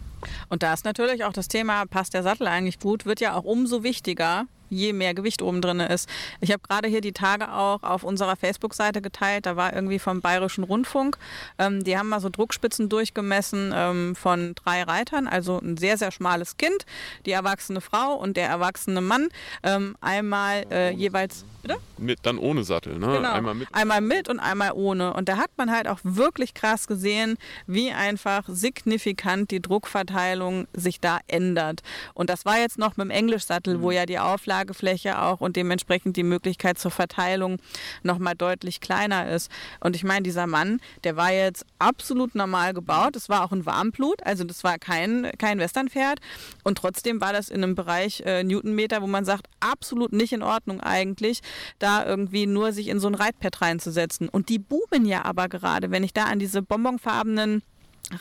Und 0.51 0.63
da 0.63 0.75
ist 0.75 0.85
natürlich 0.85 1.25
auch 1.25 1.33
das 1.33 1.49
Thema, 1.49 1.87
passt 1.87 2.13
der 2.13 2.23
Sattel 2.23 2.47
eigentlich 2.47 2.79
gut, 2.79 3.07
wird 3.07 3.21
ja 3.21 3.35
auch 3.35 3.45
umso 3.45 3.83
wichtiger, 3.83 4.47
je 4.71 4.93
mehr 4.93 5.15
Gewicht 5.15 5.43
oben 5.43 5.61
drin 5.61 5.81
ist. 5.81 6.09
Ich 6.41 6.51
habe 6.51 6.63
gerade 6.67 6.89
hier 6.89 7.01
die 7.01 7.13
Tage 7.13 7.53
auch 7.53 7.83
auf 7.83 8.05
unserer 8.05 8.37
Facebook-Seite 8.37 9.03
geteilt, 9.03 9.47
da 9.47 9.57
war 9.57 9.75
irgendwie 9.75 9.99
vom 9.99 10.21
Bayerischen 10.21 10.65
Rundfunk, 10.65 11.19
ähm, 11.59 11.85
die 11.85 11.99
haben 11.99 12.09
mal 12.09 12.21
so 12.21 12.29
Druckspitzen 12.31 12.89
durchgemessen 12.89 13.73
ähm, 13.75 14.17
von 14.17 14.55
drei 14.55 14.83
Reitern, 14.83 15.27
also 15.27 15.59
ein 15.59 15.77
sehr, 15.77 15.99
sehr 15.99 16.11
schmales 16.11 16.57
Kind, 16.57 16.87
die 17.27 17.33
erwachsene 17.33 17.81
Frau 17.81 18.15
und 18.15 18.37
der 18.37 18.49
erwachsene 18.49 19.01
Mann, 19.01 19.29
ähm, 19.63 19.97
einmal 20.01 20.65
äh, 20.71 20.91
jeweils 20.93 21.45
Bitte? 21.63 21.79
Mit, 21.99 22.21
dann 22.23 22.39
ohne 22.39 22.65
Sattel, 22.65 22.99
ne? 22.99 23.07
Genau. 23.07 23.33
Einmal 23.33 23.55
mit. 23.55 23.69
Einmal 23.73 24.01
mit 24.01 24.29
und 24.29 24.41
einmal 24.41 24.73
ohne. 24.73 25.13
Und 25.13 25.29
da 25.29 25.37
hat 25.37 25.51
man 25.57 25.71
halt 25.71 25.89
auch 25.89 25.99
wirklich 26.03 26.55
krass 26.55 26.87
gesehen, 26.87 27.37
wie 27.67 27.91
einfach 27.91 28.45
signifikant 28.49 29.51
die 29.51 29.61
Druckverteilung 29.61 30.67
sich 30.73 31.01
da 31.01 31.19
ändert. 31.27 31.83
Und 32.15 32.31
das 32.31 32.45
war 32.47 32.59
jetzt 32.59 32.79
noch 32.79 32.97
mit 32.97 33.07
dem 33.07 33.11
Englischsattel, 33.11 33.79
mhm. 33.79 33.83
wo 33.83 33.91
ja 33.91 34.07
die 34.07 34.19
Auflagefläche 34.61 35.21
auch 35.21 35.41
und 35.41 35.57
dementsprechend 35.57 36.17
die 36.17 36.23
Möglichkeit 36.23 36.79
zur 36.79 36.91
Verteilung 36.91 37.59
nochmal 38.03 38.35
deutlich 38.35 38.81
kleiner 38.81 39.31
ist. 39.31 39.51
Und 39.81 39.97
ich 39.97 40.05
meine, 40.05 40.23
dieser 40.23 40.47
Mann, 40.47 40.81
der 41.05 41.17
war 41.17 41.33
jetzt 41.33 41.65
absolut 41.79 42.35
normal 42.35 42.75
gebaut. 42.75 43.17
Es 43.17 43.29
war 43.29 43.45
auch 43.45 43.53
ein 43.53 43.65
Warmblut, 43.65 44.23
also 44.25 44.45
das 44.45 44.63
war 44.63 44.79
kein, 44.79 45.31
kein 45.39 45.59
Westernpferd. 45.59 46.21
Und 46.63 46.77
trotzdem 46.77 47.21
war 47.21 47.33
das 47.33 47.49
in 47.49 47.65
einem 47.65 47.75
Bereich 47.75 48.23
äh, 48.27 48.45
Newtonmeter, 48.45 49.01
wo 49.01 49.07
man 49.07 49.25
sagt, 49.25 49.47
absolut 49.61 50.13
nicht 50.13 50.33
in 50.33 50.43
Ordnung 50.43 50.81
eigentlich 50.81 51.41
da 51.79 52.05
irgendwie 52.05 52.47
nur 52.47 52.73
sich 52.73 52.89
in 52.89 53.01
so 53.01 53.09
ein 53.09 53.15
Reitpad 53.15 53.63
reinzusetzen. 53.63 54.29
Und 54.29 54.49
die 54.49 54.59
boomen 54.59 55.07
ja 55.07 55.25
aber 55.25 55.49
gerade, 55.49 55.91
wenn 55.91 56.05
ich 56.05 56.13
da 56.13 56.25
an 56.25 56.39
diese 56.39 56.63
bonbonfarbenen 56.63 57.63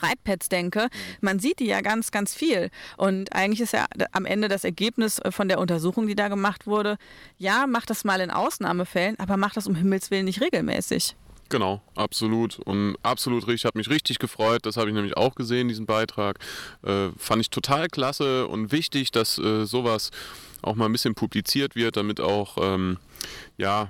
Reitpads 0.02 0.48
denke, 0.48 0.88
man 1.20 1.38
sieht 1.40 1.58
die 1.58 1.66
ja 1.66 1.80
ganz, 1.80 2.10
ganz 2.10 2.34
viel. 2.34 2.70
Und 2.96 3.32
eigentlich 3.34 3.60
ist 3.60 3.72
ja 3.72 3.86
am 4.12 4.24
Ende 4.24 4.48
das 4.48 4.64
Ergebnis 4.64 5.20
von 5.30 5.48
der 5.48 5.58
Untersuchung, 5.58 6.06
die 6.06 6.14
da 6.14 6.28
gemacht 6.28 6.66
wurde, 6.66 6.96
ja, 7.38 7.66
mach 7.66 7.86
das 7.86 8.04
mal 8.04 8.20
in 8.20 8.30
Ausnahmefällen, 8.30 9.18
aber 9.18 9.36
mach 9.36 9.52
das 9.52 9.66
um 9.66 9.74
Himmels 9.74 10.10
Willen 10.10 10.26
nicht 10.26 10.40
regelmäßig. 10.40 11.16
Genau, 11.50 11.82
absolut. 11.96 12.60
Und 12.60 12.96
absolut 13.02 13.48
richtig, 13.48 13.64
hat 13.64 13.74
mich 13.74 13.90
richtig 13.90 14.20
gefreut. 14.20 14.64
Das 14.66 14.76
habe 14.76 14.88
ich 14.88 14.94
nämlich 14.94 15.16
auch 15.16 15.34
gesehen, 15.34 15.66
diesen 15.66 15.84
Beitrag. 15.84 16.38
Äh, 16.84 17.08
fand 17.16 17.40
ich 17.40 17.50
total 17.50 17.88
klasse 17.88 18.46
und 18.46 18.70
wichtig, 18.70 19.10
dass 19.10 19.36
äh, 19.38 19.64
sowas 19.64 20.10
auch 20.62 20.76
mal 20.76 20.86
ein 20.86 20.92
bisschen 20.92 21.16
publiziert 21.16 21.74
wird, 21.74 21.96
damit 21.96 22.20
auch 22.20 22.56
ähm, 22.60 22.98
ja, 23.58 23.88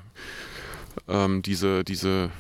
ähm, 1.07 1.43
diese, 1.43 1.85
diese, 1.85 2.31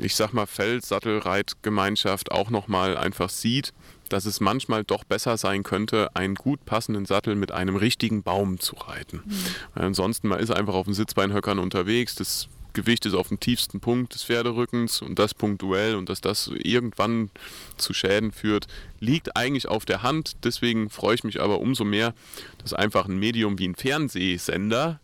ich 0.00 0.14
sag 0.14 0.32
mal, 0.32 0.46
Feldsattelreitgemeinschaft 0.46 2.32
auch 2.32 2.50
nochmal 2.50 2.96
einfach 2.96 3.30
sieht, 3.30 3.72
dass 4.08 4.26
es 4.26 4.40
manchmal 4.40 4.84
doch 4.84 5.04
besser 5.04 5.36
sein 5.36 5.62
könnte, 5.62 6.14
einen 6.14 6.34
gut 6.34 6.64
passenden 6.64 7.06
Sattel 7.06 7.34
mit 7.34 7.52
einem 7.52 7.76
richtigen 7.76 8.22
Baum 8.22 8.60
zu 8.60 8.76
reiten. 8.76 9.22
Mhm. 9.24 9.44
Ansonsten, 9.74 10.28
man 10.28 10.40
ist 10.40 10.50
einfach 10.50 10.74
auf 10.74 10.86
den 10.86 10.94
Sitzbeinhöckern 10.94 11.58
unterwegs, 11.58 12.14
das 12.14 12.48
Gewicht 12.74 13.06
ist 13.06 13.14
auf 13.14 13.28
dem 13.28 13.40
tiefsten 13.40 13.80
Punkt 13.80 14.14
des 14.14 14.24
Pferderückens 14.24 15.00
und 15.00 15.18
das 15.18 15.32
punktuell 15.32 15.94
und 15.94 16.08
dass 16.08 16.20
das 16.20 16.50
irgendwann 16.52 17.30
zu 17.76 17.94
Schäden 17.94 18.32
führt, 18.32 18.66
liegt 19.00 19.36
eigentlich 19.36 19.68
auf 19.68 19.84
der 19.84 20.02
Hand. 20.02 20.32
Deswegen 20.42 20.90
freue 20.90 21.14
ich 21.14 21.24
mich 21.24 21.40
aber 21.40 21.60
umso 21.60 21.84
mehr, 21.84 22.14
dass 22.58 22.74
einfach 22.74 23.06
ein 23.06 23.18
Medium 23.18 23.58
wie 23.58 23.68
ein 23.68 23.76
Fernsehsender 23.76 25.00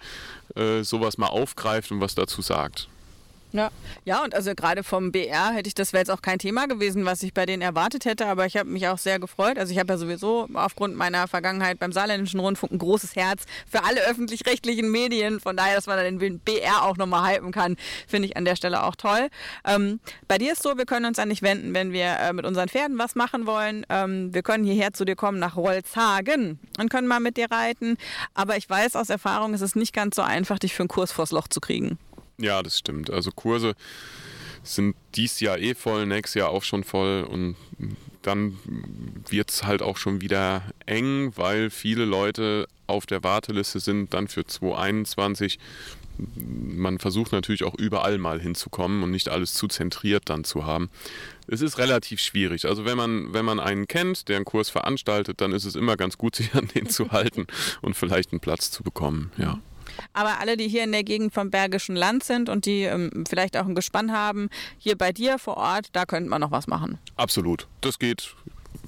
äh, 0.57 0.83
sowas 0.83 1.17
mal 1.17 1.29
aufgreift 1.29 1.93
und 1.93 2.01
was 2.01 2.15
dazu 2.15 2.43
sagt. 2.43 2.89
Ja, 3.53 3.71
ja 4.05 4.23
und 4.23 4.35
also 4.35 4.55
gerade 4.55 4.85
vom 4.85 5.11
BR 5.11 5.51
hätte 5.53 5.69
ich, 5.69 5.75
das 5.75 5.93
wäre 5.93 6.01
jetzt 6.01 6.11
auch 6.11 6.23
kein 6.23 6.39
Thema 6.39 6.67
gewesen, 6.67 7.05
was 7.05 7.23
ich 7.23 7.35
bei 7.35 7.47
denen 7.47 7.63
erwartet 7.63 8.05
hätte, 8.05 8.27
aber 8.27 8.47
ich 8.47 8.57
habe 8.57 8.69
mich 8.69 8.87
auch 8.89 8.99
sehr 8.99 9.19
gefreut. 9.19 9.59
Also 9.59 9.73
ich 9.73 9.79
habe 9.79 9.93
ja 9.93 9.99
sowieso 9.99 10.49
aufgrund 10.55 10.97
meiner 10.97 11.27
Vergangenheit 11.27 11.79
beim 11.79 11.93
Saarländischen 11.93 12.41
Rundfunk 12.41 12.73
ein 12.73 12.79
großes 12.79 13.17
Herz 13.17 13.45
für 13.69 13.85
alle 13.85 14.01
öffentlich-rechtlichen 14.03 14.91
Medien. 14.91 15.41
Von 15.41 15.57
daher, 15.57 15.75
dass 15.75 15.87
man 15.87 16.19
den 16.19 16.39
BR 16.39 16.85
auch 16.85 16.97
nochmal 16.97 17.35
hypen 17.35 17.53
kann, 17.53 17.77
finde 18.07 18.29
ich 18.29 18.37
an 18.37 18.45
der 18.45 18.57
Stelle 18.57 18.85
auch 18.85 18.95
toll. 18.95 19.29
Ähm, 19.65 20.01
bei 20.29 20.39
dir 20.39 20.53
ist 20.53 20.63
so, 20.63 20.79
wir 20.79 20.87
können 20.87 21.07
uns 21.07 21.19
an 21.19 21.29
dich 21.29 21.43
wenden, 21.43 21.75
wenn 21.75 21.93
wir 21.93 22.19
äh, 22.21 22.33
mit 22.33 22.47
unseren 22.47 22.69
Pferden 22.69 22.99
was 22.99 23.15
machen 23.17 23.47
wollen. 23.47 23.85
Ähm, 23.89 24.33
wir 24.33 24.43
können 24.43 24.65
hierher 24.65 24.93
zu 24.93 25.05
dir 25.05 25.17
kommen 25.17 25.39
nach 25.39 25.57
Rolzhagen 25.57 26.61
und 26.79 26.91
können 26.91 27.09
mal 27.09 27.21
mit 27.21 27.37
dir 27.37 27.51
reiten. 27.51 27.97
Aber 28.35 28.57
ich 28.57 28.71
weiß 28.71 28.95
aus 28.97 29.11
Erfahrung, 29.11 29.55
es 29.55 29.61
ist 29.61 29.75
nicht 29.77 29.93
ganz 29.93 30.17
so 30.17 30.23
einfach, 30.23 30.59
dich 30.59 30.75
für 30.75 30.83
einen 30.83 30.89
Kurs 30.89 31.13
vors 31.13 31.33
Loch 31.33 31.49
zu 31.49 31.61
kriegen. 31.61 31.99
Ja, 32.41 32.63
das 32.63 32.79
stimmt. 32.79 33.11
Also 33.11 33.31
Kurse 33.31 33.75
sind 34.63 34.97
dies 35.15 35.41
Jahr 35.41 35.59
eh 35.59 35.75
voll, 35.75 36.07
nächstes 36.07 36.35
Jahr 36.35 36.51
auch 36.51 36.63
schon 36.63 36.85
voll 36.85 37.25
und 37.25 37.57
dann 38.23 38.59
wird 39.29 39.51
es 39.51 39.65
halt 39.65 39.83
auch 39.83 39.97
schon 39.97 40.21
wieder 40.21 40.63
eng, 40.87 41.33
weil 41.37 41.71
viele 41.71 42.05
Leute 42.05 42.67
auf 42.87 43.07
der 43.07 43.23
Warteliste 43.23 43.81
sind 43.81 44.13
dann 44.13 44.29
für 44.29 44.45
2021. 44.45 45.59
Man 46.37 46.99
versucht 46.99 47.33
natürlich 47.33 47.65
auch 47.65 47.75
überall 47.77 48.19
mal 48.19 48.41
hinzukommen 48.41 49.03
und 49.03 49.11
nicht 49.11 49.31
alles 49.31 49.55
zu 49.55 49.69
zentriert 49.69 50.25
dann 50.27 50.45
zu 50.45 50.67
haben. 50.67 50.91
Es 51.47 51.63
ist 51.63 51.79
relativ 51.79 52.21
schwierig. 52.21 52.67
Also 52.67 52.85
wenn 52.85 52.99
man, 52.99 53.33
wenn 53.33 53.47
man 53.47 53.59
einen 53.59 53.89
kennt, 53.89 54.29
der 54.29 54.37
einen 54.37 54.45
Kurs 54.45 54.69
veranstaltet, 54.69 55.41
dann 55.41 55.53
ist 55.53 55.65
es 55.65 55.75
immer 55.75 55.97
ganz 55.97 56.19
gut, 56.19 56.37
sich 56.37 56.55
an 56.55 56.69
den 56.69 56.91
zu 56.91 57.11
halten 57.11 57.47
und 57.81 57.95
vielleicht 57.95 58.33
einen 58.33 58.41
Platz 58.41 58.71
zu 58.71 58.83
bekommen. 58.83 59.33
Ja. 59.39 59.61
Aber 60.13 60.41
alle, 60.41 60.57
die 60.57 60.69
hier 60.69 60.85
in 60.85 60.93
der 60.93 61.05
Gegend 61.05 61.33
vom 61.33 61.51
Bergischen 61.51 61.97
Land 61.97 62.25
sind 62.25 62.49
und 62.49 62.67
die 62.67 62.83
ähm, 62.83 63.25
vielleicht 63.29 63.57
auch 63.57 63.67
ein 63.67 63.75
Gespann 63.75 64.13
haben, 64.13 64.49
hier 64.79 64.97
bei 64.97 65.13
dir 65.13 65.39
vor 65.39 65.57
Ort, 65.57 65.89
da 65.93 66.05
könnte 66.05 66.31
man 66.31 66.41
noch 66.41 66.51
was 66.51 66.67
machen. 66.67 66.99
Absolut. 67.17 67.69
Das 67.81 67.99
geht 67.99 68.35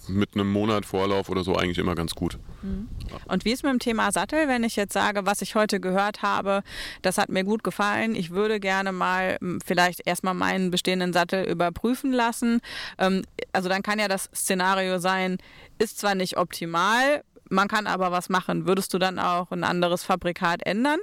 mit 0.08 0.34
einem 0.34 0.50
Monat 0.50 0.84
Vorlauf 0.84 1.28
oder 1.28 1.44
so 1.44 1.56
eigentlich 1.56 1.78
immer 1.78 1.94
ganz 1.94 2.14
gut. 2.14 2.38
Mhm. 2.62 2.88
Und 3.26 3.44
wie 3.44 3.52
ist 3.52 3.62
mit 3.62 3.72
dem 3.72 3.78
Thema 3.78 4.10
Sattel, 4.12 4.48
wenn 4.48 4.64
ich 4.64 4.76
jetzt 4.76 4.92
sage, 4.92 5.26
was 5.26 5.42
ich 5.42 5.54
heute 5.54 5.80
gehört 5.80 6.22
habe, 6.22 6.62
das 7.02 7.18
hat 7.18 7.28
mir 7.28 7.44
gut 7.44 7.62
gefallen, 7.64 8.14
ich 8.14 8.30
würde 8.30 8.60
gerne 8.60 8.92
mal 8.92 9.38
vielleicht 9.64 10.06
erstmal 10.06 10.34
meinen 10.34 10.70
bestehenden 10.70 11.12
Sattel 11.12 11.44
überprüfen 11.44 12.12
lassen. 12.12 12.60
Ähm, 12.98 13.22
also 13.52 13.68
dann 13.68 13.82
kann 13.82 13.98
ja 13.98 14.08
das 14.08 14.28
Szenario 14.34 14.98
sein, 14.98 15.38
ist 15.78 15.98
zwar 15.98 16.14
nicht 16.14 16.36
optimal, 16.36 17.22
man 17.52 17.68
kann 17.68 17.86
aber 17.86 18.10
was 18.10 18.28
machen. 18.28 18.66
Würdest 18.66 18.92
du 18.94 18.98
dann 18.98 19.18
auch 19.18 19.50
ein 19.50 19.62
anderes 19.62 20.04
Fabrikat 20.04 20.64
ändern? 20.66 20.98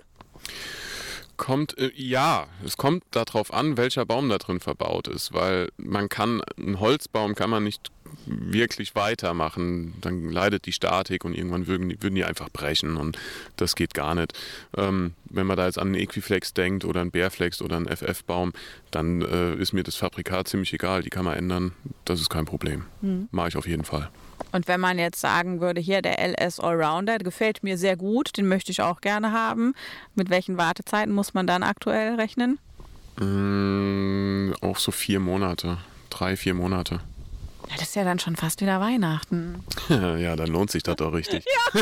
Kommt, 1.38 1.78
äh, 1.78 1.92
ja, 1.96 2.48
es 2.66 2.76
kommt 2.76 3.04
darauf 3.12 3.54
an, 3.54 3.78
welcher 3.78 4.06
Baum 4.06 4.28
da 4.28 4.38
drin 4.40 4.60
verbaut 4.60 5.08
ist, 5.08 5.32
weil 5.32 5.70
man 5.78 6.10
kann, 6.10 6.42
einen 6.58 6.82
Holzbaum 6.82 7.34
kann 7.34 7.50
man 7.50 7.64
nicht 7.64 7.92
wirklich 8.26 8.96
weitermachen, 8.96 9.94
dann 10.02 10.32
leidet 10.32 10.66
die 10.66 10.74
Statik 10.74 11.24
und 11.24 11.34
irgendwann 11.34 11.68
würden 11.68 11.88
die, 11.88 12.02
würden 12.02 12.16
die 12.16 12.26
einfach 12.26 12.50
brechen 12.50 12.98
und 12.98 13.18
das 13.56 13.76
geht 13.76 13.94
gar 13.94 14.16
nicht. 14.16 14.34
Ähm, 14.76 15.14
wenn 15.26 15.48
man 15.48 15.56
da 15.56 15.66
jetzt 15.66 15.80
an 15.80 15.90
einen 15.90 15.96
Equiflex 15.96 16.54
denkt 16.54 16.84
oder 16.84 17.00
einen 17.00 17.12
Bärflex 17.12 17.62
oder 17.62 17.78
einen 17.78 17.88
FF-Baum, 17.88 18.52
dann 18.92 19.22
äh, 19.22 19.54
ist 19.56 19.72
mir 19.72 19.84
das 19.84 19.96
Fabrikat 19.96 20.50
ziemlich 20.50 20.74
egal, 20.74 21.04
die 21.04 21.10
kann 21.10 21.24
man 21.24 21.38
ändern, 21.38 21.72
das 22.04 22.20
ist 22.20 22.30
kein 22.30 22.46
Problem. 22.46 22.84
Mhm. 23.02 23.30
Mache 23.32 23.50
ich 23.50 23.56
auf 23.56 23.68
jeden 23.68 23.86
Fall. 23.86 24.10
Und 24.52 24.68
wenn 24.68 24.80
man 24.80 24.98
jetzt 24.98 25.20
sagen 25.20 25.62
würde, 25.62 25.82
hier 25.82 26.02
der 26.02 26.20
LS 26.20 26.60
Allrounder, 26.60 27.18
gefällt 27.20 27.64
mir 27.64 27.78
sehr 27.78 27.96
gut, 27.96 28.38
den 28.38 28.48
möchte 28.48 28.72
ich 28.72 28.82
auch 28.82 29.02
gerne 29.02 29.32
haben. 29.32 29.74
Mit 30.16 30.30
welchen 30.30 30.58
Wartezeiten 30.58 31.14
muss 31.14 31.34
man 31.34 31.48
dann 31.48 31.64
aktuell 31.64 32.16
rechnen? 32.16 32.58
Mmh, 33.20 34.56
auch 34.62 34.78
so 34.78 34.92
vier 34.92 35.20
Monate, 35.20 35.78
drei, 36.10 36.36
vier 36.36 36.54
Monate. 36.54 37.02
Ja, 37.70 37.76
das 37.78 37.90
ist 37.90 37.96
ja 37.96 38.04
dann 38.04 38.18
schon 38.18 38.36
fast 38.36 38.62
wieder 38.62 38.80
Weihnachten. 38.80 39.64
ja, 39.90 40.36
dann 40.36 40.48
lohnt 40.48 40.72
sich 40.72 40.82
das 40.82 40.96
doch 40.96 41.14
richtig. 41.14 41.46
ja. 41.76 41.82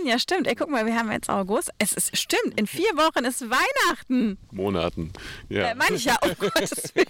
Mann, 0.00 0.08
ja 0.08 0.18
stimmt. 0.18 0.46
Ey, 0.46 0.54
guck 0.54 0.70
mal, 0.70 0.86
wir 0.86 0.96
haben 0.96 1.12
jetzt 1.12 1.28
August. 1.28 1.70
Es 1.78 1.92
ist 1.92 2.16
stimmt, 2.16 2.58
in 2.58 2.66
vier 2.66 2.96
Wochen 2.96 3.22
ist 3.24 3.42
Weihnachten. 3.42 4.38
Monaten. 4.50 5.12
Ja. 5.48 5.70
Äh, 5.70 5.74
meine 5.74 5.96
ich 5.96 6.04
ja, 6.04 6.16
oh 6.22 6.30
Gottes 6.38 6.94
Willen. 6.94 7.08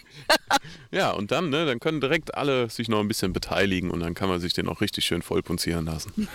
ja, 0.91 1.11
und 1.13 1.31
dann, 1.31 1.51
ne, 1.51 1.67
dann 1.67 1.79
können 1.81 2.01
direkt 2.01 2.35
alle 2.35 2.71
sich 2.71 2.89
noch 2.89 3.01
ein 3.01 3.09
bisschen 3.09 3.33
beteiligen 3.33 3.91
und 3.91 4.01
dann 4.01 4.15
kann 4.15 4.29
man 4.29 4.41
sich 4.41 4.53
den 4.55 4.69
auch 4.69 4.81
richtig 4.81 5.05
schön 5.05 5.23
vollpunzieren 5.23 5.87
lassen. 5.87 6.13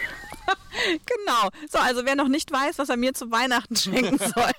genau. 1.06 1.49
So, 1.69 1.80
also 1.80 2.06
wer 2.06 2.15
noch 2.15 2.30
nicht 2.30 2.52
weiß, 2.52 2.77
was 2.77 2.90
er 2.90 2.98
mir 2.98 3.14
zu 3.14 3.32
Weihnachten 3.32 3.76
schenken 3.76 4.18
soll, 4.18 4.52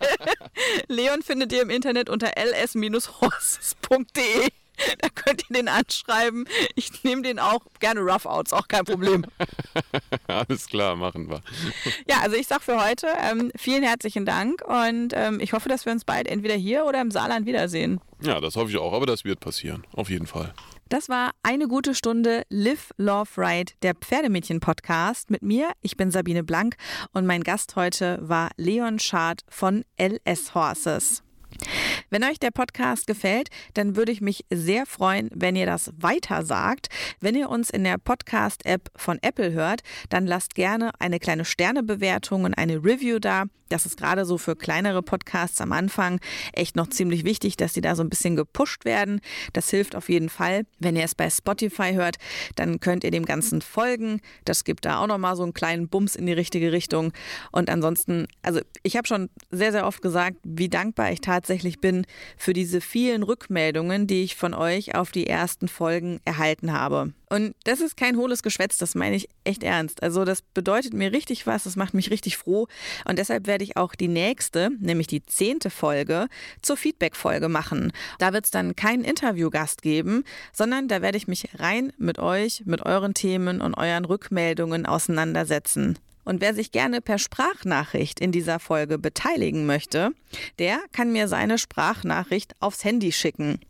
Leon 0.89 1.23
findet 1.23 1.53
ihr 1.53 1.63
im 1.63 1.71
Internet 1.71 2.11
unter 2.11 2.37
ls-horses.de. 2.37 4.49
da 5.01 5.09
könnt 5.09 5.45
ihr 5.49 5.57
den 5.57 5.69
anschreiben. 5.69 6.49
Ich 6.75 7.05
nehme 7.05 7.23
den 7.23 7.39
auch 7.39 7.61
gerne 7.81 8.01
Rough 8.01 8.27
Outs, 8.27 8.53
auch 8.53 8.69
kein 8.69 8.85
Problem. 8.85 9.25
Alles 10.27 10.67
klar, 10.67 10.97
machen 10.97 11.29
wir. 11.29 11.43
Ja, 12.09 12.21
also 12.23 12.37
ich 12.37 12.47
sag 12.47 12.63
für 12.63 12.83
heute 12.83 13.09
ähm, 13.21 13.51
vielen 13.57 13.83
herzlichen 13.83 14.27
Dank 14.27 14.63
und 14.63 15.13
ähm, 15.15 15.41
ich 15.41 15.53
hoffe, 15.53 15.69
dass 15.69 15.85
wir 15.85 15.93
uns 15.93 16.05
bald 16.05 16.29
entweder 16.29 16.55
hier 16.55 16.85
oder 16.85 17.01
im 17.01 17.11
Saarland 17.11 17.47
wiedersehen. 17.47 18.01
Ja, 18.23 18.41
das 18.41 18.57
hoffe 18.57 18.71
ich 18.71 18.79
auch, 18.79 18.93
aber 18.93 19.07
das 19.07 19.25
wird 19.25 19.41
passieren. 19.41 19.85
Auf 19.93 20.09
jeden 20.11 20.27
Fall. 20.27 20.55
Das 20.89 21.09
war 21.09 21.33
eine 21.43 21.67
gute 21.67 21.95
Stunde 21.95 22.45
Live, 22.49 22.93
Love, 22.97 23.31
Ride, 23.37 23.73
der 23.83 23.95
Pferdemädchen-Podcast 23.95 25.31
mit 25.31 25.43
mir. 25.43 25.73
Ich 25.83 25.97
bin 25.97 26.13
Sabine 26.13 26.45
Blank 26.45 26.77
und 27.13 27.27
mein 27.27 27.43
Gast 27.43 27.75
heute 27.75 28.19
war 28.23 28.51
Leon 28.57 29.01
Schad 29.01 29.43
von 29.49 29.85
LS 29.99 30.55
Horses. 30.55 31.26
Wenn 32.11 32.25
euch 32.25 32.39
der 32.39 32.51
Podcast 32.51 33.07
gefällt, 33.07 33.49
dann 33.75 33.97
würde 33.97 34.13
ich 34.13 34.21
mich 34.21 34.45
sehr 34.53 34.87
freuen, 34.87 35.31
wenn 35.35 35.57
ihr 35.57 35.67
das 35.67 35.93
weiter 35.99 36.45
sagt. 36.45 36.89
Wenn 37.21 37.35
ihr 37.35 37.49
uns 37.49 37.71
in 37.71 37.85
der 37.85 37.99
Podcast-App 37.99 38.91
von 38.97 39.19
Apple 39.23 39.53
hört, 39.53 39.83
dann 40.09 40.27
lasst 40.27 40.55
gerne 40.55 40.93
eine 40.99 41.19
kleine 41.19 41.45
Sternebewertung 41.45 42.45
und 42.45 42.55
eine 42.55 42.77
Review 42.77 43.19
da. 43.19 43.45
Das 43.69 43.85
ist 43.85 43.97
gerade 43.97 44.25
so 44.25 44.39
für 44.39 44.55
kleinere 44.55 45.03
Podcasts 45.03 45.61
am 45.61 45.73
Anfang 45.73 46.21
echt 46.53 46.77
noch 46.77 46.89
ziemlich 46.89 47.25
wichtig, 47.25 47.57
dass 47.57 47.73
die 47.73 47.81
da 47.81 47.97
so 47.97 48.03
ein 48.03 48.09
bisschen 48.09 48.37
gepusht 48.37 48.85
werden. 48.85 49.21
Das 49.55 49.71
hilft 49.71 49.97
auf 49.97 50.09
jeden 50.09 50.29
Fall. 50.29 50.67
Wenn 50.79 50.95
ihr 50.95 51.05
es 51.05 51.17
bei 51.17 51.29
Spotify 51.29 51.95
hört, 51.95 52.17
dann 52.55 52.79
könnt 52.79 53.03
ihr 53.03 53.11
dem 53.11 53.25
Ganzen 53.25 53.63
folgen. 53.63 54.21
Das 54.45 54.63
gibt 54.63 54.85
da 54.85 55.01
auch 55.01 55.09
nochmal 55.09 55.35
so 55.35 55.43
einen 55.43 55.55
kleinen 55.55 55.89
Bums 55.89 56.15
in 56.15 56.27
die 56.27 56.33
richtige 56.33 56.71
Richtung. 56.71 57.13
Und 57.51 57.69
ansonsten, 57.69 58.29
also 58.43 58.61
ich 58.85 58.97
habe 58.97 59.09
schon 59.09 59.31
sehr, 59.51 59.73
sehr 59.73 59.87
oft 59.87 60.01
gesagt, 60.01 60.37
wie 60.45 60.69
dankbar 60.69 61.11
ich 61.11 61.21
tatsächlich 61.21 61.46
bin 61.81 62.07
für 62.37 62.53
diese 62.53 62.81
vielen 62.81 63.23
Rückmeldungen, 63.23 64.07
die 64.07 64.23
ich 64.23 64.37
von 64.37 64.55
euch 64.55 64.95
auf 64.95 65.13
die 65.13 65.27
ersten 65.27 65.69
Folgen 65.69 66.21
erhalten 66.25 66.73
habe. 66.73 67.13
Und 67.29 67.55
das 67.65 67.81
ist 67.81 67.97
kein 67.97 68.17
hohles 68.17 68.43
Geschwätz, 68.43 68.79
das 68.79 68.95
meine 68.95 69.17
ich 69.17 69.29
echt 69.43 69.65
ernst. 69.65 70.03
Also 70.03 70.25
das 70.25 70.43
bedeutet 70.43 70.95
mir 70.95 71.13
richtig 71.13 71.47
was, 71.47 71.65
das 71.65 71.75
macht 71.75 71.93
mich 71.93 72.11
richtig 72.11 72.37
froh. 72.37 72.69
Und 73.05 73.19
deshalb 73.19 73.47
werde 73.47 73.65
ich 73.65 73.77
auch 73.77 73.95
die 73.95 74.09
nächste, 74.09 74.71
nämlich 74.79 75.09
die 75.09 75.25
zehnte 75.25 75.71
Folge, 75.71 76.29
zur 76.63 76.77
Feedback-Folge 76.77 77.49
machen. 77.49 77.93
Da 78.19 78.33
wird 78.33 78.45
es 78.45 78.53
dann 78.53 78.77
keinen 78.77 79.05
Interviewgast 79.05 79.83
geben, 79.83 80.23
sondern 80.53 80.87
da 80.87 81.03
werde 81.03 81.19
ich 81.19 81.27
mich 81.27 81.49
rein 81.59 81.93
mit 81.99 82.19
euch, 82.21 82.63
mit 82.65 82.83
euren 82.87 83.15
Themen 83.15 83.61
und 83.61 83.75
euren 83.75 84.05
Rückmeldungen 84.05 84.87
auseinandersetzen. 84.87 85.99
Und 86.27 86.43
wer 86.43 86.55
sich 86.55 86.73
gerne 86.73 87.01
per 87.01 87.19
Sprachnachricht 87.19 88.21
in 88.21 88.33
dieser 88.33 88.59
Folge 88.59 88.99
beteiligen 88.99 89.65
möchte, 89.65 90.11
der 90.59 90.81
kann 90.93 91.13
mir 91.13 91.29
seine 91.29 91.57
Sprachnachricht 91.57 92.55
aufs 92.59 92.83
Handy 92.83 93.13
schicken. 93.13 93.61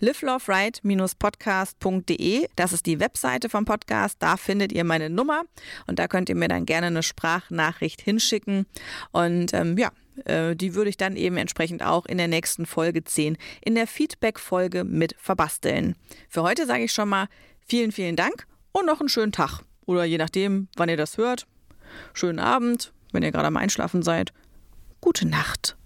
liveloveright-podcast.de, 0.00 2.48
das 2.56 2.72
ist 2.72 2.86
die 2.86 2.98
Webseite 2.98 3.50
vom 3.50 3.66
Podcast, 3.66 4.16
da 4.20 4.38
findet 4.38 4.72
ihr 4.72 4.84
meine 4.84 5.10
Nummer 5.10 5.42
und 5.86 5.98
da 5.98 6.08
könnt 6.08 6.30
ihr 6.30 6.34
mir 6.34 6.48
dann 6.48 6.64
gerne 6.64 6.86
eine 6.86 7.02
Sprachnachricht 7.02 8.00
hinschicken. 8.00 8.64
Und 9.12 9.52
ähm, 9.52 9.76
ja, 9.76 9.90
äh, 10.24 10.56
die 10.56 10.74
würde 10.74 10.88
ich 10.88 10.96
dann 10.96 11.14
eben 11.14 11.36
entsprechend 11.36 11.82
auch 11.82 12.06
in 12.06 12.16
der 12.16 12.28
nächsten 12.28 12.64
Folge 12.64 13.04
10 13.04 13.36
in 13.62 13.74
der 13.74 13.86
Feedback-Folge 13.86 14.84
mit 14.84 15.14
verbasteln. 15.18 15.94
Für 16.30 16.42
heute 16.42 16.64
sage 16.64 16.84
ich 16.84 16.92
schon 16.92 17.10
mal 17.10 17.28
vielen, 17.60 17.92
vielen 17.92 18.16
Dank 18.16 18.46
und 18.72 18.86
noch 18.86 19.00
einen 19.00 19.10
schönen 19.10 19.32
Tag. 19.32 19.60
Oder 19.84 20.04
je 20.04 20.16
nachdem, 20.16 20.68
wann 20.76 20.88
ihr 20.88 20.96
das 20.96 21.18
hört. 21.18 21.46
Schönen 22.12 22.38
Abend, 22.38 22.92
wenn 23.12 23.22
ihr 23.22 23.32
gerade 23.32 23.46
am 23.46 23.56
Einschlafen 23.56 24.02
seid. 24.02 24.32
Gute 25.00 25.26
Nacht. 25.26 25.77